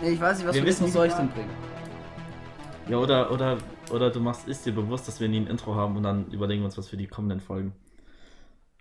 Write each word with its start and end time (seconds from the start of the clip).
Nee, 0.00 0.10
ich 0.10 0.20
weiß 0.20 0.38
nicht, 0.38 0.46
was 0.46 0.54
Wir 0.54 0.62
für 0.62 0.68
wissen 0.68 0.88
soll 0.88 1.08
ich 1.08 1.12
denn 1.14 1.28
bringen? 1.28 1.50
Ja, 2.88 2.98
oder, 2.98 3.30
oder, 3.32 3.58
oder 3.90 4.10
du 4.10 4.20
machst, 4.20 4.46
ist 4.46 4.64
dir 4.64 4.72
bewusst, 4.72 5.08
dass 5.08 5.20
wir 5.20 5.28
nie 5.28 5.40
ein 5.40 5.46
Intro 5.48 5.74
haben 5.74 5.96
und 5.96 6.04
dann 6.04 6.30
überlegen 6.30 6.62
wir 6.62 6.66
uns 6.66 6.78
was 6.78 6.88
für 6.88 6.96
die 6.96 7.08
kommenden 7.08 7.40
Folgen 7.40 7.74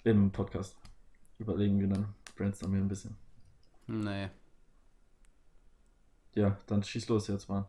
im 0.03 0.31
Podcast. 0.31 0.77
Überlegen 1.39 1.79
wir 1.79 1.87
dann, 1.87 2.13
brainstormen 2.35 2.77
wir 2.77 2.85
ein 2.85 2.87
bisschen. 2.87 3.17
Nee. 3.87 4.29
Ja, 6.35 6.57
dann 6.67 6.83
schieß 6.83 7.07
los 7.09 7.27
jetzt 7.27 7.49
mal. 7.49 7.67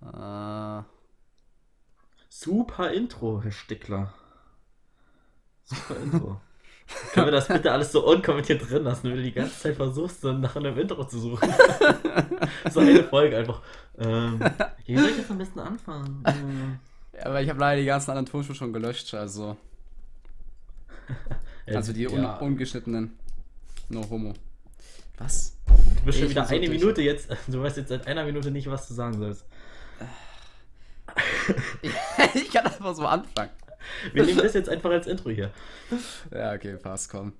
Äh, 0.00 0.84
Super 2.28 2.92
Intro, 2.92 3.42
Herr 3.42 3.50
Stickler. 3.50 4.14
Super 5.64 5.96
Intro. 6.00 6.40
Können 7.12 7.26
wir 7.26 7.30
das 7.32 7.48
bitte 7.48 7.70
alles 7.70 7.92
so 7.92 8.06
unkommentiert 8.06 8.68
drin 8.68 8.84
lassen, 8.84 9.08
wenn 9.08 9.16
du 9.16 9.22
die 9.22 9.32
ganze 9.32 9.58
Zeit 9.58 9.76
versuchst, 9.76 10.20
so 10.20 10.32
nach 10.32 10.56
einem 10.56 10.78
Intro 10.78 11.04
zu 11.04 11.18
suchen? 11.18 11.52
so 12.70 12.80
eine 12.80 13.04
Folge 13.04 13.36
einfach. 13.36 13.60
Ähm, 13.98 14.40
wie 14.86 14.96
soll 14.96 15.10
ich 15.10 15.18
jetzt 15.18 15.30
am 15.30 15.38
besten 15.38 15.60
anfangen? 15.60 16.22
Ähm, 16.26 16.78
ja, 17.14 17.26
aber 17.26 17.42
ich 17.42 17.48
habe 17.48 17.60
leider 17.60 17.80
die 17.80 17.86
ganzen 17.86 18.10
anderen 18.10 18.26
Tonspuren 18.26 18.56
schon 18.56 18.72
gelöscht, 18.72 19.12
also. 19.14 19.56
Also 21.66 21.92
die 21.92 22.08
un 22.08 22.22
ja, 22.22 22.38
ungeschnittenen. 22.38 23.18
No 23.90 24.02
homo. 24.08 24.32
Was? 25.18 25.54
Du 25.66 26.04
bist 26.06 26.18
schon 26.18 26.30
wieder 26.30 26.46
so 26.46 26.54
eine 26.54 26.64
durch. 26.64 26.80
Minute 26.80 27.02
jetzt. 27.02 27.28
Du 27.46 27.60
weißt 27.62 27.76
jetzt 27.76 27.90
seit 27.90 28.06
einer 28.06 28.24
Minute 28.24 28.50
nicht, 28.50 28.70
was 28.70 28.88
du 28.88 28.94
sagen 28.94 29.18
sollst. 29.18 29.44
ich 32.32 32.50
kann 32.50 32.64
einfach 32.64 32.94
so 32.94 33.04
anfangen. 33.04 33.50
Wir 34.12 34.24
nehmen 34.24 34.38
das 34.38 34.54
jetzt 34.54 34.68
einfach 34.68 34.90
als 34.90 35.06
Intro 35.06 35.30
hier. 35.30 35.50
Ja, 36.32 36.52
okay, 36.52 36.76
passt, 36.76 37.10
komm. 37.10 37.32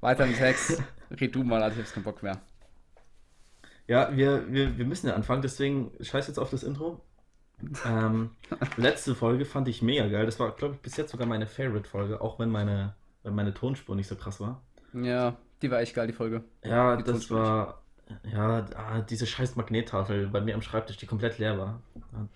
Weiter 0.00 0.24
im 0.24 0.34
Text. 0.34 0.82
Red 1.20 1.34
du 1.34 1.44
mal, 1.44 1.62
also 1.62 1.80
ich 1.80 1.86
hab 1.86 1.94
keinen 1.94 2.04
Bock 2.04 2.22
mehr. 2.22 2.40
Ja, 3.86 4.16
wir, 4.16 4.50
wir, 4.52 4.78
wir 4.78 4.84
müssen 4.84 5.08
ja 5.08 5.14
anfangen, 5.14 5.42
deswegen 5.42 5.92
scheiß 6.00 6.26
jetzt 6.28 6.38
auf 6.38 6.50
das 6.50 6.62
Intro. 6.62 7.00
Ähm, 7.86 8.30
letzte 8.76 9.14
Folge 9.14 9.44
fand 9.44 9.68
ich 9.68 9.82
mega 9.82 10.08
geil. 10.08 10.26
Das 10.26 10.40
war, 10.40 10.50
glaube 10.52 10.74
ich, 10.74 10.80
bis 10.80 10.96
jetzt 10.96 11.10
sogar 11.10 11.26
meine 11.26 11.46
Favorite-Folge, 11.46 12.20
auch 12.20 12.38
wenn 12.38 12.50
meine, 12.50 12.94
wenn 13.22 13.34
meine 13.34 13.54
Tonspur 13.54 13.94
nicht 13.94 14.08
so 14.08 14.16
krass 14.16 14.40
war. 14.40 14.62
Ja, 14.92 15.36
die 15.62 15.70
war 15.70 15.80
echt 15.80 15.94
geil, 15.94 16.06
die 16.06 16.12
Folge. 16.12 16.42
Ja, 16.64 16.96
Die 16.96 17.04
das 17.04 17.12
Tonspur 17.12 17.38
war. 17.40 17.82
Ja, 18.30 18.66
ah, 18.76 19.00
diese 19.00 19.26
scheiß 19.26 19.56
Magnettafel 19.56 20.26
bei 20.26 20.40
mir 20.40 20.54
am 20.54 20.62
Schreibtisch, 20.62 20.96
die 20.96 21.06
komplett 21.06 21.38
leer 21.38 21.56
war. 21.56 21.80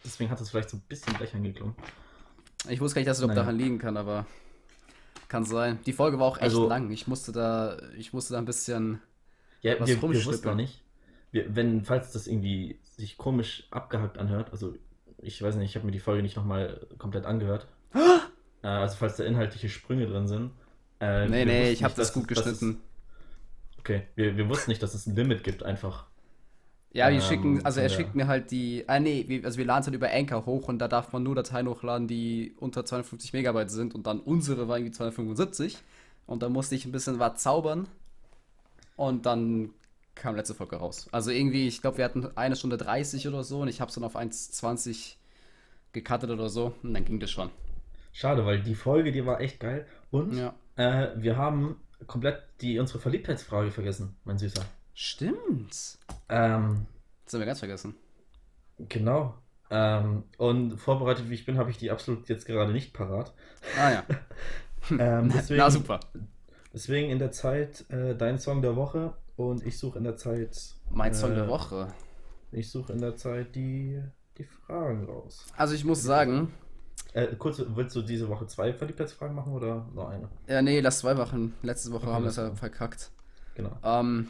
Deswegen 0.05 0.31
hat 0.31 0.41
es 0.41 0.51
vielleicht 0.51 0.71
so 0.71 0.77
ein 0.77 0.83
bisschen 0.89 1.15
blechern 1.15 1.43
geklungen. 1.43 1.75
Ich 2.69 2.81
wusste 2.81 2.97
gar 2.97 3.01
nicht, 3.01 3.09
dass 3.09 3.19
es 3.19 3.27
Naja. 3.27 3.35
daran 3.41 3.57
liegen 3.57 3.79
kann, 3.79 3.97
aber 3.97 4.27
kann 5.29 5.45
sein. 5.45 5.79
Die 5.87 5.93
Folge 5.93 6.19
war 6.19 6.27
auch 6.27 6.37
echt 6.37 6.45
Also- 6.45 6.69
lang. 6.69 6.91
Ich 6.91 7.07
musste 7.07 7.33
da, 7.33 7.77
ich 7.97 8.13
musste 8.13 8.35
da 8.35 8.39
ein 8.39 8.45
bisschen. 8.45 9.01
Ja, 9.63 9.79
Was 9.81 9.89
wir, 9.89 10.01
wir 10.01 10.25
wussten 10.25 10.47
noch 10.49 10.55
nicht. 10.55 10.83
Wir, 11.33 11.55
wenn, 11.57 11.85
falls 11.85 12.13
das 12.13 12.27
irgendwie 12.27 12.79
sich 12.97 13.19
komisch 13.19 13.67
abgehackt 13.71 14.19
anhört, 14.19 14.53
also 14.53 14.75
ich 15.19 15.43
weiß 15.43 15.57
nicht, 15.57 15.71
ich 15.71 15.77
habe 15.77 15.87
mir 15.87 15.93
die 15.93 15.99
Folge 15.99 16.23
nicht 16.23 16.37
nochmal 16.37 16.87
komplett 16.99 17.25
angehört. 17.27 17.67
äh, 18.63 18.67
also 18.67 18.97
falls 18.97 19.17
da 19.17 19.25
inhaltliche 19.25 19.69
Sprünge 19.69 20.07
drin 20.07 20.29
sind. 20.29 20.53
Äh, 21.01 21.29
Nee, 21.29 21.45
nee, 21.45 21.71
ich 21.71 21.83
habe 21.85 21.95
das 21.97 22.13
gut 22.13 22.31
es- 22.31 22.37
dass 22.39 22.47
es- 22.47 22.61
geschnitten. 22.61 22.81
Okay, 23.79 24.03
wir, 24.15 24.37
wir 24.37 24.49
wussten 24.49 24.71
nicht, 24.71 24.83
dass 24.83 24.95
es 24.95 25.07
ein 25.07 25.15
Limit 25.17 25.45
gibt, 25.45 25.63
einfach. 25.63 26.07
Ja, 26.97 27.11
die 27.11 27.17
Ähm, 27.17 27.23
schicken, 27.23 27.65
also 27.67 27.81
er 27.81 27.89
der- 27.89 27.97
schickt 27.97 28.15
mir 28.15 28.27
halt 28.27 28.51
die, 28.51 28.85
ah 28.89 28.99
nee, 28.99 29.25
wir, 29.29 29.45
also 29.45 29.59
wir 29.59 29.67
laden 29.67 29.81
es 29.83 29.87
halt 29.87 29.95
über 29.95 30.11
Anchor 30.11 30.47
hoch 30.47 30.67
und 30.69 30.79
da 30.79 30.89
darf 30.89 31.13
man 31.13 31.23
nur 31.23 31.35
Dateien 31.35 31.69
hochladen, 31.69 32.09
die 32.09 32.55
unter 32.59 32.85
250 32.87 33.33
Megabyte 33.35 33.71
sind 33.71 33.95
und 33.95 34.07
dann 34.07 34.19
unsere 34.21 34.67
war 34.69 34.79
irgendwie 34.79 34.93
275 34.93 35.77
und 36.27 36.43
da 36.43 36.49
musste 36.49 36.75
ich 36.75 36.87
ein 36.87 36.93
bisschen 36.93 37.19
was 37.19 37.43
zaubern 37.43 37.87
und 38.97 39.27
dann 39.27 39.71
kam 40.15 40.37
letzte 40.37 40.55
Folge 40.55 40.77
raus. 40.77 41.09
Also 41.13 41.31
irgendwie, 41.31 41.67
ich 41.69 41.83
glaube, 41.83 41.99
wir 41.99 42.05
hatten 42.07 42.27
eine 42.37 42.57
Stunde 42.57 42.79
30 42.79 43.29
oder 43.29 43.45
so 43.45 43.61
und 43.61 43.69
ich 43.69 43.81
habe 43.83 43.91
es 43.91 43.95
dann 43.95 44.05
auf 44.05 44.17
1,20 44.17 45.17
gecuttet 45.93 46.31
oder 46.31 46.49
so 46.49 46.75
und 46.83 46.95
dann 46.95 47.05
ging 47.05 47.21
das 47.21 47.31
schon. 47.31 47.51
Schade, 48.13 48.47
weil 48.47 48.63
die 48.63 48.75
Folge, 48.75 49.13
die 49.13 49.27
war 49.27 49.41
echt 49.43 49.61
geil. 49.61 49.87
Und 50.11 50.33
Ja. 50.39 50.55
äh, 50.77 51.09
wir 51.17 51.37
haben 51.37 51.77
komplett 52.07 52.43
die, 52.63 52.79
unsere 52.79 52.99
Verliebtheitsfrage 52.99 53.71
vergessen, 53.71 54.17
mein 54.25 54.39
Süßer. 54.39 54.65
Stimmt. 54.99 55.99
Ähm, 56.31 56.87
Das 57.27 57.35
haben 57.35 57.41
wir 57.41 57.47
ganz 57.47 57.59
vergessen. 57.59 57.95
genau. 58.79 59.35
Ähm, 59.69 60.23
und 60.39 60.79
vorbereitet 60.79 61.29
wie 61.29 61.35
ich 61.35 61.45
bin, 61.45 61.59
habe 61.59 61.71
ich 61.71 61.77
die 61.77 61.91
absolut 61.91 62.29
jetzt 62.31 62.47
gerade 62.47 62.73
nicht 62.73 62.93
parat. 62.95 63.35
Ah 63.79 63.91
ja. 63.93 64.03
Ähm, 64.89 65.31
deswegen, 65.35 65.59
Na 65.59 65.69
super. 65.69 65.99
deswegen 66.73 67.11
in 67.11 67.19
der 67.19 67.33
Zeit 67.33 67.85
äh, 67.91 68.15
dein 68.15 68.39
Song 68.39 68.63
der 68.63 68.77
Woche 68.77 69.15
und 69.35 69.67
ich 69.67 69.79
suche 69.81 69.99
in 69.99 70.05
der 70.05 70.15
Zeit. 70.17 70.57
Mein 70.91 71.13
Song 71.13 71.33
äh, 71.33 71.35
der 71.35 71.49
Woche. 71.49 71.89
Ich 72.53 72.71
suche 72.71 72.93
in 72.93 73.01
der 73.01 73.17
Zeit 73.17 73.57
die, 73.57 74.01
die 74.39 74.45
Fragen 74.45 75.05
raus. 75.07 75.45
Also 75.57 75.75
ich 75.75 75.85
muss 75.85 76.03
sagen, 76.05 76.55
Äh, 77.15 77.35
kurz, 77.37 77.61
willst 77.67 77.97
du 77.97 78.03
diese 78.03 78.29
Woche 78.29 78.47
zwei 78.47 78.73
Verliebtheitsfragen 78.73 79.35
machen 79.35 79.53
oder 79.53 79.89
nur 79.93 80.09
eine? 80.09 80.29
ja 80.47 80.63
nee, 80.63 80.79
lass 80.79 81.01
zwei 81.01 81.17
Wochen. 81.19 81.53
Letzte 81.63 81.91
Woche 81.91 82.05
Okay, 82.07 82.13
haben 82.15 82.23
wir 82.25 82.31
es 82.31 82.37
ja 82.37 82.55
verkackt. 82.55 83.11
Genau. 83.57 83.77
Ähm, 83.83 84.29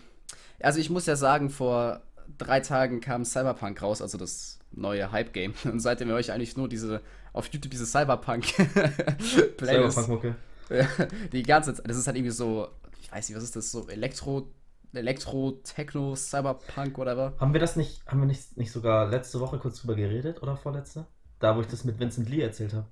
also 0.60 0.78
ich 0.80 0.90
muss 0.90 1.06
ja 1.06 1.16
sagen, 1.16 1.50
vor 1.50 2.02
drei 2.38 2.60
Tagen 2.60 3.00
kam 3.00 3.24
Cyberpunk 3.24 3.80
raus, 3.82 4.02
also 4.02 4.18
das 4.18 4.58
neue 4.72 5.10
Hype-Game. 5.12 5.54
Und 5.64 5.80
seitdem 5.80 6.08
höre 6.08 6.18
ich 6.20 6.32
eigentlich 6.32 6.56
nur 6.56 6.68
diese, 6.68 7.00
auf 7.32 7.46
YouTube 7.48 7.70
diese 7.70 7.86
Cyberpunk-Playlist. 7.86 9.58
Cyberpunk-Mucke. 9.58 10.36
Die 11.32 11.42
ganze 11.42 11.74
Zeit. 11.74 11.88
Das 11.88 11.96
ist 11.96 12.06
halt 12.06 12.16
irgendwie 12.16 12.32
so, 12.32 12.68
ich 13.00 13.10
weiß 13.12 13.28
nicht, 13.28 13.36
was 13.36 13.44
ist 13.44 13.54
das, 13.56 13.70
so 13.70 13.88
Elektro, 13.88 14.48
Elektro, 14.92 15.52
Techno, 15.62 16.16
Cyberpunk, 16.16 16.98
whatever. 16.98 17.34
Haben 17.38 17.52
wir 17.52 17.60
das 17.60 17.76
nicht, 17.76 18.04
haben 18.06 18.20
wir 18.20 18.26
nicht, 18.26 18.56
nicht 18.56 18.72
sogar 18.72 19.06
letzte 19.08 19.38
Woche 19.40 19.58
kurz 19.58 19.80
drüber 19.80 19.94
geredet 19.94 20.42
oder 20.42 20.56
vorletzte? 20.56 21.06
Da, 21.38 21.56
wo 21.56 21.60
ich 21.60 21.66
das 21.68 21.84
mit 21.84 22.00
Vincent 22.00 22.28
Lee 22.30 22.40
erzählt 22.40 22.72
habe, 22.74 22.86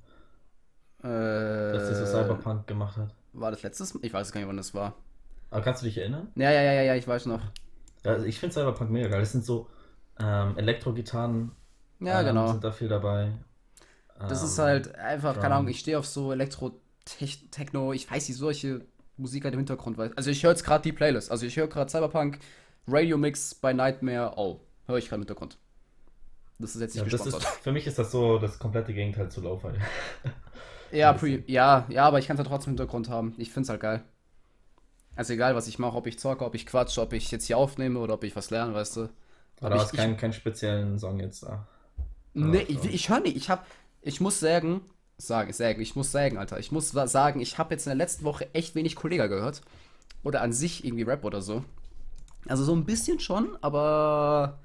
dass 1.02 1.88
der 1.88 1.94
so 1.96 2.02
Äh, 2.04 2.06
Cyberpunk 2.06 2.66
gemacht 2.66 2.96
hat. 2.96 3.14
War 3.32 3.50
das 3.50 3.62
letztes 3.62 3.94
Mal? 3.94 4.04
Ich 4.04 4.12
weiß 4.12 4.32
gar 4.32 4.40
nicht, 4.40 4.48
wann 4.48 4.56
das 4.56 4.74
war. 4.74 4.94
Aber 5.54 5.62
kannst 5.64 5.80
du 5.82 5.86
dich 5.86 5.96
erinnern? 5.96 6.34
Ja, 6.36 6.50
ja, 6.50 6.62
ja, 6.62 6.72
ja, 6.74 6.82
ja, 6.82 6.94
ich 6.96 7.06
weiß 7.08 7.26
noch. 7.26 7.40
Ja, 8.04 8.12
also 8.12 8.26
ich 8.26 8.38
finde 8.38 8.54
Cyberpunk 8.54 8.90
mega 8.90 9.08
geil. 9.08 9.20
Das 9.20 9.32
sind 9.32 9.44
so 9.44 9.68
ähm, 10.18 10.56
Elektro-Gitarren, 10.58 11.52
Ja, 12.00 12.22
ähm, 12.22 12.22
genau. 12.22 12.46
sind 12.46 12.64
da 12.64 12.72
viel 12.72 12.88
dabei. 12.88 13.32
Das 14.26 14.42
Ähm, 14.42 14.44
ist 14.44 14.58
halt 14.58 14.94
einfach, 14.96 15.38
keine 15.38 15.54
Drum. 15.54 15.56
Ahnung, 15.56 15.68
ich 15.68 15.80
stehe 15.80 15.98
auf 15.98 16.06
so 16.06 16.32
Elektro, 16.32 16.80
Tech, 17.04 17.48
Techno, 17.50 17.92
ich 17.92 18.10
weiß 18.10 18.28
nicht, 18.28 18.38
solche 18.38 18.86
Musik 19.16 19.44
halt 19.44 19.54
im 19.54 19.60
Hintergrund. 19.60 19.98
Weil, 19.98 20.12
also 20.14 20.30
ich 20.30 20.42
höre 20.42 20.50
jetzt 20.52 20.64
gerade 20.64 20.82
die 20.82 20.92
Playlist. 20.92 21.30
Also 21.30 21.46
ich 21.46 21.56
höre 21.56 21.68
gerade 21.68 21.90
Cyberpunk, 21.90 22.38
Radio 22.86 23.18
Mix 23.18 23.54
bei 23.54 23.72
Nightmare, 23.72 24.34
oh, 24.36 24.60
höre 24.86 24.98
ich 24.98 25.06
gerade 25.06 25.16
im 25.16 25.22
Hintergrund. 25.22 25.58
Das 26.58 26.74
ist 26.74 26.80
jetzt 26.80 26.94
Ja, 26.94 27.02
nicht 27.02 27.06
ist, 27.12 27.24
gesponsert. 27.24 27.44
für 27.62 27.72
mich 27.72 27.86
ist 27.86 27.98
das 27.98 28.10
so 28.12 28.38
das 28.38 28.58
komplette 28.58 28.94
Gegenteil 28.94 29.30
zu 29.30 29.40
Lo-Fi. 29.40 29.72
Ja, 30.90 31.14
ja, 31.46 31.86
ja, 31.90 32.04
aber 32.06 32.18
ich 32.18 32.26
kann 32.26 32.36
es 32.36 32.42
ja 32.44 32.48
trotzdem 32.48 32.72
im 32.72 32.78
Hintergrund 32.78 33.08
haben. 33.08 33.34
Ich 33.38 33.50
finde 33.52 33.64
es 33.64 33.68
halt 33.70 33.80
geil. 33.80 34.04
Also 35.16 35.32
egal, 35.34 35.54
was 35.54 35.68
ich 35.68 35.78
mache, 35.78 35.96
ob 35.96 36.06
ich 36.06 36.18
zocke, 36.18 36.44
ob 36.44 36.54
ich 36.54 36.66
quatsche, 36.66 37.00
ob 37.00 37.12
ich 37.12 37.30
jetzt 37.30 37.46
hier 37.46 37.58
aufnehme 37.58 37.98
oder 38.00 38.14
ob 38.14 38.24
ich 38.24 38.34
was 38.34 38.50
lerne, 38.50 38.74
weißt 38.74 38.96
du. 38.96 39.08
Aber 39.60 39.70
du 39.70 39.76
ich- 39.76 39.82
hast 39.82 39.92
keinen, 39.94 40.16
keinen 40.16 40.32
speziellen 40.32 40.98
Song 40.98 41.20
jetzt 41.20 41.42
da. 41.44 41.66
Nee, 42.34 42.64
ich, 42.68 42.84
ich 42.84 43.08
höre 43.08 43.20
nicht. 43.20 43.36
Ich 43.36 43.48
hab, 43.48 43.66
ich 44.02 44.20
muss 44.20 44.40
sagen, 44.40 44.80
sagen, 45.18 45.52
sagen, 45.52 45.80
ich 45.80 45.94
muss 45.94 46.10
sagen, 46.10 46.36
Alter, 46.36 46.58
ich 46.58 46.72
muss 46.72 46.90
sagen, 46.90 47.40
ich 47.40 47.58
habe 47.58 47.74
jetzt 47.74 47.86
in 47.86 47.90
der 47.90 47.96
letzten 47.96 48.24
Woche 48.24 48.52
echt 48.54 48.74
wenig 48.74 48.96
Kollega 48.96 49.28
gehört. 49.28 49.62
Oder 50.24 50.40
an 50.42 50.52
sich 50.52 50.84
irgendwie 50.84 51.04
Rap 51.04 51.24
oder 51.24 51.42
so. 51.42 51.64
Also 52.48 52.64
so 52.64 52.74
ein 52.74 52.84
bisschen 52.86 53.20
schon, 53.20 53.56
aber 53.62 54.58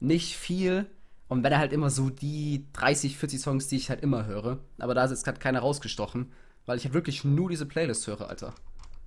nicht 0.00 0.36
viel. 0.36 0.86
Und 1.28 1.42
wenn 1.42 1.52
er 1.52 1.58
halt 1.58 1.72
immer 1.72 1.90
so 1.90 2.08
die 2.08 2.66
30, 2.72 3.18
40 3.18 3.40
Songs, 3.40 3.68
die 3.68 3.76
ich 3.76 3.90
halt 3.90 4.00
immer 4.02 4.24
höre. 4.26 4.58
Aber 4.78 4.94
da 4.94 5.04
ist 5.04 5.10
jetzt 5.10 5.24
gerade 5.24 5.38
keiner 5.40 5.60
rausgestochen, 5.60 6.32
weil 6.64 6.78
ich 6.78 6.84
halt 6.84 6.94
wirklich 6.94 7.24
nur 7.24 7.50
diese 7.50 7.66
Playlist 7.66 8.06
höre, 8.06 8.28
Alter. 8.30 8.54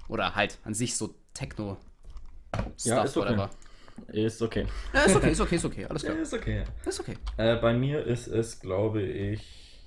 Oder 0.10 0.36
halt 0.36 0.58
an 0.66 0.74
sich 0.74 0.98
so 0.98 1.16
Techno. 1.34 1.78
Ja, 2.84 3.04
ist 3.04 3.16
okay. 3.16 3.30
whatever. 3.30 3.50
Ist 4.08 4.42
okay. 4.42 4.66
Ja, 4.94 5.02
ist 5.04 5.16
okay, 5.16 5.32
ist 5.32 5.42
okay, 5.42 5.56
ist 5.56 5.66
okay, 5.66 5.86
alles 5.86 6.04
klar. 6.04 6.18
Ist 6.18 6.34
okay. 6.34 6.64
Ist 6.86 7.00
okay. 7.00 7.18
Äh, 7.38 7.56
bei 7.58 7.74
mir 7.74 8.04
ist 8.06 8.28
es, 8.28 8.60
glaube 8.60 9.02
ich. 9.02 9.86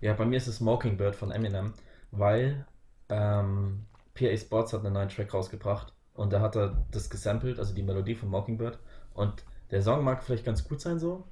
Ja, 0.00 0.12
bei 0.14 0.24
mir 0.24 0.36
ist 0.36 0.46
es 0.46 0.60
Mockingbird 0.60 1.14
von 1.14 1.30
Eminem, 1.30 1.72
weil 2.10 2.66
ähm, 3.08 3.86
PA 4.14 4.36
Sports 4.36 4.72
hat 4.72 4.84
einen 4.84 4.94
neuen 4.94 5.08
Track 5.08 5.32
rausgebracht 5.32 5.92
und 6.14 6.32
da 6.32 6.40
hat 6.40 6.56
er 6.56 6.84
das 6.90 7.10
gesampelt, 7.10 7.58
also 7.58 7.74
die 7.74 7.82
Melodie 7.82 8.14
von 8.14 8.28
Mockingbird. 8.28 8.78
Und 9.14 9.44
der 9.70 9.82
Song 9.82 10.04
mag 10.04 10.22
vielleicht 10.22 10.44
ganz 10.44 10.66
gut 10.66 10.80
sein 10.80 10.98
so. 10.98 11.24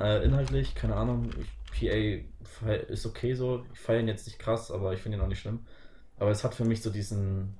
Äh, 0.00 0.24
inhaltlich, 0.24 0.74
keine 0.74 0.96
Ahnung. 0.96 1.30
Ich, 1.40 1.48
PA 1.80 2.68
ist 2.88 3.06
okay 3.06 3.34
so. 3.34 3.64
Ich 3.72 3.80
feiere 3.80 4.00
ihn 4.00 4.08
jetzt 4.08 4.26
nicht 4.26 4.38
krass, 4.38 4.70
aber 4.70 4.92
ich 4.94 5.00
finde 5.02 5.18
ihn 5.18 5.22
auch 5.22 5.28
nicht 5.28 5.40
schlimm. 5.40 5.66
Aber 6.18 6.30
es 6.30 6.44
hat 6.44 6.54
für 6.54 6.64
mich 6.64 6.82
so 6.82 6.90
diesen. 6.90 7.58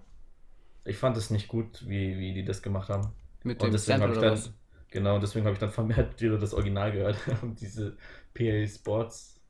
Ich 0.84 0.98
fand 0.98 1.16
es 1.16 1.30
nicht 1.30 1.48
gut, 1.48 1.88
wie, 1.88 2.18
wie 2.18 2.34
die 2.34 2.44
das 2.44 2.62
gemacht 2.62 2.88
haben. 2.90 3.12
Mit 3.42 3.60
Und 3.60 3.72
dem 3.72 3.76
Sample 3.76 4.12
ich 4.12 4.18
oder 4.18 4.22
dann, 4.22 4.32
was? 4.32 4.52
genau, 4.90 5.18
deswegen 5.18 5.46
habe 5.46 5.54
ich 5.54 5.60
dann 5.60 5.70
vermehrt 5.72 6.20
wieder 6.22 6.38
das 6.38 6.54
Original 6.54 6.92
gehört 6.92 7.18
und 7.42 7.60
diese 7.60 7.96
PA 8.34 8.66
Sports. 8.66 9.40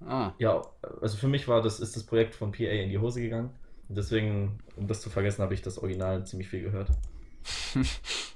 Ah. 0.00 0.34
Ja, 0.38 0.62
also 1.00 1.16
für 1.16 1.28
mich 1.28 1.48
war 1.48 1.62
das, 1.62 1.80
ist 1.80 1.96
das 1.96 2.04
Projekt 2.04 2.34
von 2.34 2.52
PA 2.52 2.64
in 2.64 2.88
die 2.90 2.98
Hose 2.98 3.20
gegangen. 3.20 3.50
deswegen, 3.88 4.58
um 4.76 4.86
das 4.88 5.00
zu 5.00 5.10
vergessen, 5.10 5.42
habe 5.42 5.54
ich 5.54 5.62
das 5.62 5.78
Original 5.78 6.26
ziemlich 6.26 6.48
viel 6.48 6.62
gehört. 6.62 6.90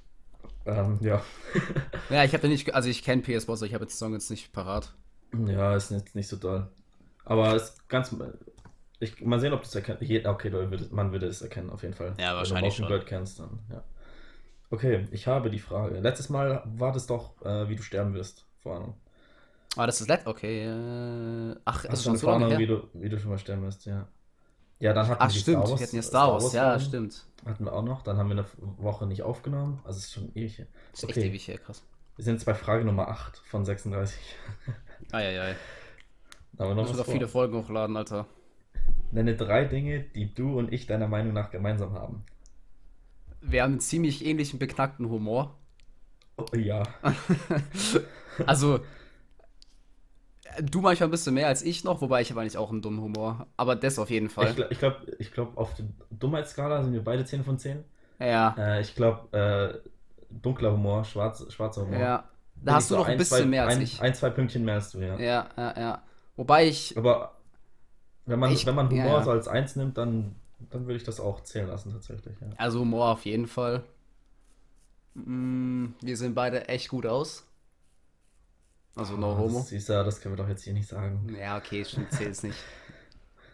ähm, 0.69 0.99
ja. 1.01 1.23
Ja, 2.11 2.25
ich 2.25 2.33
habe 2.33 2.49
nicht, 2.49 2.75
also 2.75 2.89
ich 2.89 3.03
kenne 3.03 3.23
PS 3.23 3.47
Boss, 3.47 3.63
ich 3.63 3.75
habe 3.75 3.85
jetzt 3.85 3.95
den 3.95 3.99
Song 3.99 4.13
jetzt 4.15 4.31
nicht 4.31 4.53
parat. 4.53 4.95
Ja, 5.47 5.77
ist 5.77 5.91
jetzt 5.91 6.15
nicht 6.15 6.29
so 6.29 6.37
doll. 6.37 6.69
Aber 7.25 7.55
es 7.55 7.65
ist 7.65 7.89
ganz. 7.89 8.15
Ich, 9.01 9.21
mal 9.21 9.39
sehen, 9.39 9.53
ob 9.53 9.61
du 9.61 9.67
es 9.67 9.75
erkennst. 9.75 10.03
Okay, 10.03 10.51
man 10.91 11.13
würde 11.13 11.27
es 11.27 11.43
erkennen, 11.43 11.71
auf 11.71 11.83
jeden 11.83 11.95
Fall. 11.95 12.15
Ja, 12.19 12.35
wahrscheinlich 12.35 12.79
Wenn 12.79 12.87
du 12.87 12.95
Mockingbird 12.95 13.07
kennst, 13.07 13.41
dann, 13.41 13.59
ja. 13.71 13.85
Okay, 14.71 15.07
ich 15.11 15.27
habe 15.27 15.51
die 15.51 15.59
Frage. 15.59 16.01
Letztes 16.01 16.31
Mal 16.31 16.63
war 16.65 16.93
das 16.93 17.07
doch, 17.07 17.41
äh, 17.45 17.69
wie 17.69 17.77
du 17.77 17.83
sterben 17.83 18.15
wirst. 18.15 18.47
Vor 18.63 18.77
Ahnung. 18.77 18.95
Ah, 19.77 19.87
das 19.87 20.01
ist 20.01 20.09
let 20.09 20.27
okay. 20.27 20.65
Äh, 20.65 21.57
ach, 21.65 21.85
ist 21.85 22.05
schon 22.05 22.17
so 22.17 22.27
lange 22.27 22.59
wie 22.59 22.67
du, 22.67 22.89
wie 22.95 23.09
du 23.09 23.19
schon 23.19 23.31
mal 23.31 23.39
sterben 23.39 23.63
wirst, 23.63 23.87
ja. 23.87 24.09
Ja, 24.81 24.93
dann 24.93 25.09
hatten 25.09 25.23
ach, 25.23 25.33
wir 25.33 25.41
stimmt, 25.41 25.59
Star 25.59 25.71
Wars, 25.71 25.81
wir 25.81 25.87
hatten 25.87 25.97
ja 25.97 26.03
Star 26.03 26.33
Wars, 26.33 26.49
Star 26.51 26.67
Wars 26.67 26.83
ja, 26.83 26.89
stimmt. 26.89 27.25
Hatten 27.45 27.65
wir 27.65 27.73
auch 27.73 27.83
noch, 27.83 28.03
dann 28.03 28.17
haben 28.17 28.29
wir 28.29 28.39
eine 28.39 28.47
Woche 28.79 29.07
nicht 29.07 29.23
aufgenommen, 29.23 29.81
also 29.85 29.99
es 29.99 30.07
ist 30.07 30.13
schon 30.13 30.31
ewig. 30.35 30.67
Das 30.93 31.03
ist 31.03 31.05
okay. 31.05 31.21
echt 31.21 31.29
ewig 31.29 31.49
her, 31.49 31.59
krass. 31.59 31.83
Wir 32.17 32.25
sind 32.25 32.35
jetzt 32.35 32.45
bei 32.45 32.55
Frage 32.55 32.85
Nummer 32.85 33.09
8 33.09 33.39
von 33.39 33.65
36. 33.65 34.19
Eieiei. 35.13 35.55
Da 36.53 36.65
haben 36.65 36.77
wir 36.77 36.83
noch 36.83 36.99
was 36.99 37.09
viele 37.09 37.29
Folgen 37.29 37.57
hochladen, 37.57 37.97
Alter. 37.97 38.27
Nenne 39.13 39.37
drei 39.37 39.65
Dinge, 39.65 40.01
die 40.01 40.35
du 40.35 40.59
und 40.59 40.73
ich 40.73 40.87
deiner 40.87 41.09
Meinung 41.09 41.33
nach 41.33 41.51
gemeinsam 41.51 41.95
haben. 41.95 42.25
Wir 43.41 43.63
haben 43.63 43.73
einen 43.73 43.81
ziemlich 43.81 44.25
ähnlichen 44.25 44.59
beknackten 44.59 45.09
Humor. 45.09 45.57
Oh, 46.37 46.57
ja. 46.57 46.83
also, 48.47 48.81
du 50.63 50.81
manchmal 50.81 51.09
ein 51.09 51.11
bisschen 51.11 51.35
mehr 51.35 51.47
als 51.49 51.63
ich 51.63 51.85
noch, 51.85 52.01
wobei 52.01 52.21
ich 52.23 52.31
habe 52.31 52.41
eigentlich 52.41 52.59
auch 52.59 52.71
einen 52.71 52.83
dummen 52.83 53.01
Humor. 53.01 53.47
Aber 53.57 53.77
das 53.77 53.99
auf 53.99 54.11
jeden 54.11 54.29
Fall. 54.29 54.55
Ich 54.71 54.79
glaube, 54.79 54.97
ich 55.19 55.33
glaub, 55.33 55.57
auf 55.57 55.75
der 55.75 55.87
Dummheitsskala 56.11 56.83
sind 56.83 56.93
wir 56.93 57.03
beide 57.05 57.25
10 57.25 57.45
von 57.45 57.59
10. 57.59 57.85
Ja. 58.21 58.55
Äh, 58.59 58.81
ich 58.81 58.95
glaube, 58.95 59.81
äh, 59.83 59.89
dunkler 60.31 60.73
Humor, 60.73 61.05
schwarz, 61.05 61.45
schwarzer 61.53 61.83
Humor. 61.83 61.99
Ja. 61.99 62.25
Da 62.57 62.75
hast 62.75 62.91
du 62.91 62.95
so 62.95 63.01
noch 63.01 63.09
ein 63.09 63.17
bisschen 63.17 63.39
zwei, 63.39 63.47
mehr 63.47 63.65
als 63.67 63.77
ein, 63.77 63.83
ich. 63.83 64.01
Ein, 64.03 64.15
zwei 64.15 64.31
Pünktchen 64.31 64.65
mehr 64.65 64.75
als 64.75 64.91
du, 64.91 64.99
ja. 65.01 65.17
Ja, 65.19 65.49
ja, 65.57 65.79
ja. 65.79 66.03
Wobei 66.37 66.67
ich. 66.67 66.97
Aber 66.99 67.33
wenn 68.27 68.39
man, 68.39 68.51
Ich- 68.53 68.67
wenn 68.67 68.75
man 68.75 68.91
Humor 68.91 69.05
ja, 69.05 69.13
ja. 69.19 69.23
so 69.23 69.31
als 69.31 69.47
eins 69.47 69.77
nimmt, 69.77 69.97
dann, 69.97 70.35
dann 70.71 70.83
würde 70.87 70.97
ich 70.97 71.05
das 71.05 71.21
auch 71.21 71.43
zählen 71.45 71.69
lassen, 71.69 71.93
tatsächlich. 71.93 72.37
Ja. 72.41 72.49
Also 72.57 72.81
Humor 72.81 73.11
auf 73.11 73.25
jeden 73.25 73.47
Fall. 73.47 73.85
Mm, 75.15 75.87
wir 76.01 76.17
sehen 76.17 76.35
beide 76.35 76.69
echt 76.69 76.89
gut 76.89 77.07
aus. 77.07 77.45
Also 78.95 79.17
no 79.17 79.33
Ah, 79.33 79.39
homo. 79.39 79.59
Das, 79.59 79.69
siehst 79.69 79.89
du, 79.89 79.93
das 80.05 80.21
können 80.21 80.37
wir 80.37 80.43
doch 80.43 80.49
jetzt 80.49 80.65
hier 80.65 80.73
nicht 80.73 80.89
sagen. 80.89 81.35
Ja, 81.39 81.57
okay, 81.57 81.85
stimmt, 81.85 82.13
zählt's 82.13 82.43
nicht. 82.43 82.59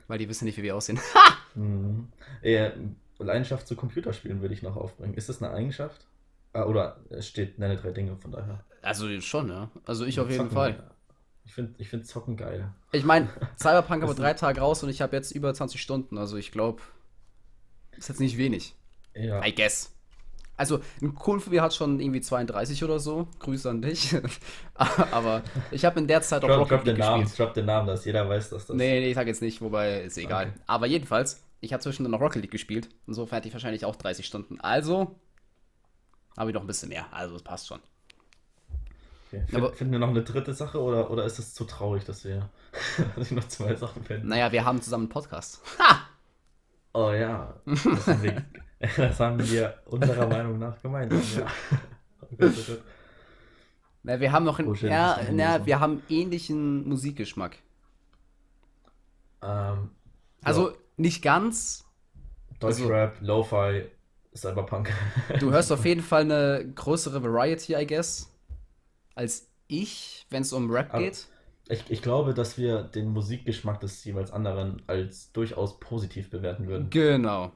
Weil 0.09 0.19
die 0.19 0.29
wissen 0.29 0.45
nicht, 0.45 0.57
wie 0.59 0.63
wir 0.63 0.77
aussehen. 0.77 0.99
Mhm. 1.57 2.09
Äh, 2.43 2.73
Leidenschaft 3.21 3.69
zu 3.69 3.77
Computerspielen 3.77 4.41
würde 4.41 4.55
ich 4.55 4.63
noch 4.63 4.75
aufbringen. 4.77 5.15
Ist 5.15 5.29
das 5.29 5.41
eine 5.41 5.55
Eigenschaft? 5.55 6.05
Ah, 6.53 6.65
oder 6.65 6.97
es 7.11 7.29
steht, 7.29 7.61
nenne 7.61 7.77
drei 7.77 7.93
Dinge, 7.93 8.17
von 8.17 8.33
daher. 8.33 8.65
Also 8.83 9.09
schon, 9.21 9.49
ja. 9.51 9.71
Also 9.87 10.05
ich 10.05 10.19
auf 10.19 10.29
jeden 10.29 10.51
Zocken, 10.51 10.55
Fall. 10.55 10.91
Ich 11.45 11.55
finde 11.55 11.75
ich 11.79 11.89
find 11.89 12.07
Zocken 12.09 12.37
geil. 12.37 12.73
Ich 12.91 13.05
meine, 13.05 13.29
Cyberpunk 13.57 14.03
aber 14.03 14.15
drei 14.15 14.35
Tage 14.35 14.61
raus 14.61 14.83
und 14.83 14.89
ich 14.91 15.01
habe 15.01 15.15
jetzt 15.15 15.31
über 15.31 15.55
20 15.55 15.81
Stunden. 15.81 16.19
Also 16.19 16.37
ich 16.37 16.51
glaube, 16.51 16.83
ist 17.97 18.09
jetzt 18.09 18.21
nicht 18.21 18.37
wenig. 18.37 18.75
Ja. 19.15 19.45
I 19.45 19.55
guess. 19.55 19.94
Also 20.57 20.81
ein 21.03 21.15
Kumpel 21.15 21.41
von 21.41 21.53
mir 21.53 21.63
hat 21.63 21.75
schon 21.75 21.99
irgendwie 22.01 22.21
32 22.21 22.85
oder 22.85 23.01
so. 23.01 23.27
Grüße 23.41 23.69
an 23.69 23.83
dich. 23.83 24.15
aber 24.75 25.43
ich 25.71 25.85
habe 25.85 25.99
in 25.99 26.07
der 26.07 26.23
Zeit 26.23 26.45
auch 26.45 26.49
Drop, 26.49 26.59
Rocket 26.61 26.71
drop 26.79 26.85
den 26.85 26.97
League 26.97 27.05
Namen, 27.05 27.23
gespielt. 27.25 27.47
drop 27.49 27.55
den 27.55 27.67
Namen, 27.67 27.87
dass 27.89 28.05
jeder 28.05 28.29
weiß, 28.29 28.51
dass 28.51 28.67
das. 28.67 28.77
Nee, 28.77 29.01
nee, 29.01 29.09
ich 29.09 29.15
sag 29.17 29.27
jetzt 29.27 29.43
nicht, 29.43 29.61
wobei 29.61 30.03
ist 30.03 30.17
egal. 30.19 30.47
Okay. 30.49 30.59
Aber 30.67 30.87
jedenfalls, 30.87 31.43
ich 31.61 31.73
habe 31.73 31.83
zwischendurch 31.83 32.13
noch 32.13 32.21
Rocket 32.21 32.43
League 32.43 32.51
gespielt. 32.53 32.89
Insofern 33.07 33.37
hatte 33.39 33.49
ich 33.49 33.55
wahrscheinlich 33.55 33.85
auch 33.85 33.97
30 33.97 34.25
Stunden. 34.25 34.61
Also 34.61 35.19
habe 36.37 36.51
ich 36.51 36.55
noch 36.55 36.61
ein 36.63 36.67
bisschen 36.69 36.89
mehr. 36.89 37.07
Also 37.13 37.35
es 37.37 37.43
passt 37.43 37.67
schon. 37.67 37.81
Okay. 39.29 39.43
Find, 39.49 39.55
Aber- 39.63 39.73
finden 39.73 39.93
wir 39.93 39.99
noch 39.99 40.11
eine 40.11 40.23
dritte 40.23 40.55
Sache 40.55 40.81
oder, 40.81 41.11
oder 41.11 41.25
ist 41.25 41.39
es 41.41 41.55
zu 41.55 41.65
traurig, 41.65 42.05
dass 42.05 42.25
wir 42.25 42.49
noch 43.31 43.49
zwei 43.49 43.75
Sachen 43.75 44.05
finden? 44.05 44.29
Naja, 44.29 44.53
wir 44.53 44.65
haben 44.65 44.81
zusammen 44.81 45.05
einen 45.05 45.09
Podcast. 45.11 45.61
Ha! 45.81 46.01
Oh 46.93 47.11
ja, 47.11 47.55
das 47.67 48.07
haben 48.07 48.23
wir, 48.23 48.45
das 48.97 49.21
haben 49.21 49.39
wir 49.51 49.75
unserer 49.87 50.27
Meinung 50.27 50.59
nach 50.59 50.81
gemeinsam. 50.83 51.21
Ja. 52.39 52.47
Oh 52.47 52.47
oh. 52.47 52.77
Na, 54.03 54.19
wir 54.21 54.33
haben 54.33 54.45
noch 54.45 54.59
einen, 54.59 54.69
Oh, 54.69 54.77
na, 54.83 55.59
so. 55.61 55.67
wir 55.67 55.81
haben 55.81 56.03
ähnlichen 56.09 56.87
Musikgeschmack. 56.89 57.57
Ähm, 59.43 59.91
Also 60.43 60.71
ja, 60.71 60.77
nicht 60.97 61.23
ganz. 61.23 61.85
Deutschrap, 62.61 63.17
Lo-Fi, 63.21 63.87
Cyberpunk. 64.35 64.91
Du 65.41 65.53
hörst 65.53 65.71
auf 65.73 65.85
jeden 65.85 66.03
Fall 66.03 66.23
eine 66.23 66.71
größere 66.75 67.23
Variety, 67.23 67.75
I 67.75 67.87
guess, 67.87 68.31
als 69.15 69.49
ich, 69.69 70.27
wenn 70.31 70.43
es 70.43 70.53
um 70.53 70.71
Rap 70.71 70.89
Aber- 70.93 71.03
geht. 71.03 71.27
Ich, 71.69 71.83
ich 71.89 72.03
glaube, 72.03 72.35
dass 72.35 72.59
wir 72.59 72.83
den 72.83 73.09
Musikgeschmack 73.09 73.81
des 73.81 74.05
jeweils 74.05 74.31
anderen 74.31 74.83
als 74.87 75.33
durchaus 75.33 75.81
positiv 75.81 76.29
bewerten 76.29 76.67
würden. 76.69 76.91
Genau. 76.91 77.53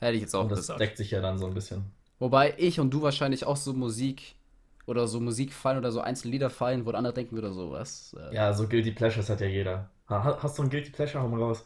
Hätte 0.00 0.14
ich 0.16 0.22
jetzt 0.22 0.34
auch 0.34 0.42
Und 0.42 0.50
das 0.50 0.60
gesagt. 0.60 0.80
deckt 0.80 0.96
sich 0.96 1.10
ja 1.10 1.20
dann 1.20 1.38
so 1.38 1.46
ein 1.46 1.54
bisschen. 1.54 1.84
Wobei 2.18 2.54
ich 2.58 2.80
und 2.80 2.90
du 2.90 3.02
wahrscheinlich 3.02 3.44
auch 3.46 3.56
so 3.56 3.72
Musik 3.72 4.36
oder 4.86 5.06
so 5.08 5.20
Musik 5.20 5.52
fallen 5.52 5.78
oder 5.78 5.92
so 5.92 6.00
einzelne 6.00 6.32
Lieder 6.32 6.50
fallen, 6.50 6.86
wo 6.86 6.90
andere 6.90 7.12
denken 7.14 7.36
oder 7.38 7.52
sowas. 7.52 8.14
Äh, 8.18 8.34
Ja, 8.34 8.52
so 8.52 8.68
Guilty 8.68 8.92
Pleasures 8.92 9.28
hat 9.28 9.40
ja 9.40 9.46
jeder. 9.48 9.90
Ha- 10.08 10.38
Hast 10.42 10.58
du 10.58 10.62
einen 10.62 10.70
Guilty 10.70 10.90
Pleasure? 10.90 11.22
Hau 11.22 11.28
mal 11.28 11.40
raus. 11.42 11.64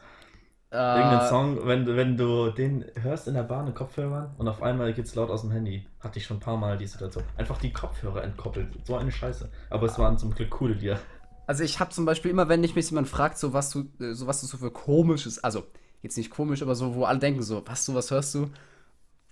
äh, 0.72 0.76
Irgendeinen 0.96 1.28
Song, 1.28 1.66
wenn, 1.66 1.84
du- 1.84 1.96
wenn 1.96 2.16
du 2.16 2.50
den 2.50 2.84
hörst 2.96 3.28
in 3.28 3.34
der 3.34 3.42
Bahn 3.44 3.66
in 3.66 3.74
Kopfhörern 3.74 4.34
und 4.38 4.48
auf 4.48 4.62
einmal 4.62 4.92
geht's 4.92 5.14
laut 5.14 5.30
aus 5.30 5.42
dem 5.42 5.50
Handy. 5.52 5.86
Hatte 6.00 6.18
ich 6.18 6.24
schon 6.26 6.38
ein 6.38 6.40
paar 6.40 6.56
Mal 6.56 6.78
die 6.78 6.86
Situation. 6.86 7.24
Einfach 7.36 7.58
die 7.58 7.72
Kopfhörer 7.72 8.22
entkoppelt. 8.24 8.68
So 8.86 8.96
eine 8.96 9.12
Scheiße. 9.12 9.50
Aber 9.70 9.86
es 9.86 9.98
waren 9.98 10.18
zum 10.18 10.32
Glück 10.34 10.50
coole 10.50 10.74
Lieder. 10.74 10.98
Also 11.46 11.64
ich 11.64 11.80
habe 11.80 11.90
zum 11.90 12.04
Beispiel 12.04 12.30
immer, 12.30 12.48
wenn 12.48 12.60
mich 12.60 12.74
jemand 12.74 13.08
fragt, 13.08 13.38
so 13.38 13.52
was 13.52 13.70
du, 13.70 13.80
äh, 14.00 14.14
so 14.14 14.26
was 14.26 14.40
du 14.40 14.46
so 14.46 14.56
für 14.56 14.70
komisches, 14.70 15.38
also 15.42 15.64
jetzt 16.02 16.16
nicht 16.16 16.30
komisch, 16.30 16.62
aber 16.62 16.74
so, 16.74 16.94
wo 16.94 17.04
alle 17.04 17.18
denken 17.18 17.42
so, 17.42 17.62
was 17.66 17.84
du, 17.86 17.94
was 17.94 18.10
hörst 18.10 18.34
du? 18.34 18.50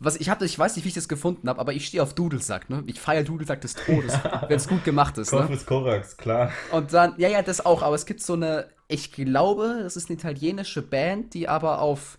Was 0.01 0.15
ich 0.17 0.29
habe, 0.29 0.45
ich 0.45 0.57
weiß 0.57 0.77
nicht, 0.77 0.85
wie 0.85 0.91
ich 0.91 0.95
das 0.95 1.09
gefunden 1.09 1.49
habe, 1.49 1.59
aber 1.61 1.73
ich 1.73 1.87
stehe 1.87 2.03
auf 2.03 2.15
Dudelsack, 2.15 2.71
ne? 2.71 2.85
Ich 2.87 3.01
feiere 3.01 3.25
Dudelsack 3.25 3.61
des 3.63 3.75
Todes, 3.75 4.13
wenn 4.49 4.57
es 4.57 4.69
gut 4.69 4.85
gemacht 4.85 5.19
ist, 5.19 5.33
ne? 5.33 5.39
Corpus 5.41 5.67
Corax, 5.67 6.17
klar. 6.17 6.53
Und 6.71 6.93
dann, 6.93 7.15
ja, 7.19 7.29
ja, 7.29 7.43
das 7.43 7.65
auch, 7.67 7.83
aber 7.83 7.97
es 7.97 8.07
gibt 8.07 8.23
so 8.23 8.35
eine, 8.35 8.69
ich 8.87 9.11
glaube, 9.11 9.81
das 9.83 9.97
ist 9.97 10.09
eine 10.09 10.17
italienische 10.19 10.83
Band, 10.83 11.35
die 11.35 11.49
aber 11.49 11.81
auf 11.81 12.19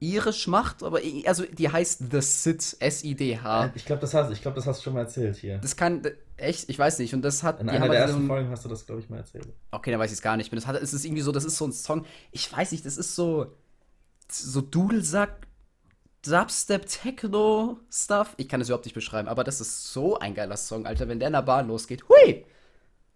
irisch 0.00 0.48
macht, 0.48 0.82
aber 0.82 1.00
also 1.26 1.44
die 1.44 1.68
heißt 1.68 2.04
The 2.10 2.20
Sid, 2.20 2.76
S-I-D-H. 2.80 3.72
Ich 3.74 3.84
glaube, 3.86 4.00
das, 4.00 4.12
hast- 4.14 4.30
ich 4.32 4.40
das 4.42 4.66
hast 4.66 4.80
du 4.80 4.84
schon 4.84 4.94
mal 4.94 5.00
erzählt 5.00 5.36
hier. 5.36 5.58
Das 5.58 5.76
kann, 5.76 6.02
echt, 6.36 6.68
ich 6.68 6.78
weiß 6.78 6.98
nicht, 6.98 7.14
und 7.14 7.22
das 7.22 7.42
hat, 7.42 7.60
In 7.60 7.68
einer 7.68 7.88
der 7.88 8.00
halt 8.00 8.08
so 8.10 8.14
ersten 8.14 8.24
ein- 8.24 8.28
Folgen 8.28 8.50
hast 8.50 8.64
du 8.64 8.68
das, 8.68 8.86
glaube 8.86 9.00
ich, 9.02 9.08
mal 9.08 9.18
erzählt. 9.18 9.46
Okay, 9.70 9.90
dann 9.90 10.00
weiß 10.00 10.10
ich 10.10 10.16
es 10.18 10.22
gar 10.22 10.36
nicht 10.36 10.52
mehr. 10.52 10.60
Das 10.60 10.66
hat, 10.66 10.76
es 10.76 10.92
ist 10.94 11.04
irgendwie 11.04 11.22
so, 11.22 11.32
das 11.32 11.44
ist 11.44 11.56
so 11.56 11.66
ein 11.66 11.72
Song, 11.72 12.04
ich 12.32 12.50
weiß 12.52 12.72
nicht, 12.72 12.84
das 12.84 12.96
ist 12.98 13.14
so, 13.14 13.46
so 14.28 14.60
Dudelsack, 14.60 15.46
Dubstep, 16.22 16.86
Techno, 16.86 17.78
Stuff. 17.90 18.34
Ich 18.36 18.48
kann 18.48 18.60
das 18.60 18.68
überhaupt 18.68 18.86
nicht 18.86 18.94
beschreiben, 18.94 19.28
aber 19.28 19.44
das 19.44 19.60
ist 19.60 19.92
so 19.92 20.18
ein 20.18 20.34
geiler 20.34 20.56
Song, 20.56 20.86
Alter. 20.86 21.08
Wenn 21.08 21.18
der 21.18 21.28
in 21.28 21.34
der 21.34 21.42
Bahn 21.42 21.68
losgeht, 21.68 22.08
hui! 22.08 22.44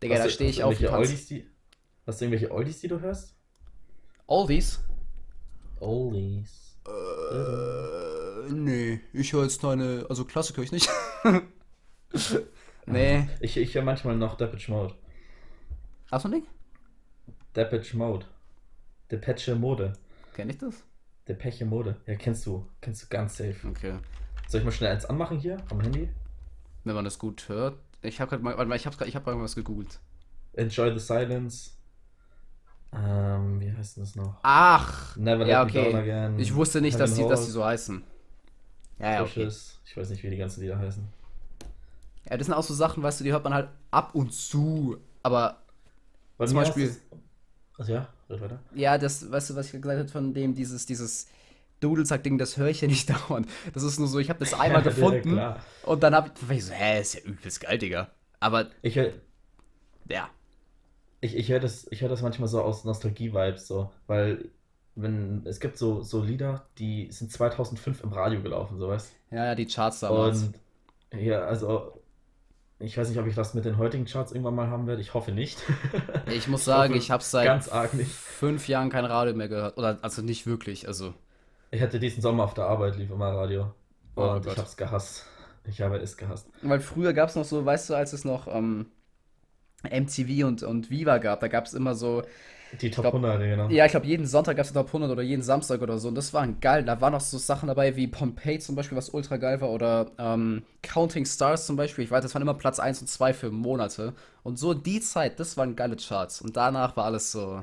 Digga, 0.02 0.16
Hast 0.16 0.24
da 0.24 0.30
stehe 0.30 0.50
ich 0.50 0.62
auf. 0.62 0.80
Oldies, 0.80 1.26
die, 1.26 1.46
Hast 2.06 2.20
du 2.20 2.24
irgendwelche 2.24 2.50
Oldies, 2.52 2.80
die 2.80 2.88
du 2.88 3.00
hörst? 3.00 3.34
Oldies? 4.26 4.80
Oldies. 5.80 6.78
Äh, 6.86 8.52
nee, 8.52 9.00
ich 9.12 9.32
höre 9.32 9.42
jetzt 9.42 9.60
keine, 9.60 10.06
also 10.08 10.24
Klassik 10.24 10.56
höre 10.56 10.64
ich 10.64 10.72
nicht. 10.72 10.88
nee. 12.86 13.28
Ich, 13.40 13.56
ich 13.56 13.74
höre 13.74 13.82
manchmal 13.82 14.16
noch 14.16 14.36
Depeche 14.36 14.70
Mode. 14.70 14.94
Hast 16.10 16.24
du 16.24 16.28
ein 16.28 16.32
Ding? 16.32 16.46
Depeche 17.54 17.96
Mode. 17.96 18.26
Depeche 19.10 19.54
Mode. 19.54 19.92
Kenn 20.34 20.48
ich 20.48 20.58
das? 20.58 20.84
Depeche 21.28 21.64
Mode. 21.64 21.97
Ja, 22.06 22.14
kennst 22.16 22.47
du. 22.47 22.66
Kennst 22.80 23.02
du 23.02 23.06
ganz 23.08 23.37
safe. 23.37 23.56
Okay. 23.68 23.94
Soll 24.49 24.61
ich 24.61 24.64
mal 24.64 24.73
schnell 24.73 24.92
eins 24.92 25.04
anmachen 25.04 25.38
hier 25.38 25.58
am 25.70 25.80
Handy? 25.80 26.08
Wenn 26.85 26.94
man 26.94 27.04
das 27.04 27.18
gut 27.18 27.49
hört. 27.49 27.78
Ich 28.02 28.20
habe 28.20 28.30
gerade 28.30 28.42
mal, 28.42 28.56
warte 28.56 28.68
mal, 28.68 28.76
ich 28.76 28.87
habe 28.87 28.97
ich 29.06 29.14
hab 29.16 29.25
gerade 29.25 29.37
mal 29.37 29.44
was 29.44 29.54
gegoogelt. 29.54 29.99
Enjoy 30.54 30.92
the 30.92 30.99
Silence. 31.04 31.73
Ähm, 32.92 33.61
wie 33.61 33.70
heißt 33.70 33.97
denn 33.97 34.04
das 34.04 34.16
noch? 34.16 34.37
Ach! 34.42 35.14
Never 35.16 35.47
ja, 35.47 35.62
Let 35.62 35.75
Me 35.75 35.82
Down 35.82 35.87
okay. 35.88 35.97
Again. 35.99 36.38
Ich 36.38 36.54
wusste 36.54 36.80
nicht, 36.80 36.99
dass 36.99 37.14
die, 37.14 37.28
dass 37.28 37.44
die 37.44 37.50
so 37.50 37.64
heißen. 37.64 38.02
Ja, 38.99 39.12
ja, 39.14 39.23
okay. 39.23 39.47
Ich 39.85 39.97
weiß 39.97 40.08
nicht, 40.11 40.23
wie 40.23 40.30
die 40.30 40.37
ganzen 40.38 40.62
Lieder 40.62 40.78
heißen. 40.78 41.06
Ja, 42.30 42.37
das 42.37 42.47
sind 42.47 42.54
auch 42.54 42.62
so 42.62 42.73
Sachen, 42.75 43.02
weißt 43.02 43.20
du, 43.20 43.25
die 43.25 43.32
hört 43.32 43.44
man 43.44 43.52
halt 43.54 43.68
ab 43.90 44.14
und 44.14 44.32
zu. 44.32 44.97
Aber 45.23 45.58
Bei 46.38 46.47
Zum 46.47 46.56
Beispiel- 46.56 46.88
du's- 46.88 47.00
Also 47.76 47.92
ja, 47.92 48.08
weiter. 48.28 48.62
ja, 48.75 48.99
das, 48.99 49.30
weißt 49.30 49.50
du, 49.50 49.56
was 49.56 49.66
ich 49.73 49.80
gesagt 49.80 49.99
habe 49.99 50.08
von 50.08 50.35
dem, 50.35 50.54
dieses, 50.54 50.87
dieses 50.87 51.26
Dudelsack-Ding, 51.80 52.38
das 52.38 52.56
höre 52.56 52.68
ich 52.68 52.80
ja 52.80 52.88
nicht 52.88 53.08
dauernd. 53.28 53.49
Das 53.75 53.82
ist 53.82 53.99
nur 53.99 54.08
so, 54.08 54.18
ich 54.18 54.30
habe 54.30 54.40
das 54.40 54.54
einmal 54.54 54.82
Ja, 54.85 54.90
gefunden 54.90 55.32
klar. 55.32 55.64
und 55.82 56.02
dann 56.02 56.14
habe 56.14 56.30
ich, 56.35 56.50
ich 56.56 56.64
so, 56.66 56.73
hä, 56.73 57.00
ist 57.00 57.14
ja 57.14 57.20
übelst 57.23 57.61
geil, 57.61 57.78
Digga. 57.78 58.11
Aber, 58.40 58.70
Ich 58.82 58.97
höre 58.97 59.12
ja. 60.08 60.30
ich, 61.20 61.37
ich 61.37 61.49
hör 61.50 61.61
das, 61.61 61.87
ich 61.90 62.02
hör 62.02 62.08
das 62.08 62.23
manchmal 62.23 62.49
so 62.49 62.62
aus 62.62 62.85
Nostalgie-Vibes, 62.85 63.66
so, 63.66 63.90
weil 64.06 64.50
wenn 64.94 65.42
es 65.47 65.61
gibt 65.61 65.78
so, 65.78 66.02
so 66.02 66.23
Lieder, 66.23 66.66
die 66.78 67.11
sind 67.12 67.30
2005 67.32 68.02
im 68.02 68.12
Radio 68.12 68.42
gelaufen, 68.42 68.78
so 68.78 68.88
weißt 68.88 69.12
Ja, 69.30 69.47
ja, 69.47 69.54
die 69.54 69.66
Charts 69.66 70.00
damals. 70.00 70.42
Und 70.44 70.54
ja, 71.20 71.40
also 71.42 71.97
ich 72.80 72.97
weiß 72.97 73.08
nicht, 73.08 73.18
ob 73.18 73.26
ich 73.26 73.35
das 73.35 73.54
mit 73.54 73.64
den 73.64 73.76
heutigen 73.76 74.04
Charts 74.04 74.32
irgendwann 74.32 74.54
mal 74.54 74.68
haben 74.68 74.87
werde. 74.87 75.02
Ich 75.02 75.14
hoffe 75.14 75.32
nicht. 75.32 75.58
Ich 76.26 76.47
muss 76.47 76.64
sagen, 76.64 76.94
ich 76.94 77.11
habe 77.11 77.23
seit 77.25 77.64
fünf 77.64 78.68
Jahren 78.68 78.90
kein 78.90 79.04
Radio 79.04 79.35
mehr 79.35 79.49
gehört. 79.49 79.78
Oder 79.78 79.99
also 80.02 80.23
nicht 80.23 80.47
wirklich. 80.47 80.87
Also 80.87 81.14
Ich 81.70 81.82
hatte 81.82 81.99
diesen 81.99 82.23
Sommer 82.23 82.44
auf 82.44 82.54
der 82.54 82.64
Arbeit, 82.66 82.97
lief 82.97 83.11
immer 83.11 83.30
Radio. 83.35 83.73
Oh 84.16 84.23
Und 84.23 84.44
Gott. 84.44 84.52
ich 84.52 84.58
hab's 84.58 84.76
gehasst. 84.76 85.26
Ich 85.64 85.80
habe 85.80 85.97
es 85.97 86.16
gehasst. 86.16 86.49
Weil 86.62 86.80
früher 86.80 87.12
gab 87.12 87.28
es 87.28 87.35
noch 87.35 87.44
so, 87.44 87.64
weißt 87.64 87.90
du, 87.90 87.94
als 87.94 88.12
es 88.12 88.25
noch 88.25 88.47
ähm, 88.49 88.87
MTV 89.85 90.47
und, 90.47 90.62
und 90.62 90.90
Viva 90.90 91.18
gab, 91.18 91.40
da 91.40 91.49
gab 91.49 91.66
es 91.66 91.75
immer 91.75 91.94
so, 91.94 92.23
Die 92.72 92.90
Top 92.90 93.02
glaub- 93.02 93.12
100, 93.12 93.40
genau. 93.40 93.70
ja, 93.70 93.84
ich 93.87 93.90
glaube, 93.92 94.06
jeden 94.06 94.26
Sonntag 94.26 94.56
gab 94.56 94.66
es 94.66 94.72
Top 94.72 94.92
100 94.92 95.10
oder 95.10 95.22
jeden 95.22 95.42
Samstag 95.42 95.82
oder 95.82 95.98
so. 95.98 96.08
Und 96.08 96.14
das 96.14 96.32
waren 96.34 96.60
geil. 96.60 96.84
Da 96.84 97.00
waren 97.00 97.12
noch 97.12 97.20
so 97.20 97.38
Sachen 97.38 97.66
dabei 97.68 97.96
wie 97.96 98.08
Pompeii 98.08 98.58
zum 98.60 98.76
Beispiel, 98.76 98.96
was 98.98 99.10
ultra 99.10 99.37
geil 99.37 99.60
war. 99.60 99.70
Oder 99.70 100.12
ähm, 100.18 100.64
Counting 100.82 101.26
Stars 101.26 101.66
zum 101.66 101.76
Beispiel. 101.76 102.04
Ich 102.04 102.10
weiß, 102.10 102.22
das 102.22 102.34
waren 102.34 102.42
immer 102.42 102.54
Platz 102.54 102.78
1 102.80 103.00
und 103.02 103.08
2 103.08 103.34
für 103.34 103.50
Monate. 103.50 104.14
Und 104.42 104.58
so 104.58 104.75
die 104.75 105.00
Zeit, 105.00 105.38
das 105.40 105.56
waren 105.56 105.76
geile 105.76 105.96
Charts. 105.96 106.40
Und 106.42 106.56
danach 106.56 106.96
war 106.96 107.04
alles 107.06 107.32
so, 107.32 107.62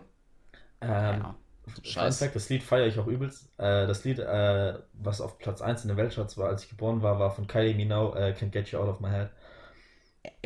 Ähm, 0.81 1.27
ja, 1.27 1.35
Fun 1.83 1.83
scheiß. 1.83 2.17
Fact, 2.17 2.35
das 2.35 2.49
Lied 2.49 2.63
feiere 2.63 2.87
ich 2.87 2.99
auch 2.99 3.07
übelst. 3.07 3.49
Äh, 3.57 3.87
das 3.87 4.03
Lied, 4.03 4.19
äh, 4.19 4.79
was 4.93 5.21
auf 5.21 5.37
Platz 5.39 5.61
1 5.61 5.83
in 5.83 5.89
den 5.89 5.97
Weltcharts 5.97 6.37
war, 6.37 6.49
als 6.49 6.63
ich 6.63 6.69
geboren 6.69 7.01
war, 7.01 7.19
war 7.19 7.31
von 7.31 7.47
Kylie 7.47 7.75
Minogue, 7.75 8.17
äh, 8.19 8.33
Can't 8.33 8.51
Get 8.51 8.69
You 8.69 8.79
Out 8.79 8.89
of 8.89 8.99
My 9.01 9.09
Head. 9.09 9.29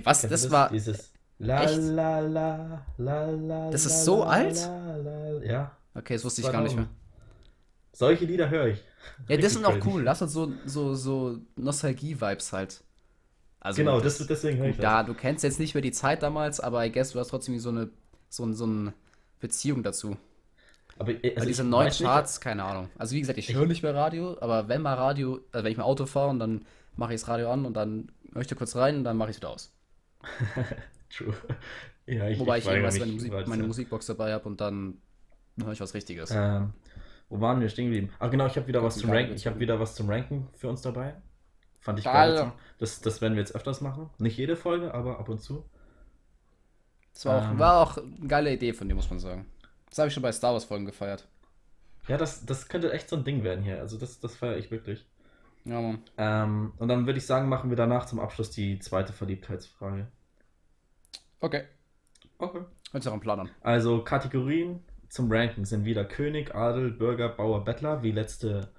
Was, 0.03 0.21
du 0.21 0.27
das 0.27 0.49
war, 0.51 0.71
Dieses 0.71 1.11
La 1.39 1.63
Echt? 1.63 1.77
la 1.77 2.19
la 2.19 2.85
la 2.97 3.25
la 3.31 3.71
Das 3.71 3.85
ist 3.85 4.03
so 4.05 4.23
alt? 4.23 4.57
Ja. 5.43 5.71
okay, 5.95 6.13
das 6.15 6.23
wusste 6.25 6.41
ich 6.41 6.51
gar 6.51 6.61
nicht 6.61 6.75
mehr. 6.75 6.87
Solche 7.93 8.25
Lieder 8.25 8.49
höre 8.49 8.67
ich. 8.67 8.79
Ja, 9.27 9.37
das 9.37 9.45
Richtig 9.45 9.51
sind 9.53 9.65
auch 9.65 9.85
cool. 9.85 10.03
Lass 10.03 10.21
uns 10.21 10.33
so, 10.33 10.51
so, 10.65 10.93
so 10.95 11.37
Nostalgie-Vibes 11.55 12.51
halt. 12.53 12.83
Also, 13.61 13.77
Genau, 13.77 13.99
das, 13.99 14.17
deswegen 14.25 14.57
höre 14.57 14.67
ich 14.69 14.75
das. 14.77 14.83
Ja, 14.83 15.03
du 15.03 15.13
kennst 15.13 15.43
jetzt 15.43 15.59
nicht 15.59 15.73
mehr 15.73 15.81
die 15.81 15.91
Zeit 15.91 16.21
damals, 16.23 16.59
aber 16.59 16.85
I 16.85 16.91
guess 16.91 17.11
du 17.11 17.19
hast 17.19 17.29
trotzdem 17.29 17.57
so 17.59 17.69
eine, 17.69 17.89
so, 18.29 18.51
so 18.53 18.65
eine 18.65 18.93
Beziehung 19.39 19.83
dazu. 19.83 20.17
Aber 20.97 21.07
Weil 21.13 21.33
also 21.35 21.47
diese 21.47 21.63
neuen 21.63 21.87
weiß 21.87 21.99
nicht, 21.99 22.07
Charts, 22.07 22.41
keine 22.41 22.63
Ahnung. 22.63 22.89
Also 22.97 23.15
wie 23.15 23.21
gesagt, 23.21 23.39
ich 23.39 23.49
Ich- 23.49 23.55
höre 23.55 23.65
nicht 23.65 23.83
mehr 23.83 23.95
Radio, 23.95 24.37
aber 24.41 24.67
wenn 24.67 24.81
mal 24.81 24.93
Radio, 24.95 25.39
also 25.53 25.63
wenn 25.63 25.71
ich 25.71 25.77
mal 25.77 25.85
Auto 25.85 26.05
fahre 26.05 26.29
und 26.29 26.39
dann 26.39 26.65
mache 26.97 27.13
ich 27.13 27.21
das 27.21 27.29
Radio 27.29 27.49
an 27.51 27.65
und 27.65 27.73
dann 27.75 28.11
da 28.33 28.41
kurz 28.55 28.75
rein 28.75 28.97
und 28.97 29.03
dann 29.05 29.15
mache 29.17 29.29
ich 29.31 29.37
es 29.37 29.41
wieder 29.41 29.49
aus. 29.49 29.71
True. 31.09 31.33
Ja, 32.05 32.27
ich, 32.27 32.39
Wobei 32.39 32.57
ich, 32.57 32.65
weigere 32.65 32.77
irgendwas 32.77 32.99
meine, 32.99 33.11
Musik, 33.11 33.47
meine 33.47 33.63
Musikbox 33.63 34.07
dabei 34.07 34.33
habe 34.33 34.49
und 34.49 34.59
dann 34.59 34.97
höre 35.61 35.73
ich 35.73 35.79
was 35.79 35.93
Richtiges. 35.93 36.31
Ähm, 36.31 36.73
wo 37.29 37.39
waren 37.39 37.61
wir 37.61 37.69
stehen 37.69 37.85
geblieben? 37.85 38.11
Ah, 38.17 38.29
genau, 38.29 38.47
ich 38.47 38.55
habe 38.55 38.65
wieder 38.65 38.83
was 38.83 38.97
zum 38.97 39.11
Ranken. 39.11 39.35
Ich 39.35 39.45
habe 39.45 39.59
wieder 39.59 39.79
was 39.79 39.93
zum 39.93 40.09
Ranken 40.09 40.47
für 40.55 40.69
uns 40.69 40.81
dabei. 40.81 41.13
Fand 41.79 41.99
ich 41.99 42.05
Geil. 42.05 42.35
geil. 42.35 42.51
Das, 42.79 43.01
das 43.01 43.21
werden 43.21 43.35
wir 43.35 43.41
jetzt 43.41 43.55
öfters 43.55 43.81
machen. 43.81 44.09
Nicht 44.17 44.37
jede 44.37 44.55
Folge, 44.55 44.91
aber 44.93 45.19
ab 45.19 45.29
und 45.29 45.39
zu. 45.39 45.63
Das 47.13 47.25
war 47.25 47.37
auch, 47.37 47.51
ähm, 47.51 47.59
war 47.59 47.79
auch 47.79 47.97
eine 47.97 48.27
geile 48.27 48.51
Idee 48.51 48.73
von 48.73 48.89
dir, 48.89 48.95
muss 48.95 49.09
man 49.09 49.19
sagen. 49.19 49.45
Das 49.89 49.99
habe 49.99 50.07
ich 50.07 50.13
schon 50.13 50.23
bei 50.23 50.31
Star 50.31 50.53
Wars 50.53 50.65
Folgen 50.65 50.85
gefeiert. 50.85 51.27
Ja, 52.07 52.17
das, 52.17 52.45
das 52.45 52.67
könnte 52.67 52.91
echt 52.91 53.07
so 53.07 53.17
ein 53.17 53.23
Ding 53.23 53.43
werden 53.43 53.63
hier. 53.63 53.79
Also 53.79 53.97
das, 53.97 54.19
das 54.19 54.35
feiere 54.35 54.57
ich 54.57 54.71
wirklich. 54.71 55.05
Ja, 55.65 55.79
Mann. 55.79 56.01
Ähm, 56.17 56.73
und 56.77 56.87
dann 56.87 57.05
würde 57.05 57.19
ich 57.19 57.25
sagen, 57.25 57.49
machen 57.49 57.69
wir 57.69 57.77
danach 57.77 58.05
zum 58.05 58.19
Abschluss 58.19 58.49
die 58.49 58.79
zweite 58.79 59.13
Verliebtheitsfrage. 59.13 60.07
Okay. 61.41 61.63
Okay. 62.39 62.61
Hört 62.91 63.03
sich 63.03 63.09
auch 63.09 63.13
einen 63.13 63.21
Plan 63.21 63.39
an. 63.39 63.49
Also 63.61 64.03
Kategorien 64.03 64.83
zum 65.09 65.31
Ranken 65.31 65.65
sind 65.65 65.85
wieder 65.85 66.05
König, 66.05 66.53
Adel, 66.55 66.91
Bürger, 66.91 67.29
Bauer, 67.29 67.63
Bettler, 67.63 68.03
wie 68.03 68.11
letzte, 68.11 68.69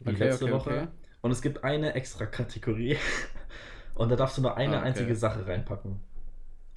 wie 0.00 0.14
Okay, 0.14 0.18
letzte 0.18 0.46
okay, 0.46 0.52
Woche. 0.52 0.70
okay. 0.70 0.88
Und 1.22 1.32
es 1.32 1.42
gibt 1.42 1.64
eine 1.64 1.94
extra 1.94 2.26
Kategorie. 2.26 2.96
Und 3.94 4.10
da 4.10 4.16
darfst 4.16 4.38
du 4.38 4.42
nur 4.42 4.56
eine 4.56 4.80
Ah, 4.80 4.82
einzige 4.82 5.16
Sache 5.16 5.46
reinpacken. 5.46 6.00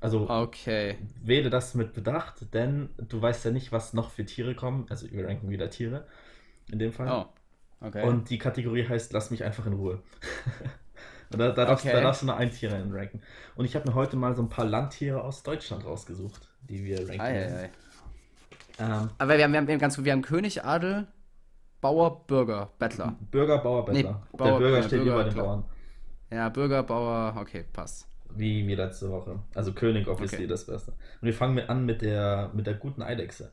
Also 0.02 0.30
Okay. 0.30 0.98
wähle 1.24 1.50
das 1.50 1.76
mit 1.76 1.94
Bedacht, 1.94 2.54
denn 2.54 2.90
du 2.98 3.22
weißt 3.22 3.46
ja 3.46 3.52
nicht, 3.52 3.72
was 3.72 3.94
noch 3.94 4.12
für 4.12 4.26
Tiere 4.26 4.56
kommen. 4.56 4.86
Also 4.90 5.12
wir 5.12 5.28
ranken 5.28 5.50
wieder 5.50 5.70
Tiere 5.70 6.06
in 6.72 6.80
dem 6.80 6.94
Fall. 6.94 7.08
Oh. 7.10 7.26
Okay. 7.82 8.02
Und 8.02 8.30
die 8.30 8.38
Kategorie 8.40 8.88
heißt 8.88 9.14
Lass 9.14 9.32
mich 9.32 9.44
einfach 9.44 9.66
in 9.68 9.74
Ruhe. 9.74 10.04
Da, 11.32 11.38
da, 11.38 11.66
darfst, 11.66 11.86
Okay. 11.86 11.94
da 11.96 12.02
darfst 12.02 12.22
du 12.24 12.26
nur 12.26 12.38
ein 12.38 12.52
Tier 12.52 12.72
ranken. 12.74 13.22
Und 13.56 13.66
ich 13.66 13.76
habe 13.76 13.88
mir 13.88 13.94
heute 13.96 14.16
mal 14.18 14.36
so 14.36 14.42
ein 14.42 14.50
paar 14.50 14.66
Landtiere 14.66 15.24
aus 15.24 15.44
Deutschland 15.44 15.86
rausgesucht, 15.86 16.50
die 16.62 16.84
wir 16.84 17.00
ranken. 17.08 17.22
Ei. 17.22 17.70
Ähm, 18.80 19.10
Aber 19.18 19.38
wir 19.38 19.44
haben, 19.44 19.52
wir 19.52 19.60
haben, 19.60 19.68
wir 19.68 19.74
haben 19.74 19.80
ganz 19.80 20.04
wir 20.04 20.12
haben 20.12 20.22
König, 20.22 20.64
Adel, 20.64 21.06
Bauer, 21.82 22.26
Bürger, 22.26 22.72
Bettler. 22.80 23.16
Bürger, 23.32 23.60
Bauer, 23.60 23.86
Bettler. 23.86 24.02
Nee, 24.02 24.38
Der 24.38 24.38
Bauer, 24.38 24.58
Bürger 24.58 24.78
ja, 24.78 24.84
steht 24.84 25.04
Bürger, 25.04 25.22
über 25.22 25.24
den. 25.30 25.36
Bauern. 25.38 25.66
Ja, 26.32 26.50
Bürger, 26.50 26.84
Bauer, 26.84 27.36
okay, 27.40 27.66
passt. 27.72 28.08
Wie, 28.32 28.68
wie 28.68 28.76
letzte 28.76 29.10
Woche. 29.12 29.40
Also 29.56 29.74
König, 29.74 30.08
obviously 30.08 30.38
Okay. 30.40 30.48
das 30.48 30.66
Beste. 30.66 30.92
Und 30.92 31.26
wir 31.26 31.34
fangen 31.34 31.56
mit 31.56 31.70
an 31.70 31.86
mit 31.86 32.02
der, 32.02 32.52
mit 32.54 32.66
der 32.68 32.76
guten 32.76 33.02
Eidechse. 33.02 33.52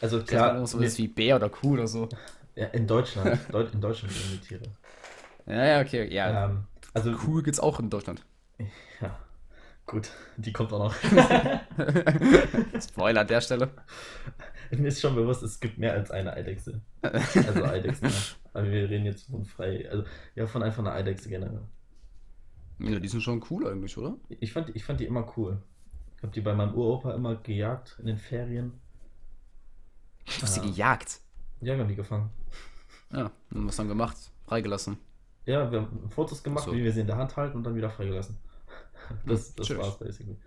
Also 0.00 0.22
Klar, 0.22 0.66
so 0.66 0.78
ist 0.80 0.98
wie 0.98 1.08
Bär 1.08 1.36
oder 1.36 1.48
Kuh 1.48 1.72
oder 1.74 1.86
so. 1.86 2.08
ja, 2.54 2.66
in 2.68 2.86
Deutschland. 2.86 3.38
Deut 3.52 3.72
in 3.72 3.80
Deutschland 3.80 4.14
leben 4.14 4.40
die 4.40 4.46
Tiere. 4.48 4.62
Ja, 5.46 5.64
ja, 5.64 5.80
okay, 5.80 6.12
ja. 6.12 6.46
Ähm, 6.46 6.64
also, 6.92 7.12
Kuh 7.12 7.42
gibt's 7.42 7.60
auch 7.60 7.78
in 7.80 7.90
Deutschland. 7.90 8.24
ja, 9.00 9.18
gut, 9.86 10.10
die 10.36 10.52
kommt 10.52 10.72
auch 10.72 10.78
noch. 10.78 10.94
Spoiler 12.80 13.20
an 13.22 13.26
der 13.26 13.40
Stelle. 13.40 13.70
Mir 14.70 14.88
ist 14.88 15.00
schon 15.00 15.14
bewusst, 15.14 15.42
es 15.42 15.60
gibt 15.60 15.78
mehr 15.78 15.92
als 15.92 16.10
eine 16.10 16.32
Eidechse. 16.32 16.80
Also 17.02 17.64
Eidechsen. 17.64 18.08
ja. 18.08 18.14
Aber 18.54 18.70
wir 18.70 18.88
reden 18.88 19.04
jetzt 19.04 19.26
von 19.28 19.44
frei, 19.44 19.88
also 19.90 20.04
ja, 20.34 20.46
von 20.46 20.62
einfach 20.62 20.80
einer 20.80 20.92
Eidechse 20.94 21.28
generell. 21.28 21.62
Ja, 22.78 22.98
die 22.98 23.08
sind 23.08 23.20
schon 23.20 23.44
cool 23.50 23.68
eigentlich, 23.68 23.96
oder? 23.98 24.16
Ich 24.40 24.52
fand, 24.52 24.74
ich 24.74 24.84
fand 24.84 25.00
die 25.00 25.04
immer 25.04 25.32
cool. 25.36 25.62
Ich 26.16 26.22
habe 26.22 26.32
die 26.32 26.40
bei 26.40 26.54
meinem 26.54 26.74
Uropa 26.74 27.12
immer 27.14 27.36
gejagt 27.36 27.96
in 28.00 28.06
den 28.06 28.18
Ferien. 28.18 28.80
Du 30.24 30.42
hast 30.42 30.54
sie 30.54 30.60
Ja. 30.60 30.66
gejagt. 30.66 31.20
Ja, 31.60 31.74
wir 31.74 31.80
haben 31.82 31.88
die 31.88 31.94
gefangen. 31.96 32.30
Ja, 33.12 33.30
und 33.52 33.66
was 33.68 33.76
dann 33.76 33.88
gemacht? 33.88 34.16
Freigelassen. 34.46 34.98
Ja, 35.46 35.70
wir 35.70 35.82
haben 35.82 36.10
Fotos 36.10 36.42
gemacht, 36.42 36.64
So. 36.64 36.72
wie 36.72 36.82
wir 36.84 36.92
sie 36.92 37.00
in 37.00 37.06
der 37.06 37.16
Hand 37.16 37.36
halten 37.36 37.56
und 37.58 37.64
dann 37.64 37.74
wieder 37.74 37.90
freigelassen. 37.90 38.38
Das, 39.26 39.54
das 39.54 39.66
tschüss. 39.66 39.78
war's 39.78 39.98
basically. 39.98 40.38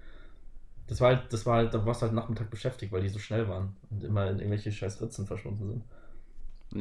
Das 0.88 1.00
war 1.02 1.10
halt, 1.16 1.32
das 1.34 1.46
war 1.46 1.58
halt, 1.58 1.74
da 1.74 1.86
warst 1.86 2.02
du 2.02 2.06
halt 2.06 2.14
Nachmittag 2.16 2.50
beschäftigt, 2.50 2.92
weil 2.92 3.02
die 3.04 3.10
so 3.10 3.20
schnell 3.20 3.48
waren 3.48 3.76
und 3.92 4.04
immer 4.04 4.30
in 4.30 4.40
irgendwelche 4.40 4.72
scheiß 4.72 5.02
Ritzen 5.02 5.28
verschwunden 5.28 5.68
sind. 5.68 5.84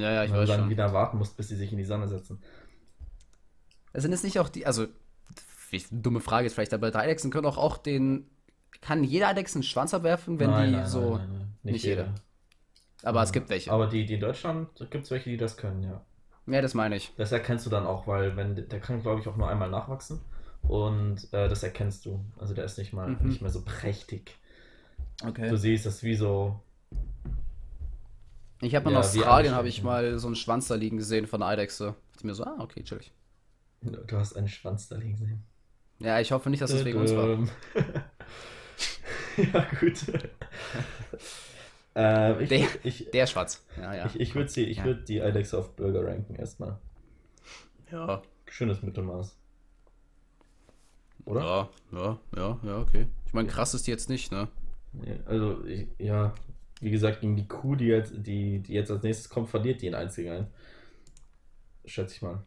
Ja, 0.00 0.10
ja, 0.12 0.24
ich 0.24 0.30
und 0.30 0.38
weiß 0.38 0.48
dann 0.48 0.60
schon. 0.60 0.70
wieder 0.70 0.92
warten 0.92 1.18
musst, 1.18 1.36
bis 1.36 1.48
sie 1.48 1.56
sich 1.56 1.72
in 1.72 1.78
die 1.78 1.84
Sonne 1.84 2.08
setzen. 2.08 2.40
Sind 3.94 4.12
es 4.12 4.22
nicht 4.22 4.38
auch 4.38 4.48
die, 4.48 4.66
also, 4.66 4.86
dumme 5.90 6.20
Frage 6.20 6.44
jetzt 6.46 6.54
vielleicht, 6.54 6.74
aber 6.74 6.94
Eidechsen 6.94 7.30
können 7.30 7.46
auch, 7.46 7.58
auch 7.58 7.78
den, 7.78 8.26
kann 8.80 9.04
jeder 9.04 9.28
Eidechsen 9.28 9.58
einen 9.58 9.62
Schwanz 9.64 9.94
abwerfen, 9.94 10.38
wenn 10.38 10.50
Nein, 10.50 10.70
die 10.70 10.76
nein, 10.76 10.86
so, 10.86 11.16
nein, 11.16 11.28
nein. 11.62 11.72
nicht 11.72 11.84
jeder. 11.84 12.14
aber 13.02 13.22
es 13.22 13.32
gibt 13.32 13.48
welche. 13.48 13.70
Aber 13.72 13.86
die, 13.86 14.04
die 14.06 14.14
in 14.14 14.20
Deutschland, 14.20 14.68
gibt 14.90 15.04
es 15.04 15.10
welche, 15.10 15.30
die 15.30 15.36
das 15.36 15.56
können, 15.56 15.82
ja. 15.82 16.04
Ja, 16.46 16.60
das 16.62 16.74
meine 16.74 16.96
ich. 16.96 17.12
Das 17.16 17.32
erkennst 17.32 17.66
du 17.66 17.70
dann 17.70 17.86
auch, 17.86 18.06
weil 18.06 18.36
wenn 18.36 18.54
der 18.68 18.80
kann, 18.80 19.02
glaube 19.02 19.20
ich, 19.20 19.28
auch 19.28 19.36
nur 19.36 19.48
einmal 19.48 19.70
nachwachsen. 19.70 20.20
Und 20.62 21.32
äh, 21.32 21.48
das 21.48 21.62
erkennst 21.62 22.04
du. 22.06 22.24
Also 22.38 22.54
der 22.54 22.64
ist 22.64 22.78
nicht 22.78 22.92
mal 22.92 23.08
Mhm. 23.10 23.28
nicht 23.28 23.40
mehr 23.42 23.50
so 23.50 23.62
prächtig. 23.64 24.36
Okay. 25.24 25.48
Du 25.48 25.56
siehst, 25.56 25.86
das 25.86 26.02
wie 26.02 26.14
so. 26.16 26.60
Ich 28.60 28.74
habe 28.74 28.86
mal 28.86 28.92
Ja, 28.92 28.98
in 29.00 29.04
wie 29.04 29.18
Australien 29.18 29.54
habe 29.54 29.68
ich 29.68 29.82
mal 29.82 30.18
so 30.18 30.26
einen 30.28 30.36
Schwanz 30.36 30.66
da 30.68 30.74
liegen 30.74 30.96
gesehen 30.96 31.26
von 31.26 31.42
einer 31.42 31.50
Eidechse. 31.52 31.94
Ich 32.16 32.24
mir 32.24 32.34
so, 32.34 32.44
ah, 32.44 32.56
okay, 32.58 32.82
chillig. 32.82 33.12
Du 33.82 34.16
hast 34.16 34.34
einen 34.34 34.48
Schwanz 34.48 34.88
da 34.88 34.96
liegen 34.96 35.16
sehen. 35.16 35.44
Ja, 35.98 36.18
ich 36.20 36.32
hoffe 36.32 36.50
nicht, 36.50 36.62
dass 36.62 36.70
das 36.72 36.84
wegen 36.84 36.98
uns 36.98 37.14
war. 37.14 37.38
Ja, 39.36 39.66
gut. 39.80 39.96
ähm, 41.96 42.40
ich 42.40 42.48
Der- 42.48 42.68
ich, 42.84 43.10
Der 43.10 43.26
Schwanz. 43.26 43.64
Ja, 43.76 43.94
ja. 43.94 44.06
ich, 44.06 44.20
ich 44.20 44.34
würde 44.36 44.48
sie, 44.48 44.64
ich 44.64 44.78
Ja. 44.78 44.84
würd 44.84 45.08
die 45.08 45.20
Alexa 45.20 45.58
auf 45.58 45.74
Burger 45.74 46.06
ranken 46.06 46.34
erstmal. 46.36 46.78
ja. 47.90 48.22
Schönes 48.48 48.80
Mittelmaß. 48.82 49.36
Oder? 51.24 51.40
Ja, 51.40 51.68
ja, 51.92 52.18
ja, 52.36 52.58
ja, 52.62 52.78
okay. 52.78 53.06
Ich 53.26 53.32
meine, 53.32 53.48
krass 53.48 53.74
ist 53.74 53.86
die 53.86 53.90
jetzt 53.90 54.08
nicht, 54.08 54.30
ne? 54.30 54.46
Ja, 55.04 55.14
Also, 55.26 55.64
ich, 55.64 55.88
ja, 55.98 56.32
wie 56.80 56.90
gesagt, 56.92 57.20
gegen 57.22 57.34
die 57.36 57.48
Kuh, 57.48 57.74
die 57.74 57.86
jetzt, 57.86 58.12
die, 58.16 58.60
die 58.60 58.72
jetzt 58.74 58.90
als 58.90 59.02
nächstes 59.02 59.28
kommt, 59.28 59.48
verliert 59.48 59.82
die 59.82 59.86
einen 59.88 59.96
einzigen 59.96 60.30
ein. 60.30 60.46
Schätze 61.84 62.14
ich 62.14 62.22
mal. 62.22 62.42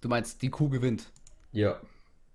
Du 0.00 0.08
meinst, 0.08 0.42
die 0.42 0.50
Kuh 0.50 0.68
gewinnt. 0.68 1.10
Ja. 1.52 1.80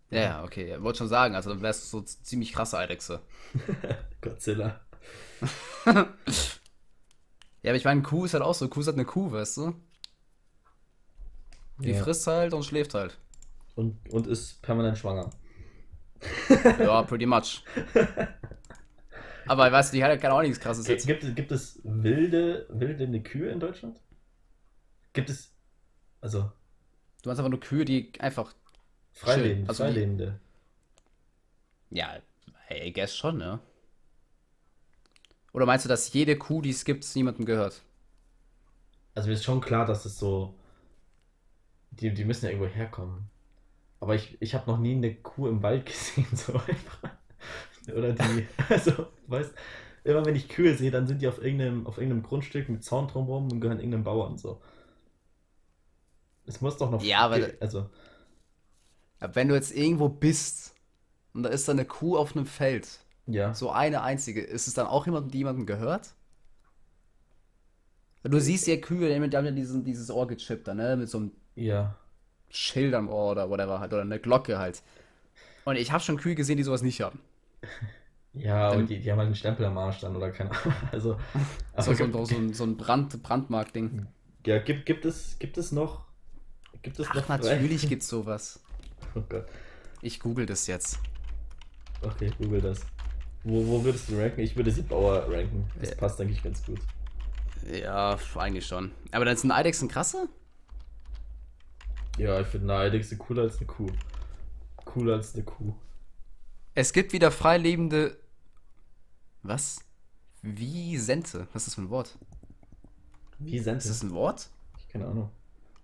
Ja, 0.10 0.20
ja, 0.22 0.44
okay. 0.44 0.70
Ja, 0.70 0.82
wollte 0.82 1.00
schon 1.00 1.08
sagen, 1.10 1.36
also 1.36 1.50
dann 1.50 1.62
wärst 1.62 1.84
du 1.94 2.00
so 2.00 2.02
ziemlich 2.04 2.54
krasse 2.54 2.78
Eidechse. 2.78 3.20
Godzilla. 4.22 4.80
Ja, 7.62 7.72
aber 7.72 7.76
ich 7.78 7.84
meine, 7.84 8.02
Kuh 8.04 8.24
ist 8.26 8.34
halt 8.34 8.44
auch 8.44 8.54
so. 8.54 8.70
Kuh 8.70 8.80
ist 8.80 8.88
halt 8.88 8.96
eine 8.96 9.06
Kuh, 9.06 9.32
weißt 9.34 9.58
du? 9.58 9.74
Die 11.80 11.92
Ja. 11.92 12.02
frisst 12.04 12.26
halt 12.26 12.54
und 12.54 12.64
schläft 12.64 12.94
halt. 12.94 13.18
Und, 13.76 13.98
und 14.12 14.28
ist 14.28 14.62
permanent 14.62 14.98
schwanger. 14.98 15.30
Ja, 16.80 17.04
pretty 17.04 17.26
much. 17.26 17.64
Aber 19.46 19.68
ich 19.68 19.74
weiß, 19.74 19.92
die 19.92 20.04
hat 20.04 20.22
ja 20.22 20.32
auch 20.32 20.42
nichts 20.42 20.60
krasses 20.60 20.88
jetzt. 20.88 21.06
Gibt, 21.08 21.24
es- 21.24 21.36
gibt 21.36 21.52
es 21.52 21.80
wilde, 21.84 22.66
wilde 22.70 23.22
Kühe 23.24 23.50
in 23.52 23.60
Deutschland? 23.60 24.00
Gibt 25.14 25.30
es. 25.30 25.54
Also, 26.22 26.52
Du 27.24 27.30
hast 27.30 27.40
einfach 27.40 27.50
nur 27.50 27.60
Kühe, 27.60 27.84
die 27.84 28.12
einfach. 28.20 28.54
Freilebende, 29.12 29.68
Also 29.70 29.84
die- 29.84 29.92
Freilebende. 29.92 30.40
Ja, 31.90 32.20
I 32.72 32.94
guess 32.94 33.16
schon, 33.18 33.38
ne? 33.38 33.60
Oder 35.54 35.66
meinst 35.66 35.86
du, 35.86 35.90
dass 35.90 36.14
jede 36.14 36.38
Kuh, 36.38 36.62
die 36.62 36.70
es 36.72 36.86
gibt, 36.86 37.06
niemandem 37.16 37.46
gehört? 37.46 37.82
Also, 39.16 39.28
mir 39.28 39.36
ist 39.36 39.44
schon 39.44 39.62
klar, 39.62 39.86
dass 39.86 40.06
es 40.06 40.18
so. 40.18 40.56
Die, 41.92 42.14
die 42.14 42.26
müssen 42.26 42.46
ja 42.46 42.52
irgendwo 42.52 42.70
herkommen. 42.74 43.30
Aber 44.02 44.16
ich, 44.16 44.38
ich 44.42 44.56
habe 44.56 44.70
noch 44.72 44.80
nie 44.80 44.94
eine 44.96 45.16
Kuh 45.16 45.48
im 45.48 45.64
Wald 45.64 45.86
gesehen, 45.88 46.28
so 46.36 46.54
einfach. 46.56 47.12
Oder 47.96 48.14
die. 48.14 48.48
Also, 48.70 49.08
weißt 49.28 49.54
immer 50.06 50.26
wenn 50.26 50.36
ich 50.36 50.50
Kühe 50.50 50.76
sehe, 50.76 50.92
dann 50.92 51.08
sind 51.08 51.22
die 51.22 51.28
auf 51.28 51.44
irgendeinem, 51.44 51.88
auf 51.88 51.98
irgendeinem 51.98 52.24
Grundstück 52.24 52.70
mit 52.70 52.84
Zaun 52.84 53.08
drumherum 53.08 53.52
und 53.52 53.62
gehören 53.62 53.80
irgendeinem 53.80 54.04
Bauern 54.06 54.38
so. 54.38 54.62
Es 56.46 56.62
muss 56.62 56.78
doch 56.78 56.90
noch. 56.92 57.04
Ja, 57.04 57.20
aber- 57.20 57.40
ge- 57.40 57.58
Also, 57.60 57.90
wenn 59.20 59.48
du 59.50 59.56
jetzt 59.56 59.76
irgendwo 59.76 60.10
bist 60.10 60.74
und 61.34 61.44
da 61.44 61.50
ist 61.50 61.68
da 61.68 61.74
eine 61.74 61.86
Kuh 61.86 62.18
auf 62.18 62.36
einem 62.36 62.46
Feld, 62.46 63.00
ja. 63.30 63.54
so 63.54 63.72
eine 63.72 64.02
einzige, 64.02 64.42
ist 64.42 64.68
es 64.68 64.74
dann 64.74 64.88
auch 64.88 65.06
jemandem, 65.06 65.32
die 65.32 65.38
jemandem 65.40 65.66
gehört? 65.66 66.14
Du 68.24 68.40
siehst 68.40 68.68
ja 68.68 68.76
Kühe, 68.78 69.08
die 69.08 69.38
haben 69.38 69.46
ja 69.46 69.52
diesen, 69.52 69.84
dieses 69.86 70.12
Ohr 70.12 70.28
gechippt 70.28 70.68
da, 70.68 70.74
ne? 70.74 70.98
Mit 70.98 71.10
so 71.10 71.20
einem 71.20 71.32
Ja. 71.56 71.96
Schild 72.50 72.94
am 72.94 73.08
Ohr 73.10 73.32
oder 73.32 73.50
whatever 73.50 73.80
halt, 73.80 73.94
oder 73.94 74.02
eine 74.02 74.20
Glocke 74.20 74.60
halt. 74.60 74.82
Und 75.64 75.78
ich 75.78 75.92
habe 75.92 76.04
schon 76.04 76.18
Kühe 76.18 76.36
gesehen, 76.36 76.58
die 76.58 76.64
sowas 76.64 76.82
nicht 76.82 77.02
haben. 77.02 77.20
Ja, 78.34 78.70
Dann- 78.70 78.82
und 78.82 78.90
die, 78.92 79.00
die 79.00 79.12
haben 79.12 79.18
halt 79.18 79.26
einen 79.26 79.36
Stempel 79.36 79.66
am 79.66 79.76
Arsch 79.80 80.02
dann 80.02 80.16
oder 80.16 80.30
keine 80.32 80.52
Ahnung. 80.52 80.74
Also, 80.92 81.18
So, 81.80 81.94
so, 81.94 82.12
so, 82.12 82.26
so 82.26 82.36
ein, 82.36 82.54
so 82.54 82.64
ein 82.64 82.78
Brand, 82.78 83.24
Brandmark-Ding. 83.24 84.06
ja, 84.46 84.60
gibt, 84.60 84.86
gibt, 84.86 85.04
es, 85.06 85.40
gibt 85.40 85.58
es 85.58 85.72
noch. 85.72 86.06
Gibt 86.84 87.00
es 87.00 87.08
Ach, 87.10 87.16
noch 87.16 87.28
natürlich 87.28 87.90
gibt's 87.90 88.08
sowas. 88.08 88.60
Oh 89.16 89.22
Gott. 89.28 89.48
Ich 90.04 90.20
google 90.20 90.46
das 90.46 90.68
jetzt. 90.68 91.00
Okay, 92.04 92.32
google 92.38 92.62
das. 92.62 92.82
Wo, 93.44 93.66
wo 93.68 93.84
würdest 93.84 94.10
du 94.10 94.20
ranken? 94.20 94.42
Ich 94.42 94.56
würde 94.56 94.72
sie 94.72 94.82
Bauer 94.82 95.32
ranken. 95.32 95.70
Das 95.80 95.90
Ja. 95.92 95.96
passt 95.96 96.20
eigentlich 96.22 96.44
ganz 96.44 96.64
gut. 96.66 96.80
Ja, 97.72 98.18
eigentlich 98.36 98.66
schon. 98.66 98.92
Aber 99.12 99.26
dann 99.26 99.36
ist 99.36 99.44
ein 99.44 99.52
Eidechsen 99.52 99.88
krasser? 99.88 100.28
Ja, 102.18 102.40
ich 102.42 102.48
finde 102.48 102.74
eine 102.74 102.84
Eidechse 102.84 103.18
cooler 103.18 103.44
als 103.44 103.58
eine 103.58 103.66
Kuh. 103.68 103.90
Cooler 104.86 105.16
als 105.16 105.34
eine 105.36 105.44
Kuh. 105.44 105.74
Es 106.76 106.92
gibt 106.94 107.14
wieder 107.14 107.32
freilebende. 107.32 108.18
Was? 109.44 109.80
Wiesente. 110.42 111.48
Was 111.54 111.64
ist 111.64 111.68
das 111.68 111.76
für 111.76 111.82
ein 111.82 111.90
Wort? 111.90 112.18
Wie 113.40 113.56
Ist 113.56 113.64
Sense? 113.66 113.88
das 113.88 114.04
ein 114.04 114.12
Wort? 114.14 114.50
Keine 114.92 115.06
Ahnung. 115.08 115.30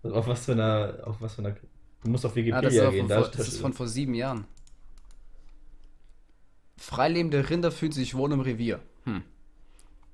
Auf 0.04 0.28
was 0.28 0.46
für 0.46 0.52
einer. 0.54 1.00
Auf 1.06 1.22
was 1.22 1.36
für 1.36 1.42
einer. 1.42 1.56
Du 2.04 2.10
musst 2.12 2.26
auf 2.26 2.34
Ah, 2.34 2.36
Wikipedia 2.36 2.62
das 2.62 2.74
ist, 2.74 2.82
auch 2.82 2.92
gehen. 2.92 3.00
von, 3.02 3.10
da 3.10 3.22
vor, 3.22 3.30
das 3.32 3.48
ist 3.48 3.60
von 3.62 3.74
vor 3.74 3.88
sieben 3.88 4.14
Jahren. 4.14 4.46
Freilebende 6.78 7.50
Rinder 7.50 7.72
fühlen 7.72 7.92
sich 7.92 8.16
wohl 8.16 8.32
im 8.32 8.42
Revier. 8.42 8.80
Hm. 9.04 9.24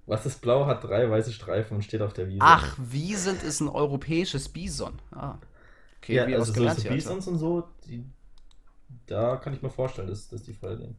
Was 0.05 0.25
ist 0.25 0.41
blau, 0.41 0.65
hat 0.65 0.83
drei 0.83 1.09
weiße 1.09 1.31
Streifen 1.31 1.75
und 1.75 1.83
steht 1.83 2.01
auf 2.01 2.13
der 2.13 2.27
Wiese. 2.27 2.41
Ach, 2.41 2.75
Wiesent 2.77 3.43
ist 3.43 3.61
ein 3.61 3.69
europäisch 3.69 4.35
Bison. 4.51 4.99
Ah. 5.11 5.35
Okay, 5.97 6.15
ja, 6.15 6.27
wie 6.27 6.35
also 6.35 6.51
so, 6.51 6.69
so. 6.69 6.89
Bisons 6.89 7.27
und 7.27 7.37
so, 7.37 7.63
die, 7.85 8.03
da 9.05 9.37
kann 9.37 9.53
ich 9.53 9.61
mir 9.61 9.69
vorstellen, 9.69 10.07
dass, 10.07 10.27
dass 10.29 10.43
die 10.43 10.53
frei 10.53 10.73
leben. 10.73 10.97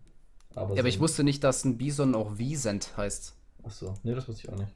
Aber, 0.55 0.75
Ja, 0.75 0.81
aber 0.81 0.83
so, 0.83 0.87
ich 0.87 1.01
wusste 1.01 1.25
nicht, 1.25 1.43
dass 1.43 1.65
ein 1.65 1.77
Bison 1.77 2.15
auch 2.15 2.39
Wiesent 2.39 2.97
heißt. 2.97 3.35
Achso, 3.65 3.95
nee, 4.03 4.15
das 4.15 4.29
wusste 4.29 4.47
ich 4.47 4.53
auch 4.53 4.59
nicht. 4.59 4.73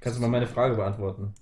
Kannst 0.00 0.18
du 0.18 0.22
mal 0.22 0.28
meine 0.28 0.46
Frage 0.46 0.74
beantworten? 0.74 1.34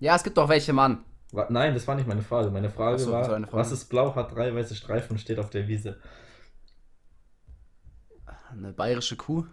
Ja, 0.00 0.16
es 0.16 0.22
gibt 0.22 0.36
doch 0.36 0.48
welche, 0.48 0.72
Mann. 0.72 1.04
Nein, 1.48 1.74
das 1.74 1.86
war 1.88 1.94
nicht 1.94 2.06
meine 2.06 2.22
Frage. 2.22 2.50
Meine 2.50 2.70
Frage 2.70 2.96
Ach 2.96 3.00
so, 3.00 3.12
war, 3.12 3.24
Frage. 3.24 3.48
was 3.50 3.72
ist 3.72 3.86
blau, 3.86 4.14
hat 4.14 4.34
drei 4.34 4.54
weiße 4.54 4.74
Streifen 4.74 5.12
und 5.12 5.18
steht 5.18 5.38
auf 5.38 5.50
der 5.50 5.68
Wiese? 5.68 5.98
Eine 8.50 8.72
bayerische 8.72 9.16
Kuh. 9.16 9.44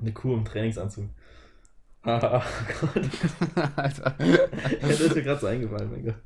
Eine 0.00 0.12
Kuh 0.12 0.34
im 0.34 0.44
Trainingsanzug. 0.44 1.08
Ah, 2.04 2.42
Gott. 2.80 3.04
Alter. 3.76 4.16
Das 4.80 4.98
ist 5.00 5.14
mir 5.14 5.22
gerade 5.22 5.40
so 5.40 5.46
eingefallen, 5.46 5.88
mein 5.88 6.04
Gott. 6.04 6.16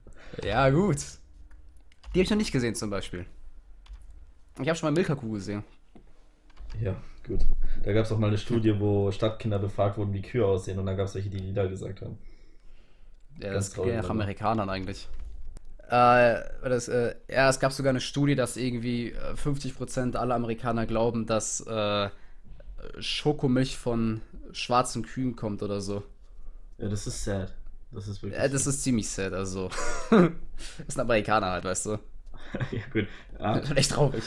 Ja, 0.42 0.70
gut. 0.70 0.96
Die 2.14 2.18
habe 2.18 2.22
ich 2.22 2.30
noch 2.30 2.38
nicht 2.38 2.50
gesehen, 2.50 2.74
zum 2.74 2.88
Beispiel. 2.88 3.26
Ich 4.58 4.66
habe 4.66 4.74
schon 4.74 4.86
mal 4.86 4.98
Milka-Kuh 4.98 5.32
gesehen. 5.32 5.64
Ja, 6.80 6.96
gut. 7.26 7.40
Da 7.84 7.92
gab 7.92 8.06
es 8.06 8.12
auch 8.12 8.18
mal 8.18 8.28
eine 8.28 8.38
Studie, 8.38 8.80
wo 8.80 9.12
Stadtkinder 9.12 9.58
befragt 9.58 9.98
wurden, 9.98 10.14
wie 10.14 10.22
Kühe 10.22 10.46
aussehen 10.46 10.78
und 10.78 10.86
dann 10.86 10.96
gab 10.96 11.08
es 11.08 11.14
welche, 11.14 11.28
die 11.28 11.40
Lieder 11.40 11.68
gesagt 11.68 12.00
haben. 12.00 12.16
Ja, 13.38 13.52
Ganz 13.52 13.70
das 13.70 13.84
geht 13.84 13.94
nach. 13.96 14.08
Amerikanern 14.08 14.70
eigentlich. 14.70 15.10
Äh, 15.88 16.42
das, 16.68 16.88
äh, 16.88 17.14
ja, 17.28 17.48
es 17.48 17.60
gab 17.60 17.72
sogar 17.72 17.90
eine 17.90 18.00
Studie, 18.00 18.34
dass 18.34 18.56
irgendwie 18.56 19.12
äh, 19.12 19.34
50% 19.34 20.16
aller 20.16 20.34
Amerikaner 20.34 20.84
glauben, 20.86 21.26
dass 21.26 21.60
äh, 21.60 22.08
Schokomilch 22.98 23.76
von 23.76 24.20
schwarzen 24.52 25.04
Kühen 25.04 25.36
kommt 25.36 25.62
oder 25.62 25.80
so. 25.80 26.02
Ja, 26.78 26.88
das 26.88 27.06
ist 27.06 27.22
sad. 27.24 27.54
Das 27.92 28.08
ist 28.08 28.22
wirklich 28.22 28.40
Ja, 28.40 28.48
das 28.48 28.64
sad. 28.64 28.74
ist 28.74 28.82
ziemlich 28.82 29.08
sad, 29.08 29.32
also. 29.32 29.70
ist 30.88 30.96
ein 30.96 31.00
Amerikaner 31.00 31.50
halt, 31.52 31.64
weißt 31.64 31.86
du. 31.86 31.90
ja, 32.72 32.80
gut. 32.92 33.06
Das 33.38 33.70
ist 33.70 33.76
echt 33.76 33.90
traurig. 33.92 34.24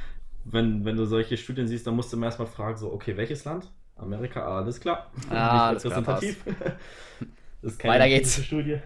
wenn, 0.44 0.84
wenn 0.84 0.96
du 0.96 1.06
solche 1.06 1.36
Studien 1.36 1.66
siehst, 1.68 1.86
dann 1.86 1.94
musst 1.96 2.12
du 2.12 2.16
mir 2.16 2.26
erstmal 2.26 2.48
fragen, 2.48 2.76
so, 2.76 2.92
okay, 2.92 3.16
welches 3.16 3.44
Land? 3.44 3.70
Amerika, 3.96 4.42
ah, 4.42 4.58
alles 4.58 4.78
klar. 4.78 5.10
Ah, 5.30 5.72
Nicht 5.72 5.82
klar, 5.84 6.20
das 6.20 7.72
ist 7.72 7.78
keine 7.78 7.94
Weiter 7.94 8.08
geht's. 8.08 8.44
Studie. 8.44 8.78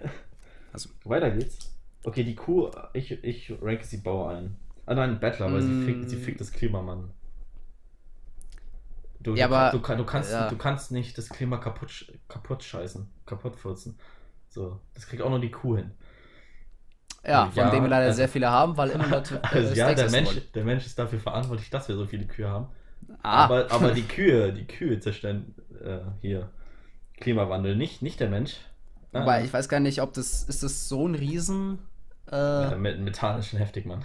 Also- 0.72 0.88
Weiter 1.04 1.30
geht's. 1.30 1.71
Okay, 2.04 2.24
die 2.24 2.34
Kuh, 2.34 2.70
ich, 2.94 3.12
ich 3.24 3.52
ranke 3.62 3.84
sie 3.84 3.98
Bauer 3.98 4.30
ein. 4.30 4.56
Ah 4.86 4.94
nein, 4.94 5.20
Bettler, 5.20 5.52
weil 5.52 5.62
sie, 5.62 5.68
Mm. 5.68 5.84
fickt, 5.86 6.10
sie 6.10 6.16
fickt 6.16 6.40
das 6.40 6.50
Klima, 6.52 6.82
Mann. 6.82 7.10
Du, 9.20 9.34
Ja, 9.36 9.46
du, 9.46 9.54
aber- 9.54 9.70
du, 9.78 9.96
du, 9.96 10.04
kannst, 10.04 10.32
ja. 10.32 10.48
du 10.48 10.56
kannst 10.56 10.90
nicht 10.90 11.16
das 11.16 11.28
Klima 11.28 11.58
kaputt, 11.58 12.12
kaputt 12.28 12.64
scheißen, 12.64 13.08
kaputt 13.24 13.54
furzen. 13.56 13.96
So, 14.48 14.80
das 14.94 15.06
kriegt 15.06 15.22
auch 15.22 15.30
nur 15.30 15.40
die 15.40 15.50
Kuh 15.52 15.76
hin. 15.76 15.92
Ja, 17.24 17.46
von 17.46 17.56
Ja, 17.56 17.70
dem 17.70 17.84
wir 17.84 17.88
leider 17.88 18.06
also- 18.06 18.16
sehr 18.16 18.28
viele 18.28 18.50
haben, 18.50 18.76
weil 18.76 18.90
immer 18.90 19.06
Leute 19.06 19.42
Also 19.44 19.74
ja, 19.74 19.94
der 19.94 20.10
Mensch, 20.10 20.28
wollen. 20.28 20.42
der 20.54 20.64
Mensch 20.64 20.86
ist 20.86 20.98
dafür 20.98 21.20
verantwortlich, 21.20 21.70
dass 21.70 21.86
wir 21.88 21.94
so 21.94 22.04
viele 22.06 22.26
Kühe 22.26 22.48
haben. 22.48 22.66
Ah, 23.22 23.44
Aber, 23.44 23.70
aber 23.70 23.92
die 23.92 24.02
Kühe, 24.08 24.52
die 24.52 24.66
Kühe 24.66 24.98
zerstören 24.98 25.54
äh, 25.84 26.00
hier 26.20 26.50
Klimawandel, 27.20 27.76
nicht, 27.76 28.02
nicht 28.02 28.18
der 28.18 28.28
Mensch. 28.28 28.56
aber 29.12 29.34
Ah, 29.34 29.40
ich 29.40 29.52
weiß 29.52 29.68
gar 29.68 29.78
nicht, 29.78 30.02
ob 30.02 30.12
das, 30.14 30.42
ist 30.42 30.64
das 30.64 30.88
so 30.88 31.06
ein 31.06 31.14
Riesen... 31.14 31.78
Äh, 32.30 32.76
mit, 32.76 33.00
Methan 33.00 33.38
ist 33.38 33.48
schon 33.48 33.58
heftig, 33.58 33.86
Mann. 33.86 34.04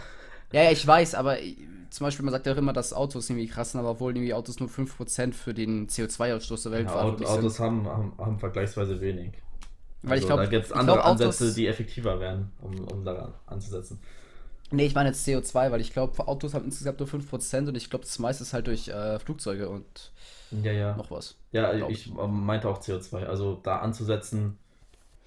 Ja, 0.51 0.63
ja, 0.63 0.71
ich 0.71 0.85
weiß, 0.85 1.15
aber 1.15 1.39
ich- 1.41 1.57
zum 1.89 2.05
Beispiel, 2.05 2.25
man 2.25 2.31
sagt 2.33 2.45
ja 2.45 2.53
auch 2.53 2.57
immer, 2.57 2.73
dass 2.73 2.93
Autos 2.93 3.29
irgendwie 3.29 3.47
krass 3.47 3.71
sind, 3.71 3.79
aber 3.79 3.91
obwohl 3.91 4.15
irgendwie 4.15 4.33
Autos 4.33 4.59
nur 4.59 4.69
5% 4.69 5.35
für 5.35 5.53
den 5.53 5.87
CO2-Ausstoß 5.89 6.63
der 6.63 6.71
Welt 6.71 6.83
Ja, 6.85 6.97
Auto, 6.99 7.25
verantwortlich 7.25 7.29
sind. 7.29 7.49
Autos 7.49 7.59
haben, 7.59 7.85
haben, 7.87 8.13
haben 8.17 8.39
vergleichsweise 8.39 9.01
wenig. 9.01 9.33
Weil 10.01 10.17
ich 10.19 10.25
Also, 10.25 10.27
glaube, 10.27 10.43
da 10.43 10.45
gibt 10.45 10.65
es 10.65 10.71
ich 10.73 10.81
andere 10.81 10.83
glaub, 10.83 11.05
Autos, 11.05 11.37
Ansätze, 11.37 11.53
die 11.53 11.67
effektiver 11.67 12.19
wären, 12.19 12.51
um, 12.61 12.87
um 12.87 13.05
daran 13.05 13.33
anzusetzen. 13.47 13.99
Nee, 14.71 14.85
ich 14.87 14.95
meine 14.95 15.09
jetzt 15.09 15.23
CO2, 15.23 15.71
weil 15.71 15.79
ich 15.81 15.93
glaube, 15.93 16.27
Autos 16.27 16.53
haben 16.53 16.65
insgesamt 16.65 16.99
nur 16.99 17.07
5% 17.07 17.69
und 17.69 17.75
ich 17.75 17.89
glaube, 17.89 18.03
das 18.05 18.19
meiste 18.19 18.43
ist 18.43 18.53
halt 18.53 18.67
durch 18.67 18.89
äh, 18.89 19.17
Flugzeuge 19.19 19.69
und 19.69 20.11
Ja, 20.51 20.71
ja. 20.71 20.95
noch 20.95 21.11
was. 21.11 21.37
Ja, 21.51 21.73
ich 21.87 22.07
ähm, 22.07 22.45
meinte 22.45 22.69
auch 22.69 22.79
CO2. 22.79 23.25
Also 23.27 23.55
da 23.63 23.79
anzusetzen, 23.79 24.57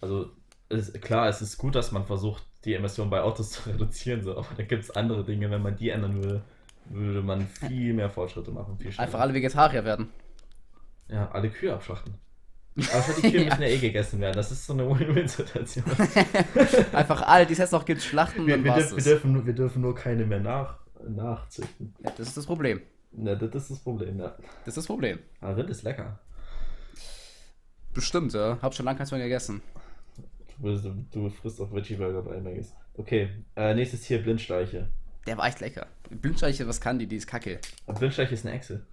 also 0.01 0.31
es, 0.71 0.93
klar, 0.95 1.29
es 1.29 1.43
ist 1.43 1.59
gut, 1.59 1.75
dass 1.77 1.93
man 1.93 2.07
versucht, 2.07 2.45
die 2.65 2.75
Emissionen 2.75 3.11
bei 3.11 3.21
Autos 3.23 3.51
zu 3.53 3.69
reduzieren, 3.71 4.23
so, 4.23 4.37
aber 4.37 4.49
da 4.57 4.63
gibt 4.65 4.83
es 4.85 4.91
andere 4.91 5.25
Dinge, 5.25 5.51
wenn 5.51 5.63
man 5.63 5.77
die 5.77 5.91
ändern 5.91 6.23
würde, 6.23 6.43
würde 6.91 7.23
man 7.23 7.47
viel 7.47 7.95
mehr 7.95 8.11
Fortschritte 8.11 8.51
machen. 8.51 8.79
Einfach 8.97 9.21
alle 9.21 9.35
Vegetarier 9.35 9.85
werden. 9.85 10.09
Ja, 11.09 11.31
alle 11.31 11.51
Kühe 11.51 11.73
abschlachten. 11.75 12.15
Aber 12.93 13.13
die 13.17 13.23
Kühe 13.31 13.41
Ja. 13.43 13.45
müssen 13.51 13.63
ja 13.63 13.69
eh 13.69 13.79
gegessen 13.79 14.21
werden. 14.21 14.37
Das 14.37 14.53
ist 14.53 14.65
so 14.65 14.73
eine 14.73 14.89
Win-Win-Situation. 14.89 15.85
Einfach 16.93 17.23
alle, 17.23 17.45
die 17.45 17.53
es 17.53 17.59
jetzt 17.59 17.73
noch 17.73 17.85
gibt, 17.85 18.01
schlachten 18.01 18.41
und 18.43 18.47
wir, 18.47 18.55
dann 18.57 18.65
wir, 18.65 18.75
dürfen, 18.75 18.97
wir, 18.97 19.05
dürfen, 19.05 19.33
nur- 19.33 19.47
wir 19.47 19.53
dürfen 19.55 19.83
nur 19.83 19.95
keine 19.95 20.25
mehr 20.25 20.39
nach, 20.41 20.79
nachzüchten. 21.09 21.95
Ja, 22.05 22.11
das 22.17 22.29
ist 22.29 22.37
das 22.37 22.47
Problem. 22.47 22.81
Ja, 23.13 23.35
das 23.35 23.55
ist 23.65 23.71
das 23.73 23.79
Problem, 23.81 24.21
ja. 24.21 24.37
Das 24.65 24.69
ist 24.69 24.77
das 24.77 24.87
Problem. 24.87 25.19
Aber 25.41 25.57
Rind 25.57 25.69
ist 25.71 25.83
lecker. 25.83 26.21
Bestimmt, 27.93 28.33
ja. 28.35 28.59
Hab 28.63 28.73
schon 28.75 28.87
lange 28.87 28.99
keins 28.99 29.11
mehr 29.11 29.21
gegessen. 29.21 29.63
Du, 30.63 30.77
du, 31.11 31.31
frisst 31.31 31.61
auch 31.61 31.73
Veggie-Burger 31.73 32.23
bei 32.23 32.41
Maggis. 32.41 32.75
Okay, 32.97 33.31
äh, 33.57 33.75
nächstes 33.75 34.05
hier 34.05 34.23
Blindschleiche. 34.23 34.89
Der 35.27 35.39
war 35.39 35.47
echt 35.47 35.61
lecker. 35.61 35.87
Blindschleiche, 36.11 36.67
was 36.67 36.81
kann 36.81 36.99
die? 36.99 37.07
Die 37.07 37.17
ist 37.17 37.27
kacke. 37.27 37.61
Aber 37.87 37.99
Blindschleiche 37.99 38.35
ist 38.35 38.45
eine 38.47 38.55
Echse. 38.57 38.85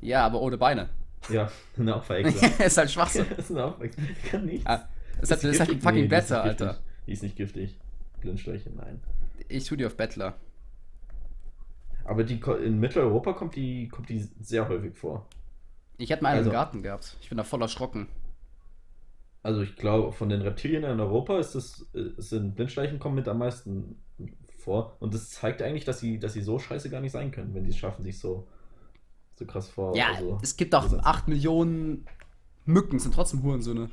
Ja, 0.00 0.26
aber 0.26 0.40
ohne 0.40 0.58
Beine. 0.58 0.88
Ja, 1.28 1.50
eine 1.78 1.94
Opferechse. 1.96 2.46
ist 2.64 2.76
halt 2.78 2.90
Schwachsinn. 2.90 3.26
das 3.30 3.38
ist 3.50 3.50
eine 3.52 3.66
Opferechse. 3.66 4.00
Die 4.00 4.28
kann 4.28 4.44
nichts. 4.46 4.66
Ah, 4.66 4.88
ist 5.20 5.30
halt, 5.30 5.44
ist 5.44 5.60
halt 5.60 5.70
ein 5.70 5.80
fucking 5.80 6.08
Nee, 6.08 6.16
nicht 6.16 6.32
Alter. 6.32 6.78
Die 7.06 7.12
ist 7.12 7.22
nicht 7.22 7.36
giftig. 7.36 7.78
Blindschleiche, 8.20 8.70
nein. 8.70 9.00
Ich 9.48 9.66
tu 9.66 9.76
die 9.76 9.86
auf 9.86 9.96
Bettler. 9.96 10.34
Aber 12.04 12.24
die 12.24 12.40
in 12.64 12.80
Mitteleuropa 12.80 13.32
kommt 13.32 13.56
die, 13.56 13.88
kommt 13.88 14.08
die 14.08 14.28
sehr 14.40 14.68
häufig 14.68 14.96
vor. 14.96 15.26
Ich 15.96 16.10
hätte 16.10 16.22
mal 16.22 16.30
einen 16.30 16.38
Also- 16.38 16.50
im 16.50 16.54
Garten 16.54 16.82
gehabt. 16.82 17.16
Ich 17.20 17.28
bin 17.28 17.38
da 17.38 17.44
voll 17.44 17.62
erschrocken. 17.62 18.08
Also 19.44 19.60
ich 19.60 19.76
glaube, 19.76 20.10
von 20.12 20.30
den 20.30 20.40
Reptilien 20.40 20.84
in 20.84 20.98
Europa 20.98 21.38
ist 21.38 21.54
das, 21.54 21.86
äh, 21.94 22.10
sind 22.16 22.54
Blindschleichen 22.54 22.98
kommen 22.98 23.14
mit 23.14 23.28
am 23.28 23.38
meisten 23.38 24.02
vor. 24.56 24.96
Und 25.00 25.12
das 25.12 25.28
zeigt 25.28 25.60
eigentlich, 25.60 25.84
dass 25.84 26.00
sie, 26.00 26.18
dass 26.18 26.32
sie 26.32 26.40
so 26.40 26.58
scheiße 26.58 26.88
gar 26.88 27.02
nicht 27.02 27.12
sein 27.12 27.30
können, 27.30 27.54
wenn 27.54 27.62
die 27.62 27.68
es 27.70 27.76
schaffen, 27.76 28.02
sich 28.02 28.18
so, 28.18 28.48
so 29.34 29.44
krass 29.44 29.68
vor. 29.68 29.94
Ja, 29.94 30.14
also, 30.14 30.38
es 30.42 30.56
gibt 30.56 30.70
besetzen. 30.70 31.00
8 31.04 31.28
Millionen 31.28 32.06
Mücken, 32.64 32.98
sind 32.98 33.14
trotzdem 33.14 33.42
Hurensöhne. 33.42 33.90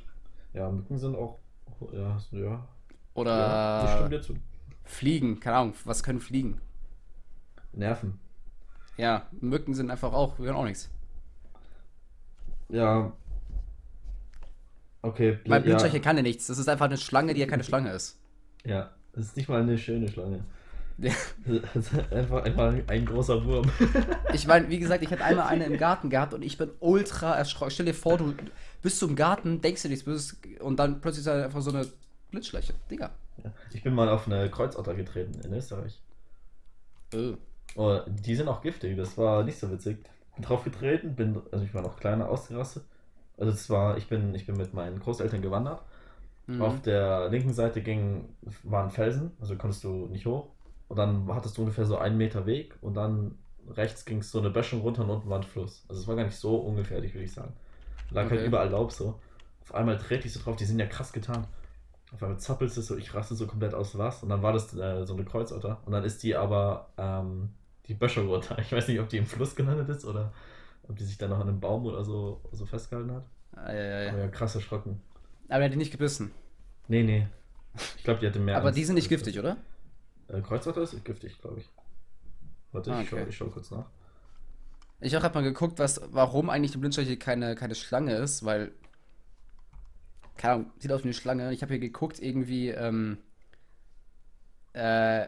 ja, 0.54 0.72
Mücken 0.72 0.98
sind 0.98 1.18
auch. 1.18 1.40
Ja, 1.92 2.18
ja. 2.32 2.40
ja 2.40 2.68
das 3.04 3.16
Oder 3.16 3.94
stimmt 3.98 4.14
dir 4.14 4.22
zu. 4.22 4.36
Fliegen, 4.86 5.42
keine 5.42 5.58
Ahnung, 5.58 5.74
was 5.84 6.02
können 6.02 6.22
Fliegen? 6.22 6.62
Nerven. 7.74 8.22
Ja, 8.96 9.28
Mücken 9.42 9.74
sind 9.74 9.92
einfach 9.92 10.14
auch, 10.14 10.40
wir 10.40 10.46
können 10.46 10.58
auch 10.58 10.64
nichts. 10.64 10.90
Ja. 12.70 13.12
Okay, 15.02 15.40
Bl- 15.44 15.50
Weil 15.50 15.62
Blindschleiche 15.62 15.98
ja, 15.98 16.04
kann 16.04 16.18
ja 16.18 16.24
nichts. 16.24 16.48
Das 16.48 16.58
ist 16.58 16.70
einfach 16.70 16.86
eine 16.86 16.98
Schlange, 16.98 17.34
die 17.34 17.42
ja 17.42 17.48
keine 17.48 17.64
Schlange 17.64 17.92
ist. 17.92 18.20
ja, 18.64 18.92
das 19.14 19.26
ist 19.26 19.36
nicht 19.38 19.50
mal 19.50 19.62
eine 19.62 19.78
schöne 19.78 20.08
Schlange. 20.08 20.44
Ja. 20.98 21.12
Das 21.46 21.92
ist 21.92 22.12
einfach, 22.12 22.44
einfach 22.44 22.74
ein 22.88 23.06
großer 23.06 23.44
Wurm. 23.44 23.70
Ich 24.34 24.48
meine, 24.48 24.70
wie 24.70 24.80
gesagt, 24.80 25.04
ich 25.04 25.12
hatte 25.12 25.24
einmal 25.24 25.48
eine 25.48 25.66
im 25.66 25.78
Garten 25.78 26.10
gehabt 26.10 26.34
und 26.34 26.42
ich 26.44 26.58
bin 26.58 26.70
ultra 26.80 27.36
erschrocken. 27.36 27.72
Stell 27.72 27.86
dir 27.88 27.94
vor, 27.94 28.18
du 28.18 28.34
bist 28.82 29.02
du 29.02 29.08
im 29.08 29.16
Garten, 29.16 29.60
denkst 29.62 29.82
dir 29.82 29.90
nichts 29.90 30.06
Böses 30.06 30.38
und 30.60 30.78
dann 30.80 31.02
plötzlich 31.02 31.22
ist 31.22 31.28
da 31.28 31.44
einfach 31.44 31.62
so 31.62 31.72
eine 31.72 31.86
Blindschleiche. 32.30 32.74
Digga. 32.90 33.10
Ja. 33.44 33.52
Ich 33.74 33.84
bin 33.84 33.94
mal 33.94 34.08
auf 34.08 34.28
eine 34.28 34.50
Kreuzotter 34.50 34.94
getreten 34.94 35.42
in 35.44 35.54
Österreich. 35.54 36.00
Äh. 37.14 37.34
Oh, 37.76 38.00
die 38.08 38.36
sind 38.36 38.48
auch 38.48 38.62
giftig, 38.62 38.96
das 38.98 39.18
war 39.18 39.44
nicht 39.44 39.58
so 39.60 39.70
witzig. 39.72 39.98
Bin 40.36 40.46
drauf 40.46 40.64
getreten, 40.64 41.16
bin, 41.16 41.42
also 41.52 41.66
ich 41.66 41.74
war 41.74 41.82
noch 41.82 41.98
kleiner, 42.00 42.30
ausgerastet. 42.30 42.84
Also 43.42 43.54
es 43.54 43.70
war, 43.72 43.98
ich 43.98 44.08
bin, 44.10 44.36
ich 44.36 44.48
bin 44.48 44.58
mit 44.58 44.74
meinen 44.76 45.00
Großeltern 45.02 45.42
gewandert. 45.44 45.84
Mhm. 46.48 46.62
Auf 46.62 46.82
der 46.82 47.30
linken 47.30 47.54
Seite 47.54 47.82
ging, 47.82 48.30
waren 48.64 48.92
Felsen, 48.92 49.32
also 49.42 49.56
konntest 49.58 49.84
du 49.84 50.08
nicht 50.08 50.26
hoch. 50.26 50.50
Und 50.90 50.98
dann 50.98 51.34
hattest 51.34 51.58
du 51.58 51.62
ungefähr 51.64 51.86
so 51.86 51.98
einen 51.98 52.18
Meter 52.18 52.46
Weg 52.46 52.76
und 52.82 52.96
dann 52.96 53.38
rechts 53.70 54.06
ging 54.06 54.20
es 54.20 54.32
so 54.32 54.40
eine 54.40 54.50
Böschung 54.52 54.82
runter 54.82 55.04
und 55.04 55.10
unten 55.12 55.30
war 55.30 55.40
ein 55.40 55.44
Fluss. 55.44 55.86
Also 55.90 56.02
es 56.02 56.08
war 56.08 56.16
gar 56.16 56.26
nicht 56.26 56.36
so 56.38 56.58
ungefährlich, 56.58 57.14
würde 57.14 57.26
ich 57.26 57.34
sagen. 57.34 57.54
Lag 58.12 58.30
halt 58.32 58.42
Okay. 58.42 58.46
überall 58.46 58.70
Laub 58.70 58.92
so. 58.92 59.20
Auf 59.64 59.76
einmal 59.76 59.98
trete 59.98 60.28
ich 60.28 60.34
so 60.34 60.42
drauf, 60.42 60.56
die 60.58 60.66
sind 60.66 60.80
ja 60.80 60.88
krass 60.88 61.14
getan. 61.14 61.48
Auf 62.14 62.24
einmal 62.24 62.40
zappelst 62.40 62.78
es 62.78 62.88
so, 62.88 62.98
ich 62.98 63.14
raste 63.14 63.36
so 63.36 63.48
komplett 63.48 63.74
aus 63.74 63.98
was 63.98 64.24
und 64.24 64.30
dann 64.30 64.44
war 64.44 64.54
das 64.54 64.74
äh, 64.76 65.06
so 65.06 65.14
eine 65.14 65.26
Kreuzotter 65.26 65.82
und 65.86 65.94
dann 65.94 66.04
ist 66.04 66.24
die 66.24 66.36
aber 66.36 66.90
ähm, 66.98 67.52
die 67.88 67.94
Böschung 67.94 68.28
runter. 68.28 68.58
Ich 68.62 68.72
weiß 68.72 68.88
nicht, 68.90 69.00
ob 69.00 69.10
die 69.10 69.18
im 69.18 69.26
Fluss 69.26 69.56
gelandet 69.56 69.90
ist 69.90 70.06
oder 70.06 70.34
ob 70.88 70.98
die 70.98 71.04
sich 71.04 71.18
dann 71.18 71.30
noch 71.30 71.40
an 71.40 71.48
einem 71.50 71.60
Baum 71.60 71.86
oder 71.86 72.04
so, 72.04 72.42
so 72.52 72.66
festgehalten 72.66 73.12
hat. 73.12 73.26
Ah, 73.54 73.72
ja, 73.74 74.02
ja, 74.04 74.10
Aber 74.12 74.20
ja. 74.20 74.28
krass 74.30 74.56
erschrocken. 74.56 75.02
Aber 75.50 75.60
er 75.60 75.66
hat 75.66 75.74
die 75.74 75.78
nicht 75.78 75.92
gebissen. 75.92 76.32
Nee, 76.88 77.04
nee. 77.04 77.28
Ich 77.98 78.04
glaube, 78.04 78.20
die 78.20 78.28
hatte 78.28 78.40
mehr. 78.40 78.58
Aber 78.58 78.68
Angst 78.68 78.78
die 78.80 78.86
sind 78.86 78.96
nicht 78.96 79.10
giftig, 79.10 79.40
oder? 79.40 79.58
Äh, 80.28 80.42
Kreuzotter 80.42 80.82
ist 80.82 81.04
giftig, 81.06 81.40
glaube 81.42 81.60
ich. 81.60 81.70
Warte, 82.72 82.94
Ah, 82.94 83.02
okay. 83.02 83.26
ich 83.28 83.36
schau 83.36 83.48
kurz 83.48 83.72
nach. 83.72 83.86
Ich 85.00 85.16
habe 85.16 85.34
mal 85.34 85.42
geguckt, 85.44 85.80
was, 85.80 86.02
warum 86.12 86.50
eigentlich 86.50 86.72
die 86.72 86.78
Blindschleiche 86.78 87.18
keine, 87.18 87.56
keine 87.56 87.76
Schlange 87.76 88.16
ist, 88.16 88.46
weil. 88.46 88.72
Keine 90.38 90.54
Ahnung, 90.54 90.72
sieht 90.80 90.92
aus 90.92 91.02
wie 91.02 91.08
eine 91.08 91.14
Schlange. 91.14 91.52
Ich 91.54 91.62
habe 91.62 91.74
hier 91.74 91.80
geguckt, 91.80 92.20
irgendwie. 92.20 92.70
Ähm, 92.70 93.18
äh, 94.74 95.28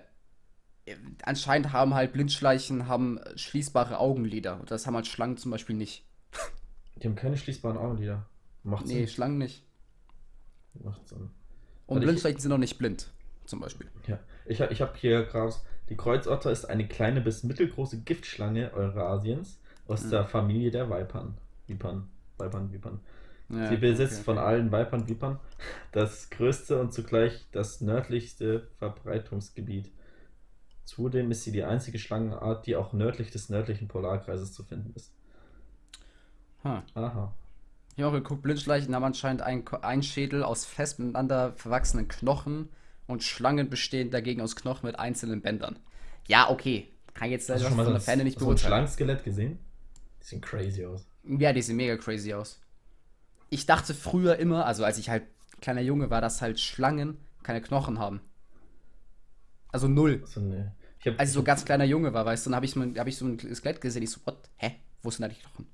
anscheinend 1.24 1.72
haben 1.72 1.94
halt 1.94 2.14
Blindschleichen 2.14 2.88
haben 2.88 3.20
schließbare 3.36 4.00
Augenlider. 4.00 4.60
Und 4.60 4.70
das 4.72 4.86
haben 4.86 4.96
halt 4.96 5.08
Schlangen 5.08 5.38
zum 5.38 5.52
Beispiel 5.52 5.76
nicht. 5.76 6.06
Die 6.98 7.08
haben 7.08 7.16
keine 7.16 7.38
schließbaren 7.38 7.78
Augenlider. 7.78 8.26
Macht 8.64 8.86
Nee, 8.86 9.00
Sinn. 9.00 9.08
Schlangen 9.08 9.38
nicht. 9.38 9.64
Macht 10.84 11.08
Sinn. 11.08 11.30
Und 11.86 11.96
Weil 11.98 12.04
ich- 12.04 12.08
Blindschleichen 12.08 12.40
sind 12.40 12.52
auch 12.52 12.58
nicht 12.58 12.78
blind, 12.78 13.12
zum 13.46 13.60
Beispiel. 13.60 13.88
Ja, 14.08 14.20
ich, 14.46 14.60
ich 14.60 14.82
habe 14.82 14.94
hier 14.98 15.24
gerade. 15.24 15.54
Die 15.90 15.98
Kreuzotter 15.98 16.50
ist 16.52 16.66
eine 16.66 16.88
kleine 16.88 17.20
bis 17.22 17.44
mittelgroße 17.44 18.00
Giftschlange 18.02 18.74
Eurasiens 18.74 19.60
aus 19.86 20.06
Mhm. 20.06 20.10
der 20.12 20.26
Familie 20.26 20.72
der 20.72 20.90
Vipern. 20.90 21.38
Vipern. 21.68 22.10
Vipern, 22.40 22.72
Vipern. 22.72 23.00
Ja, 23.50 23.68
Sie 23.70 23.76
besitzt 23.78 24.16
okay, 24.16 24.24
von 24.24 24.38
okay. 24.38 24.48
allen 24.48 24.72
Vipern, 24.72 25.08
Vipern 25.10 25.40
das 25.92 26.30
größte 26.30 26.80
und 26.80 26.94
zugleich 26.94 27.46
das 27.52 27.82
nördlichste 27.82 28.68
Verbreitungsgebiet. 28.80 29.92
Zudem 30.86 31.32
ist 31.32 31.44
sie 31.44 31.52
die 31.52 31.64
einzige 31.64 31.98
Schlangenart, 31.98 32.66
die 32.66 32.76
auch 32.76 32.94
nördlich 32.94 33.32
des 33.32 33.50
nördlichen 33.50 33.88
Polarkreises 33.88 34.54
zu 34.54 34.64
finden 34.64 34.94
ist. 34.96 35.12
Hm. 36.64 36.82
Aha. 36.94 37.34
Ich 37.96 38.04
habe 38.04 38.22
geguckt, 38.22 38.42
Blindschleichen 38.42 38.94
haben 38.96 39.04
anscheinend 39.04 39.42
einen, 39.42 40.04
Schädel 40.04 40.44
aus 40.44 40.66
fest 40.66 41.00
miteinander 41.00 41.54
verwachsenen 41.54 42.08
Knochen 42.08 42.70
und 43.08 43.24
Schlangen 43.24 43.70
bestehen 43.70 44.10
dagegen 44.10 44.42
aus 44.42 44.56
Knochen 44.56 44.88
mit 44.88 44.98
einzelnen 44.98 45.42
Bändern. 45.42 45.80
Ja, 46.28 46.50
okay. 46.50 46.90
Kann 47.14 47.30
jetzt 47.30 47.50
Hast 47.50 47.62
leider 47.62 47.70
du 47.70 47.76
von 47.76 47.78
schon 47.78 47.86
mal 47.86 47.92
der 47.92 48.00
so 48.00 48.06
Ferne 48.06 48.22
ein, 48.24 48.26
nicht 48.26 48.40
so 48.40 48.46
ein 48.46 48.48
beurteilen. 48.48 48.70
Schlangenskelett 48.70 49.24
gesehen? 49.24 49.60
Die 50.22 50.26
sehen 50.26 50.42
crazy 50.42 50.86
aus. 50.86 51.06
Ja, 51.24 51.54
die 51.54 51.62
sehen 51.62 51.76
mega 51.76 51.96
crazy 51.98 52.34
aus. 52.34 52.60
Ich 53.50 53.68
dachte 53.68 53.94
früher 53.94 54.38
immer, 54.38 54.66
also 54.66 54.84
als 54.84 54.98
ich 54.98 55.10
halt 55.10 55.24
kleiner 55.62 55.82
Junge 55.82 56.10
war, 56.10 56.22
dass 56.22 56.42
halt 56.42 56.60
Schlangen 56.60 57.18
keine 57.44 57.62
Knochen 57.62 58.00
haben. 58.00 58.22
Also 59.74 59.90
null. 59.90 60.24
So 60.26 60.40
eine, 60.40 60.74
ich 61.00 61.08
hab, 61.08 61.20
Als 61.20 61.30
ich 61.32 61.34
so 61.34 61.40
hab- 61.42 61.46
ganz 61.46 61.66
kleiner 61.66 61.84
Junge 61.84 62.14
war, 62.14 62.26
weißt 62.26 62.46
du, 62.46 62.50
dann 62.52 62.56
habe 62.56 62.66
ich, 62.66 62.72
so 62.72 62.80
ein- 62.80 62.98
hab 62.98 63.08
ich 63.08 63.18
so 63.18 63.26
ein 63.26 63.38
Skelett 63.56 63.82
gesehen. 63.82 64.04
Ich 64.04 64.12
so, 64.12 64.22
what? 64.26 64.50
Hä? 64.56 64.76
Wo 65.02 65.12
sind 65.12 65.24
da 65.24 65.28
die 65.28 65.36
Knochen? 65.36 65.68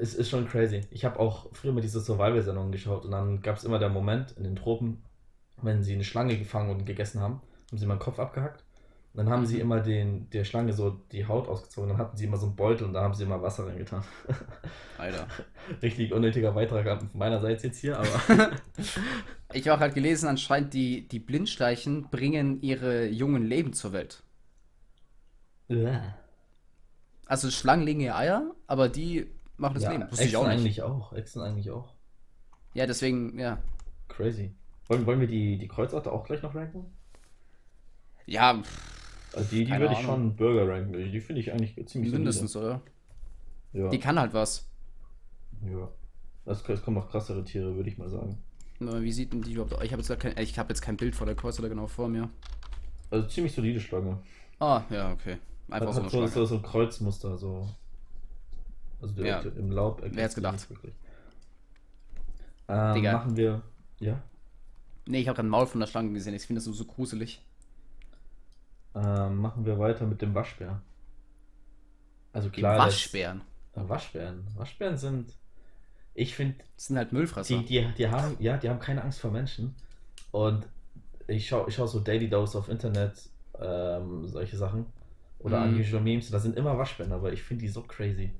Es 0.00 0.14
ist 0.14 0.28
schon 0.30 0.48
crazy. 0.48 0.86
Ich 0.90 1.04
habe 1.04 1.18
auch 1.20 1.48
früher 1.54 1.72
mal 1.72 1.80
diese 1.80 2.00
Survival-Sendungen 2.00 2.72
geschaut 2.72 3.04
und 3.04 3.12
dann 3.12 3.40
gab 3.40 3.56
es 3.56 3.64
immer 3.64 3.78
der 3.78 3.88
Moment 3.88 4.32
in 4.32 4.44
den 4.44 4.56
Tropen, 4.56 5.02
wenn 5.62 5.82
sie 5.82 5.94
eine 5.94 6.04
Schlange 6.04 6.38
gefangen 6.38 6.70
und 6.70 6.84
gegessen 6.86 7.20
haben, 7.20 7.42
haben 7.70 7.78
sie 7.78 7.86
mal 7.86 7.96
den 7.96 8.00
Kopf 8.00 8.18
abgehackt. 8.18 8.64
Und 9.16 9.24
dann 9.24 9.32
haben 9.32 9.46
sie 9.46 9.60
immer 9.60 9.80
den, 9.80 10.28
der 10.28 10.44
Schlange 10.44 10.74
so 10.74 10.90
die 11.10 11.26
Haut 11.26 11.48
ausgezogen. 11.48 11.88
Dann 11.88 11.96
hatten 11.96 12.18
sie 12.18 12.26
immer 12.26 12.36
so 12.36 12.44
einen 12.44 12.54
Beutel 12.54 12.86
und 12.86 12.92
da 12.92 13.00
haben 13.00 13.14
sie 13.14 13.24
immer 13.24 13.40
Wasser 13.40 13.66
reingetan. 13.66 14.04
Alter. 14.98 15.26
Richtig 15.80 16.12
unnötiger 16.12 16.52
Beitrag 16.52 16.98
von 16.98 17.08
meinerseits 17.14 17.62
jetzt 17.62 17.78
hier, 17.78 17.98
aber 17.98 18.10
Ich 19.54 19.66
habe 19.66 19.78
auch 19.78 19.80
halt 19.80 19.94
gelesen, 19.94 20.28
anscheinend 20.28 20.74
die, 20.74 21.08
die 21.08 21.18
Blindschleichen 21.18 22.10
bringen 22.10 22.60
ihre 22.60 23.06
jungen 23.06 23.46
Leben 23.46 23.72
zur 23.72 23.94
Welt. 23.94 24.22
Also 27.24 27.50
Schlangen 27.50 27.86
legen 27.86 28.00
ihr 28.00 28.16
Eier, 28.16 28.54
aber 28.66 28.90
die 28.90 29.28
machen 29.56 29.74
das 29.74 29.84
ja, 29.84 29.92
Leben. 29.92 30.10
Wusste 30.10 30.24
ich 30.24 30.36
auch 30.36 30.46
nicht. 30.46 30.58
eigentlich 30.58 30.82
auch. 30.82 31.14
Echsen 31.14 31.40
eigentlich 31.40 31.70
auch. 31.70 31.94
Ja, 32.74 32.86
deswegen, 32.86 33.38
ja. 33.38 33.62
Crazy. 34.08 34.54
Wollen, 34.88 35.06
wollen 35.06 35.20
wir 35.20 35.26
die, 35.26 35.56
die 35.56 35.68
Kreuzotter 35.68 36.12
auch 36.12 36.24
gleich 36.24 36.42
noch 36.42 36.54
ranken? 36.54 36.84
Ja, 38.26 38.60
pff, 38.62 38.95
Also 39.36 39.50
die, 39.50 39.64
die 39.66 39.72
würde 39.72 39.92
ich 39.92 40.00
schon 40.00 40.34
Burger 40.34 40.66
ranken. 40.66 40.92
Die 40.94 41.20
finde 41.20 41.40
ich 41.42 41.52
eigentlich 41.52 41.74
ziemlich 41.86 42.10
solide. 42.10 42.18
mindestens, 42.18 42.56
oder? 42.56 42.80
Ja. 43.72 43.90
Die 43.90 43.98
kann 43.98 44.18
halt 44.18 44.32
was. 44.32 44.66
ja. 45.62 45.88
Es, 46.46 46.66
es 46.66 46.82
kommen 46.82 46.96
noch 46.96 47.10
krassere 47.10 47.44
Tiere, 47.44 47.74
würde 47.74 47.90
ich 47.90 47.98
mal 47.98 48.08
sagen. 48.08 48.38
Wie 48.78 49.12
sieht 49.12 49.32
denn 49.32 49.42
die 49.42 49.52
überhaupt 49.52 49.74
aus? 49.74 49.82
Ich 49.82 49.92
habe 49.92 50.00
jetzt, 50.02 50.20
kein, 50.20 50.38
ich 50.38 50.58
hab 50.58 50.68
jetzt 50.68 50.80
kein 50.80 50.96
Bild 50.96 51.14
von 51.14 51.26
der 51.26 51.34
Kreuz 51.34 51.58
oder 51.58 51.68
genau 51.68 51.86
vor 51.86 52.08
mir. 52.08 52.30
Also 53.10 53.26
ziemlich 53.28 53.52
solide 53.52 53.80
Schlange. 53.80 54.18
Ah, 54.58 54.82
ja, 54.90 55.12
okay. 55.12 55.38
Einfach 55.68 55.88
Hat, 55.88 55.94
so 56.10 56.22
hat 56.22 56.30
so, 56.30 56.44
so, 56.46 56.54
ein 56.56 56.62
Kreuzmuster, 56.62 57.36
so. 57.36 57.68
Also 59.02 59.22
Ja. 59.22 59.40
direkt 59.40 59.58
im 59.58 59.70
Laub. 59.70 60.00
Wer 60.02 60.22
hätt's 60.22 60.34
sie 60.34 60.40
gedacht? 60.40 60.70
wirklich. 60.70 60.94
Ähm, 62.68 62.94
Digga. 62.94 63.12
machen 63.12 63.36
wir. 63.36 63.62
Ja. 64.00 64.22
Nee, 65.06 65.20
ich 65.20 65.28
habe 65.28 65.36
gerade 65.36 65.48
ein 65.48 65.50
Maul 65.50 65.66
von 65.66 65.80
der 65.80 65.86
Schlange 65.88 66.12
gesehen. 66.12 66.34
Ich 66.34 66.46
finde 66.46 66.58
das 66.58 66.64
so, 66.64 66.72
so 66.72 66.84
gruselig. 66.84 67.42
Ähm, 68.96 69.36
machen 69.36 69.64
wir 69.66 69.78
weiter 69.78 70.06
mit 70.06 70.22
dem 70.22 70.34
Waschbär. 70.34 70.80
Also 72.32 72.48
klar. 72.50 72.76
das- 72.76 72.86
Waschbären. 72.86 73.42
Äh, 73.74 73.88
Waschbären. 73.88 74.46
Waschbären 74.56 74.96
sind. 74.96 75.32
Ich 76.14 76.34
finde, 76.34 76.56
Das 76.76 76.86
sind 76.86 76.96
halt 76.96 77.12
Müllfresser. 77.12 77.58
die, 77.58 77.64
die, 77.66 77.92
die 77.94 78.08
haben, 78.08 78.36
ja, 78.40 78.56
die 78.56 78.70
haben 78.70 78.80
keine 78.80 79.02
Angst 79.02 79.20
vor 79.20 79.30
Menschen. 79.30 79.74
Und 80.32 80.66
ich 81.26 81.46
schaue 81.48 81.68
ich 81.68 81.74
schau 81.74 81.86
so 81.86 82.00
Daily 82.00 82.28
Dose 82.30 82.56
auf 82.58 82.68
Internet, 82.70 83.28
ähm, 83.60 84.26
solche 84.28 84.56
Sachen. 84.56 84.86
Oder 85.40 85.60
Mhm. 85.60 85.74
unusual 85.74 86.02
Memes, 86.02 86.30
da 86.30 86.38
sind 86.38 86.56
immer 86.56 86.78
Waschbären, 86.78 87.12
aber 87.12 87.32
ich 87.32 87.42
finde 87.42 87.62
die 87.62 87.68
so 87.68 87.82
crazy. 87.82 88.32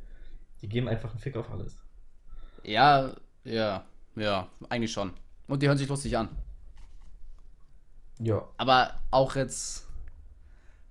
Die 0.62 0.68
geben 0.68 0.88
einfach 0.88 1.10
einen 1.10 1.18
Fick 1.20 1.36
auf 1.36 1.50
alles. 1.50 1.76
Ja, 2.62 3.14
ja, 3.44 3.84
ja, 4.14 4.48
eigentlich 4.70 4.92
schon. 4.92 5.12
Und 5.46 5.62
die 5.62 5.68
hören 5.68 5.76
sich 5.76 5.88
lustig 5.88 6.16
an. 6.16 6.30
Ja. 8.18 8.42
Aber 8.56 8.94
auch 9.10 9.36
jetzt. 9.36 9.85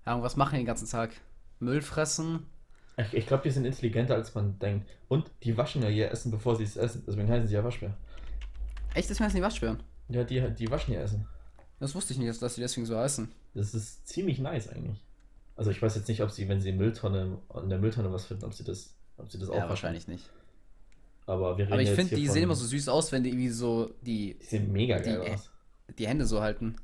Ja, 0.06 0.22
was 0.22 0.36
machen 0.36 0.52
die 0.56 0.62
den 0.62 0.66
ganzen 0.68 0.88
Tag? 0.88 1.12
Müll 1.60 1.82
fressen? 1.82 2.46
Ich, 2.98 3.14
ich 3.14 3.28
glaube, 3.28 3.44
die 3.44 3.52
sind 3.52 3.66
intelligenter, 3.66 4.16
als 4.16 4.34
man 4.36 4.58
denkt. 4.60 4.88
Und 5.08 5.30
die 5.44 5.58
waschen 5.58 5.82
ja 5.82 5.90
ihr 5.90 6.12
Essen, 6.12 6.32
bevor 6.32 6.56
sie 6.56 6.64
es 6.64 6.78
essen. 6.78 7.04
Deswegen 7.08 7.30
heißen 7.30 7.48
sie 7.48 7.54
ja 7.56 7.64
Waschbär. 7.64 7.96
Echt, 8.94 9.10
das 9.10 9.20
heißen 9.20 9.36
die 9.36 9.42
Waschbären? 9.42 9.82
Ja, 10.10 10.24
die, 10.24 10.42
die 10.52 10.70
waschen 10.72 10.94
ihr 10.94 11.02
Essen. 11.02 11.28
Das 11.80 11.94
wusste 11.96 12.14
ich 12.14 12.20
nicht, 12.20 12.42
dass- 12.42 12.56
die 12.56 12.62
deswegen 12.62 12.86
so 12.86 12.98
heißen. 12.98 13.30
Das 13.54 13.74
ist 13.74 14.08
ziemlich 14.08 14.40
nice 14.40 14.70
eigentlich. 14.70 15.02
Also 15.58 15.72
ich 15.72 15.82
weiß 15.82 15.96
jetzt 15.96 16.08
nicht, 16.08 16.22
ob 16.22 16.32
sie, 16.32 16.48
wenn 16.48 16.62
sie 16.62 16.72
Mülltonne, 16.72 17.38
in 17.62 17.70
der 17.70 17.80
Mülltonne 17.80 18.12
was 18.12 18.26
finden, 18.26 18.46
ob 18.46 18.54
sie 18.54 18.64
das, 18.64 18.94
ob 19.18 19.30
sie 19.32 19.40
das 19.40 19.50
auch 19.50 19.54
Ja, 19.56 19.60
waschen. 19.62 19.70
wahrscheinlich 19.70 20.08
nicht. 20.08 20.30
Aber 21.26 21.58
wir 21.58 21.66
reden 21.66 21.74
Aber 21.74 21.82
ich 21.82 21.90
finde, 21.90 22.16
die 22.16 22.26
von, 22.26 22.34
sehen 22.34 22.44
immer 22.44 22.56
so 22.56 22.66
süß 22.66 22.88
aus, 22.90 23.12
wenn 23.12 23.24
die 23.24 23.30
irgendwie 23.30 23.50
so 23.50 23.92
die, 24.02 24.36
Die 24.40 24.46
sehen 24.46 24.72
mega 24.72 25.00
geil 25.00 25.22
die- 25.26 25.32
aus. 25.32 25.50
die 25.98 26.08
Hände 26.08 26.26
so 26.26 26.42
halten. 26.42 26.76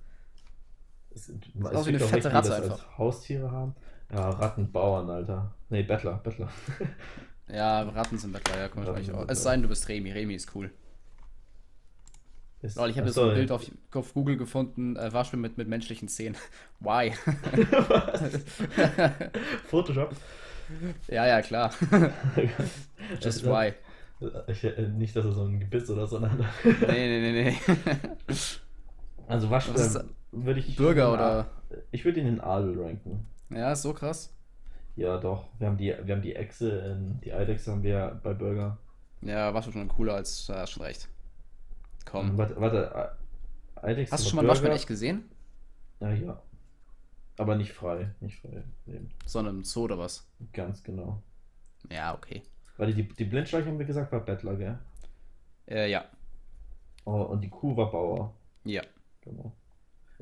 Es, 1.13 1.29
es 1.29 1.65
aus 1.65 1.85
wie 1.85 1.89
eine 1.89 1.99
fette 1.99 2.31
Ratte 2.33 2.49
das 2.49 2.59
als 2.61 2.71
einfach. 2.71 2.97
Haustiere 2.97 3.51
haben. 3.51 3.75
Ja, 4.11 4.29
Rattenbauern, 4.29 5.09
Alter. 5.09 5.53
Nee, 5.69 5.83
Bettler, 5.83 6.19
Bettler. 6.23 6.49
Ja, 7.53 7.81
Ratten 7.81 8.17
sind 8.17 8.31
Bettler, 8.31 8.57
ja, 8.59 8.67
komm 8.69 8.83
ich 8.97 9.11
auch. 9.11 9.27
Es 9.27 9.43
sei 9.43 9.51
denn, 9.51 9.63
du 9.63 9.67
bist 9.67 9.89
Remi. 9.89 10.09
Remi 10.11 10.35
ist 10.35 10.55
cool. 10.55 10.71
Ist- 12.61 12.77
Lol, 12.77 12.89
ich 12.91 12.97
habe 12.97 13.07
jetzt 13.07 13.17
Achso, 13.17 13.29
ein 13.29 13.35
Bild 13.35 13.51
auf, 13.51 13.69
auf 13.93 14.13
Google 14.13 14.37
gefunden, 14.37 14.95
äh, 14.95 15.11
Waschbär 15.11 15.37
mit, 15.39 15.57
mit 15.57 15.67
menschlichen 15.67 16.07
Zähnen. 16.07 16.37
Why? 16.79 17.11
Photoshop. 19.69 20.11
ja, 21.09 21.27
ja, 21.27 21.41
klar. 21.41 21.73
Just 23.19 23.45
why. 23.45 23.73
Ich, 24.47 24.63
äh, 24.63 24.87
nicht, 24.87 25.15
dass 25.15 25.25
er 25.25 25.33
so 25.33 25.43
ein 25.43 25.59
Gebiss 25.59 25.89
oder 25.89 26.07
so 26.07 26.21
hat. 26.21 26.31
Nee, 26.63 26.73
nee, 26.87 27.31
nee, 27.31 27.43
nee. 27.51 27.57
Also 29.27 29.49
Was 29.49 29.67
ist 29.67 29.95
Waschbär 29.95 30.05
würde 30.31 30.59
ich. 30.59 30.75
Bürger 30.75 31.13
oder- 31.13 31.49
Ich 31.91 32.03
würde 32.05 32.19
ihn 32.19 32.27
in 32.27 32.41
Adel 32.41 32.79
ranken. 32.81 33.25
Ja, 33.49 33.71
ist 33.71 33.81
so 33.81 33.93
krass. 33.93 34.33
Ja, 34.95 35.17
doch. 35.17 35.45
Wir 35.59 35.67
haben 35.67 35.77
die, 35.77 35.93
wir 36.03 36.15
haben 36.15 36.21
die 36.21 36.35
Echse, 36.35 36.69
in, 36.79 37.19
die 37.21 37.33
Eidechse 37.33 37.71
haben 37.71 37.83
wir 37.83 38.19
bei 38.23 38.33
Burger. 38.33 38.77
Ja, 39.21 39.53
war 39.53 39.61
schon 39.63 39.87
cooler 39.87 40.15
als, 40.15 40.49
hast 40.49 40.71
schon 40.71 40.83
recht. 40.83 41.07
Komm. 42.05 42.37
Warte, 42.37 42.59
warte. 42.59 42.91
E- 43.83 43.85
Eidechse 43.87 44.11
Hast 44.13 44.25
du 44.25 44.29
schon 44.29 44.37
mal 44.37 44.41
einen 44.41 44.49
Waschbär 44.49 44.71
echt 44.73 44.87
gesehen? 44.87 45.29
Ja, 45.99 46.11
ja. 46.11 46.41
Aber 47.37 47.55
nicht 47.55 47.71
frei. 47.73 48.11
Nicht 48.19 48.39
frei. 48.41 48.63
leben. 48.85 49.09
Sondern 49.25 49.57
im 49.57 49.63
Zoo 49.63 49.83
oder 49.83 49.97
was? 49.97 50.27
Ganz 50.53 50.83
genau. 50.83 51.21
Ja, 51.89 52.13
okay. 52.13 52.43
Warte, 52.77 52.93
die, 52.93 53.07
die 53.07 53.25
Blindschleiche 53.25 53.67
haben 53.67 53.79
wir 53.79 53.85
gesagt, 53.85 54.11
war 54.11 54.19
Bettler, 54.19 54.55
gell? 54.55 54.79
Äh, 55.67 55.89
ja. 55.89 56.05
Oh, 57.05 57.21
und 57.23 57.41
die 57.41 57.49
Kuh 57.49 57.75
war 57.75 57.91
Bauer. 57.91 58.33
Ja. 58.65 58.81
Genau. 59.21 59.51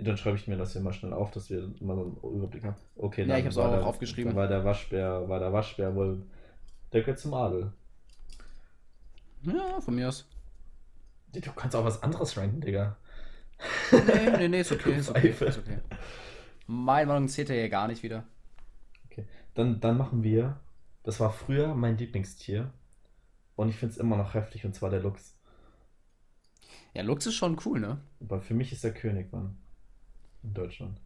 Dann 0.03 0.17
schreibe 0.17 0.37
ich 0.37 0.47
mir 0.47 0.57
das 0.57 0.73
hier 0.73 0.81
mal 0.81 0.93
schnell 0.93 1.13
auf, 1.13 1.31
dass 1.31 1.49
wir 1.49 1.69
mal 1.81 1.95
so 1.95 2.03
einen 2.23 2.35
Überblick 2.37 2.63
haben. 2.63 2.75
Okay, 2.95 3.21
Ja, 3.21 3.27
dann 3.27 3.39
ich 3.39 3.45
hab's 3.45 3.55
war 3.57 3.65
auch 3.69 3.71
der, 3.71 3.85
aufgeschrieben. 3.85 4.35
War 4.35 4.47
der 4.47 4.63
Waschbär, 4.63 5.27
war 5.27 5.39
der 5.39 5.51
Waschbär 5.51 5.93
wohl. 5.95 6.21
Der 6.93 7.01
gehört 7.01 7.19
zum 7.19 7.33
Adel. 7.33 7.71
Ja, 9.43 9.79
von 9.81 9.95
mir 9.95 10.09
aus. 10.09 10.27
Du 11.33 11.41
kannst 11.53 11.75
auch 11.75 11.85
was 11.85 12.01
anderes 12.01 12.35
ranken, 12.37 12.61
Digga. 12.61 12.97
Nee, 13.91 14.37
nee, 14.37 14.47
nee, 14.47 14.61
ist 14.61 14.71
okay, 14.71 14.95
ist 14.95 15.09
okay, 15.09 15.29
ist 15.29 15.57
okay. 15.57 15.79
Meine 16.65 17.07
Meinung 17.07 17.27
zählt 17.27 17.49
ja 17.49 17.55
hier 17.55 17.69
gar 17.69 17.87
nicht 17.87 18.03
wieder. 18.03 18.23
Dann, 19.55 19.81
dann 19.81 19.97
machen 19.97 20.23
wir. 20.23 20.59
Das 21.03 21.19
war 21.19 21.31
früher 21.31 21.73
mein 21.75 21.97
Lieblingstier. 21.97 22.71
Und 23.55 23.69
ich 23.69 23.75
finde 23.75 23.93
es 23.93 23.97
immer 23.97 24.15
noch 24.15 24.33
heftig, 24.33 24.65
und 24.65 24.73
zwar 24.73 24.89
der 24.89 25.01
Luchs. 25.01 25.37
Ja, 26.93 27.01
Lux 27.03 27.25
ist 27.25 27.35
schon 27.35 27.59
cool, 27.65 27.79
ne? 27.79 27.99
Aber 28.21 28.39
für 28.41 28.53
mich 28.53 28.71
ist 28.71 28.83
der 28.83 28.93
König, 28.93 29.31
Mann. 29.33 29.57
In 30.43 30.53
Deutschland. 30.53 30.99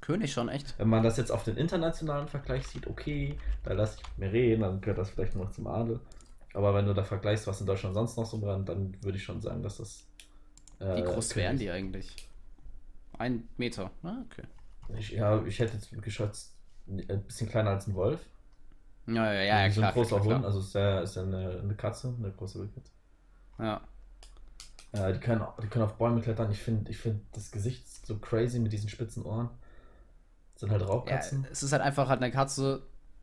König 0.00 0.32
schon, 0.32 0.48
echt. 0.50 0.78
Wenn 0.78 0.88
man 0.88 1.02
das 1.02 1.16
jetzt 1.16 1.30
auf 1.30 1.44
den 1.44 1.56
internationalen 1.56 2.28
Vergleich 2.28 2.66
sieht, 2.66 2.86
okay, 2.86 3.38
da 3.62 3.72
lasse 3.72 3.98
ich 4.00 4.18
mir 4.18 4.30
reden, 4.30 4.60
dann 4.60 4.80
gehört 4.80 4.98
das 4.98 5.10
vielleicht 5.10 5.34
nur 5.34 5.46
noch 5.46 5.52
zum 5.52 5.66
Adel. 5.66 6.00
Aber 6.52 6.74
wenn 6.74 6.86
du 6.86 6.92
da 6.92 7.02
vergleichst, 7.02 7.46
was 7.46 7.60
in 7.60 7.66
Deutschland 7.66 7.94
sonst 7.94 8.16
noch 8.16 8.26
so 8.26 8.38
brennt, 8.38 8.68
dann 8.68 8.96
würde 9.02 9.16
ich 9.16 9.24
schon 9.24 9.40
sagen, 9.40 9.62
dass 9.62 9.78
das. 9.78 10.06
äh, 10.78 10.96
Wie 10.96 11.02
groß 11.02 11.34
wären 11.36 11.56
die 11.56 11.70
eigentlich? 11.70 12.28
Ein 13.18 13.48
Meter. 13.56 13.90
Ah, 14.02 14.18
okay. 14.30 14.46
Ich, 14.98 15.10
ja, 15.10 15.42
ich 15.44 15.58
hätte 15.58 15.74
jetzt 15.74 15.90
geschätzt, 16.02 16.54
ein 16.86 17.22
bisschen 17.24 17.48
kleiner 17.48 17.70
als 17.70 17.86
ein 17.86 17.94
Wolf. 17.94 18.20
Ja, 19.06 19.32
ja, 19.32 19.42
ja, 19.42 19.64
ja 19.64 19.70
so 19.70 19.80
klar. 19.80 19.90
ein 19.90 19.94
großer 19.94 20.08
klar, 20.08 20.22
klar, 20.22 20.36
Hund, 20.36 20.44
also 20.44 20.58
ist 20.60 20.74
ja, 20.74 21.00
ist 21.00 21.16
ja 21.16 21.22
eine, 21.22 21.60
eine 21.62 21.74
Katze, 21.74 22.14
eine 22.18 22.30
große 22.30 22.60
Wildkatze. 22.60 22.92
Ja. 23.58 23.80
Äh, 24.94 25.12
die, 25.12 25.18
können, 25.18 25.42
die 25.62 25.66
können 25.66 25.84
auf 25.84 25.94
Bäume 25.94 26.20
klettern. 26.20 26.50
Ich 26.52 26.60
finde 26.60 26.90
ich 26.90 26.98
find 26.98 27.20
das 27.32 27.50
Gesicht 27.50 27.84
so 28.06 28.16
crazy 28.18 28.60
mit 28.60 28.72
diesen 28.72 28.88
spitzen 28.88 29.24
Ohren. 29.24 29.50
Das 30.54 30.60
sind 30.60 30.70
halt 30.70 30.82
ja. 30.82 30.86
Raubkatzen. 30.86 31.46
Es 31.50 31.62
ist 31.62 31.72
halt 31.72 31.82
einfach 31.82 32.08
halt 32.08 32.22
eine 32.22 32.30
Katze, 32.30 32.82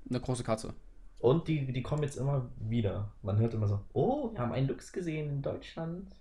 eine 0.10 0.20
große 0.20 0.44
Katze. 0.44 0.74
Und 1.20 1.48
die, 1.48 1.72
die 1.72 1.82
kommen 1.82 2.04
jetzt 2.04 2.18
immer 2.18 2.50
wieder. 2.60 3.12
Man 3.22 3.38
hört 3.38 3.54
immer 3.54 3.68
so, 3.68 3.80
oh, 3.94 4.32
wir 4.34 4.40
haben 4.40 4.52
einen 4.52 4.68
Luchs 4.68 4.92
gesehen 4.92 5.30
in 5.30 5.42
Deutschland. 5.42 6.12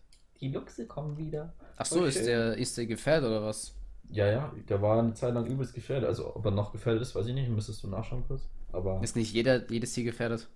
Die 0.41 0.49
Luchse 0.49 0.87
kommen 0.87 1.17
wieder. 1.17 1.53
Ach 1.77 1.87
so, 1.87 1.99
Voll 1.99 2.09
ist 2.09 2.25
der, 2.25 2.57
ist 2.57 2.77
der 2.79 2.87
gefährdet 2.87 3.29
oder 3.29 3.43
was? 3.43 3.75
Ja, 4.11 4.27
ja, 4.27 4.53
der 4.69 4.83
war 4.83 4.99
eine 4.99 5.15
Zeit 5.15 5.35
lang 5.35 5.47
übelst 5.47 5.75
gefährdet. 5.75 6.09
Also, 6.09 6.35
ob 6.37 6.45
er 6.45 6.51
noch 6.51 6.73
gefährdet 6.73 7.03
ist, 7.03 7.15
weiß 7.15 7.27
ich 7.27 7.35
nicht. 7.35 7.49
Müsstest 7.49 7.83
du 7.83 7.89
nachschauen 7.89 8.25
kurz. 8.27 8.43
Aber 8.73 9.01
Ist 9.03 9.17
nicht 9.17 9.33
jeder, 9.33 9.69
jedes 9.71 9.93
Tier 9.95 10.05
gefährdet? 10.05 10.49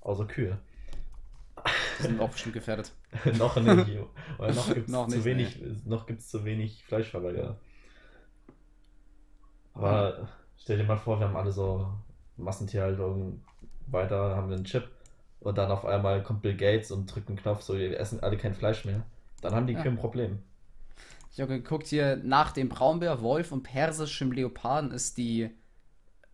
außer 0.00 0.26
Kühe. 0.26 0.58
Die 1.98 2.02
sind 2.02 2.20
auch 2.20 2.30
bestimmt 2.30 2.54
gefährdet. 2.54 2.92
noch 3.38 3.56
nicht. 3.56 3.98
Weil 4.38 4.54
noch 4.54 4.72
gibt 4.72 4.88
es 4.88 4.92
zu 5.10 5.24
wenig, 5.24 5.60
noch 5.84 6.06
gibt's 6.06 6.28
zu 6.28 6.44
wenig 6.44 6.84
Fleischverweigerer. 6.84 7.56
Aber 9.74 10.28
stell 10.58 10.78
dir 10.78 10.84
mal 10.84 10.96
vor, 10.96 11.20
wir 11.20 11.28
haben 11.28 11.36
alle 11.36 11.52
so 11.52 11.92
Massentierhaltung 12.36 13.42
weiter, 13.88 14.36
haben 14.36 14.48
wir 14.48 14.56
einen 14.56 14.64
Chip 14.64 14.88
und 15.40 15.58
dann 15.58 15.70
auf 15.70 15.84
einmal 15.84 16.22
kommt 16.22 16.42
Bill 16.42 16.56
Gates 16.56 16.90
und 16.90 17.06
drückt 17.06 17.28
einen 17.28 17.38
Knopf, 17.38 17.62
so 17.62 17.76
wir 17.76 17.98
essen 17.98 18.20
alle 18.20 18.36
kein 18.36 18.54
Fleisch 18.54 18.84
mehr. 18.84 19.04
Dann 19.42 19.54
haben 19.54 19.66
die 19.66 19.74
Ja. 19.74 19.82
kein 19.82 19.96
Problem. 19.96 20.42
Ich 21.32 21.40
habe 21.40 21.52
geguckt 21.60 21.86
hier, 21.86 22.16
nach 22.16 22.52
dem 22.52 22.70
Braunbär, 22.70 23.20
Wolf 23.20 23.52
und 23.52 23.62
persischem 23.62 24.32
Leoparden 24.32 24.90
ist 24.90 25.18
die, 25.18 25.50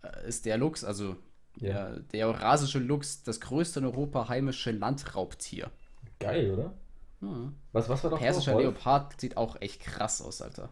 äh, 0.03 0.29
ist 0.29 0.47
der 0.47 0.59
Luchs, 0.59 0.85
also 0.85 1.17
Ja. 1.61 1.91
der, 1.91 2.01
der 2.01 2.27
eurasische 2.29 2.79
Luchs, 2.79 3.23
das 3.23 3.41
größte 3.41 3.81
in 3.81 3.87
Europa 3.87 4.29
heimische 4.29 4.71
Landraubtier. 4.71 5.71
Geil, 6.19 6.51
oder? 6.53 6.75
Hm. 7.21 7.55
Was, 7.73 7.89
was 7.89 8.03
war 8.03 8.11
doch 8.11 8.19
Persischer 8.19 8.55
Wolf? 8.55 8.65
Leopard 8.65 9.21
sieht 9.21 9.37
auch 9.37 9.61
echt 9.61 9.81
krass 9.81 10.21
aus, 10.23 10.43
Alter. 10.43 10.71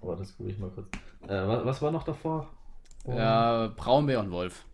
Oh, 0.00 0.14
das 0.14 0.36
gucke 0.36 0.50
ich 0.50 0.58
mal 0.58 0.70
kurz. 0.70 0.86
Äh, 1.28 1.46
was, 1.48 1.64
was 1.64 1.82
war 1.82 1.90
noch 1.90 2.04
davor? 2.04 2.48
Oh. 3.04 3.12
Ja, 3.12 3.68
Braunbär 3.76 4.20
und 4.20 4.30
Wolf. 4.30 4.64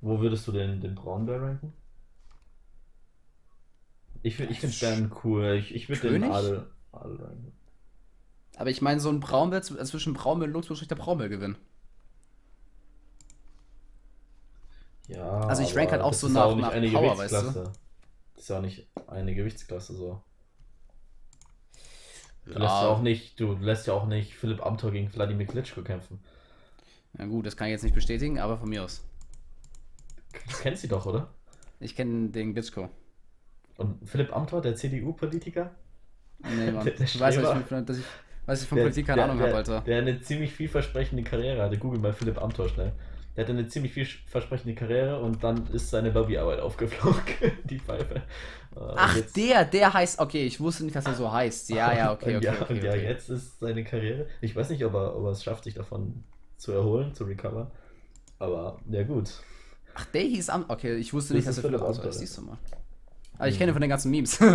Wo 0.00 0.20
würdest 0.20 0.46
du 0.48 0.52
den, 0.52 0.80
den 0.80 0.94
Braunbär 0.94 1.40
ranken? 1.40 1.72
Ich, 4.22 4.36
find- 4.36 4.50
ich 4.50 4.60
finde 4.60 4.76
Bären 4.80 5.12
cool. 5.24 5.54
Ich, 5.58 5.74
ich 5.74 5.88
würde 5.88 6.10
den? 6.10 6.24
Adel, 6.24 6.66
Adel 6.92 7.16
ranken. 7.20 7.52
Aber 8.56 8.70
ich 8.70 8.82
meine, 8.82 9.00
so 9.00 9.08
ein 9.08 9.20
Braunbär, 9.20 9.58
äh, 9.58 9.62
zwischen 9.84 10.14
Braunbär 10.14 10.46
und 10.48 10.54
Luchs 10.54 10.70
muss 10.70 10.86
der 10.86 10.94
Braunbär 10.96 11.28
gewinnen. 11.28 11.56
Ja, 15.14 15.40
Also 15.40 15.62
ich 15.62 15.76
rank 15.76 15.90
halt 15.92 16.02
auch 16.02 16.12
so 16.14 16.28
nach- 16.28 16.44
auch 16.46 16.56
nach 16.56 16.70
eine 16.70 16.88
Power, 16.90 17.16
weißt 17.18 17.32
du? 17.32 17.36
Gewichtsklasse. 17.36 17.72
Das 18.34 18.42
ist 18.44 18.48
ja 18.48 18.58
auch 18.58 18.62
nicht 18.62 18.88
eine 19.06 19.34
Gewichtsklasse 19.34 19.94
so. 19.94 20.22
Du 22.44 22.52
Ja. 22.54 22.58
lässt 22.58 22.72
ja 22.82 22.88
auch 22.88 23.02
nicht, 23.02 23.38
du 23.40 23.52
lässt 23.54 23.86
ja 23.86 23.92
auch 23.94 24.06
nicht 24.06 24.34
Philipp 24.34 24.64
Amthor 24.64 24.90
gegen 24.90 25.12
Wladimir 25.14 25.46
Klitschko 25.46 25.82
kämpfen. 25.82 26.18
Na 27.12 27.26
gut, 27.26 27.46
das 27.46 27.56
kann 27.56 27.68
ich 27.68 27.72
jetzt 27.72 27.84
nicht 27.84 27.94
bestätigen, 27.94 28.40
aber 28.40 28.56
von 28.58 28.68
mir 28.68 28.82
aus. 28.82 29.04
Du 30.32 30.56
kennst 30.60 30.82
sie 30.82 30.88
doch, 30.88 31.06
oder? 31.06 31.28
Ich 31.78 31.94
kenne 31.94 32.30
den 32.30 32.52
Glitschko. 32.54 32.88
Und 33.76 34.08
Philipp 34.08 34.34
Amthor, 34.34 34.60
der 34.62 34.74
CDU-Politiker? 34.74 35.70
Nee, 36.38 36.70
Mann. 36.72 36.84
Der- 36.84 36.94
der 36.94 37.04
Ich 37.06 37.20
weiß, 37.20 37.40
was 37.42 37.58
ich, 37.60 37.66
von- 37.66 37.86
dass 37.86 37.98
ich, 37.98 38.04
was 38.46 38.62
ich 38.62 38.68
von 38.68 38.76
Der- 38.76 38.84
Politik 38.84 39.06
keine 39.06 39.16
der- 39.16 39.24
Ahnung 39.30 39.40
habe, 39.40 39.54
Alter. 39.54 39.80
Der 39.82 39.98
eine 39.98 40.20
ziemlich 40.20 40.52
vielversprechende 40.52 41.22
Karriere 41.22 41.62
hatte. 41.62 41.78
Google 41.78 42.00
mal 42.00 42.12
Philipp 42.12 42.40
Amthor 42.40 42.68
schnell. 42.68 42.92
Der 43.36 43.44
hatte 43.44 43.52
eine 43.52 43.66
ziemlich 43.66 43.92
vielversprechende 43.94 44.74
Karriere 44.74 45.18
und 45.20 45.42
dann 45.42 45.66
ist 45.68 45.88
seine 45.90 46.10
Lobbyarbeit 46.10 46.60
aufgeflogen. 46.60 47.22
Die 47.64 47.78
Pfeife. 47.78 48.16
Äh, 48.76 48.78
und 48.78 48.92
Ach, 48.96 49.16
jetzt- 49.16 49.36
der, 49.36 49.64
der 49.64 49.94
heißt, 49.94 50.18
okay, 50.18 50.44
ich 50.44 50.60
wusste 50.60 50.84
nicht, 50.84 50.94
dass 50.94 51.06
er 51.06 51.14
so 51.14 51.32
heißt. 51.32 51.70
Ja, 51.70 51.92
ja, 51.96 52.12
okay, 52.12 52.36
okay, 52.36 52.44
ja, 52.46 52.60
okay. 52.60 52.72
und 52.74 52.82
ja, 52.84 52.90
okay. 52.90 53.04
jetzt 53.04 53.30
ist 53.30 53.58
seine 53.60 53.84
Karriere. 53.84 54.26
Ich 54.42 54.54
weiß 54.54 54.68
nicht, 54.70 54.84
ob 54.84 54.92
er, 54.94 55.16
ob 55.16 55.24
er 55.24 55.30
es 55.30 55.42
schafft, 55.42 55.64
sich 55.64 55.74
davon 55.74 56.24
zu 56.58 56.72
erholen, 56.72 57.14
zu 57.14 57.24
recovern. 57.24 57.70
Aber 58.38 58.78
ja, 58.90 59.02
gut. 59.04 59.30
Ach, 59.94 60.04
der 60.06 60.22
hieß 60.22 60.50
am. 60.50 60.64
Okay, 60.68 60.96
ich 60.96 61.12
wusste 61.14 61.34
Das 61.34 61.36
nicht, 61.38 61.48
dass 61.48 61.58
ist 61.58 61.64
er 61.64 61.68
Philipp 61.70 61.80
Philipp 61.80 61.96
Amthor 61.96 62.10
ist. 62.10 62.18
Siehst 62.18 62.36
du 62.38 62.42
mal. 62.42 62.58
Aber 63.38 63.48
ich 63.48 63.54
Mhm. 63.54 63.58
kenne 63.58 63.72
von 63.72 63.80
den 63.80 63.90
ganzen 63.90 64.10
Memes. 64.10 64.38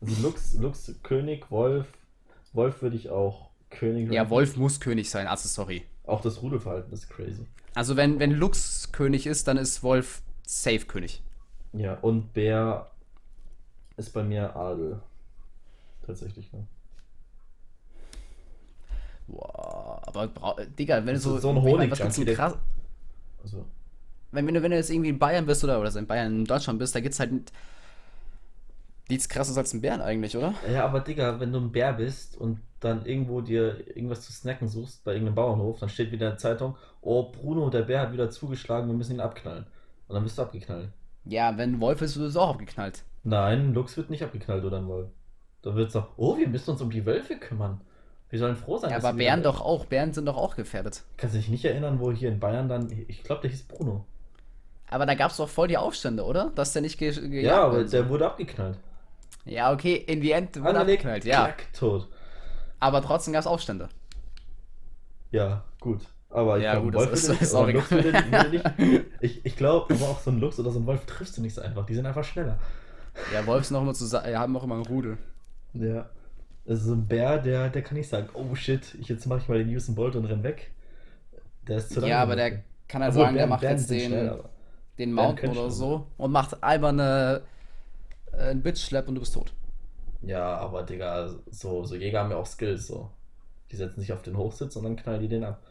Also 0.00 0.20
Lux, 0.22 0.54
Lux, 0.54 0.92
König, 1.04 1.50
Wolf. 1.50 1.86
Wolf 2.52 2.82
würde 2.82 2.96
ich 2.96 3.10
auch 3.10 3.50
König 3.70 4.10
ja. 4.12 4.28
Wolf 4.30 4.56
muss 4.56 4.80
König 4.80 5.08
sein, 5.08 5.26
also 5.28 5.48
sorry. 5.48 5.84
Auch 6.04 6.20
das 6.20 6.42
Rudelverhalten 6.42 6.92
ist 6.92 7.08
crazy. 7.08 7.46
Also 7.74 7.96
wenn, 7.96 8.18
wenn 8.18 8.32
Lux 8.32 8.92
König 8.92 9.26
ist, 9.26 9.48
dann 9.48 9.56
ist 9.56 9.82
Wolf 9.82 10.22
safe 10.46 10.86
König. 10.86 11.22
Ja, 11.72 11.94
und 11.94 12.32
Bär 12.34 12.90
ist 13.96 14.12
bei 14.12 14.22
mir 14.22 14.54
Adel. 14.56 15.00
Tatsächlich, 16.04 16.52
ne? 16.52 16.66
Boah, 19.28 20.02
aber 20.04 20.28
Digga, 20.78 21.06
wenn 21.06 21.14
du 21.14 21.20
so. 21.20 21.38
so 21.38 21.50
ein 21.50 21.56
was 21.56 21.62
Honig-Junkie, 21.62 22.02
gibt's 22.02 22.16
denn 22.16 22.34
krass, 22.34 22.56
Also, 23.42 23.64
wenn, 24.32 24.46
wenn, 24.46 24.54
du, 24.54 24.62
wenn 24.62 24.72
du 24.72 24.76
jetzt 24.76 24.90
irgendwie 24.90 25.10
in 25.10 25.18
Bayern 25.18 25.46
bist 25.46 25.62
oder, 25.64 25.80
oder 25.80 25.94
in 25.96 26.06
Bayern 26.06 26.40
in 26.40 26.44
Deutschland 26.44 26.78
bist, 26.78 26.94
da 26.94 27.00
gibt's 27.00 27.20
halt 27.20 27.30
nichts 29.12 29.28
krasses 29.28 29.56
als 29.56 29.72
ein 29.72 29.80
Bären 29.80 30.00
eigentlich, 30.00 30.36
oder? 30.36 30.54
ja, 30.72 30.84
aber 30.84 31.00
Digga, 31.00 31.38
wenn 31.40 31.52
du 31.52 31.58
ein 31.60 31.72
Bär 31.72 31.92
bist 31.92 32.36
und 32.36 32.60
dann 32.80 33.06
irgendwo 33.06 33.40
dir 33.40 33.86
irgendwas 33.94 34.22
zu 34.22 34.32
snacken 34.32 34.68
suchst 34.68 35.04
bei 35.04 35.12
irgendeinem 35.12 35.36
Bauernhof, 35.36 35.78
dann 35.78 35.88
steht 35.88 36.10
wieder 36.10 36.26
in 36.26 36.32
der 36.32 36.38
Zeitung, 36.38 36.76
oh, 37.00 37.30
Bruno, 37.30 37.70
der 37.70 37.82
Bär 37.82 38.00
hat 38.00 38.12
wieder 38.12 38.30
zugeschlagen, 38.30 38.88
wir 38.88 38.94
müssen 38.94 39.14
ihn 39.14 39.20
abknallen. 39.20 39.66
Und 40.08 40.14
dann 40.14 40.24
bist 40.24 40.36
du 40.38 40.42
abgeknallt. 40.42 40.88
Ja, 41.24 41.56
wenn 41.56 41.74
ein 41.74 41.80
Wolf 41.80 42.02
ist, 42.02 42.18
wirst 42.18 42.34
du 42.36 42.40
auch 42.40 42.50
abgeknallt. 42.50 43.04
Nein, 43.22 43.68
ein 43.68 43.74
Luchs 43.74 43.96
wird 43.96 44.10
nicht 44.10 44.22
abgeknallt 44.24 44.64
oder 44.64 44.78
ein 44.78 44.88
Wolf. 44.88 45.08
Da 45.62 45.74
wird 45.76 45.88
es 45.88 45.92
doch, 45.92 46.08
oh, 46.16 46.36
wir 46.36 46.48
müssen 46.48 46.70
uns 46.70 46.82
um 46.82 46.90
die 46.90 47.06
Wölfe 47.06 47.36
kümmern. 47.36 47.80
Wir 48.30 48.38
sollen 48.38 48.56
froh 48.56 48.78
sein, 48.78 48.90
Ja, 48.90 48.96
aber 48.96 49.12
Bären 49.12 49.42
doch 49.42 49.60
auch. 49.60 49.84
Bären 49.84 50.12
sind 50.12 50.26
doch 50.26 50.36
auch 50.38 50.56
gefährdet. 50.56 51.04
Kannst 51.18 51.34
du 51.36 51.38
dich 51.38 51.50
nicht 51.50 51.64
erinnern, 51.64 52.00
wo 52.00 52.10
hier 52.10 52.30
in 52.30 52.40
Bayern 52.40 52.68
dann, 52.68 52.90
ich 53.06 53.22
glaube, 53.22 53.42
der 53.42 53.50
hieß 53.50 53.64
Bruno. 53.64 54.06
Aber 54.88 55.06
da 55.06 55.14
gab 55.14 55.30
es 55.30 55.36
doch 55.36 55.48
voll 55.48 55.68
die 55.68 55.76
Aufstände, 55.76 56.24
oder? 56.24 56.50
Dass 56.54 56.72
der 56.72 56.82
nicht 56.82 57.00
Ja, 57.00 57.64
aber 57.64 57.76
werden 57.76 57.90
der 57.90 58.08
wurde 58.08 58.26
abgeknallt. 58.26 58.78
Ja, 59.44 59.72
okay, 59.72 59.94
in 59.96 60.20
the 60.22 60.30
end 60.32 60.56
wurde 60.56 60.68
Angelegt, 60.68 61.04
abgeknallt, 61.04 61.24
ja. 61.24 61.44
klack, 61.44 61.72
tot. 61.72 62.08
Aber 62.78 63.02
trotzdem 63.02 63.32
gab 63.32 63.40
es 63.40 63.46
Aufstände. 63.46 63.88
Ja, 65.30 65.64
gut. 65.80 66.00
Aber 66.30 66.58
ich 66.58 66.64
Ja, 66.64 66.72
glaube, 66.74 66.94
Wolf 66.94 67.12
ist- 67.12 67.28
nicht, 67.28 67.42
ist 67.42 67.54
auch 67.54 67.66
nicht. 67.66 67.78
Ich, 69.20 69.44
ich 69.44 69.56
glaube, 69.56 69.92
aber 69.94 70.08
auch 70.08 70.18
so 70.20 70.30
ein 70.30 70.38
Luchs 70.40 70.58
oder 70.58 70.70
so 70.70 70.78
ein 70.80 70.86
Wolf 70.86 71.04
triffst 71.06 71.36
du 71.36 71.42
nicht 71.42 71.54
so 71.54 71.60
einfach. 71.60 71.86
Die 71.86 71.94
sind 71.94 72.06
einfach 72.06 72.24
schneller. 72.24 72.58
Ja, 73.32 73.46
Wolf 73.46 73.64
sind 73.66 73.76
auch 73.76 73.82
immer 73.82 73.94
zusammen, 73.94 74.30
ja, 74.30 74.40
haben 74.40 74.56
auch 74.56 74.64
immer 74.64 74.76
ein 74.76 74.86
Rudel. 74.86 75.18
Ja. 75.74 76.08
Also 76.66 76.88
so 76.90 76.94
ein 76.94 77.06
Bär, 77.06 77.38
der, 77.38 77.68
der 77.68 77.82
kann 77.82 77.96
nicht 77.98 78.08
sagen, 78.08 78.28
oh 78.34 78.54
shit, 78.54 78.94
ich, 79.00 79.08
jetzt 79.08 79.26
mache 79.26 79.40
ich 79.40 79.48
mal 79.48 79.58
den 79.58 79.74
Usain 79.74 79.94
Bolt 79.94 80.16
und 80.16 80.24
renn 80.24 80.42
weg. 80.42 80.70
Der 81.68 81.76
ist 81.78 81.90
zu 81.92 82.00
Ja, 82.06 82.22
aber 82.22 82.36
der 82.36 82.62
kann 82.88 83.02
halt 83.02 83.10
Obwohl, 83.12 83.24
sagen, 83.24 83.36
der 83.36 83.42
Bären- 83.44 83.48
macht 83.50 83.60
Bären 83.60 83.76
jetzt 83.76 83.90
den, 83.90 84.30
den 84.98 85.12
Mountain 85.12 85.50
oder 85.50 85.70
so 85.70 86.06
und 86.16 86.32
macht 86.32 86.62
einmal 86.62 86.90
eine, 86.92 87.42
äh, 88.32 88.50
einen 88.50 88.62
Bitch-Slap 88.62 89.08
und 89.08 89.14
du 89.16 89.20
bist 89.20 89.34
tot. 89.34 89.52
Ja, 90.22 90.56
aber 90.56 90.84
Digga, 90.84 91.34
so, 91.50 91.84
so 91.84 91.94
Jäger 91.94 92.20
haben 92.20 92.30
ja 92.30 92.36
auch 92.36 92.46
Skills, 92.46 92.86
so. 92.86 93.10
Die 93.70 93.76
setzen 93.76 94.00
sich 94.00 94.12
auf 94.12 94.22
den 94.22 94.36
Hochsitz 94.36 94.76
und 94.76 94.84
dann 94.84 94.96
knallen 94.96 95.20
die 95.20 95.28
den 95.28 95.44
ab. 95.44 95.62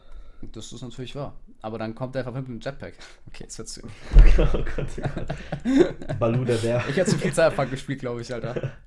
Das 0.52 0.72
ist 0.72 0.82
natürlich 0.82 1.14
wahr. 1.14 1.34
Aber 1.60 1.78
dann 1.78 1.94
kommt 1.94 2.16
der 2.16 2.24
verpimpt 2.24 2.48
mit 2.48 2.62
dem 2.62 2.64
Jetpack. 2.64 2.94
Okay, 3.28 3.44
jetzt 3.44 3.58
wird's. 3.58 3.80
oh 3.84 4.36
Gott, 4.36 4.54
oh 4.54 4.64
Gott. 4.76 6.18
Balu 6.18 6.44
der 6.44 6.56
Bär. 6.56 6.82
Ich 6.88 6.96
hätte 6.96 7.10
zu 7.10 7.18
viel 7.18 7.32
Cyberpunk 7.32 7.70
gespielt, 7.70 8.00
glaube 8.00 8.20
ich, 8.20 8.32
Alter. 8.32 8.72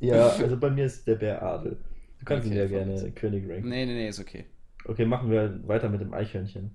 Ja, 0.00 0.30
also 0.30 0.56
bei 0.56 0.68
mir 0.68 0.86
ist 0.86 1.06
der 1.06 1.14
Bär 1.14 1.40
Adel. 1.40 1.78
Du 2.18 2.24
kannst 2.24 2.44
ihn 2.44 2.52
Okay, 2.52 2.60
ja 2.60 2.68
voll 2.68 2.96
gerne. 2.96 3.12
König 3.12 3.48
ranken. 3.48 3.68
Nee, 3.68 3.86
nee, 3.86 3.94
nee, 3.94 4.08
ist 4.08 4.18
okay. 4.18 4.46
Okay, 4.84 5.04
machen 5.04 5.30
wir 5.30 5.60
weiter 5.68 5.88
mit 5.88 6.00
dem 6.00 6.12
Eichhörnchen. 6.12 6.74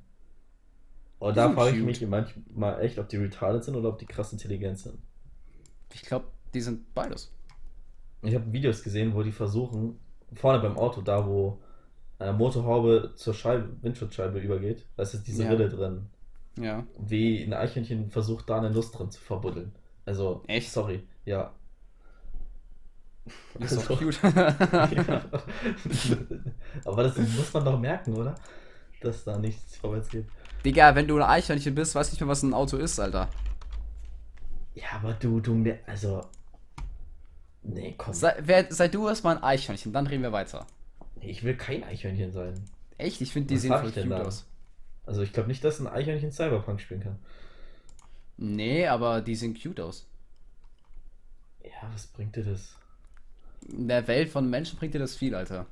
Und 1.20 1.34
Die 1.34 1.36
da 1.36 1.52
frage 1.52 1.76
ich 1.76 1.84
mich 1.84 2.08
manchmal 2.08 2.80
echt, 2.82 3.00
ob 3.00 3.10
die 3.10 3.18
retarded 3.18 3.66
sind 3.66 3.76
oder 3.76 3.90
ob 3.90 4.00
die 4.00 4.06
krass 4.06 4.32
intelligent 4.32 4.80
sind. 4.80 4.98
Ich 5.94 6.02
glaube, 6.04 6.26
die 6.54 6.62
sind 6.62 6.94
beides. 6.94 7.32
Ich 8.24 8.34
habe 8.36 8.52
Videos 8.52 8.84
gesehen, 8.84 9.14
wo 9.14 9.24
die 9.24 9.32
versuchen, 9.32 10.00
vorne 10.34 10.60
beim 10.60 10.78
Auto, 10.78 11.02
da 11.02 11.26
wo 11.28 11.60
äh, 12.20 12.32
Motorhaube 12.34 13.14
zur 13.16 13.34
Scheibe, 13.34 13.70
Windschutzscheibe 13.82 14.40
übergeht, 14.40 14.86
da 14.96 15.04
ist 15.04 15.14
jetzt 15.14 15.28
diese 15.28 15.44
Ja. 15.44 15.50
Rille 15.52 15.70
drin. 15.70 16.08
Ja. 16.60 16.86
Wie 16.98 17.44
ein 17.44 17.54
Eichhörnchen 17.54 18.10
versucht, 18.10 18.50
da 18.50 18.58
eine 18.58 18.72
Nuss 18.72 18.92
drin 18.92 19.12
zu 19.12 19.22
verbuddeln. 19.22 19.72
Also, 20.06 20.44
Echt? 20.48 20.72
sorry, 20.72 21.04
ja. 21.26 21.54
Ist 23.60 23.76
doch 23.78 23.90
Also, 23.90 23.96
cute. 23.98 24.20
ja. 24.96 25.22
Aber 26.86 27.04
das 27.04 27.18
muss 27.18 27.54
man 27.54 27.66
doch 27.66 27.80
merken, 27.80 28.14
oder? 28.16 28.36
Dass 29.02 29.24
da 29.24 29.38
nichts 29.38 29.78
vorwärts 29.78 30.10
geht. 30.10 30.26
Digga, 30.66 30.96
wenn 30.96 31.08
du 31.08 31.18
ein 31.18 31.22
Eichhörnchen 31.24 31.76
bist, 31.76 31.94
weißt 31.94 32.12
nicht 32.14 32.22
mehr, 32.22 32.30
was 32.30 32.42
ein 32.44 32.54
Auto 32.54 32.78
ist, 32.78 33.00
Alter. 33.00 33.30
Ja, 34.78 34.86
aber 34.94 35.14
du, 35.14 35.40
du, 35.40 35.56
mer- 35.56 35.80
also. 35.88 36.22
Nee, 37.64 37.96
komm. 37.98 38.14
Sei, 38.14 38.36
wer, 38.42 38.72
sei 38.72 38.88
du 38.88 39.08
erstmal 39.08 39.38
ein 39.38 39.44
Eichhörnchen, 39.44 39.92
dann 39.92 40.06
reden 40.08 40.22
wir 40.24 40.32
weiter. 40.32 40.68
Nee, 41.16 41.32
ich 41.32 41.44
will 41.44 41.58
kein 41.58 41.84
Eichhörnchen 41.84 42.32
sein. 42.32 42.54
Echt? 42.98 43.20
Ich 43.22 43.34
finde, 43.34 43.48
die 43.48 43.56
Was 43.56 43.62
sehen 43.64 43.72
voll 43.72 43.92
cute 43.92 44.14
aus. 44.14 44.46
Also 45.06 45.22
ich 45.24 45.34
glaube 45.34 45.48
nicht, 45.50 45.64
dass 45.64 45.80
ein 45.80 45.88
Eichhörnchen 45.88 46.32
Cyberpunk 46.32 46.80
spielen 46.80 47.02
kann. 47.02 47.18
Nee, 48.38 48.86
aber 48.88 49.22
die 49.22 49.36
sehen 49.36 49.58
cute 49.60 49.80
aus. 49.82 50.08
Ja, 51.64 51.90
was 51.92 52.06
bringt 52.08 52.36
dir 52.36 52.44
das? 52.44 52.76
In 53.68 53.88
der 53.88 54.08
Welt 54.08 54.30
von 54.30 54.48
Menschen 54.50 54.78
bringt 54.78 54.94
dir 54.94 55.00
das 55.00 55.16
viel, 55.16 55.34
Alter. 55.34 55.66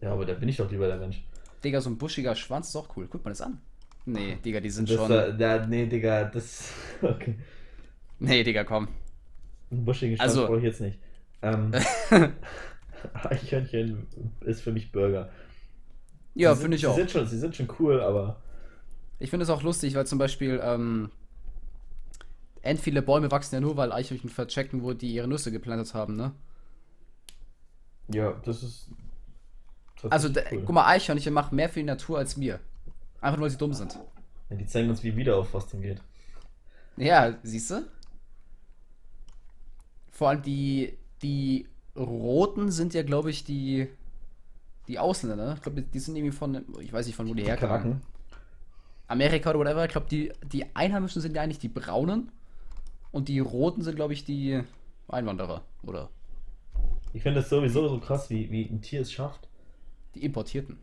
Ja, 0.00 0.12
aber 0.12 0.24
da 0.24 0.32
bin 0.34 0.48
ich 0.48 0.56
doch 0.56 0.70
lieber 0.70 0.86
der 0.86 0.96
Mensch. 0.96 1.22
Digga, 1.62 1.80
so 1.82 1.90
ein 1.90 1.98
buschiger 1.98 2.34
Schwanz 2.34 2.68
ist 2.68 2.76
auch 2.76 2.96
cool. 2.96 3.08
Guck 3.10 3.24
mal 3.24 3.30
das 3.30 3.42
an. 3.42 3.60
Nee, 4.06 4.36
Digga, 4.44 4.60
die 4.60 4.70
sind 4.70 4.88
Das 4.88 4.96
schon. 4.96 5.08
da, 5.08 5.30
da, 5.30 5.66
nee, 5.66 5.86
Digga, 5.86 6.24
das. 6.24 6.72
Okay. 7.02 7.36
Nee, 8.18 8.42
Digga, 8.44 8.64
komm. 8.64 8.88
Einen 9.70 9.84
buschigen 9.84 10.16
Schwanz 10.16 10.30
Also- 10.32 10.46
brauche 10.46 10.58
ich 10.58 10.64
jetzt 10.64 10.80
nicht. 10.80 10.98
Ähm, 11.42 11.72
Eichhörnchen 13.14 14.06
ist 14.40 14.60
für 14.62 14.72
mich 14.72 14.90
Burger. 14.90 15.30
Ja, 16.34 16.54
Sie 16.54 16.62
finde 16.62 16.76
ich 16.76 16.82
sind, 16.82 16.90
auch. 16.90 16.94
Sie 16.94 17.00
sind, 17.02 17.10
schon, 17.10 17.26
sie 17.26 17.38
sind 17.38 17.56
schon 17.56 17.68
cool, 17.78 18.00
aber. 18.00 18.40
Ich 19.18 19.30
finde 19.30 19.44
es 19.44 19.50
auch 19.50 19.62
lustig, 19.62 19.94
weil 19.94 20.06
zum 20.06 20.18
Beispiel, 20.18 20.60
ähm, 20.62 21.10
end 22.62 22.80
viele 22.80 23.02
Bäume 23.02 23.30
wachsen 23.30 23.54
ja 23.56 23.60
nur, 23.60 23.76
weil 23.76 23.92
Eichhörnchen 23.92 24.30
verchecken, 24.30 24.82
wo 24.82 24.92
die 24.92 25.12
ihre 25.12 25.28
Nüsse 25.28 25.50
geplantet 25.52 25.94
haben, 25.94 26.16
ne? 26.16 26.32
Ja, 28.12 28.32
das 28.44 28.62
ist. 28.62 28.90
Also, 30.10 30.28
cool. 30.28 30.62
guck 30.64 30.74
mal, 30.74 30.86
Eichhörnchen 30.86 31.34
machen 31.34 31.56
mehr 31.56 31.68
für 31.68 31.80
die 31.80 31.86
Natur 31.86 32.18
als 32.18 32.38
wir. 32.38 32.60
Einfach 33.20 33.36
nur, 33.38 33.44
weil 33.44 33.50
sie 33.50 33.58
dumm 33.58 33.74
sind. 33.74 33.98
Ja, 34.48 34.56
die 34.56 34.66
zeigen 34.66 34.88
uns, 34.90 35.02
wie 35.02 35.16
Wiederaufforstung 35.16 35.82
geht. 35.82 36.00
Ja, 36.96 37.36
siehst 37.42 37.70
du? 37.70 37.82
Vor 40.18 40.30
allem 40.30 40.42
die, 40.42 40.98
die 41.22 41.68
Roten 41.96 42.72
sind 42.72 42.92
ja, 42.92 43.04
glaube 43.04 43.30
ich, 43.30 43.44
die, 43.44 43.86
die 44.88 44.98
Ausländer, 44.98 45.36
ne? 45.36 45.54
Ich 45.54 45.62
glaube, 45.62 45.80
die 45.80 45.98
sind 46.00 46.16
irgendwie 46.16 46.32
von, 46.36 46.64
ich 46.80 46.92
weiß 46.92 47.06
nicht, 47.06 47.14
von 47.14 47.28
wo 47.28 47.34
die 47.34 47.44
herkommen. 47.44 47.78
Kanaken. 47.82 48.02
Amerika 49.06 49.50
oder 49.50 49.60
whatever. 49.60 49.84
Ich 49.84 49.92
glaube, 49.92 50.08
die, 50.10 50.32
die 50.42 50.74
Einheimischen 50.74 51.22
sind 51.22 51.36
ja 51.36 51.42
eigentlich 51.42 51.60
die 51.60 51.68
Braunen. 51.68 52.32
Und 53.12 53.28
die 53.28 53.38
Roten 53.38 53.82
sind, 53.82 53.94
glaube 53.94 54.12
ich, 54.12 54.24
die 54.24 54.60
Einwanderer. 55.06 55.62
Oder 55.84 56.10
Ich 57.12 57.22
finde 57.22 57.40
es 57.40 57.48
sowieso 57.48 57.88
so 57.88 58.00
krass, 58.00 58.28
wie, 58.28 58.50
wie 58.50 58.64
ein 58.64 58.82
Tier 58.82 59.02
es 59.02 59.12
schafft, 59.12 59.48
die 60.16 60.24
Importierten. 60.24 60.78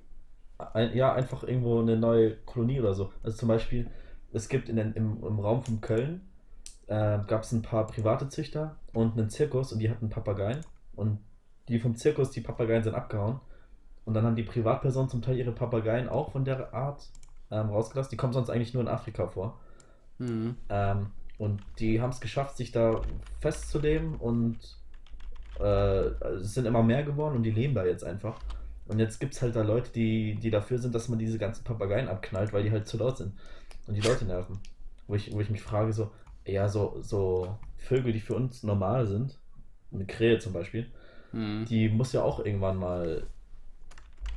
ein, 0.57 0.95
ja, 0.95 1.13
einfach 1.13 1.43
irgendwo 1.43 1.81
eine 1.81 1.97
neue 1.97 2.35
Kolonie 2.45 2.79
oder 2.79 2.93
so. 2.93 3.11
Also 3.23 3.37
zum 3.37 3.49
Beispiel, 3.49 3.89
es 4.31 4.47
gibt 4.49 4.69
in 4.69 4.77
den, 4.77 4.93
im, 4.93 5.23
im 5.23 5.39
Raum 5.39 5.61
von 5.63 5.81
Köln, 5.81 6.21
äh, 6.87 7.19
gab 7.27 7.43
es 7.43 7.51
ein 7.51 7.61
paar 7.61 7.87
private 7.87 8.29
Züchter 8.29 8.75
und 8.93 9.17
einen 9.17 9.29
Zirkus 9.29 9.73
und 9.73 9.79
die 9.79 9.89
hatten 9.89 10.09
Papageien. 10.09 10.61
Und 10.95 11.19
die 11.67 11.79
vom 11.79 11.95
Zirkus, 11.95 12.31
die 12.31 12.41
Papageien 12.41 12.83
sind 12.83 12.95
abgehauen. 12.95 13.39
Und 14.05 14.13
dann 14.13 14.23
haben 14.23 14.35
die 14.35 14.43
Privatpersonen 14.43 15.09
zum 15.09 15.21
Teil 15.21 15.37
ihre 15.37 15.51
Papageien 15.51 16.07
auch 16.09 16.31
von 16.31 16.45
der 16.45 16.73
Art 16.73 17.09
ähm, 17.49 17.69
rausgelassen. 17.69 18.11
Die 18.11 18.17
kommen 18.17 18.33
sonst 18.33 18.49
eigentlich 18.49 18.73
nur 18.73 18.83
in 18.83 18.87
Afrika 18.87 19.27
vor. 19.27 19.59
Mhm. 20.19 20.55
Ähm, 20.69 21.07
und 21.37 21.61
die 21.79 22.01
haben 22.01 22.11
es 22.11 22.21
geschafft, 22.21 22.55
sich 22.55 22.71
da 22.71 23.01
festzuleben 23.41 24.15
und 24.15 24.57
äh, 25.59 26.07
es 26.37 26.53
sind 26.53 26.65
immer 26.65 26.83
mehr 26.83 27.03
geworden 27.03 27.35
und 27.35 27.43
die 27.43 27.51
leben 27.51 27.73
da 27.73 27.85
jetzt 27.85 28.03
einfach. 28.03 28.39
Und 28.87 28.99
jetzt 28.99 29.19
gibt 29.19 29.33
es 29.33 29.41
halt 29.41 29.55
da 29.55 29.63
Leute, 29.63 29.91
die, 29.91 30.35
die 30.35 30.51
dafür 30.51 30.77
sind, 30.77 30.93
dass 30.93 31.09
man 31.09 31.17
diese 31.17 31.39
ganzen 31.39 31.63
Papageien 31.63 32.07
abknallt, 32.07 32.53
weil 32.53 32.63
die 32.63 32.71
halt 32.71 32.87
zu 32.87 32.97
laut 32.97 33.17
sind 33.17 33.33
und 33.87 33.95
die 33.95 34.01
Leute 34.01 34.25
nerven. 34.25 34.59
Wo 35.07 35.15
ich, 35.15 35.33
wo 35.33 35.41
ich 35.41 35.49
mich 35.49 35.61
frage, 35.61 35.91
so, 35.91 36.11
ja, 36.45 36.67
so, 36.69 36.97
so 37.01 37.57
Vögel, 37.77 38.13
die 38.13 38.19
für 38.19 38.35
uns 38.35 38.63
normal 38.63 39.05
sind, 39.07 39.37
eine 39.93 40.05
Krähe 40.05 40.39
zum 40.39 40.53
Beispiel, 40.53 40.91
Mhm. 41.31 41.65
die 41.65 41.89
muss 41.89 42.13
ja 42.13 42.21
auch 42.23 42.39
irgendwann 42.45 42.77
mal 42.77 43.27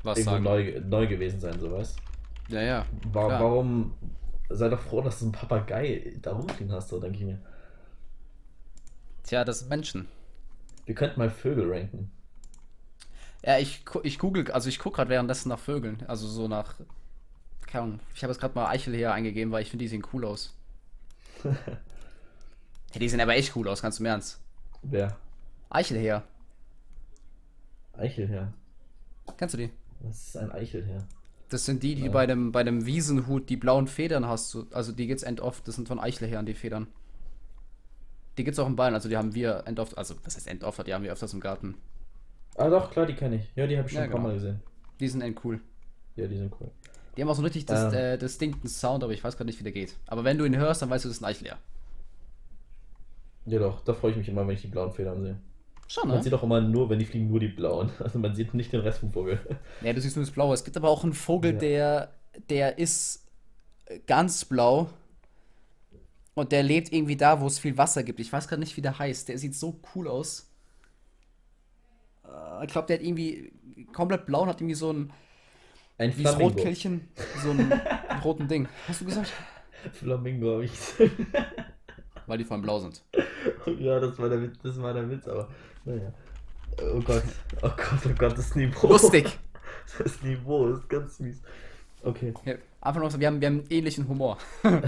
Was 0.02 0.18
irgendwo 0.18 0.32
sagen? 0.32 0.44
neu, 0.44 0.80
neu 0.84 1.06
gewesen 1.06 1.38
sein, 1.40 1.60
so 1.60 1.70
weißt 1.70 1.96
Ja, 2.48 2.60
ja. 2.62 2.86
Wa 3.12 3.26
Klar. 3.26 3.40
Warum, 3.40 3.94
sei 4.48 4.68
doch 4.68 4.80
froh, 4.80 5.00
dass 5.02 5.18
du 5.20 5.26
einen 5.26 5.32
Papagei 5.32 6.14
da 6.22 6.32
rumfliegen 6.32 6.72
hast, 6.74 6.88
so 6.88 6.98
denke 6.98 7.18
ich 7.18 7.24
mir. 7.24 7.38
Tja, 9.22 9.44
das 9.44 9.60
sind 9.60 9.68
Menschen. 9.68 10.08
Wir 10.86 10.94
könnten 10.94 11.20
mal 11.20 11.30
Vögel 11.30 11.70
ranken. 11.70 12.10
Ja, 13.44 13.58
ich, 13.58 13.84
ich 14.02 14.18
google, 14.18 14.50
also 14.50 14.68
ich 14.68 14.78
gucke 14.78 14.96
gerade 14.96 15.10
währenddessen 15.10 15.50
nach 15.50 15.58
Vögeln. 15.60 16.02
Also 16.08 16.26
so 16.26 16.48
nach. 16.48 16.74
Keine 17.66 17.84
Ahnung. 17.84 18.00
Ich 18.14 18.22
habe 18.24 18.32
jetzt 18.32 18.40
gerade 18.40 18.54
mal 18.54 18.66
Eichelheer 18.68 19.12
eingegeben, 19.12 19.52
weil 19.52 19.62
ich 19.62 19.70
finde, 19.70 19.84
die 19.84 19.88
sehen 19.88 20.04
cool 20.12 20.24
aus. 20.24 20.54
Ja, 22.94 23.00
die 23.00 23.08
sehen 23.08 23.20
aber 23.20 23.34
echt 23.36 23.54
cool 23.56 23.68
aus, 23.68 23.82
ganz 23.82 24.00
im 24.00 24.06
Ernst. 24.06 24.40
Wer? 24.82 25.16
Eichelheer. 25.70 26.24
Eichelherr. 27.92 28.52
Kennst 29.36 29.54
du 29.54 29.58
die? 29.58 29.70
Was 30.00 30.28
ist 30.28 30.36
ein 30.36 30.50
Eichelherr? 30.52 31.04
Das 31.50 31.64
sind 31.64 31.82
die, 31.82 31.94
die 31.94 32.06
Ja. 32.06 32.10
bei 32.10 32.26
dem, 32.26 32.52
bei 32.52 32.62
dem 32.62 32.86
Wiesenhut 32.86 33.48
die 33.48 33.56
blauen 33.56 33.86
Federn 33.86 34.26
hast. 34.26 34.56
Also 34.72 34.92
die 34.92 35.06
gibt's 35.06 35.22
end 35.22 35.40
oft. 35.40 35.66
Das 35.66 35.74
sind 35.76 35.88
von 35.88 35.98
Eichelheeren, 35.98 36.46
die 36.46 36.54
Federn. 36.54 36.86
Die 38.36 38.44
gibt's 38.44 38.58
auch 38.58 38.66
im 38.66 38.76
Bayern. 38.76 38.94
Also 38.94 39.08
die 39.08 39.16
haben 39.16 39.34
wir 39.34 39.64
end 39.66 39.80
oft. 39.80 39.98
Also, 39.98 40.14
was 40.24 40.36
heißt 40.36 40.46
end 40.46 40.62
oft? 40.62 40.86
Die 40.86 40.94
haben 40.94 41.02
wir 41.04 41.12
öfters 41.12 41.32
im 41.32 41.40
Garten. 41.40 41.74
Ah 42.56 42.68
doch, 42.68 42.90
klar, 42.90 43.06
die 43.06 43.14
kenne 43.14 43.36
ich. 43.36 43.50
Ja, 43.56 43.66
die 43.66 43.76
habe 43.76 43.86
ich 43.88 43.92
schon 43.92 43.98
Ja, 44.00 44.04
ein 44.04 44.10
paar 44.10 44.18
genau. 44.20 44.28
Mal 44.28 44.34
gesehen. 44.34 44.60
Die 45.00 45.08
sind 45.08 45.22
end 45.22 45.44
cool. 45.44 45.60
Ja, 46.16 46.26
die 46.26 46.36
sind 46.36 46.52
cool. 46.60 46.70
Die 47.16 47.22
haben 47.22 47.28
auch 47.30 47.34
so 47.34 47.40
einen 47.40 47.46
richtig 47.46 47.66
dis 47.66 47.80
Ähm. 47.80 47.92
äh, 47.94 48.18
distinkten 48.18 48.68
Sound, 48.68 49.02
aber 49.02 49.12
ich 49.12 49.24
weiß 49.24 49.36
gerade 49.36 49.46
nicht, 49.46 49.58
wie 49.58 49.64
der 49.64 49.72
geht. 49.72 49.96
Aber 50.06 50.24
wenn 50.24 50.38
du 50.38 50.44
ihn 50.44 50.56
hörst, 50.56 50.82
dann 50.82 50.90
weißt 50.90 51.04
du, 51.04 51.08
das 51.08 51.16
ist 51.16 51.22
ein 51.22 51.26
Eichelheer. 51.26 51.58
Ja 53.48 53.58
doch, 53.58 53.80
da 53.84 53.94
freue 53.94 54.12
ich 54.12 54.16
mich 54.16 54.28
immer, 54.28 54.46
wenn 54.46 54.54
ich 54.54 54.60
die 54.62 54.66
blauen 54.68 54.92
Federn 54.92 55.22
sehe. 55.22 55.38
Schon, 55.88 56.06
Man 56.08 56.18
ne? 56.18 56.22
sieht 56.22 56.34
auch 56.34 56.42
immer 56.42 56.60
nur, 56.60 56.90
wenn 56.90 56.98
die 56.98 57.06
fliegen, 57.06 57.28
nur 57.30 57.40
die 57.40 57.48
blauen. 57.48 57.90
Also 58.00 58.18
man 58.18 58.34
sieht 58.34 58.52
nicht 58.54 58.72
den 58.72 58.80
Rest 58.80 58.98
vom 59.00 59.12
Vogel. 59.12 59.40
Ja, 59.82 59.92
du 59.92 60.00
siehst 60.00 60.16
nur 60.16 60.24
das 60.24 60.32
Blaue. 60.34 60.54
Es 60.54 60.64
gibt 60.64 60.76
aber 60.76 60.88
auch 60.90 61.02
einen 61.02 61.14
Vogel, 61.14 61.52
Ja. 61.54 61.58
der, 61.58 62.12
der 62.50 62.78
ist 62.78 63.26
ganz 64.06 64.44
blau. 64.44 64.88
Und 66.34 66.52
der 66.52 66.62
lebt 66.62 66.92
irgendwie 66.92 67.16
da, 67.16 67.40
wo 67.40 67.46
es 67.46 67.58
viel 67.58 67.76
Wasser 67.78 68.02
gibt. 68.04 68.20
Ich 68.20 68.32
weiß 68.32 68.46
gerade 68.48 68.60
nicht, 68.60 68.76
wie 68.76 68.80
der 68.82 68.98
heißt. 68.98 69.28
Der 69.28 69.38
sieht 69.38 69.54
so 69.56 69.80
cool 69.94 70.06
aus. 70.08 70.50
Äh, 72.24 72.64
Ich 72.66 72.70
glaube, 72.72 72.86
der 72.86 72.98
hat 72.98 73.04
irgendwie 73.04 73.52
komplett 73.92 74.26
blau 74.26 74.42
und 74.42 74.48
hat 74.48 74.60
irgendwie 74.60 74.74
so 74.74 74.92
ein, 74.92 75.10
Ein 75.96 76.16
wie 76.16 76.22
das. 76.22 76.38
Rotkehlchen, 76.38 77.08
so 77.42 77.50
ein 77.50 77.72
roten 78.24 78.46
Ding. 78.46 78.68
Hast 78.86 79.00
du 79.00 79.04
gesagt? 79.06 79.32
Flamingo 79.94 80.52
habe 80.54 80.64
ich 80.66 80.72
gesagt. 80.72 81.10
Weil 82.28 82.38
die 82.38 82.48
allem 82.48 82.62
blau 82.62 82.78
sind. 82.78 83.02
ja, 83.78 83.98
das 83.98 84.18
war 84.18 84.28
der 84.28 84.42
Witz, 84.42 84.58
das 84.62 84.80
war 84.80 84.94
der 84.94 85.10
Witz, 85.10 85.26
aber 85.26 85.48
naja. 85.84 86.12
Oh 86.94 87.00
Gott, 87.00 87.22
oh 87.62 87.70
Gott, 87.76 88.00
oh 88.06 88.14
Gott, 88.16 88.38
das 88.38 88.54
Niveau. 88.54 88.88
Lustig. 88.88 89.26
Das 89.98 90.22
Niveau 90.22 90.68
ist 90.68 90.86
ganz 90.88 91.18
mies. 91.18 91.40
Okay. 92.02 92.34
Ja, 92.44 92.54
einfach 92.82 93.00
noch 93.00 93.10
so, 93.10 93.18
wir 93.18 93.26
haben, 93.26 93.40
wir 93.40 93.48
haben 93.48 93.64
ähnlichen 93.70 94.06
Humor. 94.06 94.38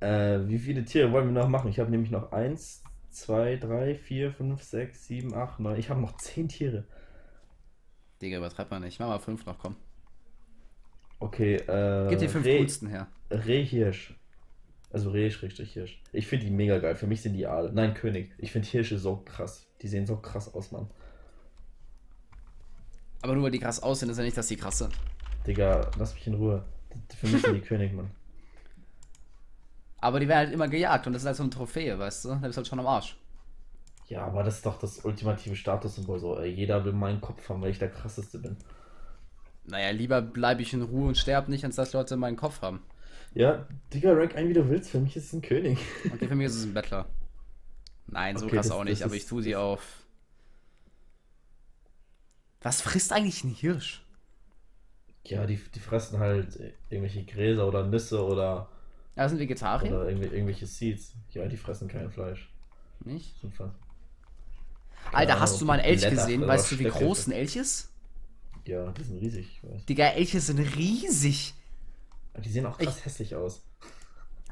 Äh, 0.00 0.48
wie 0.48 0.58
viele 0.58 0.82
Tiere 0.82 1.12
wollen 1.12 1.26
wir 1.26 1.42
noch 1.42 1.48
machen? 1.50 1.68
Ich 1.68 1.78
habe 1.78 1.90
nämlich 1.90 2.10
noch 2.10 2.32
1, 2.32 2.82
2, 3.10 3.56
3, 3.56 3.94
4, 3.94 4.32
5, 4.32 4.62
6, 4.62 5.06
7, 5.06 5.34
8, 5.34 5.60
9. 5.60 5.78
Ich 5.78 5.90
habe 5.90 6.00
noch 6.00 6.16
10 6.16 6.48
Tiere. 6.48 6.84
Digga, 8.22 8.38
übertreib 8.38 8.70
mal 8.70 8.80
nicht. 8.80 8.98
Mach 8.98 9.08
mal 9.08 9.18
fünf 9.18 9.44
noch, 9.44 9.58
komm. 9.58 9.76
Okay, 11.18 11.56
äh. 11.56 12.08
Gib 12.08 12.18
die 12.18 12.28
fünf 12.28 12.46
Reh, 12.46 12.58
coolsten 12.58 12.88
her. 12.88 13.08
Rehhirsch. 13.30 14.14
Also 14.92 15.10
Reh-Hirsch. 15.10 16.02
Ich 16.12 16.26
finde 16.26 16.46
die 16.46 16.50
mega 16.50 16.78
geil. 16.78 16.96
Für 16.96 17.06
mich 17.06 17.22
sind 17.22 17.34
die 17.34 17.46
alle. 17.46 17.72
Nein, 17.72 17.94
König. 17.94 18.32
Ich 18.38 18.50
finde 18.50 18.66
Hirsche 18.66 18.98
so 18.98 19.16
krass. 19.24 19.66
Die 19.82 19.88
sehen 19.88 20.06
so 20.06 20.16
krass 20.16 20.52
aus, 20.52 20.72
Mann. 20.72 20.90
Aber 23.22 23.34
nur 23.34 23.44
weil 23.44 23.50
die 23.50 23.60
krass 23.60 23.82
aussehen, 23.82 24.10
ist 24.10 24.18
ja 24.18 24.24
nicht, 24.24 24.36
dass 24.36 24.48
die 24.48 24.56
krass 24.56 24.78
sind. 24.78 24.92
Digga, 25.46 25.90
lass 25.98 26.14
mich 26.14 26.26
in 26.26 26.34
Ruhe. 26.34 26.64
Für 27.16 27.28
mich 27.28 27.42
sind 27.42 27.54
die 27.54 27.60
König, 27.66 27.92
Mann. 27.92 28.10
Aber 29.98 30.18
die 30.18 30.26
werden 30.26 30.46
halt 30.46 30.52
immer 30.54 30.68
gejagt 30.68 31.06
und 31.06 31.12
das 31.12 31.22
ist 31.22 31.26
halt 31.26 31.36
so 31.36 31.42
eine 31.42 31.50
Trophäe, 31.50 31.98
weißt 31.98 32.24
du? 32.24 32.28
Da 32.30 32.34
bist 32.36 32.54
du 32.54 32.56
halt 32.56 32.66
schon 32.66 32.80
am 32.80 32.86
Arsch. 32.86 33.16
Ja, 34.08 34.24
aber 34.24 34.42
das 34.42 34.56
ist 34.56 34.66
doch 34.66 34.78
das 34.78 35.04
ultimative 35.04 35.54
Statussymbol. 35.54 36.18
So, 36.18 36.38
ey, 36.38 36.50
jeder 36.50 36.84
will 36.84 36.92
meinen 36.92 37.20
Kopf 37.20 37.48
haben, 37.48 37.62
weil 37.62 37.70
ich 37.70 37.78
der 37.78 37.90
krasseste 37.90 38.38
bin. 38.38 38.56
Naja, 39.66 39.90
lieber 39.90 40.20
bleibe 40.20 40.62
ich 40.62 40.72
in 40.72 40.82
Ruhe 40.82 41.08
und 41.08 41.18
sterbe 41.18 41.50
nicht, 41.50 41.64
als 41.64 41.76
dass 41.76 41.92
Leute 41.92 42.16
meinen 42.16 42.36
Kopf 42.36 42.62
haben. 42.62 42.82
Ja, 43.34 43.66
Digga, 43.94 44.12
rank 44.12 44.34
ein, 44.36 44.48
wie 44.48 44.52
du 44.54 44.68
willst. 44.68 44.90
Für 44.90 45.00
mich 45.00 45.16
ist 45.16 45.26
es 45.26 45.32
ein 45.32 45.42
König. 45.42 45.78
Okay, 46.12 46.26
für 46.28 46.34
mich 46.34 46.46
ist 46.46 46.56
es 46.56 46.64
ein 46.64 46.74
Bettler. 46.74 47.06
Nein, 48.08 48.36
so 48.36 48.46
Okay, 48.46 48.56
krass 48.56 48.68
das- 48.68 48.76
auch 48.76 48.84
nicht, 48.84 49.02
aber 49.02 49.14
ich 49.14 49.26
tue 49.26 49.42
sie 49.42 49.54
auf. 49.56 50.02
Was 52.62 52.82
frisst 52.82 53.12
eigentlich 53.12 53.42
ein 53.44 53.54
Hirsch? 53.54 54.04
Ja, 55.26 55.46
die, 55.46 55.56
die 55.74 55.80
fressen 55.80 56.18
halt 56.18 56.58
irgendwelche 56.88 57.24
Gräser 57.24 57.66
oder 57.68 57.86
Nüsse 57.86 58.24
oder, 58.24 58.68
Ja, 59.16 59.22
das 59.22 59.30
sind 59.30 59.38
Vegetarier? 59.40 59.90
oder 59.92 60.08
irgendwie, 60.08 60.28
irgendwelche 60.28 60.66
Seeds. 60.66 61.14
Ja, 61.32 61.46
die 61.46 61.56
fressen 61.56 61.88
kein 61.88 62.10
Fleisch. 62.10 62.50
Nicht? 63.04 63.34
Fast- 63.56 63.74
Alter, 65.12 65.32
Ahnung, 65.32 65.42
hast 65.42 65.60
du 65.60 65.64
mal 65.64 65.74
einen 65.74 65.84
Elch 65.84 66.08
gesehen? 66.08 66.46
Weißt 66.46 66.72
du, 66.72 66.78
wie 66.78 66.84
Stöcke. 66.84 66.98
groß 67.04 67.28
ein 67.28 67.32
Elch 67.32 67.56
ist? 67.56 67.90
Ja, 68.66 68.90
die 68.92 69.02
sind 69.04 69.18
riesig. 69.20 69.60
Ich 69.62 69.70
weiß. 69.70 69.86
Digga, 69.86 70.06
Elche 70.08 70.40
sind 70.40 70.58
riesig. 70.58 71.54
Die 72.38 72.48
sehen 72.48 72.66
auch 72.66 72.78
krass 72.78 73.04
hässlich 73.04 73.34
aus. 73.34 73.62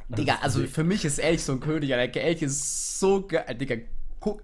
Digga, 0.08 0.38
also 0.40 0.66
für 0.66 0.84
mich 0.84 1.04
ist 1.04 1.18
Elch 1.18 1.44
so 1.44 1.52
ein 1.52 1.60
König, 1.60 1.92
Alter. 1.94 2.12
Der 2.12 2.24
Elch 2.24 2.42
ist 2.42 2.98
so 2.98 3.26
geil. 3.26 3.54
Digga, 3.54 3.76
guck. 4.20 4.42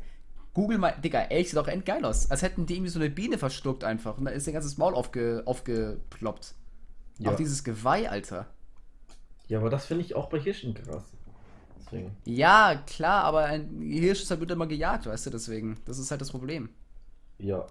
Google 0.52 0.78
mal, 0.78 0.92
Digga, 1.02 1.20
Elch 1.22 1.50
sieht 1.50 1.58
auch 1.58 1.66
endgeil 1.66 2.04
aus. 2.04 2.30
Als 2.30 2.42
hätten 2.42 2.66
die 2.66 2.74
irgendwie 2.74 2.90
so 2.90 3.00
eine 3.00 3.10
Biene 3.10 3.38
verschluckt 3.38 3.82
einfach. 3.82 4.18
Und 4.18 4.26
da 4.26 4.30
ist 4.30 4.46
ihr 4.46 4.52
ganzes 4.52 4.78
Maul 4.78 4.94
aufge, 4.94 5.42
aufgeploppt. 5.46 6.54
Ja. 7.18 7.32
Auch 7.32 7.36
dieses 7.36 7.64
Geweih, 7.64 8.08
Alter. 8.08 8.46
ja, 9.48 9.58
aber 9.58 9.70
das 9.70 9.86
finde 9.86 10.04
ich 10.04 10.14
auch 10.14 10.28
bei 10.28 10.38
Hirschen 10.38 10.74
krass. 10.74 11.04
Deswegen. 11.80 12.16
Ja, 12.24 12.82
klar, 12.86 13.24
aber 13.24 13.44
ein 13.44 13.80
Hirsch 13.80 14.22
ist 14.22 14.30
halt 14.30 14.40
wird 14.40 14.50
immer 14.52 14.66
gejagt, 14.66 15.06
weißt 15.06 15.26
du, 15.26 15.30
deswegen. 15.30 15.80
Das 15.86 15.98
ist 15.98 16.10
halt 16.10 16.20
das 16.20 16.30
Problem. 16.30 16.68
Ja. 17.38 17.66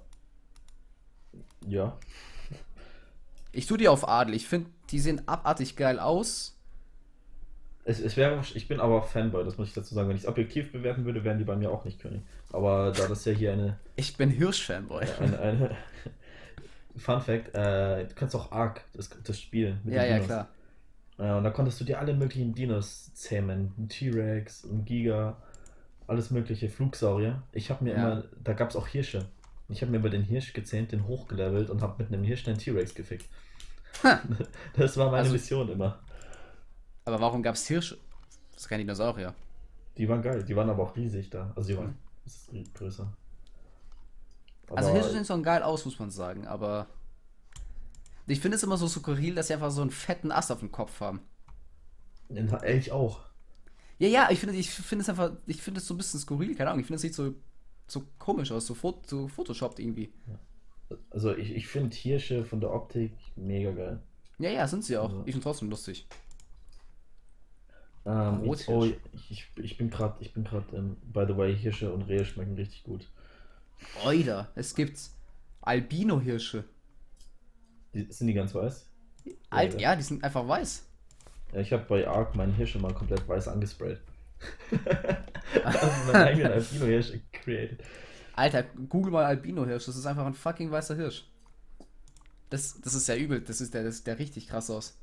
Ja. 1.68 1.98
Ich 3.54 3.68
tue 3.68 3.78
die 3.78 3.88
auf 3.88 4.08
Adel. 4.08 4.34
Ich 4.34 4.48
finde, 4.48 4.70
die 4.90 5.00
sehen 5.00 5.22
abartig 5.28 5.76
geil 5.76 6.00
aus. 6.00 6.58
Es, 7.86 8.00
es 8.00 8.18
wäre, 8.18 8.42
ich 8.54 8.68
bin 8.68 8.80
aber 8.80 8.96
auch 8.98 9.08
Fanboy, 9.08 9.44
das 9.44 9.58
muss 9.58 9.68
ich 9.68 9.74
dazu 9.74 9.94
sagen. 9.94 10.10
Wenn 10.10 10.16
ich 10.16 10.24
es 10.24 10.28
objektiv 10.28 10.72
bewerten 10.72 11.06
würde, 11.06 11.24
wären 11.24 11.38
die 11.38 11.44
bei 11.44 11.56
mir 11.56 11.70
auch 11.72 11.86
nicht 11.86 12.00
König. 12.02 12.22
Aber 12.52 12.92
da 12.92 13.08
das 13.08 13.26
ja 13.26 13.34
hier 13.34 13.54
eine, 13.54 13.78
Ich 13.96 14.16
bin 14.18 14.30
Hirsch-Fanboy. 14.30 15.06
eine, 15.20 15.40
eine 15.40 15.78
Fun 16.96 17.22
Fact, 17.22 17.54
äh, 17.56 18.06
du 18.08 18.16
kannst 18.16 18.36
auch 18.36 18.52
Ark, 18.52 18.82
das, 18.94 19.10
das 19.24 19.40
Spiel 19.40 19.78
mit 19.84 19.94
Ja, 19.96 20.04
ja, 20.04 20.14
Dinos. 20.14 20.28
klar. 20.28 20.48
Äh, 21.18 21.32
und 21.38 21.44
da 21.44 21.50
konntest 21.52 21.80
du 21.80 21.84
dir 21.86 22.00
alle 22.00 22.14
möglichen 22.14 22.54
Dinos 22.56 23.14
zähmen. 23.14 23.88
T-Rex, 23.90 24.64
ein 24.64 24.86
Giga, 24.86 25.38
alles 26.08 26.32
mögliche, 26.32 26.70
Flugsaurier. 26.70 27.44
Ich 27.52 27.70
habe 27.70 27.84
mir 27.84 27.92
Ja. 27.96 27.96
immer, 27.98 28.24
da 28.44 28.54
gab 28.54 28.70
es 28.70 28.76
auch 28.76 28.88
Hirsche. 28.88 29.26
Ich 29.74 29.82
habe 29.82 29.92
mir 29.92 29.98
immer 29.98 30.10
den 30.10 30.24
Hirsch 30.24 30.54
gezähmt, 30.54 30.92
den 30.92 31.08
hochgelevelt 31.08 31.70
und 31.70 31.82
habe 31.82 32.02
mit 32.04 32.14
einem 32.14 32.24
Hirsch 32.24 32.48
einen 32.48 32.58
T-Rex 32.58 32.94
gefickt. 32.94 33.26
Ha. 34.04 34.22
Das 34.78 34.96
war 34.98 35.08
meine 35.08 35.24
Also- 35.24 35.34
Mission 35.34 35.70
immer. 35.70 36.00
Aber 37.06 37.20
warum 37.20 37.44
gab 37.44 37.56
es 37.56 37.68
Hirsch? 37.68 37.98
Das 38.54 38.62
ist 38.64 38.70
kein 38.70 38.80
Dinosaurier. 38.80 39.34
Die 39.98 40.08
waren 40.08 40.22
geil, 40.22 40.44
die 40.44 40.56
waren 40.56 40.70
aber 40.70 40.84
auch 40.84 40.96
riesig 40.96 41.30
da. 41.30 41.52
Also 41.56 41.70
die 41.70 41.78
waren 41.78 41.98
das 42.24 42.36
ist 42.36 42.52
ri- 42.54 42.66
größer. 42.74 43.12
Also 44.70 44.90
Aber- 44.90 44.98
Hirsche 44.98 45.12
sehen 45.12 45.26
schon 45.26 45.44
geil 45.44 45.62
aus, 45.62 45.86
muss 45.86 46.00
man 46.00 46.10
sagen, 46.12 46.48
aber 46.48 46.88
ich 48.26 48.40
finde 48.40 48.56
es 48.56 48.64
immer 48.64 48.78
so 48.78 48.88
skurril, 48.88 49.36
dass 49.36 49.48
sie 49.48 49.54
einfach 49.54 49.70
so 49.72 49.82
einen 49.82 49.92
fetten 49.92 50.32
Ast 50.32 50.52
auf 50.52 50.60
dem 50.60 50.72
Kopf 50.72 51.02
haben. 51.02 51.20
In 52.30 52.48
Elch 52.50 52.92
auch. 52.92 53.20
Ja, 54.00 54.08
ja, 54.08 54.28
ich 54.32 54.40
finde 54.40 54.56
ich 54.56 54.70
finde 54.72 55.04
es 55.04 55.10
einfach, 55.10 55.32
ich 55.46 55.62
finde 55.62 55.80
es 55.82 55.88
so 55.88 55.94
ein 55.94 55.98
bisschen 55.98 56.20
skurril, 56.20 56.56
keine 56.56 56.70
Ahnung, 56.70 56.80
ich 56.80 56.88
finde 56.88 56.96
es 56.96 57.02
sieht 57.02 57.14
so, 57.16 57.34
so 57.88 58.04
komisch 58.18 58.52
aus, 58.52 58.66
so, 58.68 58.74
Fot 58.74 59.08
so 59.08 59.28
Photoshoppt 59.28 59.80
irgendwie. 59.80 60.12
Also 61.10 61.36
ich, 61.36 61.56
ich 61.56 61.68
finde 61.68 61.96
Hirsche 61.96 62.46
von 62.46 62.60
der 62.60 62.72
Optik 62.74 63.14
mega 63.36 63.72
geil. 63.72 64.00
Ja, 64.40 64.50
ja, 64.50 64.68
sind 64.68 64.84
sie 64.84 64.98
auch. 64.98 65.12
Ja. 65.12 65.24
Ich 65.26 65.32
finde 65.32 65.44
trotzdem 65.44 65.70
lustig. 65.70 66.08
Ähm, 68.06 68.42
Rothirsch. 68.42 68.62
ich, 68.62 68.68
oh, 68.70 68.86
ich, 69.30 69.48
ich 69.56 69.78
bin 69.78 69.90
gerade, 69.90 70.18
ich 70.20 70.34
bin 70.34 70.44
gerade, 70.44 70.76
ähm, 70.76 70.98
by 71.02 71.26
the 71.28 71.38
way, 71.38 71.56
Hirsche 71.56 71.92
und 71.92 72.04
Rehe 72.04 72.26
schmecken 72.26 72.56
richtig 72.56 72.84
gut. 72.84 73.08
Oida, 74.06 74.50
es 74.56 74.76
gibt 74.76 75.00
Albino-Hirsche. 75.62 76.66
Sind 77.94 78.28
die 78.28 78.34
ganz 78.34 78.54
weiß? 78.54 78.90
Alt, 79.50 79.74
Ja. 79.76 79.80
ja, 79.80 79.96
die 79.96 80.04
sind 80.04 80.24
einfach 80.24 80.48
weiß. 80.48 80.86
Ja, 81.54 81.60
ich 81.60 81.72
habe 81.72 81.86
bei 81.86 82.08
Ark 82.08 82.36
meinen 82.36 82.54
Hirsche 82.54 82.80
mal 82.80 82.94
komplett 82.94 83.28
weiß 83.28 83.48
angesprayt. 83.48 84.02
also 85.64 85.88
meinen 86.12 86.28
eigenen 86.28 86.52
Albino-Hirsch 86.52 87.14
created. 87.32 87.84
Alter, 88.36 88.64
google 88.90 89.12
mal 89.12 89.26
Albino-Hirsch, 89.26 89.86
das 89.86 89.96
ist 89.96 90.06
einfach 90.06 90.26
ein 90.26 90.34
fucking 90.34 90.72
weißer 90.72 90.96
Hirsch. 90.96 91.26
Das, 92.50 92.80
das 92.82 92.94
ist 92.94 93.08
ja 93.08 93.16
übel, 93.16 93.42
das 93.42 93.62
ist 93.62 93.74
der, 93.74 93.84
das 93.84 93.98
sieht 93.98 94.08
der 94.08 94.20
richtig 94.20 94.48
krass 94.48 94.70
aus. 94.70 94.98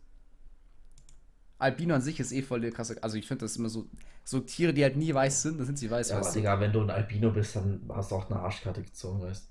Albino 1.59 1.95
an 1.95 2.01
sich 2.01 2.19
ist 2.21 2.33
eh 2.33 2.43
voll 2.43 2.61
der 2.61 2.73
krasse, 2.73 2.97
also 3.03 3.17
ich 3.19 3.27
finde 3.27 3.45
das 3.45 3.57
immer 3.57 3.69
so, 3.69 3.87
so 4.25 4.41
Tiere, 4.41 4.73
die 4.73 4.83
halt 4.83 4.97
nie 4.97 5.13
weiß 5.13 5.43
sind, 5.43 5.59
dann 5.59 5.67
sind 5.67 5.79
sie 5.79 5.91
weiß, 5.91 6.09
Ja, 6.11 6.17
aber 6.19 6.27
du. 6.27 6.33
Digga, 6.35 6.59
wenn 6.59 6.73
du 6.73 6.81
ein 6.81 6.91
Albino 6.91 7.31
bist, 7.31 7.55
dann 7.57 7.83
hast 7.91 8.11
du 8.11 8.17
auch 8.17 8.31
eine 8.31 8.41
Arschkarte 8.41 8.83
gezogen, 8.83 9.21
weißt 9.21 9.49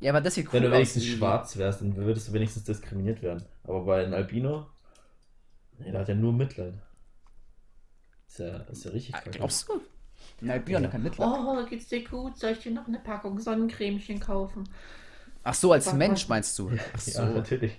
Ja, 0.00 0.10
aber 0.10 0.20
das 0.20 0.34
hier 0.34 0.44
cool 0.44 0.54
Wenn 0.54 0.62
du 0.64 0.72
wenigstens 0.72 1.06
schwarz 1.06 1.56
wärst, 1.56 1.80
dann 1.80 1.94
würdest 1.96 2.28
du 2.28 2.32
wenigstens 2.32 2.64
diskriminiert 2.64 3.22
werden. 3.22 3.44
Aber 3.64 3.84
bei 3.84 4.02
einem 4.02 4.14
Albino, 4.14 4.66
nee, 5.78 5.92
da 5.92 6.00
hat 6.00 6.08
er 6.08 6.16
nur 6.16 6.32
Mitleid. 6.32 6.74
Ist 8.26 8.38
ja, 8.40 8.56
ist 8.56 8.84
ja 8.84 8.90
richtig 8.90 9.14
Ah. 9.14 9.22
Glaubst 9.30 9.68
du? 9.68 9.80
Ein 10.40 10.50
Albino 10.50 10.78
hat 10.78 10.82
Ja. 10.82 10.88
doch 10.88 10.92
kein 10.92 11.02
Mitleid. 11.02 11.28
Oh, 11.28 11.64
geht's 11.68 11.88
dir 11.88 12.04
gut? 12.04 12.36
Soll 12.36 12.52
ich 12.52 12.58
dir 12.60 12.72
noch 12.72 12.86
eine 12.88 12.98
Packung 12.98 13.38
Sonnencremchen 13.38 14.18
kaufen? 14.20 14.68
Ach 15.44 15.54
so, 15.54 15.72
als 15.72 15.86
Warte, 15.86 15.98
Mensch 15.98 16.28
meinst 16.28 16.58
du? 16.58 16.70
Ach 16.94 16.98
so. 17.00 17.22
Ja, 17.22 17.28
natürlich. 17.30 17.78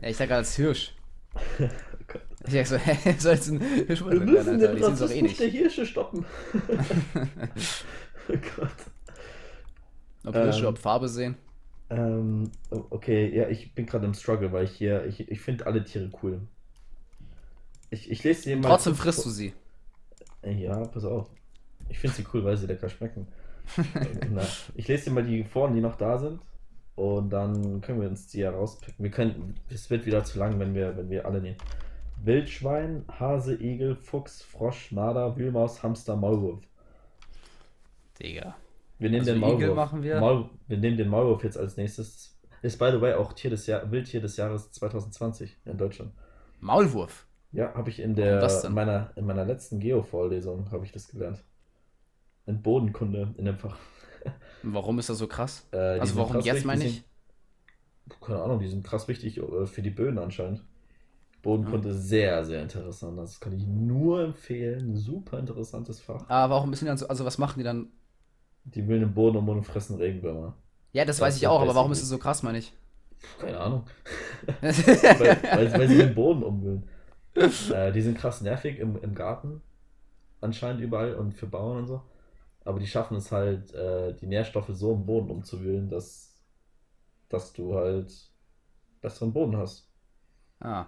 Ja, 0.00 0.08
ich 0.08 0.16
sag 0.16 0.26
gerade 0.28 0.38
als 0.38 0.54
Hirsch. 0.56 0.94
Oh 1.34 1.68
Gott. 2.06 2.22
Ich 2.46 2.52
sag 2.52 2.66
so, 2.66 2.76
hä, 2.84 3.14
soll 3.18 3.32
jetzt 3.34 3.48
ein 3.48 3.60
Hirsch 3.60 4.04
Wir 4.04 4.10
werden, 4.10 4.24
müssen 4.26 4.50
Alter? 4.50 4.68
den 4.68 4.76
eh 4.76 4.84
Rassismus 4.84 5.36
der 5.36 5.46
nicht. 5.46 5.56
Hirsche 5.58 5.86
stoppen. 5.86 6.24
oh 8.28 8.36
Gott. 8.56 8.70
Ob 10.26 10.34
Hirsche, 10.34 10.60
Ähm, 10.60 10.66
ob 10.66 10.78
Farbe 10.78 11.08
sehen. 11.08 11.36
Ähm, 11.90 12.50
okay, 12.70 13.34
ja, 13.36 13.48
ich 13.48 13.74
bin 13.74 13.86
gerade 13.86 14.06
im 14.06 14.14
Struggle, 14.14 14.52
weil 14.52 14.64
ich 14.64 14.72
hier, 14.72 15.04
ich, 15.06 15.28
ich 15.28 15.40
finde 15.40 15.66
alle 15.66 15.84
Tiere 15.84 16.10
cool. 16.22 16.40
Ich, 17.90 18.10
ich 18.10 18.24
lese 18.24 18.44
dir 18.44 18.56
mal. 18.56 18.68
Trotzdem 18.68 18.94
frisst 18.94 19.24
du 19.24 19.30
sie. 19.30 19.54
Ja, 20.42 20.76
pass 20.86 21.04
auf. 21.04 21.28
Ich 21.88 21.98
finde 21.98 22.16
sie 22.16 22.24
cool, 22.32 22.44
weil 22.44 22.56
sie 22.56 22.66
lecker 22.66 22.88
schmecken. 22.88 23.26
Na, 24.30 24.42
ich 24.74 24.88
lese 24.88 25.04
dir 25.06 25.10
mal 25.12 25.24
die 25.24 25.44
vor, 25.44 25.70
die 25.70 25.80
noch 25.80 25.96
da 25.96 26.18
sind. 26.18 26.40
Und 26.96 27.30
dann 27.30 27.80
können 27.80 28.00
wir 28.00 28.08
uns 28.08 28.28
die 28.28 28.40
ja 28.40 28.50
rauspicken. 28.50 29.02
Wir 29.02 29.10
können, 29.10 29.54
es 29.68 29.90
wird 29.90 30.06
wieder 30.06 30.24
zu 30.24 30.38
lang, 30.38 30.60
wenn 30.60 30.74
wir, 30.74 30.96
wenn 30.96 31.10
wir 31.10 31.26
alle 31.26 31.40
nehmen. 31.40 31.56
Wildschwein, 32.22 33.04
Hase, 33.18 33.54
Igel, 33.60 33.96
Fuchs, 33.96 34.42
Frosch, 34.42 34.92
Marder, 34.92 35.36
Wühlmaus, 35.36 35.82
Hamster, 35.82 36.16
Maulwurf. 36.16 36.60
Digga. 38.20 38.56
Wir 38.98 39.10
nehmen 39.10 39.20
Also 39.28 39.32
den 39.34 39.42
Igel 39.42 39.68
Maulwurf. 39.68 39.76
machen 39.76 40.02
wir. 40.02 40.20
Maul, 40.20 40.50
wir 40.68 40.78
nehmen 40.78 40.96
den 40.96 41.08
Maulwurf 41.08 41.42
jetzt 41.44 41.58
als 41.58 41.76
nächstes. 41.76 42.38
Ist 42.62 42.78
by 42.78 42.90
the 42.92 43.00
way 43.00 43.14
auch 43.14 43.32
Tier 43.32 43.50
des 43.50 43.66
Jahr, 43.66 43.90
Wildtier 43.90 44.20
des 44.20 44.36
Jahres 44.36 44.70
2020 44.72 45.58
in 45.66 45.76
Deutschland. 45.76 46.12
Maulwurf. 46.60 47.26
Ja, 47.52 47.74
habe 47.74 47.90
ich 47.90 48.00
in 48.00 48.14
der 48.14 48.42
in 48.64 48.72
meiner 48.72 49.12
in 49.16 49.26
meiner 49.26 49.44
letzten 49.44 49.80
Geo-Vorlesung 49.80 50.70
habe 50.72 50.84
ich 50.84 50.92
das 50.92 51.08
gelernt. 51.08 51.42
In 52.46 52.62
Bodenkunde 52.62 53.34
in 53.36 53.44
dem 53.44 53.58
Fach. 53.58 53.78
Warum 54.62 54.98
ist 54.98 55.08
das 55.08 55.18
so 55.18 55.26
krass? 55.28 55.66
Äh, 55.72 56.00
Also 56.00 56.16
warum 56.16 56.32
krass 56.32 56.44
jetzt 56.44 56.54
wichtig, 56.54 56.66
meine 56.66 56.84
ich? 56.84 56.92
Sind, 56.94 58.20
keine 58.20 58.42
Ahnung, 58.42 58.58
die 58.60 58.68
sind 58.68 58.84
krass 58.84 59.08
wichtig 59.08 59.38
äh, 59.38 59.66
für 59.66 59.82
die 59.82 59.90
Böden 59.90 60.18
anscheinend. 60.18 60.64
Bodenkunde 61.42 61.90
ist 61.90 62.08
sehr, 62.08 62.44
sehr 62.44 62.62
interessant. 62.62 63.18
Das 63.18 63.38
kann 63.40 63.52
ich 63.54 63.66
nur 63.66 64.22
empfehlen. 64.24 64.96
Super 64.96 65.38
interessantes 65.38 66.00
Fach. 66.00 66.28
Aber 66.28 66.54
warum 66.54 66.70
müssen 66.70 66.84
die 66.84 66.88
dann 66.88 66.98
so, 66.98 67.08
also 67.08 67.24
was 67.24 67.38
machen 67.38 67.58
die 67.58 67.64
dann? 67.64 67.88
Die 68.64 68.86
wühlen 68.86 69.00
den 69.00 69.14
Boden 69.14 69.36
um 69.38 69.48
und 69.48 69.64
fressen 69.64 69.96
Regenwürmer. 69.96 70.54
Ja, 70.92 71.04
das, 71.04 71.16
Das 71.16 71.20
weiß 71.20 71.36
ich 71.38 71.46
auch, 71.46 71.60
aber 71.60 71.74
warum 71.74 71.92
ist 71.92 72.02
es 72.02 72.08
so 72.08 72.18
krass, 72.18 72.42
meine 72.42 72.58
ich? 72.58 72.72
Keine 73.38 73.58
Ahnung. 73.58 73.84
weil, 74.60 75.38
weil, 75.54 75.72
weil 75.78 75.88
sie 75.88 75.96
den 75.98 76.14
Boden 76.14 76.42
umwühlen. 76.42 76.88
äh, 77.34 77.92
die 77.92 78.02
sind 78.02 78.18
krass 78.18 78.40
nervig 78.40 78.78
im, 78.78 78.96
im 79.02 79.14
Garten. 79.14 79.62
Anscheinend 80.40 80.80
überall 80.82 81.14
und 81.14 81.32
für 81.34 81.46
Bauern 81.46 81.78
und 81.78 81.86
so. 81.88 82.02
Aber 82.64 82.78
die 82.80 82.86
schaffen 82.86 83.16
es 83.16 83.32
halt, 83.32 83.72
äh, 83.74 84.14
die 84.16 84.26
Nährstoffe 84.26 84.70
so 84.70 84.94
im 84.94 85.06
Boden 85.06 85.30
umzuwühlen, 85.30 85.88
dass, 85.90 86.42
dass 87.30 87.52
du 87.54 87.74
halt 87.76 88.12
besseren 89.02 89.32
Boden 89.32 89.56
hast. 89.58 89.90
ah, 90.60 90.86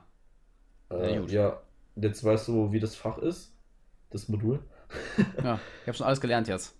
Äh, 0.90 1.14
Ja, 1.14 1.20
gut. 1.20 1.30
ja, 1.30 1.62
jetzt 1.96 2.24
weißt 2.24 2.48
du, 2.48 2.72
wie 2.72 2.80
das 2.80 2.96
Fach 2.96 3.18
ist. 3.18 3.52
Das 4.10 4.28
Modul. 4.28 4.62
ja. 5.42 5.60
Ich 5.82 5.86
habe 5.88 5.96
schon 5.96 6.06
alles 6.06 6.20
gelernt 6.20 6.48
jetzt. 6.48 6.76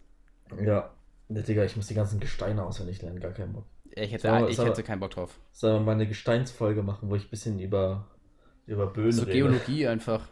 Ja. 0.65 0.91
Ne, 1.29 1.43
Digga, 1.43 1.65
ich 1.65 1.77
muss 1.77 1.87
die 1.89 1.95
ganzen 1.95 2.21
Gesteine 2.21 2.65
auswendig 2.65 3.03
lernen, 3.03 3.21
gar 3.21 3.33
keinen 3.33 3.53
Bock. 3.53 3.67
Ich 3.91 4.13
hätte, 4.13 4.29
mal, 4.31 4.49
ich 4.49 4.59
hätte 4.59 4.83
keinen 4.83 5.01
Bock 5.01 5.11
drauf. 5.11 5.41
Sollen 5.53 5.75
wir 5.81 5.81
mal 5.87 5.93
eine 5.93 6.07
Gesteinsfolge 6.07 6.83
machen, 6.85 7.09
wo 7.11 7.17
ich 7.17 7.25
ein 7.27 7.31
bisschen 7.31 7.59
über, 7.59 8.07
über 8.67 8.87
Böden 8.87 9.13
So 9.13 9.23
rede? 9.23 9.33
Geologie 9.33 9.87
einfach. 9.89 10.29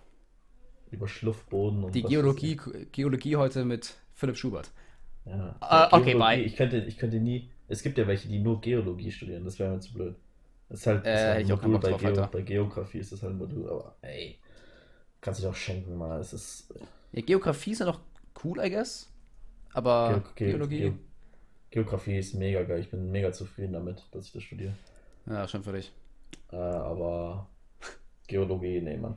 Über 0.94 1.08
Schluffboden 1.08 1.84
und 1.84 1.94
Die 1.94 2.04
Geologie, 2.04 2.60
Geologie 2.92 3.36
heute 3.36 3.64
mit 3.64 3.94
Philipp 4.14 4.36
Schubert. 4.36 4.70
Ja. 5.24 5.56
Ah, 5.60 5.88
okay, 5.92 6.14
bye. 6.14 6.40
Ich 6.42 6.56
könnte, 6.56 6.78
ich 6.78 6.98
könnte 6.98 7.18
nie. 7.20 7.50
Es 7.68 7.82
gibt 7.82 7.96
ja 7.98 8.06
welche, 8.06 8.28
die 8.28 8.38
nur 8.40 8.60
Geologie 8.60 9.10
studieren, 9.10 9.44
das 9.44 9.58
wäre 9.58 9.72
mir 9.72 9.80
zu 9.80 9.92
blöd. 9.94 10.16
Das 10.68 10.80
ist 10.80 10.86
halt, 10.86 11.12
das 11.12 11.12
Äh, 11.12 11.24
ist 11.24 11.34
halt 11.34 11.44
ein 11.44 11.46
ich 11.46 11.52
auch 11.52 11.60
keinen 11.60 11.72
Modul 11.72 11.80
bei, 11.80 11.94
drauf, 11.94 12.02
Geo, 12.02 12.26
bei 12.30 12.42
Geografie 12.42 12.98
ist 12.98 13.12
das 13.12 13.22
halt 13.22 13.34
ein 13.34 13.38
Modul, 13.38 13.68
aber 13.70 13.96
ey, 14.02 14.38
kannst 15.20 15.40
dich 15.40 15.48
auch 15.48 15.54
schenken 15.54 15.96
mal. 15.96 16.20
Es 16.20 16.32
ist 16.34 16.72
Ja, 17.12 17.22
Geografie 17.22 17.72
ist 17.72 17.80
ja 17.80 17.86
noch 17.86 18.00
cool, 18.44 18.58
I 18.64 18.70
guess. 18.70 19.08
Aber 19.74 20.22
Ge- 20.44 20.58
Geologie. 20.58 20.74
Ge- 20.74 20.98
Geografie 21.70 22.18
ist 22.18 22.34
mega 22.34 22.62
geil. 22.64 22.80
Ich 22.80 22.90
bin 22.90 23.10
mega 23.12 23.32
zufrieden 23.32 23.74
damit, 23.74 24.02
dass 24.12 24.26
ich 24.26 24.32
das 24.32 24.42
studiere. 24.44 24.74
Ja, 25.26 25.46
schon 25.48 25.62
für 25.64 25.72
dich. 25.72 25.92
Äh, 26.52 26.56
aber 26.56 27.50
Geologie, 28.28 28.80
nee, 28.82 28.96
Mann. 28.98 29.16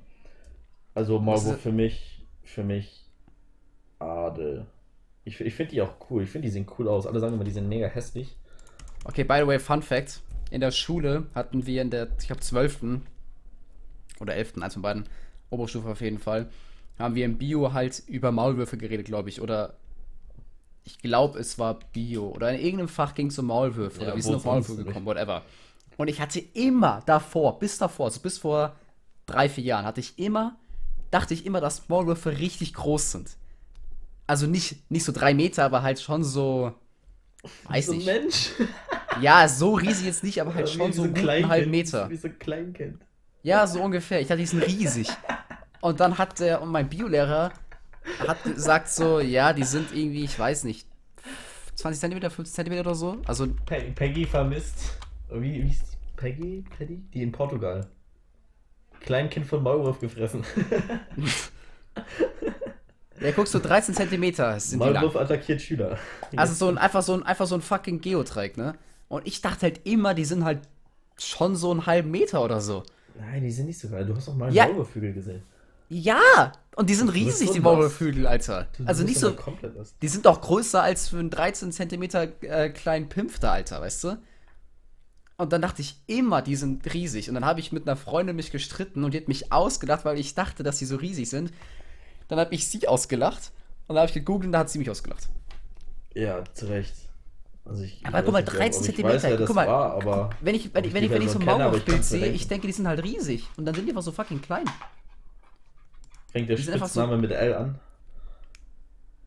Also 0.98 1.52
ist- 1.54 1.62
für 1.62 1.72
mich, 1.72 2.26
für 2.44 2.64
mich 2.64 3.06
Adel. 4.00 4.66
Ich, 5.24 5.40
ich 5.42 5.54
finde 5.54 5.72
die 5.72 5.82
auch 5.82 5.94
cool. 6.10 6.24
Ich 6.24 6.30
finde, 6.30 6.48
die 6.48 6.52
sehen 6.52 6.68
cool 6.78 6.88
aus. 6.88 7.06
Alle 7.06 7.20
sagen 7.20 7.34
immer, 7.34 7.44
die 7.44 7.52
sind 7.52 7.68
mega 7.68 7.88
hässlich. 7.88 8.36
Okay, 9.04 9.24
by 9.24 9.40
the 9.42 9.48
way, 9.48 9.60
Fun 9.60 9.82
Fact. 9.82 10.22
In 10.52 10.62
der 10.62 10.72
Schule 10.72 11.28
hatten 11.36 11.66
wir 11.66 11.82
in 11.82 11.90
der, 11.90 12.08
ich 12.20 12.28
glaube, 12.28 12.42
12. 12.42 13.02
oder 14.22 14.36
11., 14.36 14.62
eins 14.62 14.74
von 14.74 14.82
beiden, 14.82 15.04
Oberstufe 15.50 15.90
auf 15.90 16.00
jeden 16.02 16.20
Fall, 16.20 16.48
haben 16.98 17.16
wir 17.16 17.26
im 17.26 17.38
Bio 17.38 17.74
halt 17.74 18.02
über 18.08 18.32
Maulwürfe 18.32 18.78
geredet, 18.78 19.06
glaube 19.08 19.30
ich. 19.30 19.42
Oder 19.42 19.74
ich 20.86 21.00
glaube, 21.00 21.38
es 21.40 21.60
war 21.60 21.80
Bio. 21.92 22.30
Oder 22.30 22.54
in 22.54 22.62
irgendeinem 22.62 22.88
Fach 22.88 23.14
ging 23.14 23.28
es 23.28 23.38
um 23.38 23.48
Maulwürfe. 23.48 24.00
Ja, 24.02 24.08
oder 24.08 24.16
wir 24.16 24.24
sind 24.24 24.36
auf 24.36 24.46
Maulwürfe 24.46 24.84
gekommen, 24.86 25.06
whatever. 25.06 25.42
Und 25.98 26.08
ich 26.08 26.22
hatte 26.22 26.40
immer 26.40 27.02
davor, 27.06 27.60
bis 27.60 27.78
davor, 27.78 28.06
also 28.06 28.22
bis 28.22 28.38
vor 28.38 28.76
drei, 29.26 29.50
vier 29.50 29.64
Jahren, 29.66 29.86
hatte 29.86 30.00
ich 30.00 30.18
immer, 30.18 30.56
dachte 31.12 31.34
ich 31.34 31.46
immer, 31.46 31.62
dass 31.62 31.90
Maulwürfe 31.90 32.38
richtig 32.38 32.74
groß 32.74 33.12
sind. 33.12 33.38
Also 34.26 34.46
nicht, 34.46 34.90
nicht 34.92 35.04
so 35.04 35.12
drei 35.12 35.34
Meter, 35.34 35.64
aber 35.64 35.84
halt 35.84 36.02
schon 36.02 36.24
so, 36.24 36.74
weiß 37.70 37.88
so 37.88 37.92
ein 37.94 37.98
nicht. 38.00 38.08
Mensch. 38.08 38.52
Ja, 39.20 39.48
so 39.48 39.74
riesig 39.74 40.06
jetzt 40.06 40.24
nicht, 40.24 40.40
aber 40.42 40.54
halt 40.54 40.68
Wie 40.68 40.78
schon 40.78 40.94
so 40.94 41.02
ein 41.02 41.16
einen 41.16 41.26
guten 41.26 41.50
halben 41.50 41.72
Meter. 41.72 42.08
Wie 42.08 42.18
so 42.18 42.28
ein 42.28 42.38
Kleinkind. 42.38 43.02
Ja, 43.42 43.66
so 43.66 43.82
ungefähr. 43.82 44.22
Ich 44.22 44.28
dachte, 44.28 44.42
die 44.42 44.46
sind 44.46 44.62
riesig. 44.62 45.10
Und 45.82 46.00
dann 46.00 46.20
hat 46.20 46.40
der, 46.40 46.62
und 46.62 46.70
mein 46.70 46.88
Biolehrer 46.88 47.52
hat 48.20 48.44
gesagt 48.44 48.90
so, 48.90 49.20
ja, 49.20 49.54
die 49.54 49.64
sind 49.64 49.92
irgendwie, 49.92 50.24
ich 50.24 50.38
weiß 50.38 50.66
nicht, 50.66 50.88
20 51.76 52.00
Zentimeter, 52.00 52.30
50 52.30 52.54
Zentimeter 52.54 52.82
oder 52.82 52.96
so. 52.96 53.18
Also, 53.26 53.48
Pe 53.66 53.92
Peggy 53.96 54.26
vermisst. 54.26 54.98
Wie, 55.32 55.64
wie 55.64 55.70
ist 55.70 55.82
die? 55.94 55.98
Peggy? 56.16 56.64
Paddy? 56.78 56.98
Die 57.14 57.22
in 57.24 57.32
Portugal. 57.32 57.88
Kleinkind 59.08 59.48
von 59.48 59.64
Maulwurf 59.64 60.00
gefressen. 60.00 60.44
der 63.22 63.32
guckst 63.32 63.54
so 63.54 63.60
13 63.60 63.96
Zentimeter 63.96 64.60
sind 64.60 64.84
die 64.84 64.90
lang. 64.90 64.96
Maulwurf 65.04 65.16
attackiert 65.16 65.62
Schüler. 65.62 65.98
Also 66.36 66.54
so 66.54 66.68
ein, 66.70 66.78
einfach 66.78 67.02
so 67.02 67.14
ein, 67.14 67.24
einfach 67.24 67.48
so 67.48 67.56
ein 67.56 67.62
fucking 67.62 68.02
Geodreieck, 68.02 68.58
ne? 68.58 68.76
Und 69.08 69.26
ich 69.26 69.42
dachte 69.42 69.62
halt 69.64 69.82
immer, 69.88 70.14
die 70.14 70.26
sind 70.26 70.44
halt 70.44 70.60
schon 71.18 71.56
so 71.56 71.72
einen 71.72 71.86
halben 71.86 72.12
Meter 72.12 72.44
oder 72.44 72.62
so. 72.62 72.84
Nein, 73.20 73.42
die 73.44 73.52
sind 73.52 73.66
nicht 73.66 73.80
so 73.80 73.90
geil. 73.90 74.06
Du 74.06 74.16
hast 74.16 74.28
doch 74.28 74.36
mal 74.36 74.46
einen 74.48 74.56
Ja. 74.56 74.68
Maulwurfvögel 74.68 75.14
gesehen. 75.14 75.42
Ja! 75.90 76.52
Und 76.76 76.90
die 76.90 76.94
sind 76.94 77.08
Du 77.08 77.14
riesig, 77.14 77.48
so 77.48 77.54
die 77.54 77.60
nass. 77.60 77.64
Maulwurfvögel, 77.64 78.28
Alter. 78.28 78.68
Du 78.78 78.84
Also 78.86 79.04
bist 79.06 79.10
nicht 79.16 79.20
so. 79.20 79.36
Die 80.02 80.08
sind 80.10 80.26
doch 80.26 80.42
größer 80.42 80.84
als 80.84 81.08
für 81.08 81.18
einen 81.18 81.30
13 81.32 81.72
Zentimeter 81.72 82.28
äh, 82.42 82.70
kleinen 82.70 83.08
Pimpfter, 83.10 83.52
Alter, 83.54 83.82
weißt 83.82 84.04
du? 84.04 84.18
Und 85.38 85.54
dann 85.54 85.62
dachte 85.62 85.82
ich 85.84 86.02
immer, 86.08 86.42
die 86.42 86.56
sind 86.56 86.92
riesig. 86.94 87.30
Und 87.30 87.36
dann 87.36 87.46
habe 87.46 87.60
ich 87.60 87.72
mit 87.72 87.88
einer 87.88 87.96
Freundin 87.96 88.36
mich 88.36 88.52
gestritten 88.52 89.04
und 89.04 89.14
die 89.14 89.20
hat 89.20 89.28
mich 89.28 89.52
ausgelacht, 89.52 90.04
weil 90.04 90.20
ich 90.20 90.34
dachte, 90.34 90.64
dass 90.64 90.80
sie 90.80 90.86
so 90.86 90.96
riesig 90.96 91.30
sind. 91.30 91.54
Dann 92.28 92.40
habe 92.40 92.54
ich 92.56 92.68
sie 92.68 92.88
ausgelacht 92.88 93.52
und 93.88 93.96
dann 93.96 94.02
habe 94.02 94.08
ich 94.10 94.14
gegoogelt 94.16 94.48
und 94.48 94.52
da 94.54 94.60
hat 94.60 94.70
sie 94.72 94.80
mich 94.80 94.90
ausgelacht. 94.90 95.30
Ja, 96.16 96.44
zu 96.56 96.66
Recht. 96.66 96.94
Also 97.66 97.84
ich, 97.84 98.04
Aber 98.06 98.24
guck 98.24 98.34
mal, 98.34 98.48
weiß 98.48 98.48
nicht, 98.48 98.60
13 98.60 98.82
ob 98.94 99.00
ich 99.00 99.04
weiß, 99.06 99.22
Zentimeter. 99.22 99.46
Guck 99.46 99.56
mal, 99.56 99.68
war, 99.68 99.92
aber 99.94 100.30
Wenn 100.42 100.56
ich, 100.56 100.74
wenn 100.74 100.86
ich, 100.86 100.94
wenn 100.94 101.04
ich, 101.04 101.12
wenn 101.12 101.22
ich 101.22 101.30
so 101.30 101.40
ein 101.40 101.46
kann's 101.86 102.10
sehe, 102.10 102.28
ich 102.28 102.48
denke, 102.48 102.66
die 102.66 102.74
sind 102.74 102.88
halt 102.88 103.04
riesig. 103.04 103.48
Und 103.58 103.66
dann 103.66 103.76
sind 103.76 103.86
die 103.86 103.92
einfach 103.92 104.02
so 104.02 104.12
fucking 104.12 104.42
klein. 104.42 104.66
fängt 106.32 106.50
der 106.50 106.58
einfach 106.58 106.88
so- 106.88 107.02
Spitzname 107.02 107.18
mit 107.18 107.32
L 107.32 107.54
an. 107.54 107.80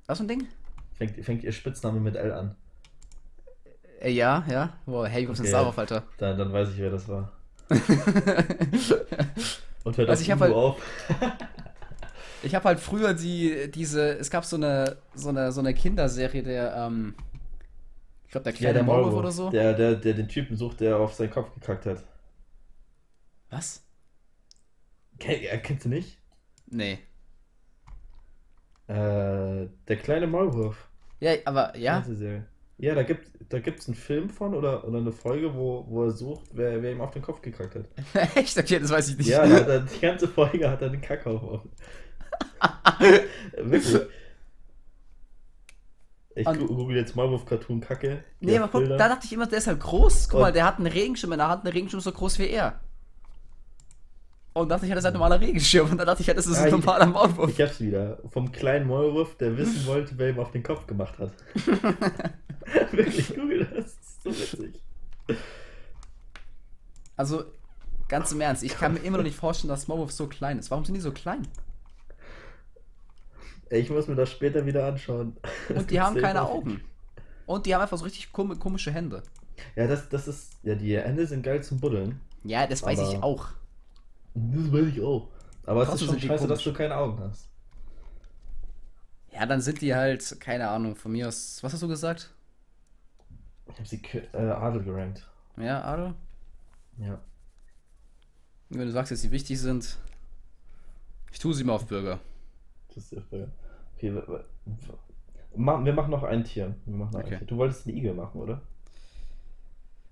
Was 0.07 0.19
für 0.19 0.25
ein 0.25 0.29
Ding? 0.29 0.49
Fängt, 0.95 1.25
fängt 1.25 1.45
ihr 1.45 1.53
Spitzname 1.53 2.01
mit 2.01 2.17
L 2.17 2.33
an. 2.33 2.57
Äh, 4.01 4.11
ja, 4.11 4.45
ja. 4.51 4.73
Boah, 4.87 5.07
hey, 5.07 5.23
wie 5.23 5.27
kommst 5.27 5.41
du 5.41 5.45
denn 5.45 5.55
Okay. 5.55 5.61
darauf, 5.63 5.79
Alter? 5.79 6.03
Dann, 6.19 6.37
dann 6.39 6.53
weiß 6.53 6.71
ich, 6.71 6.79
wer 6.79 6.91
das 6.91 7.07
war. 7.09 7.33
Und 9.85 9.97
hört 9.97 10.09
Also 10.11 10.25
hab 10.31 10.37
Udo 10.39 10.45
halt- 10.45 10.55
auf. 10.55 10.83
Ich 12.43 12.55
habe 12.55 12.65
halt 12.65 12.81
früher 12.81 13.13
die, 13.13 13.71
diese, 13.71 14.17
es 14.19 14.31
gab 14.31 14.47
so 14.47 14.57
eine, 14.57 14.97
so 15.15 15.29
eine, 15.29 15.53
so 15.53 15.61
eine 15.61 15.75
Kinderserie, 15.75 16.43
der, 16.43 16.75
ähm, 16.75 17.15
ich 18.25 18.31
glaube, 18.31 18.45
der 18.45 18.55
kleine 18.55 18.83
Maulwurf 18.83 19.13
oder 19.13 19.31
so. 19.31 19.51
Der, 19.51 19.75
der, 19.75 19.95
der 19.97 20.15
den 20.15 20.27
Typen 20.27 20.57
sucht, 20.57 20.81
der 20.81 20.97
auf 20.97 21.13
seinen 21.13 21.31
Kopf 21.31 21.53
gekackt 21.53 21.85
hat. 21.85 22.03
Was? 23.51 23.83
Kennt, 25.19 25.43
ja, 25.43 25.55
kennst 25.59 25.85
du 25.85 25.91
nicht? 25.91 26.17
Nee. 26.67 27.01
Äh, 28.87 29.69
der 29.87 29.97
kleine 30.03 30.27
Maulwurf. 30.27 30.89
Ja, 31.21 31.33
aber, 31.45 31.77
ja? 31.77 32.01
Fernsehserie. 32.01 32.47
Ja, 32.83 32.95
da 32.95 33.03
gibt 33.03 33.28
da 33.51 33.59
gibt's 33.59 33.89
einen 33.89 33.95
Film 33.97 34.31
von 34.31 34.55
oder, 34.55 34.87
oder 34.89 34.99
eine 34.99 35.12
Folge, 35.12 35.55
wo, 35.55 35.85
wo 35.89 36.05
er 36.05 36.12
sucht, 36.12 36.47
wer, 36.53 36.83
wer 36.83 36.93
ihm 36.93 37.01
auf 37.01 37.11
den 37.11 37.20
Kopf 37.20 37.43
gekackt 37.43 37.74
hat. 37.74 37.85
Echt? 38.37 38.57
Okay, 38.57 38.78
das 38.78 38.91
weiß 38.91 39.11
ich 39.11 39.18
nicht. 39.18 39.26
Ja, 39.28 39.43
er, 39.45 39.81
die 39.81 40.01
ganze 40.01 40.28
Folge 40.28 40.70
hat 40.70 40.81
er 40.81 40.89
den 40.89 41.01
Kackhaufen. 41.01 41.68
Wirklich. 43.57 44.01
Ich 46.37 46.47
Und- 46.47 46.66
google 46.68 46.97
jetzt 46.97 47.16
Maulwurf 47.16 47.45
Cartoon 47.45 47.81
Kacke. 47.81 48.24
nee, 48.41 48.57
aber 48.57 48.68
guck, 48.68 48.89
da 48.89 49.09
dachte 49.09 49.26
ich 49.26 49.33
immer, 49.33 49.47
der 49.47 49.59
ist 49.59 49.66
halt 49.66 49.81
groß. 49.81 50.28
Guck 50.28 50.37
Und- 50.37 50.41
mal, 50.43 50.53
der 50.53 50.64
hat 50.64 50.78
einen 50.78 50.87
Regenschirm 50.87 51.33
in 51.33 51.39
der 51.39 51.49
Hand, 51.49 51.64
ein 51.64 51.72
Regenschirm 51.72 52.01
so 52.01 52.12
groß 52.12 52.39
wie 52.39 52.49
er. 52.49 52.81
Und 54.53 54.69
dachte 54.69 54.85
ich, 54.85 54.91
das 54.91 55.01
ist 55.01 55.07
ein 55.07 55.13
normaler 55.13 55.41
Regenschirm. 55.41 55.91
Und 55.91 55.99
dann 55.99 56.07
dachte 56.07 56.23
ich, 56.23 56.27
das 56.35 56.47
ist 56.47 56.57
Ja, 56.59 56.65
ein 56.65 56.71
normaler 56.73 57.07
Maulwurf. 57.07 57.51
Ich 57.51 57.61
hab's 57.61 57.81
wieder. 57.81 58.19
Vom 58.31 58.51
kleinen 58.51 58.89
Maulwurf, 58.89 59.37
der 59.37 59.57
wissen 59.57 59.87
wollte, 59.87 60.15
wer 60.19 60.31
ihm 60.31 60.41
auf 60.41 60.51
den 60.51 60.63
Kopf 60.63 60.87
gemacht 60.87 61.15
hat. 61.19 61.33
Wirklich, 62.93 63.29
google 63.35 63.65
das. 63.67 63.95
Das 64.25 64.37
ist 64.39 64.51
so 64.53 64.59
witzig. 64.59 64.83
Also, 67.17 67.45
ganz 68.09 68.33
im 68.33 68.41
Ernst, 68.41 68.63
ich 68.63 68.77
kann 68.77 68.95
mir 68.95 69.01
immer 69.01 69.19
noch 69.19 69.25
nicht 69.25 69.37
vorstellen, 69.37 69.69
dass 69.69 69.89
Maulwurf 69.89 70.11
so 70.13 70.27
klein 70.27 70.59
ist. 70.59 70.71
Warum 70.71 70.85
sind 70.85 70.95
die 70.95 71.01
so 71.01 71.13
klein? 71.13 71.47
Ich 73.71 73.89
muss 73.91 74.09
mir 74.09 74.17
das 74.17 74.31
später 74.31 74.67
wieder 74.67 74.87
anschauen. 74.87 75.37
Das 75.69 75.79
Und 75.79 75.91
die 75.91 76.01
haben 76.01 76.17
keine 76.21 76.43
auf- 76.43 76.51
Augen. 76.51 76.81
Und 77.47 77.67
die 77.67 77.75
haben 77.75 77.83
einfach 77.83 77.99
so 77.99 78.05
richtig 78.05 78.33
kom 78.33 78.59
komische 78.59 78.91
Hände. 78.91 79.23
Ja, 79.77 79.87
das, 79.87 80.09
das 80.09 80.27
ist. 80.27 80.53
Ja, 80.63 80.75
die 80.75 80.97
Hände 80.99 81.27
sind 81.27 81.43
geil 81.43 81.63
zum 81.63 81.79
Buddeln. 81.79 82.21
Ja, 82.43 82.67
das 82.67 82.83
weiß 82.83 82.99
ich 83.01 83.23
auch. 83.23 83.49
Das 84.35 84.72
weiß 84.72 84.87
ich 84.87 85.01
auch. 85.01 85.28
Aber 85.66 85.83
es 85.83 85.95
ist 85.95 86.05
schon 86.05 86.18
scheiße, 86.20 86.47
dass 86.47 86.62
du 86.62 86.72
keine 86.72 86.97
Augen 86.97 87.18
hast. 87.20 87.49
Ja, 89.33 89.47
dann 89.47 89.61
sind 89.61 89.81
die 89.81 89.95
halt, 89.95 90.41
keine 90.41 90.68
Ahnung, 90.68 90.97
von 90.97 91.12
mir 91.12 91.28
aus. 91.28 91.62
Was 91.62 91.72
hast 91.72 91.83
du 91.83 91.89
gesagt? 91.89 92.33
Ich 93.68 93.76
habe 93.78 93.89
sie 93.89 94.03
äh, 94.33 94.37
Adel 94.37 94.83
gerankt. 94.83 95.28
Ja, 95.57 95.83
Adel? 95.85 96.14
Ja. 96.99 97.20
Wenn 98.68 98.87
du 98.87 98.91
sagst, 98.93 99.12
dass 99.12 99.20
sie 99.20 99.31
wichtig 99.31 99.59
sind. 99.61 99.99
Ich 101.33 101.39
tue 101.39 101.55
sie 101.55 101.62
mal 101.64 101.74
auf 101.74 101.87
Burger. 101.87 102.18
Das 102.89 102.99
ist 102.99 103.12
der 103.12 103.22
Frage. 103.22 103.51
Okay, 103.97 104.12
w- 104.14 104.26
w- 104.26 105.57
ma- 105.57 105.85
wir 105.85 105.93
machen 105.93 106.11
noch 106.11 106.24
ein 106.24 106.43
Tier. 106.45 106.74
Wir 106.85 106.97
machen 106.97 107.12
noch 107.12 107.20
Okay. 107.20 107.35
ein 107.35 107.39
Tier. 107.39 107.47
Du 107.47 107.57
wolltest 107.57 107.87
einen 107.87 107.97
Igel 107.97 108.14
machen, 108.14 108.41
oder? 108.41 108.61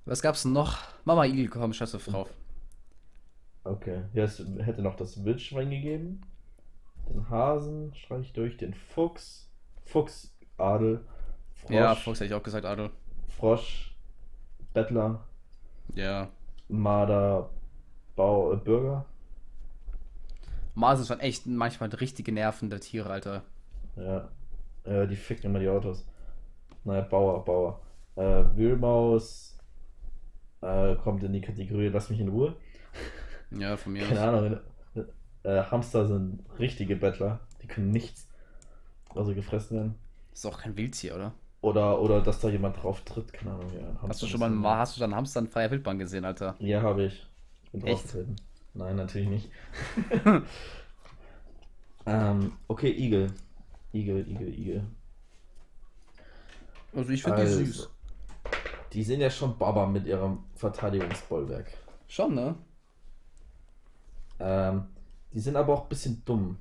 Was 0.05 0.23
gab's 0.23 0.43
denn 0.45 0.53
noch? 0.53 0.79
Mama 1.05 1.25
Igel, 1.27 1.49
komm, 1.49 1.73
scheiß 1.73 1.95
auf 1.97 2.05
drauf. 2.05 2.31
Okay. 3.69 4.03
Ja, 4.15 4.25
es 4.25 4.43
hätte 4.59 4.83
noch 4.83 4.97
das 4.97 5.25
Wildschwein 5.25 5.71
gegeben. 5.71 6.23
Den 7.09 7.29
Hasen 7.29 7.95
streich 7.95 8.27
ich 8.27 8.33
durch. 8.33 8.57
Den 8.57 8.75
Fuchs. 8.75 9.51
Fuchs, 9.85 10.35
Adel. 10.57 11.05
Frosch. 11.55 11.75
Ja, 11.75 11.95
Fox 11.95 12.21
hätte 12.21 12.33
ich 12.33 12.35
auch 12.35 12.43
gesagt, 12.43 12.65
Adel. 12.65 12.91
Frosch. 13.29 13.95
Bettler. 14.73 15.25
Ja. 15.95 16.29
Marder. 16.69 17.51
Bau, 18.17 18.53
äh, 18.53 18.57
Bürger. 18.57 19.05
Mars 20.75 21.01
ist 21.01 21.09
schon 21.09 21.21
echt 21.21 21.47
manchmal 21.47 21.89
richtige 21.91 22.33
nervende 22.33 22.81
Tiere, 22.81 23.11
Alter. 23.11 23.43
Ja. 23.97 24.29
Äh, 24.85 25.07
die 25.07 25.17
ficken 25.17 25.51
immer 25.51 25.59
die 25.59 25.69
Autos. 25.69 26.07
Naja, 26.85 27.03
Bauer, 27.03 27.45
Bauer. 27.45 27.81
Äh, 28.17 28.45
Wühlmaus. 28.57 29.59
Äh, 30.61 30.97
kommt 30.97 31.23
in 31.23 31.33
die 31.33 31.41
Kategorie 31.41 31.89
Lass 31.89 32.11
mich 32.11 32.21
in 32.21 32.29
Ruhe. 32.29 32.57
Ja, 33.51 33.77
von 33.77 33.93
mir 33.93 34.07
Keine 34.07 34.21
aus. 34.21 34.27
Ahnung. 34.29 34.61
Äh, 35.45 35.63
Hamster 35.65 36.07
sind 36.07 36.41
richtige 36.59 36.97
Bettler. 36.97 37.41
Die 37.63 37.67
können 37.67 37.91
nichts. 37.91 38.29
Also 39.15 39.35
gefressen 39.35 39.77
werden. 39.77 39.95
Ist 40.33 40.45
auch 40.47 40.61
kein 40.61 40.77
Wildtier, 40.77 41.15
oder? 41.15 41.33
Oder, 41.61 42.01
oder 42.01 42.21
dass 42.21 42.41
da 42.41 42.49
jemand 42.49 42.83
drauf 42.83 43.01
tritt. 43.03 43.33
Keine 43.33 43.53
Ahnung. 43.53 43.71
Ja, 43.75 44.09
Hast 44.09 44.23
du 44.23 44.27
schon 44.27 44.41
mal 44.41 44.47
einen, 44.47 44.65
ein- 44.65 44.79
hast 44.79 44.99
du 44.99 45.05
einen 45.05 45.15
Hamster 45.15 45.41
in 45.41 45.49
freier 45.49 45.71
Wildbahn 45.71 45.99
gesehen, 45.99 46.25
Alter? 46.25 46.55
Ja, 46.59 46.83
habe 46.83 47.05
ich. 47.07 47.27
Ich 47.65 47.71
bin 47.73 47.83
Echt? 47.85 48.05
draufgetreten. 48.05 48.37
Nein, 48.75 48.97
natürlich 48.97 49.29
nicht. 49.29 49.51
ähm, 52.07 52.53
okay, 52.69 52.91
Igel. 52.91 53.33
Igel, 53.93 54.29
Igel, 54.29 54.49
Igel. 54.55 54.85
Also 56.95 57.11
ich 57.11 57.23
finde 57.23 57.39
die 57.43 57.43
Also, 57.47 57.65
süß. 57.65 57.91
Die 58.93 59.03
sind 59.03 59.21
ja 59.21 59.31
schon 59.31 59.59
Baba 59.59 59.87
mit 59.87 60.07
ihrem 60.07 60.45
Verteidigungsbollwerk. 60.55 61.71
Schon, 62.07 62.35
ne? 62.35 62.55
Ähm, 64.41 64.85
die 65.33 65.41
sind 65.41 65.57
aber 65.57 65.73
auch 65.75 65.83
ein 65.85 65.89
bisschen 65.89 66.23
dumm. 66.25 66.57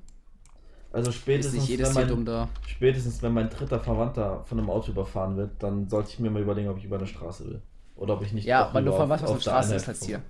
Also 0.90 1.12
spätestens, 1.12 1.68
wenn 1.68 1.92
mein, 1.94 2.08
dumm 2.08 2.24
da. 2.24 2.48
spätestens 2.66 3.22
wenn 3.22 3.32
mein 3.34 3.50
dritter 3.50 3.78
Verwandter 3.78 4.42
von 4.44 4.58
einem 4.58 4.70
Auto 4.70 4.90
überfahren 4.92 5.36
wird, 5.36 5.62
dann 5.62 5.88
sollte 5.88 6.10
ich 6.10 6.18
mir 6.18 6.30
mal 6.30 6.40
überlegen, 6.42 6.68
ob 6.68 6.78
ich 6.78 6.84
über 6.84 6.96
eine 6.96 7.06
Straße 7.06 7.44
will. 7.46 7.62
Oder 7.96 8.14
ob 8.14 8.22
ich 8.22 8.32
nicht 8.32 8.46
Ja, 8.46 8.72
weil 8.72 8.84
du 8.84 8.92
von 8.92 9.08
was 9.08 9.22
auf- 9.22 9.30
auf 9.30 9.40
Straße 9.42 9.74
ist 9.74 9.88
als 9.88 10.00
Tier. 10.00 10.22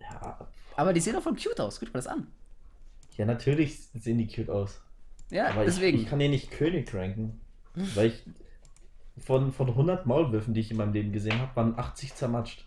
Ja, 0.00 0.38
Aber 0.76 0.92
die 0.92 1.00
sehen 1.00 1.14
doch 1.14 1.22
voll 1.22 1.34
cute 1.36 1.60
aus. 1.60 1.78
Guck 1.80 1.88
dir 1.88 1.94
das 1.94 2.06
an. 2.06 2.26
ja, 3.16 3.24
natürlich 3.24 3.78
sehen 3.94 4.18
die 4.18 4.28
cute 4.28 4.50
aus. 4.50 4.80
Ja, 5.30 5.48
Aber 5.48 5.64
deswegen. 5.64 5.96
Ich, 5.98 6.04
ich 6.04 6.10
kann 6.10 6.18
den 6.18 6.30
nicht 6.30 6.50
König 6.50 6.92
ranken. 6.94 7.40
Weil 7.94 8.08
ich 8.08 8.22
von, 9.24 9.52
von 9.52 9.68
100 9.68 10.06
Maulwürfen, 10.06 10.52
die 10.54 10.60
ich 10.60 10.70
in 10.70 10.76
meinem 10.76 10.92
Leben 10.92 11.12
gesehen 11.12 11.38
habe, 11.40 11.54
waren 11.56 11.78
80 11.78 12.14
zermatscht. 12.14 12.66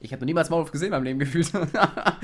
Ich 0.00 0.12
habe 0.12 0.20
noch 0.20 0.26
niemals 0.26 0.50
Maulwurf 0.50 0.70
gesehen 0.70 0.86
in 0.86 0.92
meinem 0.92 1.04
Leben 1.04 1.18
gefühlt. 1.18 1.52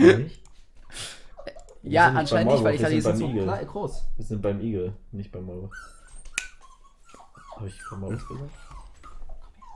Wir 1.85 1.93
ja, 1.93 2.09
anscheinend 2.09 2.53
nicht, 2.53 2.65
weil 2.65 2.75
ich 2.77 2.83
hatte 2.83 2.95
die 2.95 3.01
so 3.01 3.11
Igel. 3.11 3.47
groß. 3.47 4.05
Wir 4.17 4.25
sind 4.25 4.41
beim 4.41 4.61
Igel, 4.61 4.95
nicht 5.13 5.31
beim 5.31 5.45
Maulwurf. 5.45 5.73
Habe 7.57 7.69
ich 7.69 7.79
beim 7.91 8.01
Maulwurf 8.01 8.27
gesagt? 8.27 8.51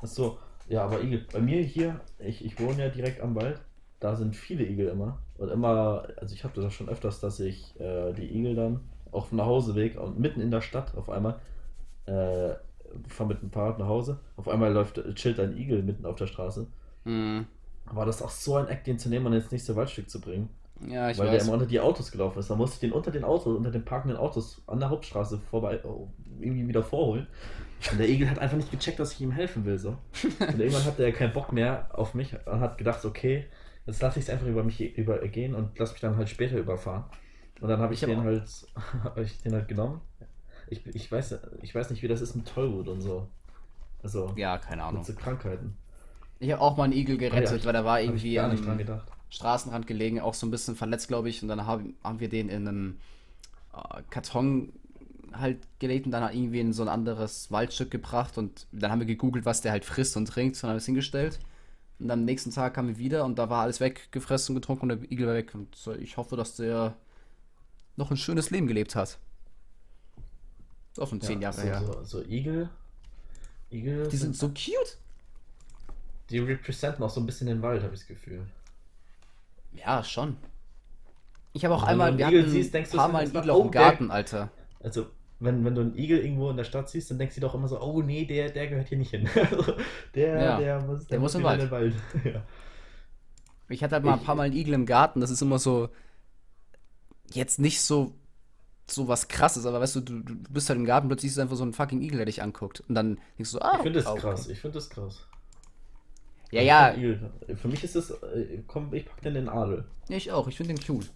Achso, 0.00 0.38
ja, 0.68 0.84
aber 0.84 1.02
Igel. 1.02 1.26
Bei 1.30 1.40
mir 1.40 1.60
hier, 1.62 2.00
ich, 2.18 2.44
ich 2.44 2.58
wohne 2.60 2.84
ja 2.84 2.88
direkt 2.88 3.20
am 3.20 3.34
Wald, 3.34 3.60
da 4.00 4.16
sind 4.16 4.36
viele 4.36 4.64
Igel 4.64 4.88
immer. 4.88 5.18
Und 5.36 5.50
immer, 5.50 6.08
also 6.16 6.34
ich 6.34 6.44
habe 6.44 6.58
das 6.60 6.72
schon 6.72 6.88
öfters, 6.88 7.20
dass 7.20 7.40
ich 7.40 7.78
äh, 7.78 8.12
die 8.14 8.34
Igel 8.38 8.54
dann 8.54 8.80
auf 9.10 9.28
dem 9.28 9.38
Nachhauseweg 9.38 9.98
und 9.98 10.18
mitten 10.18 10.40
in 10.40 10.50
der 10.50 10.60
Stadt 10.60 10.96
auf 10.96 11.10
einmal 11.10 11.40
äh, 12.06 12.54
fahre 13.08 13.28
mit 13.28 13.42
dem 13.42 13.50
Fahrrad 13.50 13.78
nach 13.78 13.86
Hause. 13.86 14.18
Auf 14.36 14.48
einmal 14.48 14.72
läuft, 14.72 15.02
chillt 15.14 15.40
ein 15.40 15.56
Igel 15.56 15.82
mitten 15.82 16.06
auf 16.06 16.16
der 16.16 16.26
Straße. 16.26 16.66
Hm. 17.04 17.46
War 17.92 18.06
das 18.06 18.22
auch 18.22 18.30
so 18.30 18.56
ein 18.56 18.68
Eck, 18.68 18.84
den 18.84 18.98
zu 18.98 19.08
nehmen 19.08 19.26
und 19.26 19.32
ins 19.32 19.50
nächste 19.50 19.76
Waldstück 19.76 20.08
zu 20.10 20.20
bringen? 20.20 20.48
Ja, 20.86 21.10
ich 21.10 21.18
weil 21.18 21.26
der 21.26 21.34
weiß. 21.36 21.44
immer 21.44 21.54
unter 21.54 21.66
die 21.66 21.80
Autos 21.80 22.12
gelaufen 22.12 22.38
ist. 22.38 22.50
Da 22.50 22.54
musste 22.54 22.74
ich 22.74 22.80
den 22.80 22.92
unter 22.92 23.10
den 23.10 23.24
Autos, 23.24 23.56
unter 23.56 23.70
den 23.70 23.84
parkenden 23.84 24.18
Autos 24.18 24.62
an 24.66 24.78
der 24.78 24.90
Hauptstraße 24.90 25.38
vorbei 25.50 25.80
oh, 25.84 26.08
irgendwie 26.40 26.68
wieder 26.68 26.82
vorholen. 26.82 27.26
Und 27.90 27.98
der 27.98 28.08
Igel 28.08 28.30
hat 28.30 28.38
einfach 28.38 28.56
nicht 28.56 28.70
gecheckt, 28.70 28.98
dass 28.98 29.12
ich 29.12 29.20
ihm 29.20 29.32
helfen 29.32 29.64
will. 29.64 29.78
So. 29.78 29.90
Und 30.40 30.60
irgendwann 30.60 30.84
hatte 30.84 31.04
er 31.04 31.12
keinen 31.12 31.32
Bock 31.32 31.52
mehr 31.52 31.88
auf 31.92 32.14
mich 32.14 32.34
und 32.46 32.60
hat 32.60 32.78
gedacht, 32.78 33.04
okay, 33.04 33.46
jetzt 33.86 34.02
lasse 34.02 34.18
ich 34.18 34.26
es 34.26 34.30
einfach 34.30 34.46
über 34.46 34.62
mich 34.64 34.80
übergehen 34.80 35.54
und 35.54 35.78
lass 35.78 35.92
mich 35.92 36.00
dann 36.00 36.16
halt 36.16 36.28
später 36.28 36.56
überfahren. 36.56 37.04
Und 37.60 37.68
dann 37.68 37.80
habe 37.80 37.94
ich, 37.94 38.02
Ich 38.02 38.08
den 38.08 38.22
halt, 38.22 38.44
hab 39.04 39.18
ich 39.18 39.40
den 39.42 39.52
halt 39.52 39.68
genommen. 39.68 40.00
Ich, 40.68 40.84
ich, 40.86 41.10
weiß, 41.10 41.38
ich 41.62 41.74
weiß 41.74 41.90
nicht, 41.90 42.02
wie 42.02 42.08
das 42.08 42.20
ist 42.20 42.34
mit 42.34 42.46
Tollwut 42.46 42.88
und 42.88 43.00
so. 43.00 43.28
Also 44.02 44.32
Ja, 44.36 44.58
keine 44.58 44.82
Ahnung. 44.82 44.98
mit 44.98 45.06
so 45.06 45.14
Krankheiten. 45.14 45.76
Ich 46.40 46.52
habe 46.52 46.60
auch 46.62 46.76
mal 46.76 46.84
einen 46.84 46.92
Igel 46.92 47.16
Ah 47.18 47.22
ja, 47.22 47.28
gerettet, 47.30 47.58
ich- 47.60 47.64
weil 47.66 47.72
der 47.72 47.84
war 47.84 48.00
irgendwie 48.00 48.38
am. 48.38 48.56
Straßenrand 49.30 49.86
gelegen, 49.86 50.20
auch 50.20 50.32
so 50.32 50.46
ein 50.46 50.50
bisschen 50.50 50.74
verletzt, 50.74 51.08
glaube 51.08 51.28
ich. 51.28 51.42
Und 51.42 51.48
dann 51.48 51.66
haben, 51.66 51.94
haben 52.02 52.18
wir 52.18 52.30
den 52.30 52.48
in 52.48 52.66
einen 52.66 53.00
äh, 53.74 54.02
Karton 54.08 54.72
halt 55.32 55.58
gelegt 55.80 56.06
und 56.06 56.12
dann 56.12 56.24
halt 56.24 56.34
irgendwie 56.34 56.60
in 56.60 56.72
so 56.72 56.82
ein 56.82 56.88
anderes 56.88 57.50
Waldstück 57.50 57.90
gebracht. 57.90 58.38
Und 58.38 58.66
dann 58.72 58.90
haben 58.90 59.00
wir 59.00 59.06
gegoogelt, 59.06 59.44
was 59.44 59.60
der 59.60 59.72
halt 59.72 59.84
frisst 59.84 60.16
und 60.16 60.26
trinkt, 60.26 60.62
und 60.62 60.70
haben 60.70 60.76
es 60.76 60.86
hingestellt. 60.86 61.38
Und 61.98 62.08
dann 62.08 62.20
am 62.20 62.24
nächsten 62.24 62.52
Tag 62.52 62.72
kamen 62.74 62.88
wir 62.88 62.98
wieder 62.98 63.24
und 63.26 63.38
da 63.38 63.50
war 63.50 63.62
alles 63.64 63.80
weggefressen 63.80 64.54
und 64.54 64.62
getrunken 64.62 64.90
und 64.90 65.02
der 65.02 65.12
Igel 65.12 65.26
war 65.26 65.34
weg. 65.34 65.54
Und 65.54 65.74
so, 65.74 65.92
ich 65.92 66.16
hoffe, 66.16 66.36
dass 66.36 66.56
der 66.56 66.94
noch 67.96 68.10
ein 68.10 68.16
schönes 68.16 68.48
Leben 68.50 68.66
gelebt 68.66 68.94
hat. 68.94 69.18
Ist 70.92 71.00
auch 71.00 71.08
schon 71.08 71.20
zehn 71.20 71.42
Ja, 71.42 71.50
Jahre 71.50 71.60
so, 71.60 71.62
her. 71.66 71.82
So, 72.04 72.04
so 72.22 72.24
Igel. 72.24 72.70
Igel 73.70 74.08
Die 74.08 74.16
sind 74.16 74.36
so 74.36 74.48
cute. 74.48 74.96
Die 76.30 76.38
representen 76.38 77.02
auch 77.04 77.10
so 77.10 77.20
ein 77.20 77.26
bisschen 77.26 77.46
den 77.46 77.62
Wald, 77.62 77.82
habe 77.82 77.94
ich 77.94 78.00
das 78.00 78.08
Gefühl. 78.08 78.46
Ja, 79.72 80.02
schon. 80.04 80.36
Ich 81.52 81.64
habe 81.64 81.74
auch 81.74 81.82
wenn 81.82 81.88
einmal, 81.90 82.16
wir 82.18 82.26
einen 82.26 82.34
Igel 82.34 82.42
hatten 82.44 82.52
siehst, 82.52 82.74
ein 82.76 82.82
paar 82.84 83.06
so 83.06 83.12
Mal 83.12 83.18
einen 83.20 83.30
Igel 83.34 83.50
auf 83.50 83.58
oh, 83.58 83.62
dem 83.64 83.72
der- 83.72 83.80
Garten, 83.82 84.10
Alter. 84.10 84.50
Also, 84.80 85.06
wenn, 85.40 85.64
wenn 85.64 85.74
du 85.74 85.80
einen 85.82 85.96
Igel 85.96 86.18
irgendwo 86.18 86.50
in 86.50 86.56
der 86.56 86.64
Stadt 86.64 86.88
siehst, 86.90 87.10
dann 87.10 87.18
denkst 87.18 87.36
du 87.36 87.40
doch 87.40 87.54
immer 87.54 87.68
so, 87.68 87.80
oh 87.80 88.02
nee, 88.02 88.24
der, 88.24 88.50
der 88.50 88.66
gehört 88.68 88.88
hier 88.88 88.98
nicht 88.98 89.10
hin. 89.10 89.28
Also, 89.34 89.74
der, 90.14 90.42
Ja, 90.42 90.58
der 90.58 90.80
muss, 90.82 91.06
der 91.06 91.20
muss 91.20 91.34
im 91.34 91.42
den 91.42 91.70
Wald. 91.70 91.94
ja. 92.24 92.42
Ich 93.70 93.82
hatte 93.82 93.94
halt 93.96 94.04
mal 94.04 94.14
ein 94.14 94.18
Ich- 94.20 94.26
paar 94.26 94.34
Mal 94.34 94.44
einen 94.44 94.56
Igel 94.56 94.74
im 94.74 94.86
Garten, 94.86 95.20
das 95.20 95.30
ist 95.30 95.42
immer 95.42 95.58
so, 95.58 95.88
jetzt 97.32 97.58
nicht 97.58 97.80
so, 97.80 98.14
so 98.90 99.06
was 99.08 99.28
krasses, 99.28 99.66
aber 99.66 99.80
weißt 99.80 99.96
du, 99.96 100.00
du, 100.00 100.20
du 100.20 100.34
bist 100.50 100.68
halt 100.68 100.78
im 100.78 100.84
Garten, 100.86 101.08
plötzlich 101.08 101.30
siehst 101.30 101.38
du 101.38 101.42
einfach 101.42 101.56
so 101.56 101.62
einen 101.62 101.72
fucking 101.74 102.00
Igel, 102.02 102.16
der 102.18 102.26
dich 102.26 102.42
anguckt. 102.42 102.80
Und 102.88 102.94
dann 102.94 103.18
denkst 103.38 103.52
du, 103.52 103.58
ah, 103.60 103.74
Ich 103.76 103.82
finde 103.82 103.98
das 104.00 104.06
okay. 104.06 104.20
krass, 104.20 104.48
ich 104.48 104.60
finde 104.60 104.74
das 104.78 104.90
krass. 104.90 105.26
Ja, 106.50 106.60
Ich 106.62 106.66
ja, 106.66 106.94
Igel, 106.94 107.30
für 107.56 107.68
mich 107.68 107.84
ist 107.84 107.94
das, 107.96 108.10
äh, 108.10 108.62
komm, 108.66 108.92
ich 108.94 109.04
pack 109.06 109.20
den 109.20 109.36
in 109.36 109.44
den 109.44 109.48
Adel. 109.48 109.84
ich 110.08 110.32
auch, 110.32 110.48
ich 110.48 110.56
finde 110.56 110.74
den 110.74 110.82
cute. 110.84 111.10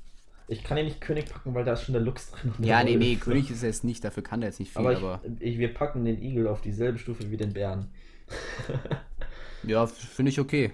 Ich 0.48 0.62
kann 0.64 0.76
den 0.76 0.86
nicht 0.86 1.00
König 1.00 1.26
packen, 1.26 1.54
weil 1.54 1.64
da 1.64 1.72
ist 1.72 1.84
schon 1.84 1.94
der 1.94 2.02
Lux 2.02 2.30
drin. 2.30 2.52
Ja, 2.58 2.82
nee, 2.84 2.96
nee. 2.96 3.16
König 3.16 3.50
ist 3.50 3.62
er 3.62 3.68
jetzt 3.70 3.84
nicht, 3.84 4.04
dafür 4.04 4.22
kann 4.22 4.40
der 4.40 4.50
jetzt 4.50 4.60
nicht 4.60 4.72
viel, 4.72 4.80
Aber, 4.80 4.96
aber, 4.96 5.20
ich, 5.40 5.52
ich, 5.52 5.58
wir 5.58 5.72
packen 5.72 6.04
den 6.04 6.20
Igel 6.20 6.46
auf 6.48 6.60
dieselbe 6.60 6.98
Stufe 6.98 7.30
wie 7.30 7.36
den 7.36 7.52
Bären. 7.54 7.88
ja, 9.62 9.86
finde 9.86 10.30
ich 10.30 10.40
okay. 10.40 10.72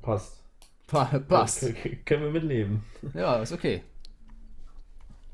Passt. 0.00 0.42
Pa 0.86 1.04
passt. 1.20 1.74
K- 1.74 1.96
Können 2.04 2.22
wir 2.24 2.30
mitleben. 2.30 2.84
Ja, 3.14 3.42
ist 3.42 3.52
okay. 3.52 3.82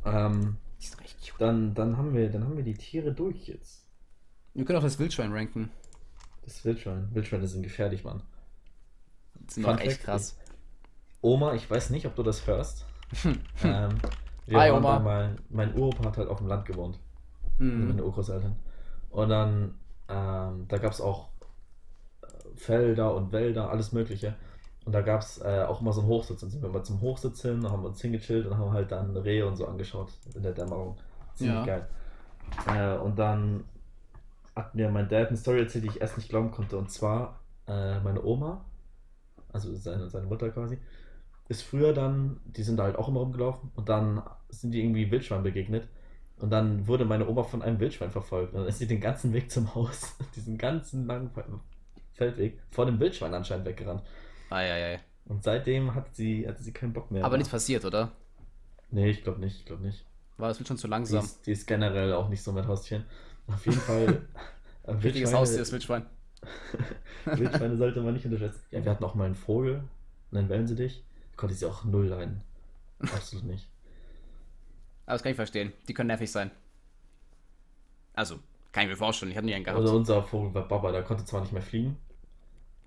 Ähm, 0.05 0.57
cute. 0.81 1.35
dann, 1.41 1.75
dann, 1.75 1.97
haben 1.97 2.15
wir, 2.15 2.29
dann 2.31 2.45
haben 2.45 2.57
wir 2.57 2.65
die 2.65 2.75
Tiere 2.75 3.13
durch 3.13 3.49
jetzt. 3.49 3.85
Wir 4.55 4.65
können 4.65 4.79
auch 4.79 4.83
das 4.83 4.99
Wildschwein 4.99 5.33
ranken. 5.33 5.71
Das 6.47 6.65
Wildschwein. 6.65 7.09
Wildschweine 7.13 7.47
sind 7.47 7.63
gefährlich, 7.63 8.05
Mann. 8.05 8.23
Die 9.35 9.55
sind 9.55 9.67
auch 9.67 9.79
echt 9.81 10.03
krass. 10.03 10.39
Oma, 11.21 11.55
ich 11.55 11.69
weiß 11.71 11.91
nicht, 11.91 12.07
ob 12.07 12.15
du 12.15 12.23
das 12.23 12.47
hörst. 12.47 12.87
ähm, 13.65 13.99
wir 14.47 14.59
Hi, 14.61 14.71
waren 14.71 14.79
Oma. 14.85 14.99
mal, 15.01 15.37
mein 15.51 15.75
Uropa 15.75 16.05
hat 16.07 16.17
halt 16.17 16.29
auf 16.29 16.39
dem 16.39 16.47
Land 16.47 16.65
gewohnt. 16.67 16.99
Mhm. 17.59 17.89
Meine 17.89 18.05
Urgroßeltern. 18.05 18.57
Und 19.11 19.29
dann, 19.29 19.75
ähm, 20.09 20.67
da 20.69 20.79
gab 20.79 20.93
es 20.93 21.01
auch 21.01 21.31
äh, 22.23 22.27
Felder 22.57 23.15
und 23.15 23.33
Wälder, 23.33 23.71
alles 23.71 23.93
Mögliche. 23.93 24.37
Und 24.85 24.93
da 24.93 25.01
gab 25.01 25.21
es 25.23 25.41
äh, 25.43 25.65
auch 25.67 25.81
immer 25.81 25.93
so 25.93 26.01
einen 26.01 26.09
Hochsitz. 26.11 26.45
Und 26.45 26.51
sind 26.51 26.63
wir 26.63 26.69
mal 26.69 26.85
zum 26.85 27.01
Hochsitz 27.01 27.43
hin, 27.43 27.69
haben 27.69 27.85
uns 27.85 28.01
hingechillt 28.01 28.47
und 28.47 28.57
haben 28.57 28.73
halt 28.73 28.93
dann 28.93 29.17
Rehe 29.17 29.45
und 29.47 29.57
so 29.57 29.67
angeschaut 29.67 30.13
in 30.35 30.43
der 30.43 30.53
Dämmerung. 30.53 30.97
Ziemlich 31.35 31.57
Ja. 31.57 31.65
geil. 31.65 31.89
Äh, 32.69 32.99
und 32.99 33.19
dann 33.19 33.65
hat 34.57 34.75
mir 34.75 34.89
mein 34.91 35.09
Dad 35.09 35.29
eine 35.29 35.37
Story 35.37 35.61
erzählt, 35.61 35.85
die 35.85 35.89
ich 35.91 36.01
erst 36.01 36.17
nicht 36.17 36.29
glauben 36.29 36.51
konnte. 36.51 36.77
Und 36.79 36.91
zwar, 36.91 37.39
äh, 37.69 38.01
meine 38.01 38.25
Oma, 38.25 38.65
also 39.53 39.75
seine, 39.77 40.09
seine 40.09 40.27
Mutter 40.27 40.51
quasi, 40.51 40.79
ist 41.49 41.63
früher 41.63 41.93
dann, 41.93 42.41
die 42.45 42.63
sind 42.63 42.79
da 42.79 42.85
halt 42.85 42.97
auch 42.97 43.09
immer 43.09 43.21
rumgelaufen 43.21 43.71
und 43.77 43.89
dann 43.89 44.23
sind 44.49 44.73
die 44.73 44.81
irgendwie 44.83 45.11
Wildschwein 45.11 45.43
begegnet. 45.43 45.87
Und 46.39 46.51
dann 46.51 46.87
wurde 46.87 47.05
meine 47.05 47.29
Oma 47.29 47.45
von 47.45 47.63
einem 47.63 47.81
Wildschwein 47.81 48.11
verfolgt. 48.11 48.53
Und 48.53 48.61
dann 48.61 48.69
ist 48.69 48.79
sie 48.79 48.87
den 48.87 49.01
ganzen 49.01 49.33
Weg 49.33 49.51
zum 49.51 49.75
Haus, 49.75 50.17
diesen 50.37 50.59
ganzen 50.59 51.07
langen 51.07 51.31
Feldweg, 52.15 52.59
vor 52.71 52.87
dem 52.87 52.99
Wildschwein 52.99 53.33
anscheinend 53.35 53.67
weggerannt. 53.67 54.03
Eieiei. 54.51 55.01
Und 55.27 55.43
seitdem 55.43 55.95
hat 55.95 56.15
sie, 56.15 56.47
hatte 56.47 56.63
sie 56.63 56.73
keinen 56.73 56.93
Bock 56.93 57.11
mehr. 57.11 57.25
Aber 57.25 57.37
nichts 57.37 57.51
passiert, 57.51 57.85
oder? 57.85 58.13
Nee, 58.91 59.11
ich 59.11 59.23
glaube 59.25 59.41
nicht, 59.41 59.61
ich 59.61 59.65
glaube 59.67 59.83
nicht. 59.83 60.05
War 60.37 60.49
das 60.49 60.59
wird 60.59 60.69
schon 60.69 60.77
zu 60.77 60.87
Die 60.87 60.91
langsam. 60.91 61.25
ist, 61.25 61.47
die 61.47 61.53
ist 61.53 61.67
generell 61.67 62.13
auch 62.13 62.29
nicht 62.29 62.43
so 62.43 62.53
mit 62.53 62.67
Haustieren. 62.67 63.05
Auf 63.49 63.65
jeden 63.67 63.79
Fall. 63.81 64.23
äh, 64.85 64.91
Richtiges 64.91 65.31
Wildschweine- 65.31 65.37
Haustier, 65.39 65.59
das 65.59 65.73
Wildschwein. 65.73 66.07
Wildschweine 67.25 67.77
sollte 67.77 68.01
man 68.03 68.15
nicht 68.15 68.25
unterschätzen. 68.25 68.61
Ja, 68.71 68.85
wir 68.85 68.91
hatten 68.91 69.05
auch 69.05 69.15
mal 69.15 69.25
einen 69.25 69.35
Vogel, 69.35 69.83
einen 70.33 70.49
Wellensittich. 70.49 71.03
Konnte 71.37 71.55
sie 71.55 71.67
auch 71.67 71.85
null 71.85 72.07
leiden. 72.07 72.41
Absolut 73.01 73.45
nicht. 73.45 73.69
Aber 75.07 75.15
das 75.15 75.23
kann 75.23 75.31
ich 75.33 75.37
verstehen. 75.37 75.73
Die 75.89 75.95
können 75.95 76.07
nervig 76.09 76.31
sein. 76.31 76.51
Also, 78.15 78.37
kann 78.73 78.85
ich 78.85 78.91
mir 78.91 78.97
vorstellen. 78.97 79.31
Ich 79.31 79.37
habe 79.37 79.47
nie 79.47 79.55
einen 79.55 79.65
gehabt. 79.65 79.81
Also 79.81 79.97
unser 79.97 80.23
Vogel 80.23 80.55
war 80.55 80.67
Baba, 80.67 80.93
der 80.93 81.03
konnte 81.03 81.25
zwar 81.25 81.41
nicht 81.43 81.53
mehr 81.53 81.63
fliegen. 81.63 81.97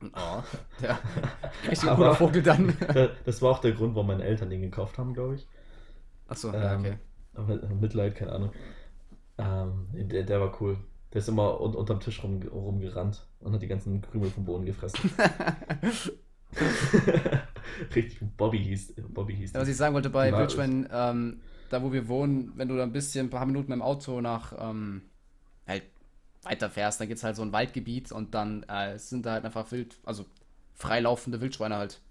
Oh, 0.01 0.41
ja. 0.81 0.99
Richtig 1.69 1.89
Aber- 1.89 1.95
cooler 1.97 2.15
Vogel 2.15 2.41
dann. 2.41 2.75
Da- 2.93 3.09
Das 3.25 3.41
war 3.41 3.51
auch 3.51 3.59
der 3.59 3.73
Grund, 3.73 3.93
warum 3.95 4.07
meine 4.07 4.23
Eltern 4.23 4.49
den 4.49 4.61
gekauft 4.61 4.97
haben, 4.97 5.13
glaube 5.13 5.35
ich. 5.35 5.47
Achso, 6.27 6.51
ja, 6.51 6.73
Ähm, 6.73 6.79
okay. 6.81 6.97
aber 7.35 7.55
Mitleid, 7.75 8.15
keine 8.15 8.31
Ahnung. 8.31 8.51
Ähm, 9.39 9.87
der, 9.93 10.23
der 10.23 10.41
war 10.41 10.61
cool. 10.61 10.77
Der 11.13 11.19
ist 11.19 11.27
immer 11.29 11.59
un 11.59 11.73
unterm 11.73 11.99
Tisch 11.99 12.23
rum, 12.23 12.41
rumgerannt 12.43 13.25
und 13.39 13.53
hat 13.53 13.61
die 13.61 13.67
ganzen 13.67 14.01
Krümel 14.01 14.29
vom 14.29 14.45
Boden 14.45 14.65
gefressen. 14.65 15.09
Richtig, 17.95 18.19
Bobby 18.37 18.59
hieß, 18.59 18.95
Bobby 19.09 19.35
hieß 19.35 19.53
Ja, 19.53 19.61
was 19.61 19.67
ich 19.67 19.77
sagen 19.77 19.93
wollte 19.95 20.09
bei 20.09 20.31
Wildschweinen, 20.31 20.89
ähm, 20.91 21.41
da 21.69 21.81
wo 21.81 21.91
wir 21.93 22.07
wohnen, 22.07 22.51
wenn 22.55 22.67
du 22.67 22.75
da 22.75 22.83
ein 22.83 22.91
bisschen, 22.91 23.27
ein 23.27 23.29
paar 23.29 23.45
Minuten 23.45 23.69
mit 23.69 23.77
dem 23.77 23.81
Auto 23.81 24.21
nach, 24.21 24.53
ähm, 24.59 25.03
halt 25.67 25.83
weiter 26.43 26.69
fährst, 26.69 26.99
dann 26.99 27.07
gibt 27.07 27.17
es 27.19 27.23
halt 27.23 27.35
so 27.35 27.41
ein 27.43 27.51
Waldgebiet 27.53 28.11
und 28.11 28.33
dann 28.33 28.63
äh, 28.63 28.97
sind 28.97 29.25
da 29.25 29.33
halt 29.33 29.45
einfach 29.45 29.71
wild, 29.71 29.97
also 30.03 30.25
freilaufende 30.75 31.41
Wildschweine 31.41 31.75
halt. 31.77 32.01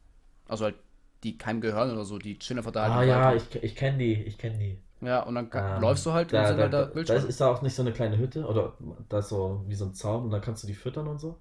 Also 0.46 0.64
halt, 0.66 0.76
die 1.24 1.36
keinem 1.36 1.60
gehören 1.60 1.90
oder 1.90 2.04
so, 2.04 2.18
die 2.18 2.38
chillen 2.38 2.58
einfach 2.58 2.72
da 2.72 2.82
halt 2.82 2.92
Ah 2.92 3.02
ja, 3.02 3.34
ich, 3.34 3.62
ich 3.62 3.74
kenne 3.74 3.98
die, 3.98 4.14
ich 4.14 4.38
kenne 4.38 4.58
die. 4.58 4.78
Ja, 5.00 5.20
und 5.22 5.34
dann 5.34 5.50
Ähm, 5.54 5.74
läufst 5.74 6.04
du 6.06 6.12
halt 6.12 6.32
da, 6.32 6.36
und 6.36 6.46
sind 6.46 6.58
da, 6.58 6.68
halt 6.74 6.76
da 6.78 6.90
da, 6.92 6.92
da 7.06 7.14
ist 7.14 7.40
da 7.40 7.50
auch 7.50 7.62
nicht 7.62 7.74
so 7.74 7.82
eine 7.82 7.92
kleine 7.92 8.18
Hütte 8.18 8.46
oder 8.46 8.74
da 9.08 9.18
ist 9.20 9.28
so 9.30 9.64
wie 9.66 9.74
so 9.74 9.86
ein 9.86 9.94
Zaun 9.94 10.24
und 10.24 10.30
dann 10.30 10.40
kannst 10.42 10.62
du 10.62 10.66
die 10.66 10.74
füttern 10.74 11.08
und 11.08 11.18
so. 11.20 11.36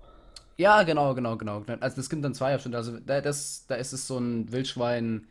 Ja, 0.57 0.81
genau, 0.83 1.13
genau, 1.13 1.37
genau. 1.37 1.63
Also 1.81 1.97
das 1.97 2.09
gibt 2.09 2.23
dann 2.23 2.33
zwei 2.33 2.53
Abschnitte. 2.55 2.77
Also 2.77 2.99
da, 2.99 3.21
das, 3.21 3.65
da 3.67 3.75
ist 3.75 3.93
es 3.93 4.07
so 4.07 4.17
ein 4.17 4.51
Wildschwein 4.51 5.27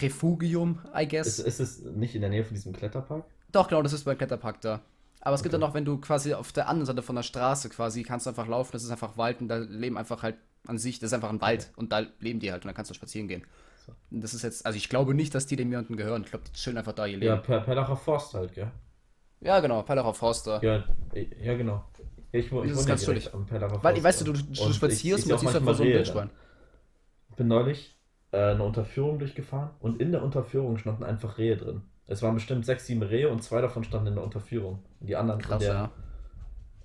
Refugium, 0.00 0.80
I 0.94 1.06
guess. 1.06 1.38
Ist, 1.38 1.38
ist 1.40 1.58
es 1.58 1.80
nicht 1.82 2.14
in 2.14 2.20
der 2.20 2.30
Nähe 2.30 2.44
von 2.44 2.54
diesem 2.54 2.72
Kletterpark? 2.72 3.24
Doch, 3.50 3.68
genau, 3.68 3.82
das 3.82 3.92
ist 3.92 4.04
beim 4.04 4.16
Kletterpark 4.16 4.60
da. 4.60 4.80
Aber 5.20 5.34
es 5.34 5.42
gibt 5.42 5.52
Okay. 5.52 5.52
dann 5.52 5.60
noch, 5.60 5.74
wenn 5.74 5.84
du 5.84 5.98
quasi 6.00 6.34
auf 6.34 6.52
der 6.52 6.68
anderen 6.68 6.86
Seite 6.86 7.02
von 7.02 7.14
der 7.16 7.22
Straße 7.22 7.68
quasi 7.68 8.02
kannst 8.02 8.26
du 8.26 8.30
einfach 8.30 8.46
laufen, 8.48 8.72
das 8.72 8.82
ist 8.82 8.90
einfach 8.90 9.16
Wald 9.16 9.40
und 9.40 9.48
da 9.48 9.56
leben 9.58 9.96
einfach 9.96 10.22
halt 10.22 10.36
an 10.66 10.78
sich, 10.78 10.98
das 10.98 11.08
ist 11.10 11.14
einfach 11.14 11.30
ein 11.30 11.40
Wald 11.40 11.70
und 11.76 11.92
da 11.92 12.00
leben 12.18 12.40
die 12.40 12.50
halt 12.50 12.64
und 12.64 12.68
dann 12.68 12.74
kannst 12.74 12.90
du 12.90 12.94
spazieren 12.94 13.28
gehen. 13.28 13.44
Und 14.10 14.22
das 14.22 14.34
ist 14.34 14.42
jetzt, 14.42 14.64
also 14.66 14.76
ich 14.76 14.88
glaube 14.88 15.14
nicht, 15.14 15.34
dass 15.34 15.46
die 15.46 15.56
dem 15.56 15.70
jemanden 15.70 15.96
gehören. 15.96 16.22
Ich 16.24 16.30
glaube, 16.30 16.44
die 16.46 16.52
chillen 16.52 16.78
einfach 16.78 16.92
da 16.92 17.06
ihr 17.06 17.18
Ja, 17.18 17.34
Leben. 17.34 17.42
per 17.46 17.60
Perlacher 17.60 17.96
Forst 17.96 18.34
halt, 18.34 18.54
gell? 18.54 18.70
Ja, 19.40 19.58
genau, 19.60 19.82
Perlacher 19.82 20.14
Forster. 20.14 20.62
Ja, 20.62 20.84
ja 21.42 21.56
genau. 21.56 21.84
Ich, 22.30 22.46
ich 22.46 22.50
Das 22.50 22.78
ist 22.78 22.86
ganz 22.86 23.02
ja 23.02 23.08
chillig. 23.08 23.30
Perlacher 23.48 23.82
Weil, 23.82 24.02
weißt 24.02 24.20
du, 24.20 24.24
du, 24.26 24.30
Und 24.32 24.56
du 24.58 24.68
ich- 24.68 24.74
spazierst 24.76 25.18
ich 25.18 25.24
und 25.24 25.30
du 25.30 25.34
auch 25.34 25.40
siehst 25.40 25.56
einfach 25.56 25.74
so 25.74 25.82
ein 25.82 25.88
Rehe 25.88 25.96
Wildschwein. 25.96 26.28
da. 26.28 26.34
Ich 27.30 27.36
bin 27.36 27.48
neulich 27.48 27.98
äh, 28.30 28.38
eine 28.52 28.62
Unterführung 28.62 29.18
durchgefahren 29.18 29.70
und 29.80 30.00
in 30.00 30.12
der 30.12 30.22
Unterführung 30.22 30.78
standen 30.78 31.02
einfach 31.04 31.38
Rehe 31.38 31.56
drin. 31.56 31.82
Es 32.06 32.22
waren 32.22 32.34
bestimmt 32.34 32.64
sechs, 32.66 32.86
sieben 32.86 33.02
Rehe 33.02 33.28
und 33.28 33.42
zwei 33.42 33.60
davon 33.60 33.84
standen 33.84 34.08
in 34.08 34.14
der 34.14 34.24
Unterführung. 34.24 34.82
Und 35.00 35.06
die 35.08 35.16
anderen 35.16 35.40
Krass, 35.40 35.62
in 35.62 35.68
der, 35.68 35.74
ja. 35.74 35.90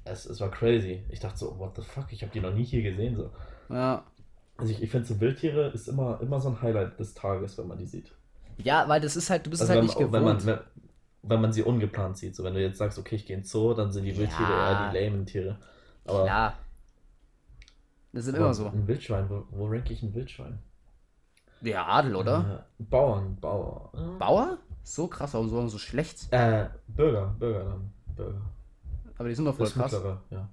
es, 0.05 0.25
es 0.25 0.39
war 0.41 0.49
crazy. 0.51 1.03
Ich 1.09 1.19
dachte 1.19 1.37
so, 1.37 1.57
what 1.59 1.75
the 1.75 1.81
fuck, 1.81 2.05
ich 2.11 2.21
habe 2.23 2.31
die 2.31 2.39
noch 2.39 2.53
nie 2.53 2.63
hier 2.63 2.81
gesehen. 2.81 3.15
So. 3.15 3.29
Ja. 3.69 4.03
Also 4.58 4.72
ich, 4.74 4.82
ich 4.82 4.89
finde 4.89 5.08
so 5.08 5.20
Wildtiere 5.20 5.70
ist 5.70 5.88
immer, 5.88 6.20
immer 6.22 6.39
so 6.39 6.49
ein 6.49 6.62
Highlight 6.62 6.99
des 6.99 7.14
Tages, 7.14 7.58
wenn 7.58 7.68
man 7.68 7.78
die 7.78 7.86
sieht. 7.86 8.12
Ja, 8.58 8.88
weil 8.89 8.99
das 9.01 9.16
ist 9.16 9.30
halt, 9.30 9.45
du 9.45 9.51
bist 9.51 9.62
Also 9.62 9.74
es 9.74 9.76
halt 9.76 9.80
wenn, 9.82 9.86
nicht 9.86 9.97
gewohnt. 9.97 10.45
wenn, 10.45 10.55
man, 10.55 10.62
wenn, 11.24 11.41
man 11.41 11.53
sie 11.53 11.62
ungeplant 11.64 12.18
sieht. 12.18 12.36
So 12.36 12.43
wenn 12.43 12.55
du 12.55 12.62
jetzt 12.62 12.80
sagst, 12.80 12.97
okay, 12.97 13.16
ich 13.16 13.26
gehe 13.28 13.38
ins 13.38 13.51
Zoo, 13.51 13.74
dann 13.76 13.91
sind 13.91 14.05
die 14.05 14.18
Wildtiere 14.18 14.49
Ja. 14.49 14.72
eher 14.88 14.91
die 14.91 14.97
lamen 14.97 15.26
Tiere. 15.26 15.58
Aber, 16.05 16.26
ja. 16.26 16.53
Das 18.14 18.26
sind 18.26 18.36
aber 18.36 18.45
immer 18.45 18.53
so. 18.53 18.68
ein 18.68 18.88
Wildschwein, 18.88 19.30
wo, 19.30 19.43
wo 19.51 19.68
rank 19.68 19.91
ich 19.91 20.01
ein 20.01 20.14
Wildschwein? 20.16 20.58
Ja, 21.62 21.86
Adel, 21.86 22.16
oder? 22.16 22.66
Äh, 22.80 22.84
Bauern, 22.84 23.36
Bauer. 23.39 23.91
Bauer? 24.20 24.58
So 24.84 25.08
krass, 25.08 25.34
warum 25.34 25.49
so, 25.49 25.68
so 25.68 25.78
schlecht? 25.78 26.32
Äh, 26.32 26.68
Bürger, 26.88 27.36
Bürger 27.38 27.64
dann. 27.66 27.91
Bürger. 28.16 28.41
Aber 29.18 29.28
die 29.30 29.36
sind 29.36 29.45
doch 29.45 29.55
voll 29.55 29.66
Das 29.66 29.74
krass. 29.76 29.91
mittlere, 29.91 30.22
ja. 30.32 30.49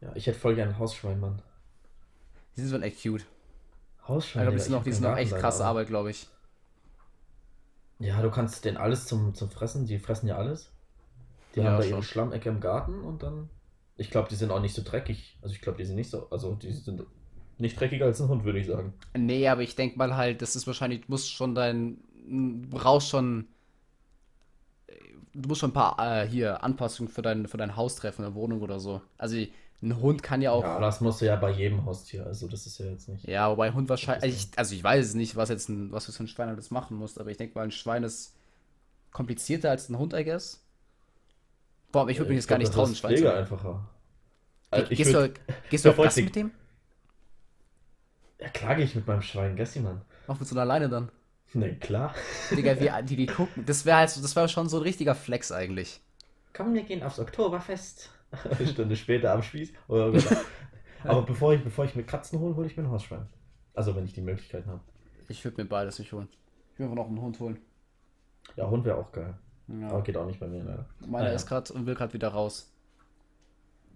Ja, 0.00 0.12
ich 0.14 0.26
hätte 0.26 0.38
voll 0.38 0.54
gern 0.54 0.70
ein 0.70 0.78
Hausschwein, 0.78 1.20
Mann. 1.20 1.40
Die 2.56 2.62
sind 2.62 2.70
schon 2.70 2.82
echt 2.82 3.02
cute. 3.02 3.26
Hausschweine. 4.06 4.48
Aber 4.48 4.56
die 4.56 4.62
sind 4.62 4.74
hab 4.74 4.84
die 4.84 4.92
sind 4.92 5.02
Garten 5.04 5.18
echt 5.22 5.36
krasse 5.36 5.64
Arbeit, 5.64 5.88
glaube 5.88 6.10
ich. 6.10 6.28
Ja, 7.98 8.20
du 8.20 8.30
kannst 8.30 8.64
denen 8.64 8.76
alles 8.76 9.06
zum, 9.06 9.34
zum 9.34 9.50
Fressen, 9.50 9.86
die 9.86 9.98
fressen 9.98 10.26
ja 10.28 10.36
alles. 10.36 10.70
Die 11.54 11.60
Ja, 11.60 11.64
haben 11.64 11.76
da 11.76 11.82
schon. 11.82 11.92
ihre 11.92 12.02
Schlammbecke 12.02 12.48
im 12.48 12.60
Garten 12.60 13.00
und 13.02 13.22
dann. 13.22 13.50
Ich 13.96 14.10
glaube, 14.10 14.28
die 14.28 14.36
sind 14.36 14.50
auch 14.50 14.60
nicht 14.60 14.74
so 14.74 14.82
dreckig. 14.84 15.38
Also 15.42 15.54
ich 15.54 15.60
glaube, 15.62 15.78
die 15.78 15.84
sind 15.84 15.96
nicht 15.96 16.10
so. 16.10 16.28
Also 16.30 16.54
die 16.56 16.72
sind 16.72 17.02
nicht 17.58 17.78
dreckiger 17.80 18.06
als 18.06 18.20
ein 18.20 18.28
Hund, 18.28 18.44
würde 18.44 18.58
ich 18.60 18.66
sagen. 18.66 18.94
Nee, 19.16 19.46
aber 19.48 19.62
ich 19.62 19.76
denke 19.76 19.98
mal 19.98 20.16
halt, 20.16 20.40
das 20.42 20.56
ist 20.56 20.66
wahrscheinlich, 20.66 21.02
du 21.02 21.06
musst 21.08 21.30
schon 21.30 21.54
dein, 21.54 21.98
du 22.26 22.68
brauchst 22.70 23.08
schon, 23.10 23.46
du 25.34 25.48
musst 25.48 25.60
schon 25.60 25.70
ein 25.70 25.74
paar 25.74 25.96
äh, 25.98 26.28
hier 26.28 26.62
Anpassungen 26.62 27.10
für 27.10 27.22
dein, 27.22 27.46
für 27.46 27.56
dein 27.56 27.76
Haus 27.76 27.96
treffen, 27.96 28.24
eine 28.24 28.34
Wohnung 28.34 28.60
oder 28.62 28.80
so. 28.80 29.02
Also 29.18 29.36
ein 29.82 30.00
Hund 30.00 30.22
kann 30.22 30.40
ja 30.42 30.52
auch, 30.52 30.62
Ja, 30.62 30.78
das 30.80 31.00
musst 31.00 31.20
du 31.20 31.26
ja 31.26 31.36
bei 31.36 31.50
jedem 31.50 31.84
Haustier. 31.84 32.24
Also 32.26 32.46
das 32.48 32.66
ist 32.66 32.78
ja 32.78 32.86
jetzt 32.86 33.08
nicht. 33.08 33.26
ja, 33.26 33.50
wobei 33.50 33.66
ein 33.68 33.74
Hund 33.74 33.88
wahrscheinlich, 33.88 34.22
also 34.24 34.36
ich, 34.36 34.58
also 34.58 34.74
ich 34.76 34.84
weiß 34.84 35.04
es 35.06 35.14
nicht, 35.14 35.34
was 35.36 35.48
jetzt 35.48 35.68
ein, 35.68 35.90
was 35.92 36.06
für 36.06 36.22
ein 36.22 36.28
Schwein 36.28 36.48
alles 36.48 36.70
machen 36.70 36.96
musst, 36.96 37.20
aber 37.20 37.30
ich 37.30 37.36
denke 37.36 37.56
mal, 37.58 37.64
ein 37.64 37.72
Schwein 37.72 38.04
ist 38.04 38.34
komplizierter 39.12 39.70
als 39.70 39.88
ein 39.88 39.98
Hund, 39.98 40.14
I 40.14 40.24
guess. 40.24 40.60
Boah, 41.90 42.02
aber 42.02 42.10
ich 42.10 42.18
würde 42.18 42.30
mich 42.30 42.36
jetzt 42.38 42.48
gar 42.48 42.58
nicht 42.58 42.68
das 42.68 42.74
trauen, 42.76 42.88
ein 42.90 42.92
ist 42.92 42.98
Schwein 42.98 43.16
zu 43.16 43.34
einfacher. 43.34 43.88
Also 44.70 44.90
ich 44.90 44.96
Gehst 44.98 45.12
würd, 45.12 45.36
du, 45.36 45.54
gehst 45.68 45.84
du 45.84 45.90
auf 45.90 45.96
Gassi 46.02 46.22
mit 46.22 46.36
dem? 46.36 46.52
ja, 48.40 48.48
klar 48.48 48.74
gehe 48.76 48.84
ich 48.84 48.94
mit 48.94 49.06
meinem 49.06 49.22
Schwein 49.22 49.56
Gassi, 49.56 49.80
Mann. 49.80 50.02
Auch 50.26 50.38
mit 50.38 50.48
so 50.48 50.54
einer 50.54 50.64
Leine 50.64 50.88
dann? 50.88 51.10
Ne, 51.54 51.76
klar. 51.78 52.14
Digga, 52.50 52.78
wie 52.80 52.90
die, 53.06 53.16
die 53.16 53.26
gucken, 53.26 53.64
das 53.66 53.84
wäre 53.84 53.98
halt 53.98 54.10
so, 54.10 54.22
das 54.22 54.34
wäre 54.36 54.48
schon 54.48 54.68
so 54.68 54.78
ein 54.78 54.82
richtiger 54.84 55.14
Flex 55.14 55.52
eigentlich. 55.52 56.00
Komm, 56.54 56.74
wir 56.74 56.82
gehen 56.82 57.02
aufs 57.02 57.18
Oktoberfest. 57.18 58.10
Eine 58.58 58.66
Stunde 58.66 58.96
später 58.96 59.32
am 59.32 59.42
Spieß. 59.42 59.72
Oder, 59.88 60.08
oder. 60.08 60.22
Aber 61.04 61.22
bevor 61.22 61.52
ich, 61.54 61.62
bevor 61.64 61.84
ich 61.84 61.94
mir 61.96 62.04
Katzen 62.04 62.38
hole, 62.38 62.54
hole 62.56 62.66
ich 62.66 62.76
mir 62.76 62.84
ein 62.84 62.90
Hausschwein. 62.90 63.26
Also 63.74 63.94
wenn 63.96 64.04
ich 64.04 64.12
die 64.12 64.20
Möglichkeiten 64.22 64.68
habe. 64.70 64.80
Ich 65.28 65.44
würde 65.44 65.62
mir 65.62 65.68
beides 65.68 65.98
nicht 65.98 66.12
holen. 66.12 66.28
Ich 66.72 66.78
will 66.78 66.86
einfach 66.86 66.96
noch 66.96 67.08
einen 67.08 67.20
Hund 67.20 67.38
holen. 67.40 67.58
Ja, 68.56 68.68
Hund 68.70 68.84
wäre 68.84 68.96
auch 68.98 69.10
geil. 69.12 69.34
Ja. 69.68 69.88
Aber 69.88 70.02
geht 70.02 70.16
auch 70.16 70.26
nicht 70.26 70.40
bei 70.40 70.46
mir, 70.48 70.62
leider. 70.62 70.86
Meiner 71.00 71.24
Naja. 71.24 71.36
ist 71.36 71.46
gerade 71.46 71.72
und 71.72 71.86
will 71.86 71.94
gerade 71.94 72.12
wieder 72.12 72.28
raus. 72.28 72.70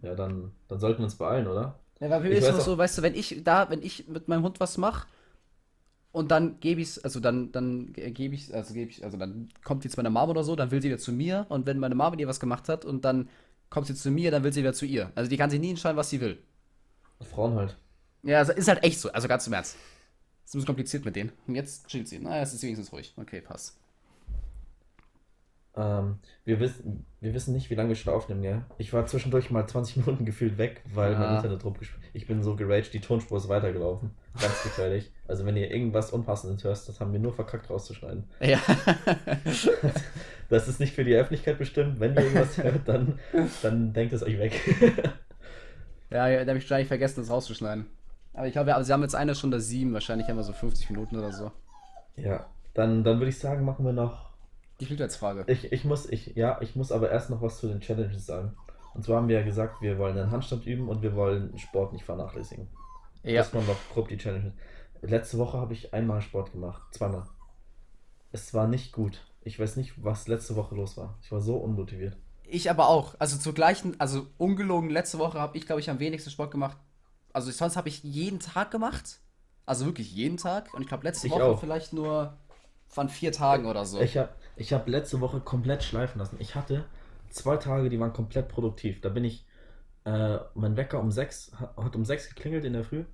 Ja, 0.02 0.14
dann, 0.14 0.52
dann 0.68 0.78
sollten 0.78 0.98
wir 1.00 1.04
uns 1.04 1.16
beeilen, 1.16 1.46
oder? 1.46 1.78
Ja, 2.00 2.10
weil 2.10 2.20
mir 2.20 2.30
Ich 2.30 2.38
ist 2.38 2.50
auch- 2.50 2.60
so, 2.60 2.78
weißt 2.78 2.98
du, 2.98 3.02
wenn 3.02 3.14
ich 3.14 3.42
da, 3.44 3.70
wenn 3.70 3.82
ich 3.82 4.08
mit 4.08 4.28
meinem 4.28 4.42
Hund 4.44 4.60
was 4.60 4.76
mache 4.78 5.06
und 6.12 6.30
dann 6.30 6.60
gebe 6.60 6.80
ich 6.80 6.88
es, 6.88 7.04
also 7.04 7.20
dann, 7.20 7.52
dann 7.52 7.92
gebe 7.92 8.34
ich, 8.34 8.54
also 8.54 8.74
gebe 8.74 8.90
ich, 8.90 9.02
also 9.04 9.16
dann 9.16 9.48
kommt 9.64 9.84
jetzt 9.84 9.96
meine 9.96 10.10
Mama 10.10 10.30
oder 10.30 10.44
so, 10.44 10.54
dann 10.56 10.70
will 10.70 10.80
sie 10.82 10.88
wieder 10.88 10.98
zu 10.98 11.12
mir 11.12 11.46
und 11.48 11.66
wenn 11.66 11.78
meine 11.78 11.94
Mama 11.94 12.16
ihr 12.16 12.28
was 12.28 12.40
gemacht 12.40 12.68
hat 12.68 12.84
und 12.84 13.04
dann 13.04 13.28
kommt 13.70 13.86
sie 13.86 13.94
zu 13.94 14.10
mir, 14.10 14.30
dann 14.30 14.42
will 14.44 14.52
sie 14.52 14.60
wieder 14.60 14.72
zu 14.72 14.86
ihr. 14.86 15.12
Also 15.14 15.28
die 15.28 15.36
kann 15.36 15.50
sich 15.50 15.60
nie 15.60 15.70
entscheiden, 15.70 15.96
was 15.96 16.10
sie 16.10 16.20
will. 16.20 16.42
Frauen 17.20 17.54
halt. 17.54 17.76
Ja, 18.22 18.38
also 18.38 18.52
ist 18.52 18.68
halt 18.68 18.82
echt 18.82 19.00
so, 19.00 19.10
also 19.12 19.28
ganz 19.28 19.46
im 19.46 19.52
Ernst. 19.52 19.76
Es 20.44 20.50
ist 20.50 20.54
ein 20.54 20.58
bisschen 20.58 20.66
kompliziert 20.66 21.04
mit 21.04 21.16
denen. 21.16 21.32
Und 21.46 21.54
jetzt 21.54 21.86
chillt 21.88 22.08
sie. 22.08 22.18
Naja, 22.18 22.42
es 22.42 22.52
ist 22.54 22.62
wenigstens 22.62 22.92
ruhig. 22.92 23.14
Okay, 23.16 23.40
passt. 23.40 23.76
Ähm, 25.78 26.18
wir, 26.46 26.58
wissen, 26.58 27.04
wir 27.20 27.34
wissen 27.34 27.52
nicht, 27.52 27.68
wie 27.68 27.74
lange 27.74 27.90
wir 27.90 27.96
schon 27.96 28.14
aufnehmen, 28.14 28.40
gell? 28.40 28.62
Ich 28.78 28.92
war 28.94 29.04
zwischendurch 29.06 29.50
mal 29.50 29.66
20 29.66 29.96
Minuten 30.06 30.24
gefühlt 30.24 30.56
weg, 30.58 30.82
weil 30.92 31.12
Ja. 31.12 31.18
mein 31.18 31.36
Internet 31.36 31.64
rumgespielt 31.64 32.02
Ich 32.14 32.26
bin 32.26 32.42
so 32.42 32.56
geraged, 32.56 32.94
die 32.94 33.00
Tonspur 33.00 33.36
ist 33.38 33.48
weitergelaufen. 33.48 34.10
Ganz 34.40 34.62
gefährlich. 34.62 35.12
Also 35.28 35.44
wenn 35.44 35.56
ihr 35.56 35.70
irgendwas 35.70 36.12
Unpassendes 36.12 36.64
hörst, 36.64 36.88
das 36.88 37.00
haben 37.00 37.12
wir 37.12 37.20
nur 37.20 37.32
verkackt 37.34 37.68
rauszuschneiden. 37.70 38.24
Ja. 38.40 38.58
Das 40.48 40.68
ist 40.68 40.78
nicht 40.78 40.94
für 40.94 41.04
die 41.04 41.14
Öffentlichkeit 41.16 41.58
bestimmt. 41.58 41.98
Wenn 41.98 42.14
ihr 42.14 42.20
irgendwas 42.22 42.56
hört, 42.62 42.86
dann, 42.86 43.18
dann 43.62 43.92
denkt 43.92 44.12
es 44.12 44.22
euch 44.22 44.38
weg. 44.38 44.60
ja, 46.10 46.28
ja, 46.28 46.44
da 46.44 46.50
habe 46.50 46.58
ich 46.58 46.64
wahrscheinlich 46.64 46.86
vergessen, 46.88 47.20
das 47.20 47.30
rauszuschneiden. 47.30 47.86
Aber 48.32 48.46
ich 48.46 48.52
glaube, 48.52 48.72
sie 48.84 48.92
haben 48.92 49.02
jetzt 49.02 49.16
eine 49.16 49.34
Stunde 49.34 49.60
sieben, 49.60 49.92
wahrscheinlich 49.92 50.28
haben 50.28 50.36
wir 50.36 50.44
so 50.44 50.52
50 50.52 50.90
Minuten 50.90 51.16
oder 51.16 51.32
so. 51.32 51.50
ja, 52.16 52.46
dann, 52.74 53.02
dann 53.02 53.18
würde 53.18 53.30
ich 53.30 53.38
sagen, 53.40 53.64
machen 53.64 53.84
wir 53.84 53.92
noch 53.92 54.30
Die 54.80 54.84
Spielplatzfrage. 54.84 55.44
Ich, 55.46 55.72
ich 55.72 55.84
muss, 55.84 56.06
ich, 56.06 56.34
ja, 56.36 56.60
ich 56.60 56.76
muss 56.76 56.92
aber 56.92 57.10
erst 57.10 57.30
noch 57.30 57.40
was 57.42 57.58
zu 57.58 57.68
den 57.68 57.80
Challenges 57.80 58.26
sagen. 58.26 58.56
Und 58.94 59.04
zwar 59.04 59.16
haben 59.16 59.28
wir 59.28 59.38
ja 59.38 59.44
gesagt, 59.44 59.80
wir 59.82 59.98
wollen 59.98 60.18
einen 60.18 60.30
Handstand 60.30 60.66
üben 60.66 60.88
und 60.88 61.02
wir 61.02 61.14
wollen 61.14 61.56
Sport 61.58 61.92
nicht 61.92 62.04
vernachlässigen. 62.04 62.68
Ja. 63.22 63.36
Das 63.42 63.52
waren 63.54 63.66
noch 63.66 63.76
grob 63.92 64.08
die 64.08 64.18
Challenges. 64.18 64.52
Letzte 65.02 65.38
Woche 65.38 65.58
habe 65.58 65.72
ich 65.74 65.92
einmal 65.94 66.20
Sport 66.22 66.52
gemacht. 66.52 66.82
Zweimal. 66.92 67.26
Es 68.32 68.52
war 68.54 68.66
nicht 68.66 68.92
gut. 68.92 69.20
Ich 69.42 69.58
weiß 69.58 69.76
nicht, 69.76 70.02
was 70.02 70.28
letzte 70.28 70.56
Woche 70.56 70.74
los 70.74 70.96
war. 70.96 71.18
Ich 71.22 71.30
war 71.32 71.40
so 71.40 71.56
unmotiviert. 71.56 72.16
Ich 72.44 72.70
aber 72.70 72.88
auch. 72.88 73.14
Also 73.18 73.38
zur 73.38 73.54
gleichen, 73.54 73.98
also 74.00 74.26
ungelogen, 74.38 74.90
letzte 74.90 75.18
Woche 75.18 75.38
habe 75.40 75.56
ich, 75.56 75.66
glaube 75.66 75.80
ich, 75.80 75.90
am 75.90 75.98
wenigsten 76.00 76.30
Sport 76.30 76.50
gemacht. 76.50 76.76
also 77.32 77.50
sonst 77.50 77.76
habe 77.76 77.88
ich 77.88 78.02
jeden 78.02 78.40
Tag 78.40 78.70
gemacht. 78.70 79.20
Also 79.66 79.84
wirklich 79.84 80.12
jeden 80.12 80.36
Tag. 80.36 80.72
Und 80.74 80.82
ich 80.82 80.88
glaube, 80.88 81.04
letzte 81.04 81.26
Ich 81.26 81.32
Woche 81.32 81.44
auch. 81.44 81.60
vielleicht 81.60 81.92
nur 81.92 82.36
von 82.88 83.08
vier 83.08 83.32
Tagen 83.32 83.66
oder 83.66 83.84
so. 83.84 84.00
Ich 84.00 84.16
habe 84.16 84.30
ich 84.56 84.72
hab 84.72 84.88
letzte 84.88 85.20
Woche 85.20 85.40
komplett 85.40 85.82
schleifen 85.82 86.18
lassen. 86.18 86.36
Ich 86.38 86.54
hatte 86.54 86.84
zwei 87.30 87.56
Tage, 87.56 87.88
die 87.90 88.00
waren 88.00 88.12
komplett 88.12 88.48
produktiv. 88.48 89.00
Da 89.00 89.08
bin 89.10 89.24
ich, 89.24 89.44
äh, 90.04 90.38
mein 90.54 90.76
Wecker 90.76 91.00
um 91.00 91.10
sechs, 91.10 91.52
hat 91.76 91.94
um 91.96 92.04
sechs 92.04 92.28
geklingelt 92.28 92.64
in 92.64 92.72
der 92.72 92.84
Früh. 92.84 93.04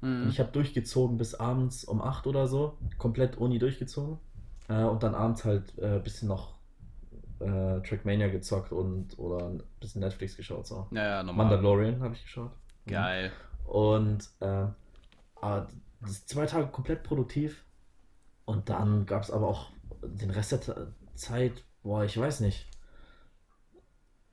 Und 0.00 0.24
Mhm. 0.24 0.28
ich 0.28 0.40
habe 0.40 0.50
durchgezogen 0.50 1.16
bis 1.16 1.34
abends 1.34 1.84
um 1.84 2.02
8 2.02 2.26
oder 2.26 2.48
so. 2.48 2.76
Komplett 2.98 3.36
Uni 3.36 3.58
durchgezogen. 3.60 4.18
Äh, 4.68 4.82
und 4.82 5.02
dann 5.04 5.14
abends 5.14 5.44
halt 5.44 5.78
ein 5.78 5.96
äh, 5.96 6.00
bisschen 6.00 6.26
noch 6.28 6.54
äh, 7.38 7.80
Trackmania 7.82 8.28
gezockt 8.28 8.72
und 8.72 9.18
oder 9.18 9.46
ein 9.48 9.62
bisschen 9.80 10.00
Netflix 10.00 10.36
geschaut. 10.36 10.66
So. 10.66 10.86
Ja, 10.90 11.04
ja, 11.04 11.22
normal. 11.22 11.46
Mandalorian 11.46 12.00
habe 12.02 12.14
ich 12.14 12.22
geschaut. 12.22 12.50
Geil. 12.86 13.30
Und 13.64 14.28
äh, 14.40 14.66
ah, 15.40 15.66
das 16.00 16.26
zwei 16.26 16.46
Tage 16.46 16.66
komplett 16.68 17.02
produktiv. 17.04 17.64
Und 18.44 18.68
dann 18.68 19.06
gab 19.06 19.22
es 19.22 19.30
aber 19.30 19.46
auch 19.48 19.70
den 20.02 20.30
Rest 20.30 20.52
der 20.52 20.92
Zeit, 21.14 21.64
boah, 21.82 22.04
ich 22.04 22.18
weiß 22.18 22.40
nicht. 22.40 22.68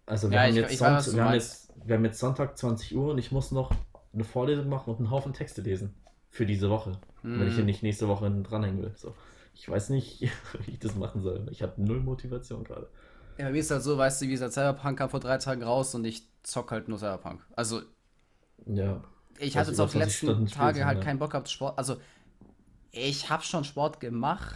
Also 0.06 0.30
wir 0.30 0.38
Ja, 0.38 0.44
haben 0.44 0.50
ich- 0.50 0.56
jetzt 0.56 0.74
ich 0.74 0.82
weiß, 0.82 1.16
wir 1.16 1.24
haben 1.24 1.34
jetzt, 1.34 1.72
wir 1.86 1.96
haben 1.96 2.06
jetzt 2.06 2.20
Sonntag 2.20 2.58
20 2.58 2.96
Uhr 2.96 3.12
und 3.12 3.18
ich 3.20 3.32
muss 3.32 3.52
noch 3.52 3.72
eine 4.14 4.24
Vorlesung 4.24 4.68
machen 4.68 4.90
und 4.90 4.98
einen 4.98 5.12
Haufen 5.12 5.34
Texte 5.34 5.62
lesen 5.62 5.94
für 6.30 6.46
diese 6.46 6.70
Woche, 6.70 6.94
wenn 7.22 7.48
ich 7.48 7.54
hier 7.54 7.62
Mhm. 7.64 7.68
nicht 7.68 7.84
nächste 7.84 8.08
Woche 8.08 8.30
dranhängen 8.42 8.82
will. 8.82 8.92
So. 8.96 9.14
Ich 9.54 9.70
weiß 9.70 9.90
nicht, 9.90 10.22
wie 10.66 10.72
ich 10.72 10.80
das 10.80 10.96
machen 10.96 11.22
soll. 11.22 11.48
Ich 11.52 11.62
habe 11.62 11.74
null 11.82 12.00
Motivation 12.00 12.64
gerade. 12.64 12.90
Ja, 13.38 13.46
bei 13.46 13.52
mir 13.52 13.60
ist 13.60 13.72
halt 13.72 13.84
so, 13.84 13.98
weißt 13.98 14.22
du, 14.22 14.26
wie 14.26 14.32
gesagt, 14.32 14.54
Cyberpunk 14.54 14.98
kam 14.98 15.10
vor 15.10 15.20
drei 15.20 15.38
Tagen 15.38 15.64
raus 15.64 15.94
und 15.96 16.04
ich 16.06 16.24
zock 16.44 16.72
halt 16.72 16.88
nur 16.88 16.98
Cyberpunk. 16.98 17.46
Also, 17.56 17.82
Ja. 18.66 19.02
ich 19.38 19.56
hatte 19.58 19.70
jetzt 19.70 19.80
auch 19.80 19.90
die 19.90 20.00
20 20.00 20.24
letzten 20.24 20.48
Tage 20.48 20.86
halt 20.86 20.98
ne? 21.00 21.04
keinen 21.06 21.20
Bock 21.20 21.32
gehabt, 21.32 21.50
Sport. 21.50 21.78
Also, 21.78 21.98
ich 22.92 23.30
habe 23.30 23.44
schon 23.44 23.64
Sport 23.64 24.00
gemacht, 24.00 24.56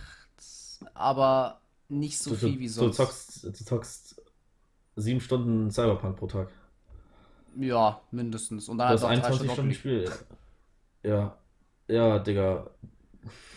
aber 0.93 1.59
nicht 1.89 2.17
so 2.19 2.31
du, 2.31 2.37
viel 2.37 2.53
du, 2.53 2.59
wie 2.59 2.67
du 2.67 2.71
sonst. 2.73 2.95
zockst, 2.97 3.43
du 3.43 3.51
zockst 3.51 4.21
sieben 4.95 5.21
Stunden 5.21 5.71
Cyberpunk 5.71 6.17
pro 6.17 6.27
Tag. 6.27 6.49
Ja, 7.55 8.01
mindestens. 8.11 8.67
Und 8.69 8.77
Du 8.77 8.83
dann 8.83 8.89
halt 8.89 8.95
hast 8.95 9.01
noch 9.03 9.09
drei 9.09 9.15
21 9.15 9.51
Stunden 9.51 9.73
Spiel. 9.73 10.11
Ja. 11.03 11.37
Ja, 11.87 12.19
Digga. 12.19 12.69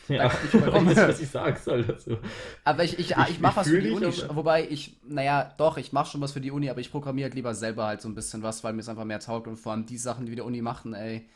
Ja, 0.08 0.26
ich 0.26 0.54
weiß 0.54 0.82
nicht, 0.82 0.96
was 0.96 1.20
ich 1.20 1.28
sagen 1.30 1.56
soll 1.64 1.82
dazu. 1.84 2.18
Aber 2.64 2.84
ich, 2.84 2.98
ich, 2.98 3.10
ich, 3.12 3.28
Ich- 3.30 3.40
mache 3.40 3.56
was 3.56 3.68
für 3.68 3.80
die 3.80 3.90
Uni. 3.90 4.06
aber- 4.06 4.36
Wobei 4.36 4.68
ich, 4.68 4.96
naja, 5.08 5.52
doch, 5.56 5.78
ich 5.78 5.92
mache 5.92 6.10
schon 6.10 6.20
was 6.20 6.32
für 6.32 6.40
die 6.40 6.50
Uni, 6.50 6.68
aber 6.70 6.80
ich 6.80 6.90
programmiere 6.92 7.26
halt 7.26 7.34
lieber 7.34 7.54
selber 7.54 7.86
halt 7.86 8.00
so 8.02 8.08
ein 8.08 8.14
bisschen 8.14 8.42
was, 8.42 8.62
weil 8.62 8.72
mir 8.74 8.80
es 8.80 8.88
einfach 8.88 9.04
mehr 9.04 9.18
taugt 9.20 9.48
und 9.48 9.56
vor 9.56 9.72
allem 9.72 9.86
die 9.86 9.98
Sachen, 9.98 10.26
die 10.26 10.32
wir 10.32 10.36
der 10.36 10.44
Uni 10.44 10.62
machen, 10.62 10.94
ey. 10.94 11.26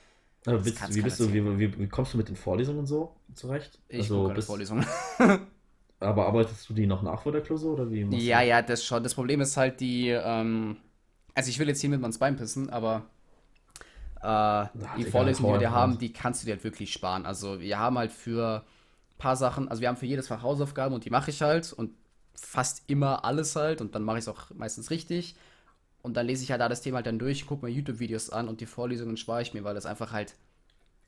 Aber 0.47 0.59
bist, 0.59 0.95
wie, 0.95 1.03
bist 1.03 1.20
du, 1.20 1.32
wie, 1.32 1.59
wie, 1.59 1.78
wie 1.78 1.88
kommst 1.88 2.14
du 2.14 2.18
mit 2.18 2.28
den 2.28 2.36
Vorlesungen 2.36 2.80
und 2.80 2.86
so 2.86 3.14
zurecht? 3.34 3.78
Ich 3.88 4.01
also, 4.01 4.14
gucke 4.14 4.26
keine 4.28 4.34
bist, 4.36 4.47
Vorlesungen. 4.47 4.86
aber 6.01 6.26
arbeitest 6.26 6.68
du 6.68 6.74
die 6.74 6.86
noch 6.86 7.03
nach 7.03 7.22
vor 7.22 7.32
der 7.32 7.43
Klausur 7.43 7.74
oder 7.74 7.91
wie? 7.91 8.01
Ja, 8.16 8.41
du? 8.41 8.47
ja, 8.47 8.62
das 8.62 8.84
schon. 8.84 9.03
Das 9.03 9.14
Problem 9.14 9.41
ist 9.43 9.57
halt 9.57 9.80
die, 9.80 10.09
ähm, 10.09 10.78
also 11.34 11.51
ich 11.51 11.59
will 11.59 11.68
jetzt 11.68 11.80
hier 11.80 11.91
mit 11.91 12.03
ins 12.03 12.18
Bein 12.18 12.36
pissen, 12.36 12.70
aber 12.70 13.05
äh, 14.22 14.66
die 14.97 15.05
Digga, 15.05 15.11
Vorlesungen, 15.11 15.55
die 15.55 15.61
wir 15.61 15.72
haben, 15.72 15.99
die 15.99 16.12
kannst 16.12 16.43
du 16.43 16.47
dir 16.47 16.53
halt 16.53 16.64
wirklich 16.64 16.93
sparen. 16.93 17.26
Also 17.26 17.61
wir 17.61 17.78
haben 17.78 17.99
halt 17.99 18.12
für 18.12 18.64
ein 18.64 19.18
paar 19.18 19.36
Sachen, 19.36 19.68
also 19.68 19.82
wir 19.82 19.88
haben 19.88 19.97
für 19.97 20.07
jedes 20.07 20.28
Fach 20.28 20.43
Hausaufgaben 20.43 20.95
und 20.95 21.05
die 21.05 21.11
mache 21.11 21.30
ich 21.30 21.43
halt 21.43 21.72
und 21.72 21.93
fast 22.34 22.84
immer 22.88 23.24
alles 23.26 23.57
halt 23.57 23.82
und 23.82 23.95
dann 23.95 24.03
mache 24.03 24.18
ich 24.18 24.24
es 24.24 24.28
auch 24.28 24.51
meistens 24.55 24.91
richtig. 24.91 25.36
Und 26.03 26.16
dann 26.16 26.26
lese 26.26 26.44
ich 26.44 26.51
halt 26.51 26.61
da 26.61 26.68
das 26.68 26.82
Thema 26.82 26.96
halt 26.96 27.07
dann 27.07 27.18
durch, 27.18 27.46
gucke 27.46 27.66
mir 27.66 27.72
YouTube-Videos 27.72 28.30
an 28.30 28.48
und 28.48 28.61
die 28.61 28.66
Vorlesungen 28.66 29.16
spare 29.16 29.42
ich 29.42 29.55
mir, 29.55 29.64
weil 29.64 29.74
das 29.74 29.86
einfach 29.86 30.12
halt, 30.12 30.34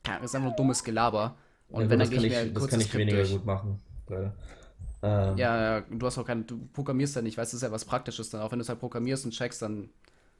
ja, 0.07 0.15
das 0.19 0.25
ist 0.31 0.35
einfach 0.35 0.49
nur 0.49 0.55
dummes 0.57 0.83
Gelaber. 0.83 1.37
Und 1.71 1.89
Ja, 1.89 1.89
wenn, 1.89 1.99
dann 1.99 2.09
gehe 2.09 2.19
ich 2.19 2.27
mir 2.27 2.39
ein 2.39 2.53
das 2.53 2.67
kann 2.67 2.81
ich 2.81 2.91
Skript 2.91 2.95
weniger 2.95 3.25
durch. 3.25 3.27
gut 3.27 3.45
machen. 3.45 3.81
Leider. 4.07 4.35
Ähm, 5.03 5.41
Ja, 5.41 5.79
ja, 5.79 5.81
du 5.89 6.05
hast 6.05 6.17
auch 6.17 6.25
keine, 6.25 6.43
du 6.43 6.67
programmierst 6.73 7.15
ja 7.15 7.21
nicht, 7.21 7.37
weißt 7.37 7.53
du, 7.53 7.55
das 7.57 7.63
ist 7.63 7.67
ja 7.67 7.71
was 7.71 7.85
Praktisches 7.85 8.29
dann. 8.29 8.41
Auch 8.41 8.51
wenn 8.51 8.59
du 8.59 8.63
es 8.63 8.69
halt 8.69 8.79
programmierst 8.79 9.25
und 9.25 9.31
checkst, 9.31 9.61
dann, 9.61 9.89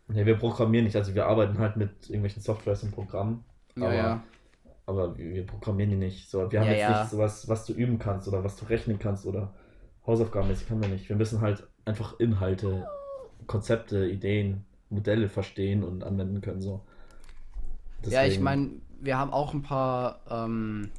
Nee, 0.08 0.26
wir 0.26 0.38
programmieren 0.38 0.86
nicht, 0.86 0.96
also 0.96 1.16
wir 1.16 1.26
arbeiten 1.28 1.58
halt 1.60 1.78
mit 1.78 2.10
irgendwelchen 2.10 2.42
Softwares 2.42 2.84
und 2.84 2.92
Programmen. 2.92 3.46
ja, 3.76 3.94
aber, 3.94 3.94
ja. 3.94 4.24
aber 4.86 5.18
wir, 5.18 5.46
programmieren 5.48 5.92
die 5.92 5.98
nicht. 5.98 6.30
So, 6.30 6.52
wir 6.52 6.62
haben 6.62 6.68
Ja, 6.68 6.72
jetzt 6.72 6.88
ja. 6.90 6.90
nicht 6.90 7.10
sowas, 7.10 7.48
was 7.50 7.66
du 7.66 7.74
üben 7.74 8.00
kannst 8.00 8.28
oder 8.28 8.44
was 8.44 8.58
du 8.58 8.66
rechnen 8.66 9.00
kannst 9.00 9.26
oder 9.26 9.56
Hausaufgabenmäßig 10.08 10.68
können 10.68 10.82
wir 10.82 10.90
nicht. 10.90 11.10
Wir 11.10 11.16
müssen 11.18 11.42
halt 11.42 11.68
einfach 11.86 12.20
Inhalte, 12.20 12.92
Konzepte, 13.48 14.08
Ideen, 14.08 14.66
Modelle 14.90 15.30
verstehen 15.30 15.84
und 15.84 16.04
anwenden 16.04 16.42
können. 16.42 16.62
So. 16.62 16.82
Ja, 18.08 18.26
ich 18.26 18.40
meine, 18.40 18.72
wir 19.02 19.18
haben 19.18 19.32
auch 19.32 19.54
ein 19.54 19.62
paar, 19.64 20.20
ähm, 20.30 20.92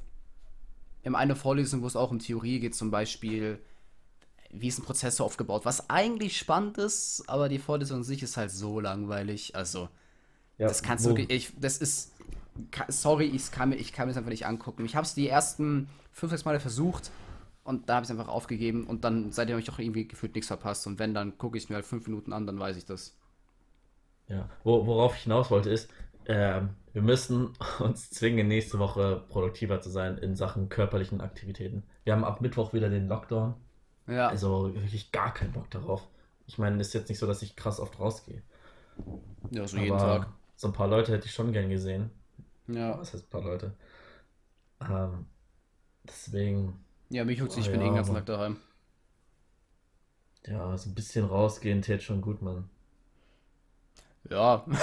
in 1.03 1.14
einer 1.14 1.36
Vorlesung, 1.36 1.82
wo 1.82 1.86
es 1.86 1.97
auch 1.97 2.11
um 2.11 2.18
Theorie 2.18 2.61
geht, 2.61 2.74
zum 2.74 2.90
Beispiel, 2.90 3.59
wie 4.51 4.68
ist 4.68 4.78
ein 4.78 4.84
Prozessor 4.84 5.26
aufgebaut, 5.26 5.64
was 5.64 5.90
eigentlich 5.90 6.38
spannend 6.38 6.78
ist, 6.78 7.24
aber 7.26 7.49
die 7.49 7.59
Vorlesung 7.59 7.99
an 7.99 8.05
sich 8.05 8.22
ist 8.22 8.36
halt 8.36 8.51
so 8.51 8.80
langweilig. 8.80 9.55
Also, 9.55 9.88
ja, 10.59 10.68
das 10.68 10.82
kannst 10.82 11.05
du 11.05 11.11
wo- 11.11 11.16
wirklich, 11.16 11.49
ich, 11.51 11.53
das 11.61 11.78
ist, 11.78 12.12
sorry, 12.88 13.26
ich 13.26 13.51
kann 13.51 13.70
mir, 13.70 13.76
ich 13.76 13.92
kann 13.92 14.07
mir 14.07 14.12
das 14.12 14.18
einfach 14.18 14.30
nicht 14.30 14.47
angucken. 14.47 14.84
Ich 14.86 14.97
habe 14.97 15.05
es 15.05 15.14
die 15.14 15.28
ersten 15.28 15.88
fünf, 16.12 16.30
sechs 16.30 16.45
Male 16.45 16.61
versucht 16.61 17.11
und 17.64 17.88
da 17.88 17.96
habe 17.96 18.04
ich 18.04 18.10
es 18.10 18.18
einfach 18.18 18.28
aufgegeben 18.32 18.86
und 18.86 19.04
dann 19.04 19.32
seitdem 19.32 19.54
habe 19.54 19.62
ich 19.62 19.70
auch 19.70 19.78
irgendwie 19.78 20.08
gefühlt 20.08 20.34
nichts 20.34 20.48
verpasst 20.48 20.86
und 20.86 20.98
wenn, 20.98 21.14
dann 21.14 21.38
gucke 21.38 21.58
ich 21.58 21.64
es 21.64 21.68
mir 21.70 21.76
halt 21.76 21.86
fünf 21.86 22.06
Minuten 22.06 22.32
an, 22.32 22.46
dann 22.46 22.58
weiß 22.58 22.76
ich 22.76 22.84
das. 22.86 23.16
Ja, 24.28 24.48
wo, 24.64 24.86
worauf 24.86 25.16
ich 25.16 25.22
hinaus 25.24 25.50
wollte 25.50 25.70
ist, 25.70 25.90
ähm, 26.26 26.70
wir 26.92 27.02
müssen 27.02 27.50
uns 27.80 28.10
zwingen, 28.10 28.48
nächste 28.48 28.78
Woche 28.78 29.24
produktiver 29.28 29.80
zu 29.80 29.90
sein 29.90 30.18
in 30.18 30.36
Sachen 30.36 30.68
körperlichen 30.68 31.20
Aktivitäten. 31.20 31.84
Wir 32.04 32.14
haben 32.14 32.24
ab 32.24 32.40
Mittwoch 32.40 32.72
wieder 32.72 32.88
den 32.90 33.08
Lockdown, 33.08 33.54
Ja, 34.06 34.28
also 34.28 34.74
wirklich 34.74 35.12
gar 35.12 35.34
keinen 35.34 35.52
Bock 35.52 35.70
darauf. 35.70 36.08
Ich 36.46 36.58
meine, 36.58 36.80
ist 36.80 36.94
jetzt 36.94 37.08
nicht 37.10 37.18
so, 37.18 37.26
dass 37.26 37.42
ich 37.42 37.56
krass 37.56 37.80
oft 37.80 37.98
rausgehe. 38.00 38.42
ja 39.50 39.66
so 39.66 39.76
jeden 39.78 39.98
aber 39.98 39.98
Tag. 39.98 40.28
so 40.56 40.68
ein 40.68 40.72
paar 40.72 40.88
Leute 40.88 41.12
hätte 41.12 41.26
ich 41.26 41.32
schon 41.34 41.52
gern 41.52 41.70
gesehen. 41.70 42.10
Ja, 42.66 43.00
Was 43.00 43.14
heißt 43.14 43.24
ein 43.26 43.30
paar 43.30 43.42
Leute? 43.42 43.76
Ähm, 44.80 45.26
deswegen, 46.04 46.84
ja 47.14 47.24
mich 47.24 47.38
juckt's, 47.38 47.56
ich 47.56 47.68
Oh, 47.68 47.70
bin 47.70 47.80
ja, 47.80 47.86
den 47.86 47.94
ganzen 47.94 48.14
Tag 48.14 48.26
daheim. 48.26 48.58
ja, 50.46 50.76
so 50.76 50.90
ein 50.90 50.94
bisschen 50.94 51.24
rausgehen 51.26 51.82
täte 51.82 52.02
schon 52.02 52.20
gut, 52.20 52.42
Mann. 52.42 52.68
Ja. 54.30 54.64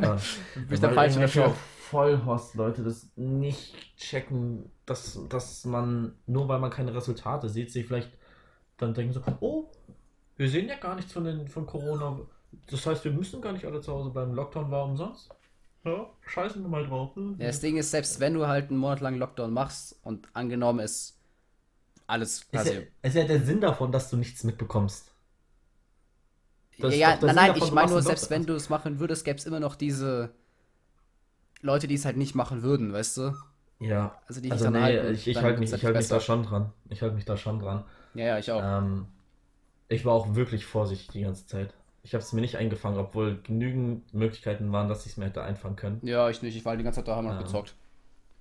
Ja, 0.00 0.16
Bin 0.54 0.74
ich 0.74 0.80
der 0.80 0.92
Falsche 0.92 1.20
dafür. 1.20 1.54
Vollhorst-Leute 1.90 2.82
das 2.84 3.10
nicht 3.16 3.74
checken, 3.96 4.70
dass, 4.86 5.18
dass 5.28 5.64
man, 5.64 6.14
nur 6.26 6.48
weil 6.48 6.60
man 6.60 6.70
keine 6.70 6.94
Resultate 6.94 7.48
sieht, 7.48 7.70
sich 7.72 7.86
vielleicht 7.86 8.12
dann 8.76 8.94
denken 8.94 9.12
so, 9.12 9.22
oh, 9.40 9.70
wir 10.36 10.48
sehen 10.48 10.68
ja 10.68 10.76
gar 10.76 10.94
nichts 10.96 11.12
von, 11.12 11.24
den, 11.24 11.48
von 11.48 11.66
Corona. 11.66 12.20
Das 12.70 12.86
heißt, 12.86 13.04
wir 13.04 13.12
müssen 13.12 13.42
gar 13.42 13.52
nicht 13.52 13.64
alle 13.66 13.80
zu 13.80 13.92
Hause 13.92 14.10
bleiben. 14.10 14.34
Lockdown 14.34 14.70
war 14.70 14.84
umsonst. 14.84 15.30
Ja, 15.84 16.10
scheißen 16.26 16.62
wir 16.62 16.68
mal 16.68 16.86
drauf. 16.86 17.12
Ja, 17.16 17.46
das 17.46 17.60
Ding 17.60 17.76
ist, 17.76 17.90
selbst 17.90 18.20
wenn 18.20 18.34
du 18.34 18.46
halt 18.46 18.68
einen 18.70 18.78
Monat 18.78 19.00
lang 19.00 19.16
Lockdown 19.16 19.52
machst 19.52 19.98
und 20.02 20.28
angenommen 20.34 20.80
ist 20.80 21.16
alles 22.06 22.40
ist, 22.40 22.50
quasi. 22.50 22.74
ja, 22.74 22.80
ist 23.02 23.14
ja 23.16 23.24
der 23.24 23.40
Sinn 23.40 23.60
davon, 23.60 23.92
dass 23.92 24.10
du 24.10 24.16
nichts 24.16 24.44
mitbekommst. 24.44 25.14
das 26.78 26.94
ist 26.94 27.00
ja, 27.00 27.10
nein, 27.10 27.20
Sinn 27.20 27.34
nein, 27.34 27.46
davon, 27.48 27.68
ich 27.68 27.72
meine 27.72 27.90
nur, 27.90 28.02
selbst 28.02 28.30
wenn 28.30 28.46
du 28.46 28.54
es 28.54 28.68
machen 28.68 28.98
würdest, 28.98 29.24
gäbe 29.24 29.38
es 29.38 29.46
immer 29.46 29.60
noch 29.60 29.76
diese 29.76 30.30
Leute, 31.62 31.86
die 31.88 31.94
es 31.94 32.04
halt 32.04 32.16
nicht 32.16 32.34
machen 32.34 32.62
würden, 32.62 32.92
weißt 32.92 33.16
du? 33.18 33.34
Ja, 33.78 34.20
Also 34.26 34.40
die 34.40 34.50
also 34.50 34.68
nee, 34.70 34.78
halten, 34.78 35.14
ich, 35.14 35.26
ich 35.26 35.36
halte 35.36 35.60
mich, 35.60 35.72
ich 35.72 35.84
halt 35.84 35.96
mich 35.96 36.08
da 36.08 36.20
schon 36.20 36.42
dran. 36.42 36.72
Ich 36.90 37.00
halte 37.02 37.14
mich 37.14 37.24
da 37.24 37.36
schon 37.36 37.60
dran. 37.60 37.84
Ja, 38.14 38.26
ja, 38.26 38.38
ich 38.38 38.50
auch. 38.50 38.62
Ähm, 38.62 39.06
ich 39.88 40.04
war 40.04 40.14
auch 40.14 40.34
wirklich 40.34 40.66
vorsichtig 40.66 41.08
die 41.08 41.22
ganze 41.22 41.46
Zeit. 41.46 41.74
Ich 42.02 42.14
habe 42.14 42.22
es 42.22 42.32
mir 42.32 42.40
nicht 42.40 42.56
eingefangen, 42.56 42.98
obwohl 42.98 43.38
genügend 43.42 44.12
Möglichkeiten 44.14 44.72
waren, 44.72 44.88
dass 44.88 45.04
ich 45.04 45.12
es 45.12 45.16
mir 45.18 45.26
hätte 45.26 45.42
einfangen 45.42 45.76
können. 45.76 46.00
Ja, 46.02 46.30
ich 46.30 46.40
nicht, 46.42 46.56
ich 46.56 46.64
war 46.64 46.76
die 46.76 46.82
ganze 46.84 47.00
Zeit 47.00 47.08
daheim 47.08 47.26
und 47.26 47.32
hab 47.32 47.40
Ja. 47.40 47.46
gezockt. 47.46 47.74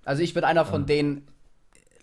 Also 0.05 0.23
ich 0.23 0.33
bin 0.33 0.43
einer 0.45 0.65
von 0.65 0.81
Ja. 0.81 0.87
den 0.87 1.27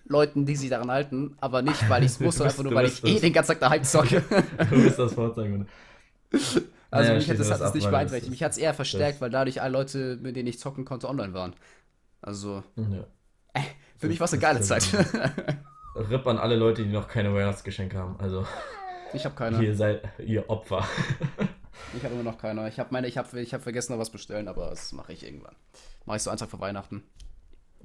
Leuten, 0.04 0.44
die 0.46 0.54
sich 0.54 0.68
daran 0.70 0.90
halten, 0.90 1.36
aber 1.40 1.62
nicht, 1.62 1.88
weil 1.88 2.02
ich 2.04 2.10
es 2.12 2.20
muss, 2.20 2.36
sondern 2.36 2.52
einfach 2.52 2.64
nur, 2.64 2.74
weil 2.74 2.86
ich 2.86 3.02
eh 3.04 3.12
das. 3.14 3.20
den 3.22 3.32
ganzen 3.32 3.52
Tag 3.52 3.60
daheim 3.60 3.82
zocke. 3.84 4.22
Du 4.70 4.82
bist 4.82 4.98
das 4.98 5.14
Vorzeichen. 5.14 5.66
Also 6.88 7.08
Naja, 7.08 7.18
mich 7.18 7.28
hat 7.28 7.38
das 7.40 7.50
hat 7.50 7.60
das 7.60 7.68
es 7.70 7.74
nicht 7.74 7.84
ab, 7.86 7.92
weil 7.92 7.98
beeinträchtigt. 7.98 8.30
Mich 8.30 8.42
hat 8.44 8.52
es 8.52 8.58
eher 8.58 8.72
verstärkt, 8.72 9.14
das- 9.16 9.20
weil 9.20 9.30
dadurch 9.30 9.60
alle 9.60 9.72
Leute, 9.72 10.18
mit 10.22 10.36
denen 10.36 10.46
ich 10.46 10.60
zocken 10.60 10.84
konnte, 10.84 11.08
online 11.08 11.34
waren. 11.34 11.54
Also, 12.22 12.62
Ja. 12.76 13.04
für 13.98 14.06
mich 14.06 14.20
war 14.20 14.26
es 14.26 14.32
eine 14.32 14.40
geile. 14.40 14.60
Zeit. 14.60 14.86
RIP 15.96 16.26
an 16.28 16.38
alle 16.38 16.54
Leute, 16.56 16.84
die 16.84 16.92
noch 16.92 17.08
keine 17.08 17.34
Weihnachtsgeschenke 17.34 17.98
haben. 17.98 18.14
Also, 18.20 18.46
ich 19.12 19.24
habe 19.24 19.34
keine. 19.34 19.62
ihr 19.62 19.74
seid 19.76 20.02
ihr 20.18 20.48
Opfer. 20.50 20.86
Ich 21.96 22.04
habe 22.04 22.14
immer 22.14 22.24
noch 22.24 22.38
keine. 22.38 22.68
Ich 22.68 22.78
habe 22.78 22.88
meine, 22.92 23.06
ich 23.06 23.18
habe 23.18 23.40
ich 23.40 23.54
hab 23.54 23.62
vergessen 23.62 23.92
noch 23.92 24.00
was 24.00 24.10
bestellen, 24.10 24.48
aber 24.48 24.70
das 24.70 24.92
mache 24.92 25.12
ich 25.12 25.24
irgendwann. 25.24 25.54
Mache 26.04 26.16
ich 26.16 26.22
so 26.22 26.30
einfach 26.30 26.48
vor 26.48 26.60
Weihnachten. 26.60 27.02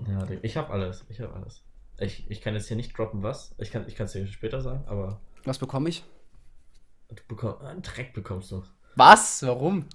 Ja, 0.07 0.27
ich 0.41 0.57
habe 0.57 0.71
alles. 0.71 1.05
Ich 1.09 1.19
habe 1.21 1.33
alles. 1.33 1.63
Ich, 1.99 2.29
ich 2.31 2.41
kann 2.41 2.55
jetzt 2.55 2.67
hier 2.67 2.77
nicht 2.77 2.97
droppen, 2.97 3.21
was. 3.21 3.53
Ich 3.57 3.71
kann 3.71 3.85
es 3.85 4.11
dir 4.11 4.25
später 4.27 4.61
sagen, 4.61 4.83
aber 4.87 5.21
Was 5.43 5.59
bekomme 5.59 5.89
ich? 5.89 6.03
du 7.15 7.23
bekomm, 7.27 7.59
einen 7.59 7.81
Dreck 7.81 8.13
bekommst 8.13 8.51
du. 8.51 8.63
Was? 8.95 9.43
Warum? 9.43 9.85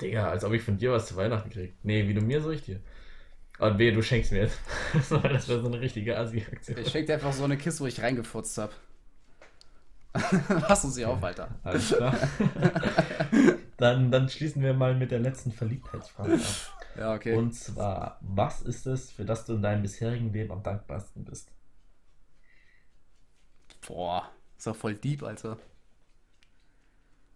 Digga, 0.00 0.30
als 0.30 0.44
ob 0.44 0.52
ich 0.52 0.62
von 0.62 0.78
dir 0.78 0.92
was 0.92 1.06
zu 1.06 1.16
Weihnachten 1.16 1.50
krieg. 1.50 1.74
Nee, 1.82 2.08
wie 2.08 2.14
du 2.14 2.20
mir, 2.20 2.40
so 2.40 2.50
ich 2.50 2.62
dir. 2.62 2.80
Aber 3.58 3.74
nee, 3.74 3.90
du 3.92 4.02
schenkst 4.02 4.32
mir 4.32 4.42
jetzt. 4.42 4.58
das 5.10 5.48
wäre 5.48 5.60
so 5.60 5.66
eine 5.66 5.80
richtige 5.80 6.18
Asi-Aktion. 6.18 6.78
Ich 6.78 6.88
schenk 6.88 7.06
dir 7.06 7.14
einfach 7.14 7.32
so 7.32 7.44
eine 7.44 7.56
Kiste, 7.56 7.82
wo 7.82 7.86
ich 7.86 8.00
reingefurzt 8.00 8.56
hab. 8.58 8.72
Lass 10.48 10.84
uns 10.84 10.94
sie 10.94 11.04
auf, 11.04 11.22
Alter. 11.22 11.48
Alles 11.62 11.88
klar. 11.88 12.14
dann, 13.76 14.10
dann 14.10 14.28
schließen 14.28 14.62
wir 14.62 14.74
mal 14.74 14.94
mit 14.94 15.10
der 15.10 15.20
letzten 15.20 15.52
Verliebtheitsfrage 15.52 16.34
ab. 16.34 16.40
Ja, 16.96 17.14
okay. 17.14 17.36
Und 17.36 17.52
zwar, 17.52 18.18
was 18.20 18.62
ist 18.62 18.86
es, 18.86 19.10
für 19.10 19.24
das 19.24 19.46
du 19.46 19.54
in 19.54 19.62
deinem 19.62 19.82
bisherigen 19.82 20.32
Leben 20.32 20.50
am 20.50 20.62
dankbarsten 20.62 21.24
bist? 21.24 21.50
Boah, 23.86 24.28
ist 24.58 24.66
doch 24.66 24.76
voll 24.76 24.94
deep, 24.94 25.22
Alter. 25.22 25.58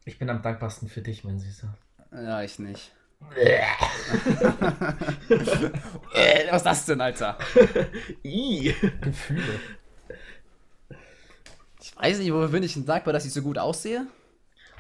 Ich 0.05 0.19
bin 0.19 0.29
am 0.29 0.43
dankbarsten 0.43 0.89
für 0.89 1.01
dich, 1.01 1.25
mein 1.25 1.39
Süßer. 1.39 1.73
Ja, 2.13 2.43
ich 2.43 2.59
nicht. 2.59 2.93
Was 6.51 6.57
ist 6.57 6.67
das 6.67 6.87
denn, 6.87 7.01
Alter? 7.01 7.39
I. 8.23 8.75
Gefühle. 9.01 9.61
Ich 11.85 11.95
weiß 11.97 12.19
nicht, 12.19 12.33
wofür 12.33 12.49
bin 12.49 12.63
ich 12.63 12.73
denn 12.73 12.87
dankbar, 12.87 13.13
dass 13.13 13.27
ich 13.27 13.33
so 13.35 13.43
gut 13.43 13.59
aussehe? 13.59 14.07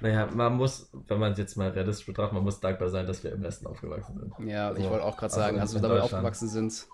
Naja, 0.00 0.26
man 0.32 0.54
muss, 0.56 0.88
wenn 1.06 1.18
man 1.18 1.32
es 1.32 1.38
jetzt 1.38 1.56
mal 1.56 1.68
realistisch 1.68 2.06
betrachtet, 2.06 2.32
man 2.32 2.44
muss 2.44 2.60
dankbar 2.60 2.88
sein, 2.88 3.06
dass 3.06 3.22
wir 3.22 3.32
im 3.32 3.42
Westen 3.42 3.66
aufgewachsen 3.66 4.18
sind. 4.18 4.48
Ja, 4.48 4.70
ich 4.72 4.78
Also, 4.78 4.90
wollte 4.90 5.04
auch 5.04 5.16
gerade 5.16 5.24
also 5.32 5.36
sagen, 5.36 5.56
in- 5.56 5.60
als 5.60 5.74
wir 5.74 5.80
Deutschland. 5.82 6.02
aufgewachsen 6.14 6.48
sind. 6.48 6.86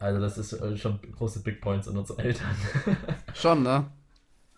Also 0.00 0.20
das 0.20 0.36
ist 0.38 0.52
äh, 0.54 0.76
schon 0.76 0.98
große 1.16 1.40
Big 1.44 1.60
Points 1.60 1.86
in 1.86 1.96
unsere 1.96 2.20
Eltern. 2.20 2.50
Schon, 3.34 3.62
ne? 3.62 3.86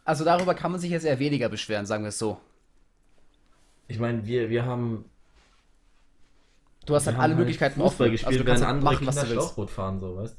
Also 0.03 0.25
darüber 0.25 0.55
kann 0.55 0.73
man 0.73 0.81
sich 0.81 0.91
jetzt 0.91 1.05
eher 1.05 1.19
weniger 1.19 1.51
beschweren, 1.51 1.85
sagen 1.85 2.03
wir 2.05 2.09
es 2.09 2.19
so. 2.19 2.39
Ich 3.87 3.99
meine, 3.99 4.25
wir, 4.27 4.49
wir 4.49 4.65
haben, 4.65 5.05
Du 6.87 6.95
hast 6.95 7.07
halt 7.07 7.19
alle 7.19 7.35
Möglichkeiten 7.35 7.81
Fußball 7.81 8.07
offen. 8.09 8.13
gespielt, 8.13 8.27
Also 8.29 8.39
du 8.39 8.45
kannst 8.47 8.63
halt 8.65 8.75
andere 8.75 8.95
machen, 8.95 9.07
was 9.07 9.15
Kinder 9.17 9.29
du 9.29 9.35
willst. 9.37 9.47
Schlauchboot 9.49 9.71
fahren, 9.71 10.01
so, 10.01 10.17
weißt 10.17 10.37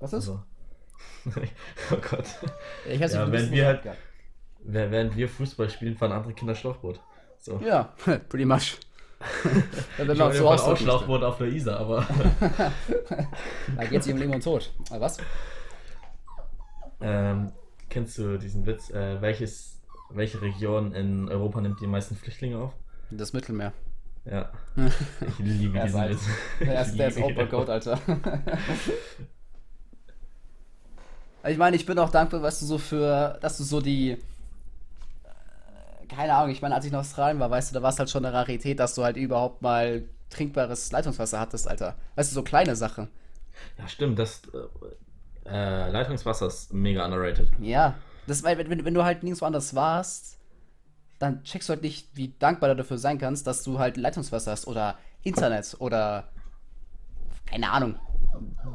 Was 0.00 0.12
ist? 0.12 0.28
Also. 0.28 0.42
oh 1.90 1.96
Gott. 2.10 2.24
Ich 2.88 3.02
hab's 3.02 3.14
Ja, 3.14 3.30
wenn 3.30 3.50
wir 3.50 3.66
halt- 3.66 3.82
gehabt. 3.82 3.98
Während 4.66 5.14
wir 5.16 5.28
Fußball 5.28 5.68
spielen, 5.68 5.94
fahren 5.96 6.12
andere 6.12 6.32
Kinder 6.32 6.54
Schlauchboot. 6.54 6.98
So. 7.38 7.60
Ja, 7.62 7.92
pretty 8.28 8.46
much. 8.46 8.78
Wenn 9.96 10.10
Ich 10.10 10.18
man 10.18 10.28
meine, 10.28 10.34
so 10.34 10.48
auch. 10.48 10.76
Schlauchboot 10.76 11.22
auf 11.22 11.38
der 11.38 11.46
Isar, 11.48 11.80
aber 11.80 12.06
Da 13.76 13.84
geht's 13.84 14.06
um 14.08 14.16
Leben 14.18 14.34
und 14.34 14.42
Tod. 14.44 14.70
Aber 14.90 15.00
was? 15.02 15.18
ähm, 17.00 17.52
kennst 17.90 18.18
du 18.18 18.38
diesen 18.38 18.66
Witz? 18.66 18.90
Äh, 18.90 19.20
welches, 19.20 19.80
welche 20.10 20.40
Region 20.42 20.92
in 20.94 21.28
Europa 21.28 21.60
nimmt 21.60 21.80
die 21.80 21.86
meisten 21.86 22.16
Flüchtlinge 22.16 22.58
auf? 22.58 22.72
Das 23.10 23.32
Mittelmeer. 23.32 23.72
Ja. 24.24 24.50
Ich 24.76 25.38
liebe 25.38 25.78
diesen. 25.80 26.08
Witz. 26.08 26.22
Der 26.60 26.80
ist, 26.82 26.90
Ich 26.92 26.96
der 26.96 27.08
ist. 27.08 27.50
Goat, 27.50 27.68
Alter. 27.68 27.98
Ich 31.46 31.58
meine, 31.58 31.76
ich 31.76 31.86
bin 31.86 31.98
auch 31.98 32.10
dankbar, 32.10 32.42
weißt 32.42 32.62
du, 32.62 32.66
so 32.66 32.78
für, 32.78 33.38
dass 33.40 33.56
du 33.58 33.64
so 33.64 33.80
die. 33.80 34.12
äh, 34.12 34.18
Keine 36.08 36.34
Ahnung, 36.34 36.50
ich 36.50 36.62
meine, 36.62 36.74
als 36.74 36.84
ich 36.84 36.92
in 36.92 36.98
Australien 36.98 37.40
war, 37.40 37.50
weißt 37.50 37.70
du, 37.70 37.74
da 37.74 37.82
war 37.82 37.90
es 37.90 37.98
halt 37.98 38.10
schon 38.10 38.24
eine 38.24 38.34
Rarität, 38.34 38.78
dass 38.78 38.94
du 38.94 39.04
halt 39.04 39.16
überhaupt 39.16 39.62
mal 39.62 40.04
trinkbares 40.30 40.90
Leitungswasser 40.92 41.38
hattest, 41.40 41.68
Alter. 41.68 41.96
Weißt 42.16 42.30
du, 42.30 42.34
so 42.34 42.42
kleine 42.42 42.76
Sachen. 42.76 43.08
Ja, 43.78 43.86
stimmt. 43.88 44.18
Das 44.18 44.42
äh, 44.52 45.48
äh, 45.48 45.90
Leitungswasser 45.90 46.46
ist 46.46 46.72
mega 46.72 47.04
underrated. 47.04 47.50
Ja. 47.60 47.94
Das, 48.26 48.42
weil, 48.42 48.56
wenn, 48.58 48.84
wenn 48.84 48.94
du 48.94 49.04
halt 49.04 49.22
nirgendwo 49.22 49.44
anders 49.44 49.74
warst, 49.74 50.38
dann 51.18 51.44
checkst 51.44 51.68
du 51.68 51.74
halt 51.74 51.82
nicht, 51.82 52.08
wie 52.14 52.34
dankbar 52.38 52.70
du 52.70 52.76
dafür 52.76 52.98
sein 52.98 53.18
kannst, 53.18 53.46
dass 53.46 53.62
du 53.62 53.78
halt 53.78 53.96
Leitungswasser 53.96 54.52
hast 54.52 54.66
oder 54.66 54.98
Internet 55.22 55.76
oder. 55.78 56.28
Keine 57.46 57.70
Ahnung. 57.70 57.96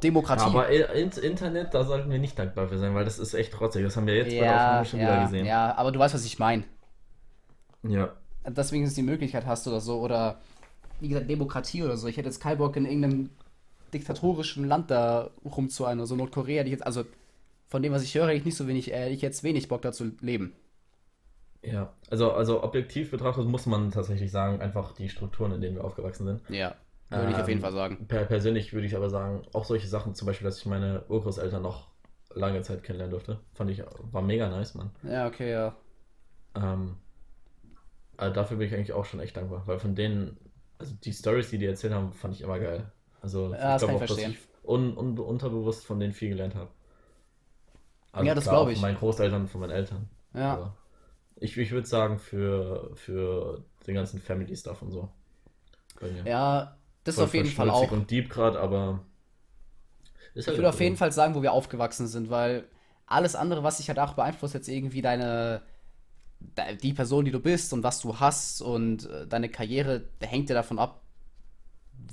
Demokratie. 0.03 0.43
Aber 0.43 0.70
ins 0.70 1.18
Internet, 1.18 1.74
da 1.74 1.84
sollten 1.84 2.10
wir 2.10 2.20
nicht 2.20 2.38
dankbar 2.38 2.68
für 2.68 2.78
sein, 2.78 2.95
weil 2.95 3.05
das 3.05 3.20
ist 3.20 3.34
echt 3.34 3.53
trotzig. 3.53 3.84
Das 3.84 3.97
haben 3.97 4.07
wir 4.07 4.16
jetzt 4.16 4.30
bei 4.30 4.39
der 4.39 4.45
ja, 4.45 4.68
Aufnahme 4.68 4.86
schon 4.86 4.99
wieder 4.99 5.16
ja, 5.16 5.24
gesehen. 5.24 5.45
ja, 5.45 5.78
aber 5.78 5.91
du 5.91 5.99
weißt, 5.99 6.14
was 6.14 6.26
ich 6.26 6.39
meine. 6.39 6.64
Ja. 7.84 8.14
Deswegen 8.47 8.86
ist 8.86 8.97
die 8.97 9.03
Möglichkeit 9.03 9.45
hast 9.45 9.68
oder 9.68 9.82
so, 9.82 9.99
oder 9.99 10.39
wie 10.99 11.10
gesagt, 11.10 11.30
Demokratie 11.30 11.84
oder 11.84 11.97
so. 11.97 12.07
Ich 12.07 12.18
hätte 12.18 12.28
jetzt 12.28 12.41
keinen 12.41 12.57
Bock 12.57 12.76
in 12.76 12.86
irgendeinem 12.86 13.30
diktatorischen 13.93 14.68
Land 14.68 14.91
da 14.91 15.30
rumzueilen 15.43 15.99
oder 15.99 16.07
so. 16.07 16.16
Nordkorea, 16.16 16.64
die 16.64 16.72
jetzt, 16.72 16.86
also 16.86 17.05
von 17.68 17.82
dem, 17.82 17.93
was 17.93 18.03
ich 18.03 18.16
höre, 18.16 18.28
hätte 18.28 18.38
ich 18.38 18.45
nicht 18.45 18.57
so 18.57 18.68
wenig, 18.68 18.93
äh, 18.93 19.10
ich 19.10 19.22
jetzt 19.22 19.43
wenig 19.43 19.68
Bock 19.68 19.82
dazu 19.82 20.12
leben. 20.22 20.53
Ja, 21.62 21.93
also, 22.10 22.32
also 22.32 22.64
objektiv 22.64 23.12
betrachtet 23.12 23.45
muss 23.45 23.66
man 23.66 23.91
tatsächlich 23.91 24.32
sagen, 24.32 24.62
einfach 24.62 24.93
die 24.93 25.10
Strukturen, 25.10 25.51
in 25.51 25.62
denen 25.62 25.76
wir 25.76 25.84
aufgewachsen 25.84 26.26
sind. 26.26 26.41
Ja, 26.49 26.76
würde 27.12 27.32
ich 27.34 27.41
auf 27.41 27.47
jeden 27.47 27.62
Ähm, 27.62 27.62
Fall 27.62 27.74
sagen. 27.74 27.99
Per 28.07 28.26
persönlich 28.26 28.74
würde 28.74 28.88
ich 28.88 28.95
aber 28.95 29.10
sagen, 29.10 29.43
auch 29.53 29.66
solche 29.66 29.88
Sachen, 29.88 30.16
zum 30.16 30.26
Beispiel, 30.28 30.45
dass 30.45 30.60
ich 30.60 30.66
meine 30.66 31.03
Urgroßeltern 31.10 31.62
noch 31.62 31.89
lange 32.34 32.62
Zeit 32.64 32.84
kennenlernen 32.84 33.12
durfte, 33.12 33.39
fand 33.53 33.72
ich, 33.72 33.84
war 34.12 34.22
mega 34.22 34.49
nice, 34.49 34.76
Mann. 34.76 34.91
Ja, 35.03 35.28
okay, 35.28 35.49
ja. 35.51 35.76
Ähm, 36.55 36.97
also 38.18 38.34
dafür 38.34 38.57
bin 38.57 38.68
ich 38.68 38.74
eigentlich 38.74 38.93
auch 38.93 39.05
schon 39.05 39.20
echt 39.20 39.38
dankbar, 39.38 39.64
weil 39.66 39.80
von 39.80 39.95
denen, 39.95 40.38
also 40.78 40.93
die 41.03 41.14
Stories, 41.14 41.49
die 41.49 41.57
die 41.57 41.66
erzählt 41.66 41.93
haben, 41.93 42.14
fand 42.14 42.34
ich 42.36 42.41
immer 42.41 42.60
geil. 42.60 42.91
Also 43.22 43.53
Ja, 43.53 43.74
das 43.74 43.86
kann 43.86 43.95
ich 43.95 43.99
dass 43.99 44.10
verstehen. 44.10 44.32
ich 44.32 44.39
un, 44.64 44.97
un, 44.97 45.18
unterbewusst 45.18 45.86
von 45.86 45.99
denen 45.99 46.14
viel 46.14 46.30
gelernt 46.30 46.55
habe. 46.55 46.70
Also 48.12 48.26
Ja, 48.28 48.36
das 48.36 48.43
klar, 48.43 48.55
glaub 48.55 48.68
auch 48.68 48.70
ich. 48.70 48.80
Von 48.80 48.82
meinen 48.82 48.97
Großeltern, 48.97 49.47
von 49.47 49.62
meinen 49.62 49.72
Eltern. 49.72 50.10
Ja. 50.34 50.53
Aber 50.53 50.76
ich 51.38 51.57
ich 51.57 51.72
würde 51.72 51.88
sagen, 51.88 52.20
für, 52.20 52.91
für 52.95 53.64
den 53.88 53.95
ganzen 53.95 54.20
Family-Stuff 54.22 54.82
und 54.82 54.91
so. 54.91 55.10
Bei 55.99 56.10
mir. 56.12 56.26
Ja, 56.26 56.79
das 57.04 57.16
Voll- 57.16 57.24
auf 57.26 57.34
jeden 57.34 57.50
Fall 57.50 57.70
auch. 57.70 57.91
und 57.91 58.10
deep 58.12 58.30
gerade, 58.30 58.60
aber. 58.60 59.02
Ist 60.34 60.43
Ich 60.43 60.47
halt 60.47 60.58
würde 60.58 60.70
auf 60.70 60.80
jeden 60.80 60.97
Fall 60.97 61.12
sagen, 61.12 61.34
wo 61.36 61.41
wir 61.41 61.54
aufgewachsen 61.54 62.08
sind, 62.08 62.30
weil 62.30 62.68
alles 63.08 63.36
andere, 63.36 63.64
was 63.64 63.78
dich 63.78 63.88
halt 63.89 64.00
auch 64.00 64.14
beeinflusst, 64.14 64.54
jetzt 64.54 64.68
irgendwie 64.70 65.02
deine, 65.02 65.64
de- 66.39 66.76
die 66.78 66.93
Person, 66.93 67.26
die 67.26 67.32
du 67.32 67.39
bist 67.39 67.74
und 67.74 67.84
was 67.84 68.00
du 68.02 68.20
hast 68.20 68.62
und 68.62 69.10
äh, 69.10 69.26
deine 69.28 69.50
Karriere, 69.50 70.04
hängt 70.22 70.50
ja 70.50 70.56
davon 70.56 70.78
ab, 70.78 71.02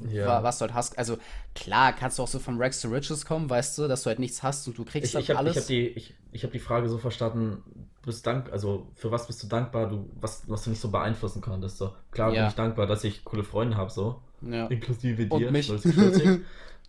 Ja. 0.08 0.26
wa- 0.26 0.42
was 0.42 0.58
du 0.58 0.62
halt 0.62 0.74
hast. 0.74 0.96
Also 0.98 1.18
klar, 1.54 1.92
kannst 1.92 2.18
du 2.18 2.22
auch 2.22 2.28
so 2.28 2.38
von 2.38 2.56
Rags 2.60 2.80
to 2.80 2.88
Riches 2.88 3.26
kommen, 3.26 3.50
weißt 3.50 3.76
du, 3.78 3.88
dass 3.88 4.02
du 4.02 4.08
halt 4.08 4.18
nichts 4.18 4.42
hast 4.42 4.66
und 4.66 4.78
du 4.78 4.84
kriegst 4.86 5.10
Ich, 5.10 5.14
halt 5.14 5.24
ich 5.24 5.30
habe 5.30 5.40
alles. 5.40 5.56
hab 5.56 5.66
die, 5.66 5.86
ich, 5.88 6.14
ich 6.32 6.42
hab 6.44 6.52
die 6.52 6.58
Frage 6.58 6.88
so 6.88 6.96
verstanden, 6.96 7.62
bist 8.02 8.26
dank, 8.26 8.50
also 8.50 8.90
für 8.94 9.10
was 9.10 9.26
bist 9.26 9.42
du 9.42 9.46
dankbar, 9.48 9.88
du, 9.90 10.08
was, 10.18 10.48
was 10.48 10.64
du 10.64 10.70
nicht 10.70 10.80
so 10.80 10.90
beeinflussen 10.90 11.42
konntest. 11.42 11.76
So. 11.76 11.92
Klar 12.12 12.28
bin 12.30 12.36
Ja. 12.36 12.48
ich 12.48 12.54
dankbar, 12.54 12.86
dass 12.86 13.04
ich 13.04 13.24
coole 13.24 13.44
Freunde 13.44 13.76
habe, 13.76 13.90
so. 13.90 14.22
Ja. 14.52 14.66
Inklusive 14.68 15.26
Und 15.28 15.40
dir, 15.40 15.50
mich. 15.50 15.66
stolz 15.66 15.82
stolzig. 15.92 16.40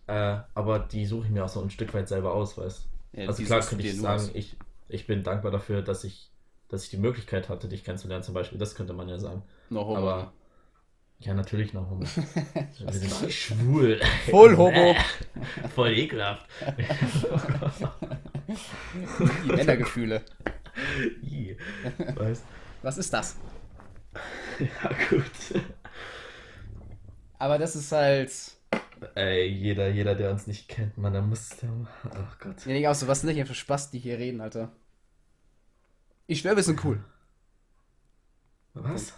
äh, 0.06 0.36
aber 0.54 0.78
die 0.80 1.06
suche 1.06 1.26
ich 1.26 1.32
mir 1.32 1.44
auch 1.44 1.48
so 1.48 1.60
ein 1.62 1.70
Stück 1.70 1.92
weit 1.94 2.08
selber 2.08 2.32
aus, 2.34 2.56
weißt 2.58 2.88
Ja, 3.12 3.26
Also 3.28 3.42
klar 3.44 3.60
könnte 3.60 3.86
ich 3.86 4.00
sagen, 4.00 4.22
aus. 4.22 4.30
ich, 4.34 4.56
ich 4.88 5.06
bin 5.06 5.22
dankbar 5.22 5.50
dafür, 5.50 5.82
dass 5.82 6.04
ich, 6.04 6.30
dass 6.68 6.84
ich 6.84 6.90
die 6.90 6.96
Möglichkeit 6.98 7.48
hatte, 7.48 7.68
dich 7.68 7.84
kennenzulernen, 7.84 8.22
zum 8.24 8.34
Beispiel. 8.34 8.58
Das 8.58 8.74
könnte 8.74 8.92
man 8.92 9.08
ja 9.08 9.18
sagen. 9.18 9.42
No 9.70 9.84
homo. 9.86 9.96
Aber 9.96 10.32
ja, 11.20 11.34
natürlich 11.34 11.72
noch 11.72 11.90
Homo. 11.90 12.02
Wir 12.78 12.92
sind 12.92 13.22
nicht 13.22 13.36
schwul. 13.38 14.00
Voll 14.30 14.56
homo. 14.56 14.94
Voll 15.74 15.90
ekelhaft. 15.98 16.46
Die 19.44 19.52
Männergefühle. 19.52 20.22
Was 22.82 22.98
ist 22.98 23.12
das? 23.12 23.36
Ja, 24.60 24.90
gut. 25.10 25.22
Aber 27.38 27.58
das 27.58 27.76
ist 27.76 27.92
halt. 27.92 28.32
Ey, 29.14 29.46
jeder, 29.46 29.88
jeder, 29.88 30.14
der 30.16 30.30
uns 30.32 30.46
nicht 30.48 30.68
kennt, 30.68 30.98
man, 30.98 31.12
da 31.12 31.22
muss 31.22 31.50
der. 31.50 31.70
Ach 32.12 32.38
Gott. 32.40 32.66
Ja, 32.66 32.72
Digga, 32.74 32.90
auch 32.90 32.94
so 32.96 33.06
was 33.06 33.20
sind 33.20 33.28
denn 33.28 33.36
hier 33.36 33.46
für 33.46 33.54
Spaß, 33.54 33.90
die 33.90 33.98
hier 34.00 34.18
reden, 34.18 34.40
Alter. 34.40 34.72
Ich 36.26 36.40
schwör, 36.40 36.56
wir 36.56 36.62
sind 36.64 36.84
cool. 36.84 37.02
Was? 38.74 39.14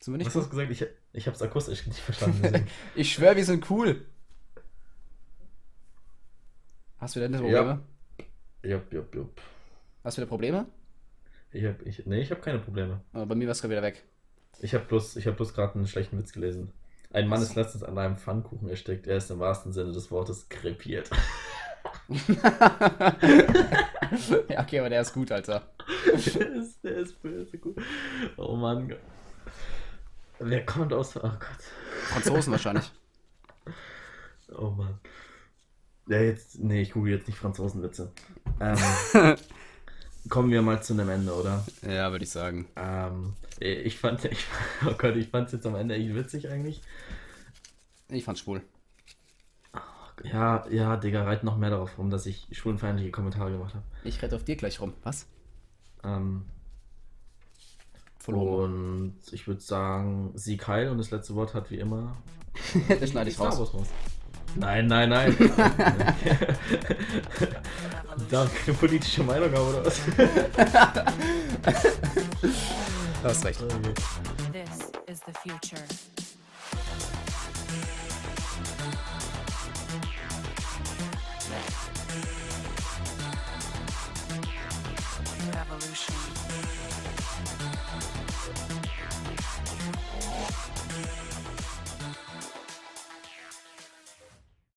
Sind 0.00 0.14
wir 0.14 0.18
nicht 0.18 0.26
Was 0.28 0.34
cool? 0.36 0.42
hast 0.42 0.52
du 0.52 0.56
gesagt? 0.56 0.70
Ich, 0.70 0.86
ich 1.18 1.26
hab's 1.26 1.42
akustisch 1.42 1.86
nicht 1.86 1.98
verstanden. 2.00 2.66
Ich 2.94 3.12
schwör, 3.12 3.34
wir 3.34 3.44
sind 3.44 3.68
cool. 3.70 4.06
Hast 6.98 7.16
du 7.16 7.20
denn 7.20 7.32
Ja. 7.32 7.40
Probleme? 7.40 7.80
jupp, 8.62 8.92
jupp, 8.92 9.14
jupp. 9.14 9.40
Hast 10.04 10.16
du 10.16 10.22
wieder 10.22 10.28
Probleme? 10.28 10.66
Ich 11.50 11.64
hab, 11.64 11.80
ich, 11.86 12.04
nee, 12.06 12.20
ich 12.20 12.30
habe 12.30 12.40
keine 12.40 12.58
Probleme. 12.58 13.00
Aber 13.12 13.26
bei 13.26 13.34
mir 13.34 13.46
war 13.46 13.52
es 13.52 13.60
gerade 13.60 13.72
wieder 13.72 13.82
weg. 13.82 14.04
Ich 14.60 14.74
habe 14.74 14.84
bloß, 14.84 15.16
ich 15.16 15.26
hab 15.26 15.36
bloß 15.36 15.54
gerade 15.54 15.74
einen 15.74 15.86
schlechten 15.86 16.18
Witz 16.18 16.32
gelesen. 16.32 16.72
Ein 17.10 17.28
Mann 17.28 17.40
ist 17.40 17.54
letztens 17.54 17.84
an 17.84 17.96
einem 17.96 18.16
Pfannkuchen 18.16 18.68
erstickt. 18.68 19.06
Er 19.06 19.16
ist 19.16 19.30
im 19.30 19.38
wahrsten 19.38 19.72
Sinne 19.72 19.92
des 19.92 20.10
Wortes 20.10 20.48
krepiert. 20.48 21.10
ja, 24.48 24.60
okay, 24.60 24.78
aber 24.78 24.88
der 24.88 25.02
ist 25.02 25.12
gut, 25.12 25.30
Alter. 25.30 25.62
der, 26.06 26.52
ist, 26.54 26.82
der 26.82 26.96
ist 26.96 27.20
böse 27.22 27.58
gut. 27.58 27.76
Oh 28.36 28.56
Mann. 28.56 28.94
Wer 30.38 30.64
kommt 30.64 30.92
aus. 30.92 31.16
Oh 31.16 31.20
Gott. 31.20 31.62
Franzosen 32.04 32.52
wahrscheinlich. 32.52 32.90
Oh 34.56 34.70
Mann. 34.70 34.98
Ja, 36.08 36.20
jetzt. 36.20 36.58
Nee, 36.58 36.82
ich 36.82 36.92
google 36.92 37.12
jetzt 37.12 37.26
nicht 37.26 37.38
Franzosenwitze. 37.38 38.12
Ähm, 38.60 38.76
kommen 40.28 40.50
wir 40.50 40.62
mal 40.62 40.82
zu 40.82 40.92
einem 40.92 41.08
Ende, 41.08 41.32
oder? 41.32 41.64
Ja, 41.82 42.10
würde 42.10 42.24
ich 42.24 42.30
sagen. 42.30 42.66
Ähm, 42.76 43.34
ich 43.60 43.98
fand, 43.98 44.24
ich, 44.24 44.46
oh 44.86 44.94
Gott, 44.96 45.16
ich 45.16 45.28
fand 45.28 45.46
es 45.46 45.52
jetzt 45.52 45.66
am 45.66 45.74
Ende 45.74 45.94
echt 45.94 46.14
witzig 46.14 46.48
eigentlich. 46.48 46.80
Ich 48.08 48.24
fand's 48.24 48.40
schwul. 48.40 48.62
Ja, 50.24 50.66
ja, 50.68 50.96
Digga, 50.96 51.24
reit 51.24 51.44
noch 51.44 51.56
mehr 51.56 51.70
darauf 51.70 51.96
rum, 51.98 52.10
dass 52.10 52.26
ich 52.26 52.48
schwulenfeindliche 52.50 53.10
Kommentare 53.10 53.52
gemacht 53.52 53.74
habe. 53.74 53.84
Ich 54.04 54.20
rette 54.20 54.34
auf 54.34 54.44
dir 54.44 54.56
gleich 54.56 54.80
rum. 54.80 54.94
Was? 55.04 55.26
Ähm, 56.02 56.44
und 58.26 59.14
ich 59.30 59.46
würde 59.46 59.60
sagen, 59.60 60.32
Sieg 60.34 60.66
heil 60.66 60.90
und 60.90 60.98
das 60.98 61.10
letzte 61.10 61.34
Wort 61.34 61.54
hat 61.54 61.70
wie 61.70 61.78
immer. 61.78 62.16
das 63.00 63.10
schneide 63.10 63.30
ich 63.30 63.38
raus. 63.38 63.72
Nein, 64.56 64.86
nein, 64.86 65.08
nein. 65.10 65.36
Darf 68.30 68.50
keine 68.64 68.76
politische 68.76 69.22
Meinung 69.22 69.52
haben 69.52 69.68
oder 69.68 69.84
was? 69.86 70.00
Du 73.22 73.28
hast 73.28 73.44
recht. 73.44 73.62
Okay. 73.62 73.94
This 74.52 74.90
is 75.06 75.20
the 75.26 75.32
future. 75.42 75.84